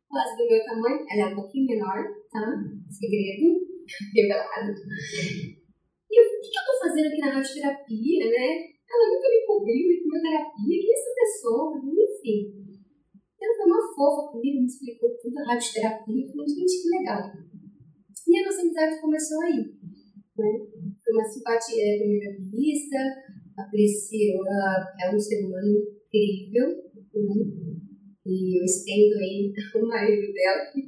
Quase 0.08 0.36
do 0.38 0.48
meu 0.48 0.64
tamanho. 0.64 1.04
Ela 1.12 1.22
é 1.22 1.32
um 1.32 1.36
pouquinho 1.36 1.66
menor, 1.66 2.00
tá? 2.32 2.64
Segredo 2.88 3.60
revelado. 4.16 4.72
E 4.72 6.14
eu, 6.16 6.24
o 6.24 6.40
que, 6.40 6.48
que 6.48 6.58
eu 6.58 6.64
tô 6.64 6.74
fazendo 6.80 7.06
aqui 7.08 7.20
na 7.20 7.32
radioterapia, 7.32 8.24
né? 8.30 8.48
Ela 8.88 9.12
nunca 9.12 9.28
me 9.28 9.46
cobriu 9.46 9.92
em 9.92 10.00
quimioterapia, 10.00 10.80
quem 10.80 10.88
é 10.88 10.94
essa 10.96 11.12
pessoa? 11.12 11.76
Enfim. 11.76 12.40
Ela 13.36 13.54
foi 13.54 13.66
uma 13.66 13.94
fofa 13.94 14.32
comigo, 14.32 14.60
me 14.60 14.66
explicou 14.66 15.10
tudo 15.20 15.38
a 15.40 15.52
radioterapia. 15.52 16.24
Eu 16.24 16.30
falei, 16.32 16.48
gente, 16.48 16.82
que 16.82 16.88
legal. 16.88 17.20
E 18.28 18.38
a 18.38 18.44
nossa 18.44 18.60
amizade 18.60 19.00
começou 19.00 19.40
aí. 19.42 19.77
Né? 20.38 20.58
Foi 21.04 21.12
uma 21.14 21.24
simpatia 21.24 21.94
à 21.94 21.98
primeira 21.98 22.36
vista. 22.50 22.96
A 23.58 23.64
Priscila 23.64 24.94
é 25.02 25.14
um 25.14 25.18
ser 25.18 25.44
humano 25.44 25.76
incrível. 26.06 26.68
Né? 26.68 27.78
E 28.26 28.60
eu 28.60 28.64
estendo 28.64 29.18
aí 29.18 29.52
o 29.74 29.86
marido 29.88 30.32
dela, 30.32 30.70
que 30.72 30.82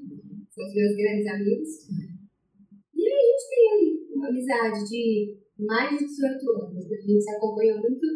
são 0.51 0.67
os 0.67 0.75
meus 0.75 0.97
grandes 0.97 1.27
amigos. 1.27 1.69
E 2.95 3.03
aí 3.03 3.13
a 3.13 3.27
gente 3.27 3.49
tem 3.49 3.71
aí 3.73 4.09
uma 4.15 4.29
amizade 4.29 4.89
de 4.89 5.39
mais 5.59 5.99
de 5.99 6.05
18 6.05 6.51
anos. 6.51 6.93
A 6.93 6.97
gente 6.97 7.23
se 7.23 7.31
acompanhou 7.31 7.81
muito 7.81 8.07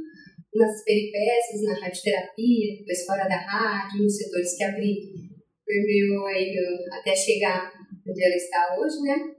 nas 0.54 0.84
peripécias, 0.84 1.62
na 1.62 1.80
radioterapia, 1.80 2.78
depois 2.78 3.06
fora 3.06 3.28
da 3.28 3.36
rádio, 3.36 4.02
nos 4.02 4.16
setores 4.16 4.56
que 4.56 4.64
abri, 4.64 5.10
permeou 5.66 6.26
aí 6.26 6.54
até 6.92 7.16
chegar 7.16 7.72
onde 8.06 8.22
ela 8.22 8.36
está 8.36 8.76
hoje, 8.78 9.00
né? 9.02 9.34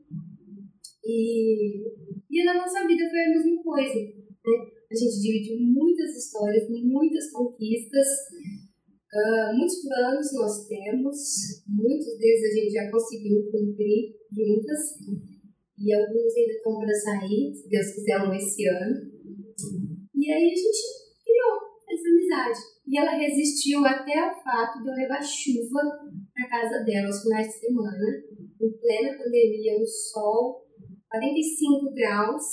E, 1.05 1.83
e 2.31 2.43
na 2.43 2.55
nossa 2.55 2.87
vida 2.87 3.07
foi 3.09 3.19
a 3.19 3.29
mesma 3.29 3.63
coisa, 3.63 3.93
né? 3.93 4.75
A 4.91 4.95
gente 4.95 5.21
dividiu 5.21 5.57
muitas 5.59 6.15
histórias, 6.15 6.69
muitas 6.69 7.31
conquistas, 7.31 8.07
uh, 9.13 9.57
muitos 9.57 9.81
planos 9.81 10.33
nós 10.33 10.67
temos, 10.67 11.63
muitos 11.67 12.17
deles 12.17 12.43
a 12.43 12.55
gente 12.55 12.71
já 12.71 12.91
conseguiu 12.91 13.51
cumprir 13.51 14.15
juntas 14.31 14.79
e 15.77 15.93
alguns 15.93 16.35
ainda 16.35 16.53
estão 16.53 16.79
para 16.79 16.93
sair, 16.93 17.53
se 17.53 17.67
Deus 17.67 17.91
quiser, 17.93 18.21
um 18.21 18.33
esse 18.33 18.67
ano. 18.67 19.11
E 20.15 20.31
aí 20.31 20.51
a 20.51 20.55
gente 20.55 20.81
criou 21.23 21.53
essa 21.89 22.07
amizade. 22.07 22.59
E 22.87 22.97
ela 22.97 23.17
resistiu 23.17 23.85
até 23.85 24.19
ao 24.19 24.41
fato 24.43 24.81
de 24.81 24.89
eu 24.89 24.93
levar 24.93 25.21
chuva 25.21 25.81
para 26.33 26.49
casa 26.49 26.83
dela 26.83 27.07
aos 27.07 27.21
finais 27.21 27.47
de 27.47 27.59
semana, 27.59 28.23
em 28.61 28.71
plena 28.77 29.17
pandemia, 29.17 29.79
no 29.79 29.85
sol, 29.85 30.64
45 31.09 31.93
graus. 31.93 32.43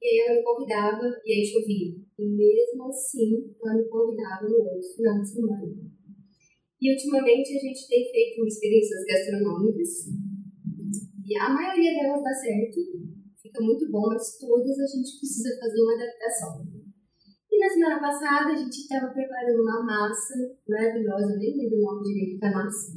E 0.00 0.06
aí 0.06 0.26
ela 0.26 0.36
me 0.38 0.44
convidava 0.44 1.02
e 1.24 1.32
aí 1.32 1.44
chovia. 1.46 1.96
E 2.18 2.28
mesmo 2.28 2.84
assim, 2.88 3.54
ela 3.62 3.74
me 3.74 3.88
convidava 3.88 4.48
no 4.48 4.56
outro 4.56 4.88
final 4.96 5.20
de 5.20 5.28
semana. 5.28 5.72
E 6.80 6.92
ultimamente 6.92 7.56
a 7.56 7.60
gente 7.60 7.88
tem 7.88 8.10
feito 8.10 8.46
experiências 8.46 9.04
gastronômicas 9.06 10.12
e 11.24 11.38
a 11.38 11.48
maioria 11.48 11.94
delas 11.94 12.22
dá 12.22 12.34
certo, 12.34 12.80
fica 13.40 13.62
muito 13.62 13.90
bom, 13.90 14.08
mas 14.08 14.36
todas 14.36 14.78
a 14.78 14.86
gente 14.86 15.18
precisa 15.18 15.58
fazer 15.58 15.80
uma 15.80 15.94
adaptação. 15.94 16.68
E 17.50 17.58
na 17.58 17.68
semana 17.70 17.98
passada 17.98 18.52
a 18.52 18.56
gente 18.56 18.76
estava 18.76 19.10
preparando 19.10 19.62
uma 19.62 19.82
massa 19.86 20.34
maravilhosa, 20.68 21.38
nem 21.38 21.56
lembro 21.56 21.78
o 21.78 21.80
nome 21.80 22.02
direito 22.04 22.38
da 22.40 22.50
massa, 22.50 22.92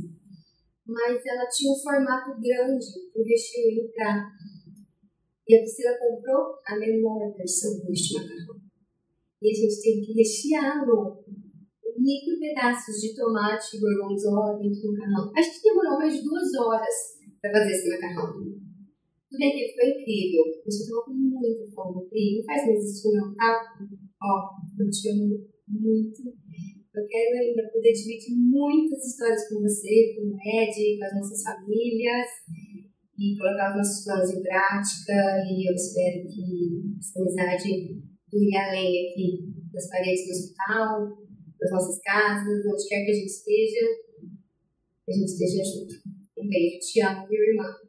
mas 0.85 1.25
ela 1.25 1.47
tinha 1.47 1.71
um 1.71 1.79
formato 1.79 2.31
grande 2.41 2.85
o 3.15 3.23
recheio 3.23 3.87
entrar. 3.87 4.27
E 5.47 5.55
a 5.55 5.59
Priscila 5.59 5.97
comprou 5.97 6.59
a 6.65 6.77
menor 6.77 7.33
versão 7.35 7.79
deste 7.85 8.15
macarrão. 8.15 8.61
E 9.41 9.49
a 9.49 9.53
gente 9.53 9.81
teve 9.81 10.05
que 10.05 10.13
recheá-lo 10.13 11.23
micro 11.97 12.39
pedaços 12.39 13.01
de 13.01 13.15
tomate 13.15 13.79
gorgonzola 13.79 14.57
dentro 14.59 14.81
do 14.81 14.93
macarrão. 14.93 15.31
Acho 15.35 15.51
que 15.53 15.69
demorou 15.69 15.97
mais 15.97 16.15
de 16.15 16.23
duas 16.23 16.53
horas 16.53 16.95
para 17.41 17.51
fazer 17.51 17.71
esse 17.71 17.89
macarrão. 17.89 18.33
Tudo 19.29 19.39
bem 19.39 19.51
que 19.51 19.67
ficou 19.73 19.89
incrível, 19.89 20.43
mas 20.63 20.79
eu 20.79 20.87
tava 20.87 21.05
com 21.05 21.13
muita 21.13 21.71
fome. 21.75 22.07
Não 22.37 22.45
faz 22.45 22.65
mais 22.65 22.83
isso 22.85 23.11
não, 23.11 23.35
tá? 23.35 23.59
Ó, 24.23 24.55
eu 24.79 24.89
te 24.89 25.09
amo 25.09 25.47
muito. 25.67 26.21
Eu 26.95 27.05
quero 27.07 27.37
ainda 27.37 27.69
poder 27.71 27.91
dividir 27.91 28.35
muitas 28.35 29.05
histórias 29.05 29.47
com 29.49 29.61
você, 29.61 30.15
com 30.15 30.31
o 30.31 30.37
Ed, 30.39 30.97
com 30.97 31.05
as 31.05 31.13
nossas 31.13 31.43
famílias 31.43 32.27
e 33.17 33.37
colocar 33.37 33.71
os 33.71 33.77
nossos 33.77 34.03
planos 34.03 34.29
em 34.31 34.41
prática. 34.41 35.13
E 35.49 35.69
eu 35.69 35.73
espero 35.73 36.27
que 36.27 36.97
essa 36.99 37.19
amizade 37.19 38.01
dure 38.31 38.57
além 38.57 39.09
aqui 39.09 39.53
das 39.73 39.89
paredes 39.89 40.25
do 40.25 40.31
hospital, 40.31 41.17
das 41.59 41.71
nossas 41.71 42.01
casas, 42.01 42.65
onde 42.65 42.87
quer 42.87 43.05
que 43.05 43.11
a 43.11 43.13
gente 43.13 43.25
esteja, 43.25 43.87
que 45.05 45.11
a 45.11 45.15
gente 45.15 45.31
esteja 45.31 45.63
junto. 45.63 45.95
Um 46.37 46.47
beijo, 46.47 46.79
te 46.79 47.01
amo, 47.01 47.27
meu 47.27 47.43
irmão. 47.43 47.87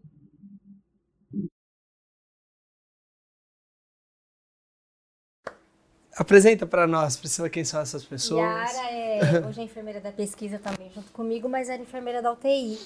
Apresenta 6.16 6.66
para 6.66 6.84
nós, 6.84 7.16
Priscila, 7.16 7.48
quem 7.48 7.64
são 7.64 7.80
essas 7.80 8.04
pessoas. 8.04 8.42
Yara 8.42 8.90
é 8.90 9.08
hoje 9.46 9.60
é 9.60 9.64
enfermeira 9.64 10.00
da 10.00 10.10
pesquisa 10.10 10.58
também 10.58 10.90
junto 10.90 11.12
comigo, 11.12 11.48
mas 11.48 11.68
era 11.68 11.80
enfermeira 11.80 12.20
da 12.20 12.32
UTI. 12.32 12.76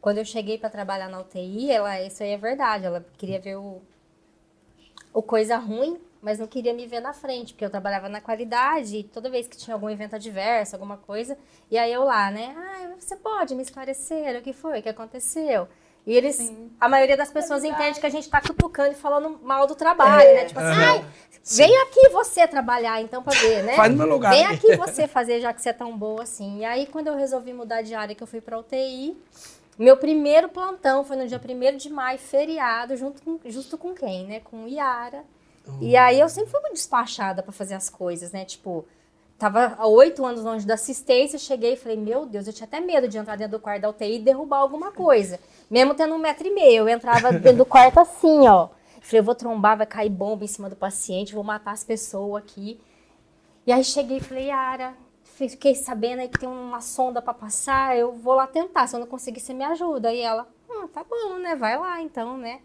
Quando 0.00 0.18
eu 0.18 0.24
cheguei 0.24 0.58
para 0.58 0.70
trabalhar 0.70 1.08
na 1.08 1.20
UTI, 1.20 1.70
ela, 1.70 2.00
isso 2.02 2.22
aí 2.22 2.30
é 2.30 2.36
verdade, 2.36 2.86
ela 2.86 3.04
queria 3.16 3.40
ver 3.40 3.56
o, 3.56 3.82
o 5.12 5.22
coisa 5.22 5.56
ruim, 5.56 5.98
mas 6.22 6.38
não 6.38 6.46
queria 6.46 6.72
me 6.72 6.86
ver 6.86 7.00
na 7.00 7.12
frente, 7.12 7.52
porque 7.52 7.64
eu 7.64 7.70
trabalhava 7.70 8.08
na 8.08 8.20
qualidade 8.20 8.98
e 8.98 9.04
toda 9.04 9.30
vez 9.30 9.46
que 9.46 9.56
tinha 9.56 9.74
algum 9.74 9.90
evento 9.90 10.16
adverso, 10.16 10.76
alguma 10.76 10.96
coisa, 10.96 11.36
e 11.70 11.78
aí 11.78 11.92
eu 11.92 12.04
lá, 12.04 12.30
né? 12.30 12.54
Ah, 12.56 12.94
você 12.98 13.16
pode 13.16 13.54
me 13.54 13.62
esclarecer 13.62 14.38
o 14.38 14.42
que 14.42 14.52
foi, 14.52 14.78
o 14.78 14.82
que 14.82 14.88
aconteceu? 14.88 15.68
E 16.06 16.14
eles, 16.14 16.36
Sim. 16.36 16.70
a 16.80 16.88
maioria 16.88 17.16
das 17.16 17.32
pessoas 17.32 17.64
é 17.64 17.68
entende 17.68 17.98
que 17.98 18.06
a 18.06 18.10
gente 18.10 18.30
tá 18.30 18.40
cutucando 18.40 18.92
e 18.92 18.94
falando 18.94 19.40
mal 19.42 19.66
do 19.66 19.74
trabalho, 19.74 20.28
é. 20.28 20.34
né? 20.34 20.44
Tipo 20.44 20.60
assim, 20.60 20.80
ai, 20.80 21.04
vem 21.56 21.76
aqui 21.82 22.08
você 22.10 22.46
trabalhar 22.46 23.02
então 23.02 23.24
pra 23.24 23.36
ver, 23.36 23.64
né? 23.64 23.74
Faz 23.74 23.90
no 23.90 23.98
meu 23.98 24.06
lugar. 24.06 24.30
Vem 24.30 24.46
aqui 24.46 24.76
você 24.76 25.08
fazer, 25.08 25.40
já 25.40 25.52
que 25.52 25.60
você 25.60 25.70
é 25.70 25.72
tão 25.72 25.98
boa 25.98 26.22
assim. 26.22 26.60
E 26.60 26.64
aí, 26.64 26.86
quando 26.86 27.08
eu 27.08 27.16
resolvi 27.16 27.52
mudar 27.52 27.82
de 27.82 27.92
área, 27.92 28.14
que 28.14 28.22
eu 28.22 28.26
fui 28.26 28.40
pra 28.40 28.56
UTI, 28.56 29.16
meu 29.78 29.96
primeiro 29.96 30.48
plantão 30.48 31.04
foi 31.04 31.16
no 31.16 31.26
dia 31.26 31.40
1 31.40 31.76
de 31.76 31.90
maio, 31.90 32.18
feriado, 32.18 32.96
junto 32.96 33.22
com, 33.22 33.38
justo 33.46 33.76
com 33.76 33.94
quem, 33.94 34.26
né? 34.26 34.40
Com 34.40 34.66
Iara 34.66 35.24
e 35.80 35.96
aí 35.96 36.20
eu 36.20 36.28
sempre 36.28 36.50
fui 36.50 36.60
muito 36.60 36.74
despachada 36.74 37.42
para 37.42 37.52
fazer 37.52 37.74
as 37.74 37.90
coisas, 37.90 38.32
né? 38.32 38.44
Tipo, 38.44 38.86
tava 39.38 39.74
há 39.78 39.86
oito 39.86 40.24
anos 40.24 40.42
longe 40.42 40.66
da 40.66 40.74
assistência, 40.74 41.38
cheguei 41.38 41.74
e 41.74 41.76
falei, 41.76 41.96
meu 41.96 42.24
Deus, 42.24 42.46
eu 42.46 42.52
tinha 42.52 42.66
até 42.66 42.80
medo 42.80 43.08
de 43.08 43.18
entrar 43.18 43.36
dentro 43.36 43.58
do 43.58 43.62
quarto 43.62 43.82
da 43.82 43.90
UTI 43.90 44.16
e 44.16 44.18
derrubar 44.20 44.58
alguma 44.58 44.92
coisa. 44.92 45.40
Mesmo 45.70 45.94
tendo 45.94 46.14
um 46.14 46.18
metro 46.18 46.46
e 46.46 46.54
meio, 46.54 46.84
eu 46.84 46.88
entrava 46.88 47.32
dentro 47.32 47.58
do 47.58 47.66
quarto 47.66 47.98
assim, 47.98 48.46
ó. 48.48 48.68
Falei, 49.00 49.20
eu 49.20 49.24
vou 49.24 49.34
trombar, 49.34 49.76
vai 49.76 49.86
cair 49.86 50.10
bomba 50.10 50.44
em 50.44 50.48
cima 50.48 50.68
do 50.68 50.76
paciente, 50.76 51.34
vou 51.34 51.44
matar 51.44 51.72
as 51.72 51.84
pessoas 51.84 52.42
aqui. 52.42 52.80
E 53.66 53.72
aí 53.72 53.82
cheguei 53.84 54.18
e 54.18 54.20
falei, 54.20 54.50
Ara, 54.50 54.94
fiquei 55.36 55.74
sabendo 55.74 56.20
aí 56.20 56.28
que 56.28 56.38
tem 56.38 56.48
uma 56.48 56.80
sonda 56.80 57.20
para 57.20 57.34
passar, 57.34 57.96
eu 57.96 58.12
vou 58.12 58.34
lá 58.34 58.46
tentar, 58.46 58.86
se 58.86 58.96
eu 58.96 59.00
não 59.00 59.06
conseguir, 59.06 59.40
você 59.40 59.52
me 59.52 59.64
ajuda. 59.64 60.12
E 60.12 60.20
ela, 60.20 60.48
hum, 60.68 60.88
tá 60.88 61.04
bom, 61.04 61.38
né, 61.38 61.54
vai 61.54 61.78
lá 61.78 62.00
então, 62.00 62.36
né. 62.38 62.60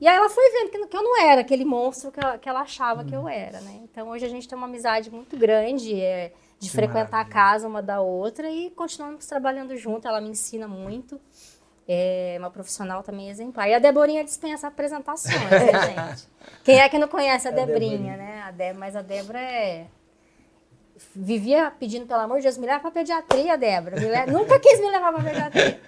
E 0.00 0.08
aí 0.08 0.16
ela 0.16 0.28
foi 0.28 0.50
vendo 0.50 0.88
que, 0.88 0.96
eu 0.96 1.02
não 1.02 1.20
era 1.20 1.40
aquele 1.40 1.64
monstro 1.64 2.10
que 2.12 2.20
ela, 2.20 2.36
que 2.36 2.48
ela 2.48 2.60
achava 2.60 3.02
uhum. 3.02 3.06
que 3.06 3.14
eu 3.14 3.20
uhum. 3.20 3.28
era, 3.28 3.60
né? 3.60 3.80
Então 3.84 4.08
hoje 4.08 4.26
a 4.26 4.28
gente 4.28 4.48
tem 4.48 4.58
uma 4.58 4.66
amizade 4.66 5.10
muito 5.10 5.36
grande, 5.36 5.98
é, 5.98 6.32
de 6.58 6.68
que 6.68 6.74
frequentar 6.76 7.10
maravilha. 7.10 7.30
a 7.30 7.32
casa 7.32 7.68
uma 7.68 7.80
da 7.80 8.00
outra 8.00 8.50
e 8.50 8.70
continuamos 8.70 9.24
trabalhando 9.26 9.76
junto. 9.76 10.06
Ela 10.06 10.20
me 10.20 10.28
ensina 10.28 10.66
muito. 10.66 11.20
É 11.86 12.36
uma 12.38 12.50
profissional 12.50 13.02
também 13.02 13.28
exemplar. 13.28 13.68
E 13.68 13.74
a 13.74 13.78
Deborinha 13.78 14.24
dispensa 14.24 14.66
apresentações, 14.66 15.50
né, 15.50 15.72
gente? 16.12 16.28
Quem 16.64 16.80
é 16.80 16.88
que 16.88 16.98
não 16.98 17.08
conhece 17.08 17.46
a 17.46 17.50
Debrinha, 17.50 18.16
né? 18.16 18.42
A 18.42 18.50
Deb, 18.50 18.76
mas 18.76 18.96
a 18.96 19.02
Débora 19.02 19.40
é. 19.40 19.86
Vivia 21.14 21.72
pedindo, 21.78 22.06
pelo 22.06 22.20
amor 22.20 22.36
de 22.38 22.44
Deus, 22.44 22.56
me 22.58 22.66
leva 22.66 22.80
pra 22.80 22.90
pediatria, 22.90 23.56
Débora. 23.58 23.96
Leva- 24.00 24.30
Nunca 24.30 24.58
quis 24.60 24.78
me 24.80 24.90
levar 24.90 25.12
pra 25.12 25.22
pediatria. 25.22 25.80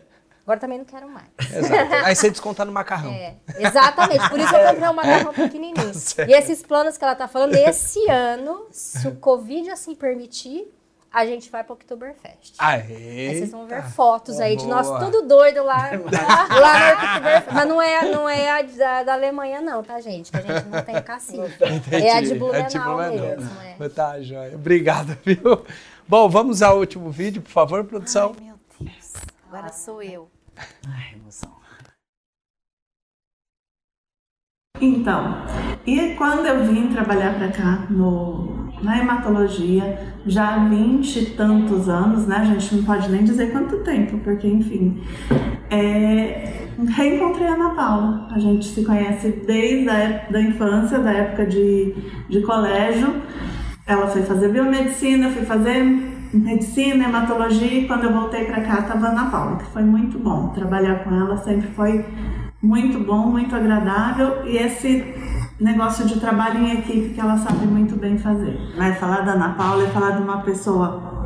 Agora 0.44 0.60
também 0.60 0.78
não 0.78 0.84
quero 0.84 1.08
mais. 1.08 1.26
Exato. 1.52 1.94
Aí 2.04 2.14
você 2.14 2.30
desconta 2.30 2.64
no 2.64 2.70
macarrão. 2.72 3.10
É, 3.12 3.34
exatamente. 3.58 4.28
Por 4.28 4.38
isso 4.38 4.54
eu 4.54 4.68
comprei 4.68 4.88
um 4.88 4.92
macarrão 4.92 5.32
pequenininho. 5.34 5.94
certo. 5.94 6.28
e 6.30 6.34
esses 6.34 6.62
planos 6.62 6.96
que 6.96 7.04
ela 7.04 7.16
tá 7.16 7.26
falando, 7.26 7.54
esse 7.56 8.08
ano, 8.08 8.66
se 8.70 9.08
o 9.08 9.16
Covid 9.16 9.70
assim 9.70 9.94
permitir, 9.96 10.72
a 11.16 11.24
gente 11.24 11.50
vai 11.50 11.64
pro 11.64 11.72
Oktoberfest. 11.72 12.56
Aê. 12.58 13.28
Aí 13.30 13.38
vocês 13.38 13.50
vão 13.50 13.66
ver 13.66 13.82
fotos 13.84 14.38
aí 14.38 14.54
de 14.54 14.66
nós 14.66 14.86
tudo 15.02 15.26
doido 15.26 15.64
lá, 15.64 15.88
lá 15.96 16.88
no 16.90 16.92
Oktoberfest. 16.92 17.54
Mas 17.54 17.68
não 17.68 17.80
é, 17.80 18.10
não 18.10 18.28
é 18.28 18.50
a 18.50 18.60
da, 18.60 19.02
da 19.02 19.12
Alemanha 19.14 19.62
não, 19.62 19.82
tá, 19.82 19.98
gente? 19.98 20.30
Que 20.30 20.36
a 20.36 20.42
gente 20.42 20.68
não 20.68 20.82
tem 20.82 21.02
cacique. 21.02 21.40
É 21.90 22.18
a 22.18 22.20
de 22.20 22.34
Blumenau 22.34 22.98
mesmo. 22.98 23.50
É. 23.80 23.88
Tá, 23.88 24.20
joia. 24.20 24.54
Obrigado, 24.56 25.16
viu? 25.24 25.64
Bom, 26.06 26.28
vamos 26.28 26.60
ao 26.60 26.76
último 26.76 27.10
vídeo, 27.10 27.40
por 27.40 27.50
favor, 27.50 27.82
produção. 27.84 28.34
Ai, 28.38 28.44
meu 28.44 28.60
Deus. 28.78 29.14
Agora 29.48 29.72
sou 29.72 30.02
eu. 30.02 30.28
Ai, 30.86 31.14
emoção. 31.14 31.56
Então, 34.78 35.46
e 35.86 36.14
quando 36.16 36.44
eu 36.44 36.66
vim 36.66 36.92
trabalhar 36.92 37.38
para 37.38 37.50
cá 37.50 37.86
no, 37.88 38.65
na 38.82 38.98
hematologia, 38.98 39.98
já 40.26 40.54
há 40.54 40.68
20 40.68 41.16
e 41.16 41.26
tantos 41.30 41.88
anos, 41.88 42.26
né? 42.26 42.36
A 42.36 42.44
gente 42.44 42.74
não 42.74 42.84
pode 42.84 43.10
nem 43.10 43.24
dizer 43.24 43.52
quanto 43.52 43.78
tempo, 43.78 44.18
porque 44.18 44.46
enfim. 44.46 45.00
É, 45.70 46.66
reencontrei 46.88 47.46
a 47.46 47.54
Ana 47.54 47.70
Paula. 47.70 48.28
A 48.30 48.38
gente 48.38 48.66
se 48.66 48.84
conhece 48.84 49.30
desde 49.46 49.88
a 49.88 49.94
época 49.94 50.32
da 50.32 50.42
infância, 50.42 50.98
da 50.98 51.10
época 51.10 51.46
de, 51.46 51.94
de 52.28 52.42
colégio. 52.42 53.22
Ela 53.86 54.06
foi 54.08 54.22
fazer 54.22 54.48
biomedicina, 54.48 55.30
fui 55.30 55.44
fazer 55.44 55.82
medicina, 56.32 57.04
hematologia, 57.04 57.80
e 57.80 57.86
quando 57.86 58.04
eu 58.04 58.12
voltei 58.12 58.44
para 58.44 58.60
cá 58.60 58.80
estava 58.80 59.08
Ana 59.08 59.30
Paula, 59.30 59.56
que 59.56 59.66
foi 59.66 59.82
muito 59.82 60.18
bom. 60.18 60.48
Trabalhar 60.48 61.04
com 61.04 61.14
ela 61.14 61.36
sempre 61.38 61.68
foi 61.68 62.04
muito 62.62 62.98
bom, 62.98 63.28
muito 63.28 63.54
agradável 63.54 64.44
e 64.46 64.56
esse 64.56 65.14
negócio 65.60 66.06
de 66.06 66.20
trabalho 66.20 66.60
em 66.60 66.78
equipe 66.78 67.14
que 67.14 67.20
ela 67.20 67.36
sabe 67.38 67.66
muito 67.66 67.96
bem 67.96 68.18
fazer. 68.18 68.58
Vai 68.76 68.94
falar 68.94 69.20
da 69.20 69.32
Ana 69.32 69.54
Paula 69.54 69.84
e 69.84 69.90
falar 69.90 70.10
de 70.12 70.22
uma 70.22 70.42
pessoa 70.42 71.16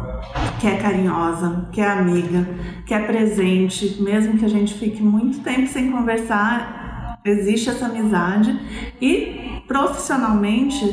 que 0.61 0.67
é 0.67 0.77
carinhosa, 0.77 1.69
que 1.73 1.81
é 1.81 1.91
amiga, 1.91 2.47
que 2.87 2.95
é 2.95 3.01
presente, 3.01 4.01
mesmo 4.03 4.39
que 4.39 4.45
a 4.45 4.49
gente 4.49 4.75
fique 4.75 5.03
muito 5.03 5.41
tempo 5.41 5.67
sem 5.67 5.91
conversar, 5.91 7.19
existe 7.25 7.71
essa 7.71 7.87
amizade 7.87 8.59
e 9.01 9.63
profissionalmente 9.67 10.85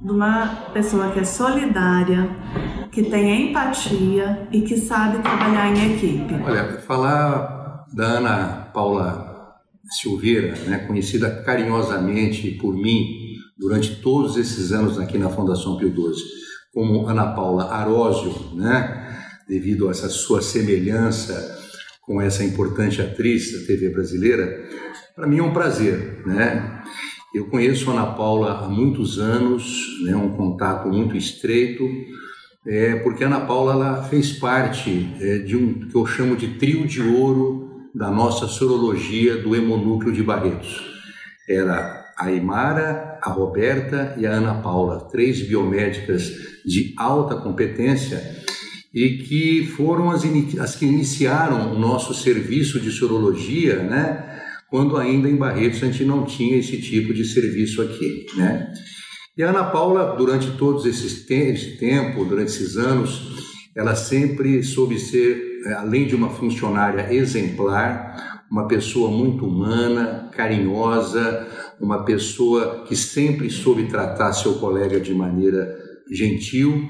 de 0.00 0.10
uma 0.10 0.46
pessoa 0.72 1.10
que 1.10 1.20
é 1.20 1.24
solidária, 1.24 2.30
que 2.90 3.02
tem 3.02 3.50
empatia 3.50 4.48
e 4.50 4.62
que 4.62 4.76
sabe 4.76 5.18
trabalhar 5.18 5.68
em 5.68 5.94
equipe. 5.94 6.34
Olha, 6.44 6.80
falar 6.80 7.84
da 7.92 8.04
Ana 8.04 8.68
Paula 8.72 9.25
Silveira, 9.90 10.54
né, 10.66 10.78
conhecida 10.78 11.42
carinhosamente 11.42 12.50
por 12.52 12.74
mim 12.74 13.36
durante 13.56 13.96
todos 13.96 14.36
esses 14.36 14.72
anos 14.72 14.98
aqui 14.98 15.16
na 15.16 15.30
Fundação 15.30 15.76
Pio 15.76 15.90
XII, 15.90 16.22
como 16.72 17.06
Ana 17.06 17.32
Paula 17.32 17.72
Arósio, 17.72 18.54
né, 18.54 19.18
devido 19.48 19.88
a 19.88 19.92
essa 19.92 20.08
sua 20.08 20.42
semelhança 20.42 21.56
com 22.02 22.20
essa 22.20 22.44
importante 22.44 23.00
atriz 23.00 23.52
da 23.52 23.66
TV 23.66 23.88
brasileira, 23.90 24.64
para 25.14 25.26
mim 25.26 25.38
é 25.38 25.42
um 25.42 25.52
prazer, 25.52 26.22
né? 26.26 26.82
Eu 27.34 27.46
conheço 27.46 27.90
a 27.90 27.94
Ana 27.94 28.06
Paula 28.12 28.64
há 28.64 28.68
muitos 28.68 29.18
anos, 29.18 30.00
né, 30.04 30.14
um 30.14 30.36
contato 30.36 30.88
muito 30.88 31.16
estreito, 31.16 31.84
é, 32.66 32.96
porque 32.96 33.24
a 33.24 33.26
Ana 33.26 33.40
Paula 33.40 33.72
ela 33.72 34.02
fez 34.04 34.32
parte 34.32 35.08
é, 35.20 35.38
de 35.38 35.56
um 35.56 35.88
que 35.88 35.94
eu 35.94 36.06
chamo 36.06 36.36
de 36.36 36.58
trio 36.58 36.86
de 36.86 37.02
ouro 37.02 37.65
da 37.96 38.10
nossa 38.10 38.46
sorologia 38.46 39.38
do 39.38 39.56
hemonúcleo 39.56 40.12
de 40.12 40.22
Barretos. 40.22 40.82
Era 41.48 42.04
a 42.18 42.30
Imara, 42.30 43.18
a 43.22 43.30
Roberta 43.30 44.14
e 44.18 44.26
a 44.26 44.32
Ana 44.32 44.60
Paula, 44.60 45.08
três 45.10 45.40
biomédicas 45.40 46.30
de 46.62 46.94
alta 46.98 47.36
competência 47.36 48.44
e 48.92 49.18
que 49.18 49.66
foram 49.76 50.10
as, 50.10 50.24
as 50.60 50.76
que 50.76 50.84
iniciaram 50.84 51.72
o 51.72 51.78
nosso 51.78 52.12
serviço 52.12 52.78
de 52.78 52.90
sorologia, 52.90 53.82
né? 53.82 54.42
Quando 54.68 54.98
ainda 54.98 55.28
em 55.28 55.36
Barretos 55.36 55.82
a 55.82 55.86
gente 55.86 56.04
não 56.04 56.24
tinha 56.24 56.58
esse 56.58 56.80
tipo 56.80 57.14
de 57.14 57.24
serviço 57.24 57.80
aqui, 57.80 58.26
né? 58.36 58.72
E 59.38 59.42
a 59.42 59.50
Ana 59.50 59.64
Paula, 59.64 60.16
durante 60.16 60.50
todos 60.52 60.84
esses 60.84 61.24
te 61.24 61.34
esse 61.34 61.76
tempo, 61.78 62.24
durante 62.24 62.48
esses 62.48 62.76
anos, 62.76 63.20
ela 63.74 63.94
sempre 63.94 64.62
soube 64.62 64.98
ser, 64.98 65.45
além 65.74 66.06
de 66.06 66.14
uma 66.14 66.30
funcionária 66.30 67.12
exemplar, 67.12 68.44
uma 68.50 68.68
pessoa 68.68 69.10
muito 69.10 69.46
humana, 69.46 70.28
carinhosa, 70.32 71.46
uma 71.80 72.04
pessoa 72.04 72.84
que 72.86 72.96
sempre 72.96 73.50
soube 73.50 73.84
tratar 73.84 74.32
seu 74.32 74.54
colega 74.54 75.00
de 75.00 75.14
maneira 75.14 75.76
gentil, 76.10 76.88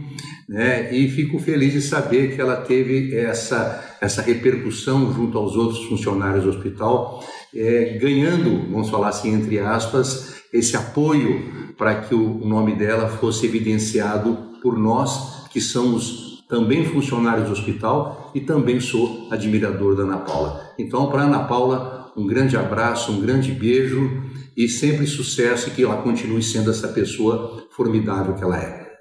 né? 0.48 0.94
E 0.94 1.08
fico 1.08 1.38
feliz 1.38 1.72
de 1.72 1.80
saber 1.80 2.34
que 2.34 2.40
ela 2.40 2.56
teve 2.56 3.14
essa 3.16 3.84
essa 4.00 4.20
repercussão 4.20 5.12
junto 5.12 5.38
aos 5.38 5.56
outros 5.56 5.84
funcionários 5.84 6.44
do 6.44 6.50
hospital, 6.50 7.24
eh, 7.54 7.98
ganhando, 7.98 8.70
vamos 8.70 8.90
falar 8.90 9.08
assim 9.08 9.32
entre 9.32 9.58
aspas, 9.58 10.36
esse 10.52 10.76
apoio 10.76 11.72
para 11.78 12.02
que 12.02 12.14
o 12.14 12.46
nome 12.46 12.74
dela 12.76 13.08
fosse 13.08 13.46
evidenciado 13.46 14.36
por 14.62 14.78
nós 14.78 15.46
que 15.50 15.60
somos 15.60 16.44
também 16.48 16.84
funcionários 16.84 17.46
do 17.46 17.52
hospital 17.52 18.25
e 18.36 18.40
também 18.42 18.78
sou 18.78 19.28
admirador 19.32 19.96
da 19.96 20.02
Ana 20.02 20.18
Paula. 20.18 20.74
Então, 20.78 21.10
para 21.10 21.22
Ana 21.22 21.44
Paula, 21.44 22.12
um 22.14 22.26
grande 22.26 22.54
abraço, 22.54 23.10
um 23.10 23.18
grande 23.18 23.50
beijo 23.50 24.30
e 24.54 24.68
sempre 24.68 25.06
sucesso 25.06 25.70
e 25.70 25.72
que 25.72 25.82
ela 25.82 26.02
continue 26.02 26.42
sendo 26.42 26.70
essa 26.70 26.86
pessoa 26.88 27.66
formidável 27.70 28.34
que 28.34 28.44
ela 28.44 28.58
é. 28.58 28.94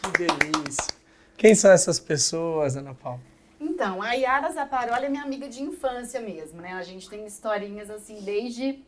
Que 0.00 0.16
delícia. 0.16 0.94
Quem 1.36 1.56
são 1.56 1.72
essas 1.72 1.98
pessoas, 1.98 2.76
Ana 2.76 2.94
Paula? 2.94 3.18
Então, 3.60 4.00
a 4.00 4.12
Yara 4.12 4.52
Zaparoli 4.52 5.06
é 5.06 5.08
minha 5.08 5.24
amiga 5.24 5.48
de 5.48 5.60
infância 5.60 6.20
mesmo, 6.20 6.60
né? 6.60 6.74
A 6.74 6.84
gente 6.84 7.10
tem 7.10 7.26
historinhas 7.26 7.90
assim 7.90 8.22
desde, 8.22 8.78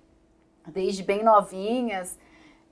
desde 0.72 1.02
bem 1.02 1.24
novinhas 1.24 2.16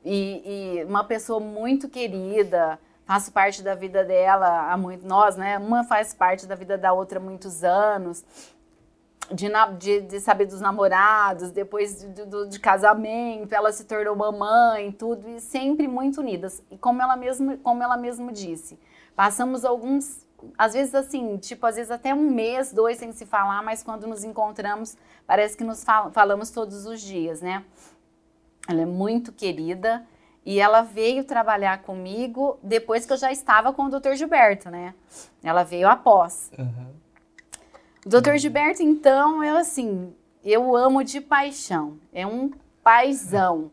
e, 0.07 0.79
e 0.81 0.85
uma 0.85 1.05
pessoa 1.05 1.41
muito 1.41 1.89
querida. 1.89 2.79
Faço 3.05 3.31
parte 3.33 3.63
da 3.63 3.75
vida 3.75 4.03
dela 4.05 4.73
há 4.73 4.77
muito, 4.77 5.07
nós, 5.07 5.37
né? 5.37 5.59
Uma 5.59 5.85
faz 5.85 6.15
parte 6.15 6.47
da 6.47 6.55
vida 6.55 6.79
da 6.79 6.93
outra 6.93 7.19
há 7.19 7.23
muitos 7.23 7.63
anos. 7.65 8.25
De, 9.33 9.49
de, 9.79 10.01
de 10.03 10.21
saber 10.21 10.47
dos 10.47 10.61
namorados, 10.61 11.51
depois 11.51 11.99
de, 12.01 12.25
do- 12.25 12.49
de 12.49 12.61
casamento, 12.61 13.53
ela 13.53 13.73
se 13.73 13.85
tornou 13.85 14.15
mamãe, 14.15 14.93
tudo, 14.93 15.29
e 15.29 15.41
sempre 15.41 15.89
muito 15.89 16.21
unidas. 16.21 16.63
E 16.71 16.79
como 16.79 17.03
ela 17.03 17.17
mesmo, 17.17 17.59
como 17.59 17.83
ela 17.83 17.97
mesmo 17.97 18.31
disse, 18.31 18.79
passamos 19.17 19.65
alguns, 19.65 20.25
às 20.57 20.75
vezes 20.75 20.95
assim, 20.95 21.37
tipo, 21.39 21.67
às 21.67 21.75
vezes 21.75 21.91
até 21.91 22.15
um 22.15 22.31
mês, 22.31 22.73
dois 22.73 22.99
sem 22.99 23.11
se 23.11 23.27
falar, 23.27 23.65
mas 23.65 23.83
quando 23.83 24.07
nos 24.07 24.23
encontramos, 24.23 24.97
parece 25.27 25.57
que 25.57 25.65
nos 25.65 25.83
fal- 25.83 26.13
falamos 26.13 26.51
todos 26.53 26.87
os 26.87 27.01
dias, 27.01 27.43
né? 27.43 27.65
Ela 28.69 28.83
é 28.83 28.87
muito 28.87 29.33
querida 29.33 30.05
e 30.45 30.61
ela 30.61 30.83
veio 30.83 31.25
trabalhar 31.25 31.83
comigo 31.83 32.59
depois 32.63 33.05
que 33.07 33.13
eu 33.13 33.17
já 33.17 33.31
estava 33.33 33.73
com 33.73 33.85
o 33.85 33.89
Dr. 34.01 34.15
Gilberto, 34.15 34.71
né? 34.71 34.95
Ela 35.43 35.63
veio 35.65 35.89
após. 35.89 36.51
O 38.05 38.09
Dr. 38.09 38.37
Gilberto, 38.37 38.83
então, 38.83 39.43
eu 39.43 39.57
assim, 39.57 40.15
eu 40.45 40.77
amo 40.77 41.03
de 41.03 41.21
paixão. 41.21 41.99
É 42.13 42.27
um 42.27 42.51
paizão. 42.83 43.71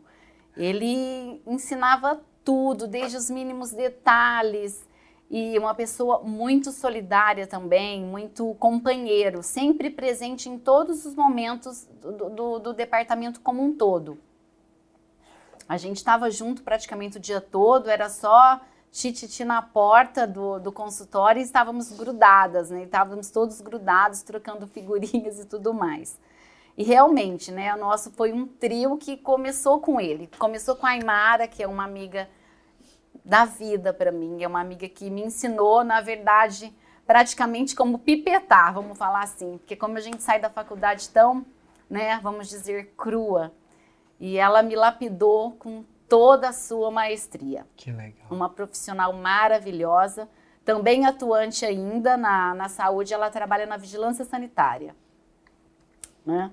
Ele 0.56 1.40
ensinava 1.46 2.20
tudo, 2.44 2.86
desde 2.86 3.16
os 3.16 3.30
mínimos 3.30 3.70
detalhes. 3.72 4.84
E 5.30 5.58
uma 5.58 5.74
pessoa 5.74 6.20
muito 6.22 6.70
solidária 6.70 7.46
também, 7.46 8.04
muito 8.04 8.54
companheiro, 8.58 9.42
sempre 9.42 9.88
presente 9.90 10.48
em 10.48 10.58
todos 10.58 11.06
os 11.06 11.14
momentos 11.14 11.88
do, 12.00 12.30
do- 12.30 12.58
do 12.58 12.72
departamento 12.72 13.40
como 13.40 13.62
um 13.62 13.72
todo. 13.72 14.18
A 15.68 15.76
gente 15.76 15.96
estava 15.96 16.30
junto 16.30 16.62
praticamente 16.62 17.16
o 17.16 17.20
dia 17.20 17.40
todo, 17.40 17.88
era 17.88 18.08
só 18.08 18.60
tititi 18.92 19.44
na 19.44 19.60
porta 19.60 20.26
do, 20.26 20.60
do 20.60 20.70
consultório 20.70 21.40
e 21.40 21.42
estávamos 21.42 21.90
grudadas, 21.90 22.70
né? 22.70 22.84
Estávamos 22.84 23.30
todos 23.30 23.60
grudados, 23.60 24.22
trocando 24.22 24.66
figurinhas 24.68 25.40
e 25.40 25.46
tudo 25.46 25.74
mais. 25.74 26.18
E 26.76 26.82
realmente, 26.82 27.50
né, 27.52 27.74
o 27.74 27.78
nosso 27.78 28.10
foi 28.12 28.32
um 28.32 28.46
trio 28.46 28.96
que 28.96 29.16
começou 29.16 29.80
com 29.80 30.00
ele. 30.00 30.28
Começou 30.38 30.76
com 30.76 30.86
a 30.86 30.90
Aymara, 30.90 31.46
que 31.46 31.62
é 31.62 31.66
uma 31.66 31.84
amiga 31.84 32.28
da 33.24 33.44
vida 33.44 33.92
para 33.92 34.12
mim. 34.12 34.42
É 34.42 34.46
uma 34.46 34.60
amiga 34.60 34.88
que 34.88 35.08
me 35.08 35.22
ensinou, 35.22 35.84
na 35.84 36.00
verdade, 36.00 36.72
praticamente 37.06 37.74
como 37.74 37.98
pipetar, 37.98 38.74
vamos 38.74 38.98
falar 38.98 39.22
assim. 39.22 39.58
Porque 39.58 39.76
como 39.76 39.96
a 39.96 40.00
gente 40.00 40.22
sai 40.22 40.40
da 40.40 40.50
faculdade 40.50 41.08
tão, 41.10 41.46
né, 41.88 42.18
vamos 42.22 42.48
dizer, 42.48 42.92
crua, 42.96 43.52
e 44.18 44.36
ela 44.38 44.62
me 44.62 44.74
lapidou 44.74 45.52
com 45.52 45.84
toda 46.08 46.48
a 46.48 46.52
sua 46.52 46.90
maestria. 46.90 47.66
Que 47.76 47.90
legal. 47.90 48.26
Uma 48.30 48.48
profissional 48.48 49.12
maravilhosa, 49.12 50.28
também 50.64 51.06
atuante 51.06 51.64
ainda 51.64 52.16
na, 52.16 52.54
na 52.54 52.68
saúde, 52.68 53.12
ela 53.12 53.30
trabalha 53.30 53.66
na 53.66 53.76
vigilância 53.76 54.24
sanitária. 54.24 54.94
Né? 56.24 56.50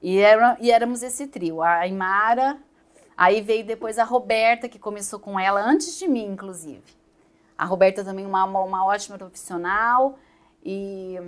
E, 0.00 0.18
era, 0.18 0.56
e 0.60 0.70
éramos 0.70 1.02
esse 1.02 1.26
trio, 1.26 1.62
a 1.62 1.86
Imara, 1.86 2.58
aí 3.16 3.42
veio 3.42 3.64
depois 3.64 3.98
a 3.98 4.04
Roberta, 4.04 4.68
que 4.68 4.78
começou 4.78 5.18
com 5.18 5.38
ela 5.38 5.60
antes 5.60 5.98
de 5.98 6.08
mim, 6.08 6.24
inclusive. 6.24 6.82
A 7.56 7.66
Roberta 7.66 8.02
também 8.02 8.24
uma, 8.24 8.44
uma 8.44 8.86
ótima 8.86 9.18
profissional, 9.18 10.18
e, 10.64 11.20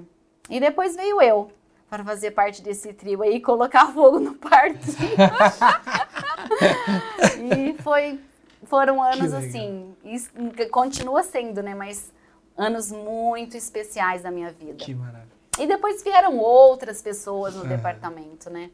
e 0.48 0.58
depois 0.58 0.96
veio 0.96 1.20
eu, 1.20 1.52
para 1.92 2.02
fazer 2.02 2.30
parte 2.30 2.62
desse 2.62 2.90
trio 2.94 3.20
aí, 3.20 3.38
colocar 3.38 3.84
fogo 3.92 4.18
no 4.18 4.34
parto. 4.34 4.78
e 7.54 7.74
foi, 7.82 8.18
foram 8.64 9.02
anos 9.02 9.34
assim, 9.34 9.94
e 10.02 10.18
continua 10.68 11.22
sendo, 11.22 11.62
né, 11.62 11.74
mas 11.74 12.10
anos 12.56 12.90
muito 12.90 13.58
especiais 13.58 14.22
da 14.22 14.30
minha 14.30 14.50
vida. 14.50 14.76
Que 14.76 14.94
maravilha. 14.94 15.28
E 15.60 15.66
depois 15.66 16.02
vieram 16.02 16.38
outras 16.38 17.02
pessoas 17.02 17.54
no 17.54 17.66
departamento, 17.66 18.48
né? 18.48 18.70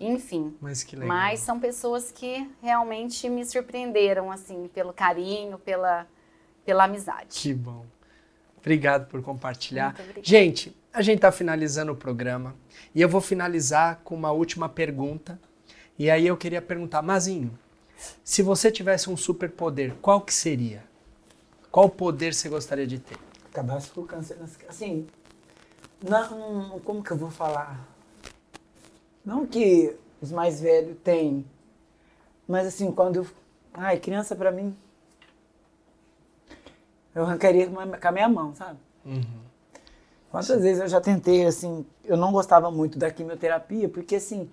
Enfim. 0.00 0.56
Mas 0.60 0.82
que 0.82 0.96
legal. 0.96 1.16
Mas 1.16 1.38
são 1.38 1.60
pessoas 1.60 2.10
que 2.10 2.50
realmente 2.60 3.28
me 3.28 3.44
surpreenderam, 3.44 4.32
assim, 4.32 4.68
pelo 4.74 4.92
carinho, 4.92 5.60
pela, 5.60 6.08
pela 6.64 6.84
amizade. 6.84 7.38
Que 7.40 7.54
bom. 7.54 7.86
Obrigado 8.58 9.06
por 9.06 9.22
compartilhar. 9.22 9.94
Muito 9.94 10.00
obrigada. 10.00 10.26
Gente, 10.26 10.76
a 10.92 11.02
gente 11.02 11.16
está 11.16 11.30
finalizando 11.30 11.92
o 11.92 11.96
programa 11.96 12.54
e 12.94 13.00
eu 13.00 13.08
vou 13.08 13.20
finalizar 13.20 14.00
com 14.04 14.14
uma 14.14 14.30
última 14.30 14.68
pergunta. 14.68 15.38
E 15.98 16.10
aí 16.10 16.26
eu 16.26 16.36
queria 16.36 16.62
perguntar, 16.62 17.02
Mazinho, 17.02 17.58
se 18.22 18.42
você 18.42 18.70
tivesse 18.70 19.10
um 19.10 19.16
superpoder, 19.16 19.94
qual 20.00 20.20
que 20.20 20.32
seria? 20.32 20.84
Qual 21.70 21.88
poder 21.88 22.32
você 22.34 22.48
gostaria 22.48 22.86
de 22.86 22.98
ter? 22.98 23.18
Acabasse 23.50 23.90
com 23.90 24.02
o 24.02 24.06
câncer. 24.06 24.38
Assim, 24.68 25.06
não, 26.02 26.78
como 26.80 27.02
que 27.02 27.10
eu 27.10 27.16
vou 27.16 27.30
falar? 27.30 27.86
Não 29.24 29.46
que 29.46 29.96
os 30.20 30.32
mais 30.32 30.60
velhos 30.60 30.96
têm, 31.02 31.44
mas 32.46 32.66
assim, 32.66 32.90
quando 32.90 33.16
eu... 33.16 33.26
Ai, 33.74 33.98
criança 33.98 34.34
pra 34.34 34.50
mim, 34.50 34.76
eu 37.14 37.24
arrancaria 37.24 37.68
com 37.68 37.78
a 37.78 37.98
com 37.98 38.08
a 38.08 38.12
minha 38.12 38.28
mão, 38.28 38.54
sabe? 38.54 38.78
Quantas 40.30 40.62
vezes 40.62 40.80
eu 40.82 40.88
já 40.88 41.00
tentei, 41.00 41.46
assim, 41.46 41.86
eu 42.04 42.16
não 42.16 42.30
gostava 42.32 42.70
muito 42.70 42.98
da 42.98 43.10
quimioterapia, 43.10 43.88
porque 43.88 44.16
assim, 44.16 44.48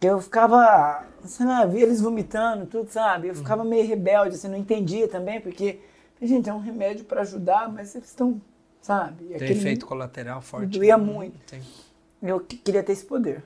eu 0.00 0.20
ficava, 0.20 1.04
sei 1.24 1.44
lá, 1.46 1.66
via 1.66 1.82
eles 1.82 2.00
vomitando, 2.00 2.64
tudo, 2.66 2.88
sabe? 2.90 3.28
Eu 3.28 3.34
ficava 3.34 3.64
meio 3.64 3.86
rebelde, 3.86 4.36
assim, 4.36 4.46
não 4.48 4.56
entendia 4.56 5.08
também, 5.08 5.40
porque, 5.40 5.80
gente, 6.22 6.48
é 6.48 6.54
um 6.54 6.60
remédio 6.60 7.04
para 7.04 7.22
ajudar, 7.22 7.68
mas 7.72 7.94
eles 7.96 8.08
estão, 8.08 8.40
sabe? 8.80 9.24
Tem 9.24 9.36
aquele- 9.36 9.52
efeito 9.54 9.84
colateral 9.84 10.40
forte. 10.40 10.78
doía 10.78 10.96
né? 10.96 11.02
muito. 11.04 11.36
Tem. 11.50 11.60
Eu 12.22 12.38
que- 12.38 12.56
queria 12.56 12.82
ter 12.82 12.92
esse 12.92 13.04
poder, 13.04 13.42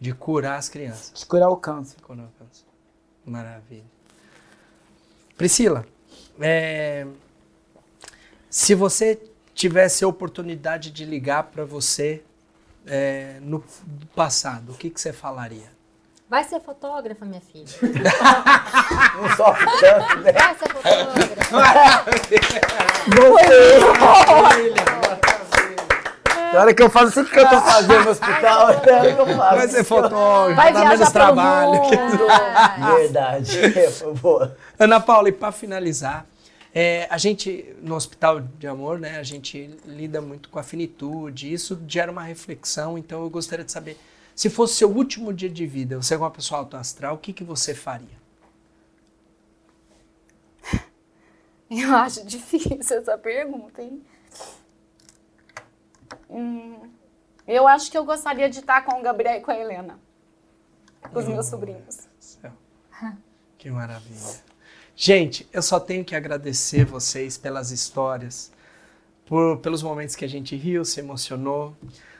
De 0.00 0.12
curar 0.14 0.58
as 0.58 0.68
crianças. 0.68 1.12
de 1.18 1.26
curar 1.26 1.48
o 1.50 1.56
câncer. 1.56 2.00
Curar 2.00 2.24
o 2.26 2.30
câncer. 2.38 2.64
Maravilha. 3.26 3.84
Priscila, 5.36 5.84
é, 6.40 7.06
se 8.50 8.74
você 8.74 9.20
tivesse 9.58 10.04
a 10.04 10.08
oportunidade 10.08 10.92
de 10.92 11.04
ligar 11.04 11.42
para 11.42 11.64
você 11.64 12.22
é, 12.86 13.38
no 13.40 13.64
passado, 14.14 14.70
o 14.70 14.74
que, 14.76 14.88
que 14.88 15.00
você 15.00 15.12
falaria? 15.12 15.76
Vai 16.30 16.44
ser 16.44 16.60
fotógrafa, 16.60 17.24
minha 17.24 17.40
filha. 17.40 17.66
Não 19.20 19.36
sofre 19.36 19.66
tanto, 19.80 20.20
né? 20.20 20.30
Vai 20.32 20.54
ser 20.54 20.68
fotógrafa. 20.68 21.24
Na 26.52 26.60
hora 26.60 26.72
que 26.72 26.82
eu 26.82 26.88
faço 26.88 27.12
tudo 27.12 27.28
que 27.30 27.38
eu 27.38 27.46
tô 27.48 27.60
fazendo 27.60 28.04
no 28.04 28.10
hospital, 28.10 28.42
é 28.42 28.48
a 28.48 28.64
hora 28.64 28.80
que 29.14 29.20
eu 29.20 29.26
faço. 29.36 29.56
Vai 29.56 29.68
ser 29.68 29.84
fotógrafo, 29.84 30.56
Vai 30.56 30.72
dá 30.72 30.84
menos 30.84 31.10
trabalho. 31.10 31.72
mundo. 31.72 31.90
Verdade, 32.96 33.58
por 33.72 33.90
favor. 33.92 34.52
Ana 34.78 35.00
Paula, 35.00 35.28
e 35.28 35.32
para 35.32 35.50
finalizar, 35.50 36.24
é, 36.80 37.08
a 37.10 37.18
gente, 37.18 37.74
no 37.82 37.96
Hospital 37.96 38.38
de 38.38 38.68
Amor, 38.68 39.00
né, 39.00 39.18
a 39.18 39.24
gente 39.24 39.66
lida 39.84 40.20
muito 40.20 40.48
com 40.48 40.60
a 40.60 40.62
finitude, 40.62 41.52
isso 41.52 41.76
gera 41.88 42.12
uma 42.12 42.22
reflexão, 42.22 42.96
então 42.96 43.20
eu 43.20 43.28
gostaria 43.28 43.64
de 43.64 43.72
saber, 43.72 43.98
se 44.32 44.48
fosse 44.48 44.76
seu 44.76 44.88
último 44.88 45.34
dia 45.34 45.50
de 45.50 45.66
vida, 45.66 45.96
você 45.96 46.14
é 46.14 46.16
uma 46.16 46.30
pessoa 46.30 46.60
autoastral, 46.60 47.16
o 47.16 47.18
que, 47.18 47.32
que 47.32 47.42
você 47.42 47.74
faria? 47.74 48.16
Eu 51.68 51.96
acho 51.96 52.24
difícil 52.24 52.98
essa 52.98 53.18
pergunta, 53.18 53.82
hein? 53.82 54.00
Hum, 56.30 56.78
eu 57.44 57.66
acho 57.66 57.90
que 57.90 57.98
eu 57.98 58.04
gostaria 58.04 58.48
de 58.48 58.60
estar 58.60 58.82
com 58.82 59.00
o 59.00 59.02
Gabriel 59.02 59.38
e 59.38 59.40
com 59.40 59.50
a 59.50 59.56
Helena. 59.56 59.98
Com 61.12 61.18
os 61.18 61.26
meus 61.26 61.46
sobrinhos. 61.46 62.06
Céu. 62.20 62.52
Que 63.58 63.68
maravilha. 63.68 64.48
Gente, 65.00 65.48
eu 65.52 65.62
só 65.62 65.78
tenho 65.78 66.04
que 66.04 66.16
agradecer 66.16 66.84
vocês 66.84 67.38
pelas 67.38 67.70
histórias, 67.70 68.50
por, 69.24 69.58
pelos 69.58 69.80
momentos 69.80 70.16
que 70.16 70.24
a 70.24 70.28
gente 70.28 70.56
riu, 70.56 70.84
se 70.84 70.98
emocionou. 70.98 71.76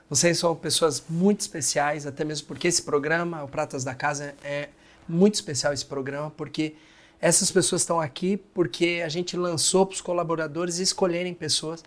Vocês 0.08 0.38
são 0.38 0.54
pessoas 0.54 1.02
muito 1.08 1.40
especiais, 1.40 2.06
até 2.06 2.24
mesmo 2.24 2.46
porque 2.46 2.68
esse 2.68 2.82
programa, 2.82 3.42
o 3.42 3.48
Pratas 3.48 3.82
da 3.82 3.96
Casa, 3.96 4.32
é 4.44 4.68
muito 5.08 5.34
especial 5.34 5.72
esse 5.72 5.84
programa, 5.84 6.30
porque 6.30 6.76
essas 7.20 7.50
pessoas 7.50 7.82
estão 7.82 8.00
aqui 8.00 8.36
porque 8.36 9.02
a 9.04 9.08
gente 9.08 9.36
lançou 9.36 9.84
para 9.84 9.94
os 9.94 10.00
colaboradores 10.00 10.78
escolherem 10.78 11.34
pessoas 11.34 11.82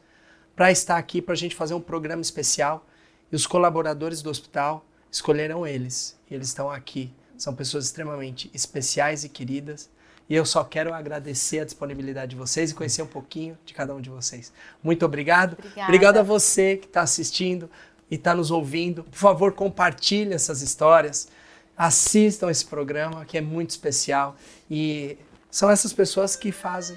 para 0.58 0.74
estar 0.74 0.98
aqui 0.98 1.22
para 1.22 1.36
a 1.36 1.38
gente 1.38 1.56
fazer 1.56 1.74
um 1.74 1.80
programa 1.80 2.22
especial. 2.22 2.86
E 3.32 3.36
os 3.38 3.48
colaboradores 3.48 4.22
do 4.22 4.30
hospital 4.30 4.86
escolheram 5.10 5.66
eles. 5.66 6.20
E 6.30 6.36
eles 6.36 6.50
estão 6.50 6.70
aqui. 6.70 7.14
São 7.38 7.56
pessoas 7.56 7.86
extremamente 7.86 8.52
especiais 8.54 9.24
e 9.24 9.30
queridas. 9.30 9.90
E 10.32 10.36
eu 10.36 10.46
só 10.46 10.64
quero 10.64 10.94
agradecer 10.94 11.60
a 11.60 11.66
disponibilidade 11.66 12.30
de 12.30 12.36
vocês 12.38 12.72
e 12.72 12.74
conhecer 12.74 13.02
um 13.02 13.06
pouquinho 13.06 13.58
de 13.66 13.74
cada 13.74 13.94
um 13.94 14.00
de 14.00 14.10
vocês. 14.10 14.54
Muito 14.82 15.06
obrigado. 15.06 15.58
Obrigada. 15.60 15.84
Obrigado 15.84 16.18
a 16.20 16.24
você 16.24 16.78
que 16.78 16.88
está 16.88 17.02
assistindo 17.02 17.70
e 18.10 18.16
está 18.16 18.34
nos 18.34 18.50
ouvindo. 18.50 19.04
Por 19.04 19.18
favor, 19.18 19.52
compartilhe 19.52 20.34
essas 20.34 20.62
histórias. 20.62 21.28
Assistam 21.76 22.50
esse 22.50 22.64
programa 22.66 23.26
que 23.26 23.38
é 23.38 23.42
muito 23.42 23.72
especial. 23.72 24.38
E 24.70 25.18
são 25.50 25.70
essas 25.70 25.92
pessoas 25.92 26.38
que 26.38 26.50
fazem 26.54 26.96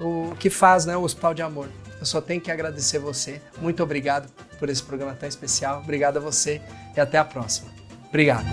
o 0.00 0.34
que 0.40 0.50
faz 0.50 0.84
né, 0.84 0.96
o 0.96 1.02
Hospital 1.02 1.34
de 1.34 1.42
Amor. 1.42 1.68
Eu 2.00 2.04
só 2.04 2.20
tenho 2.20 2.40
que 2.40 2.50
agradecer 2.50 2.98
você. 2.98 3.40
Muito 3.60 3.80
obrigado 3.80 4.28
por 4.58 4.68
esse 4.68 4.82
programa 4.82 5.14
tão 5.14 5.28
especial. 5.28 5.82
Obrigado 5.82 6.16
a 6.16 6.20
você 6.20 6.60
e 6.96 7.00
até 7.00 7.16
a 7.16 7.24
próxima. 7.24 7.70
Obrigado. 8.08 8.44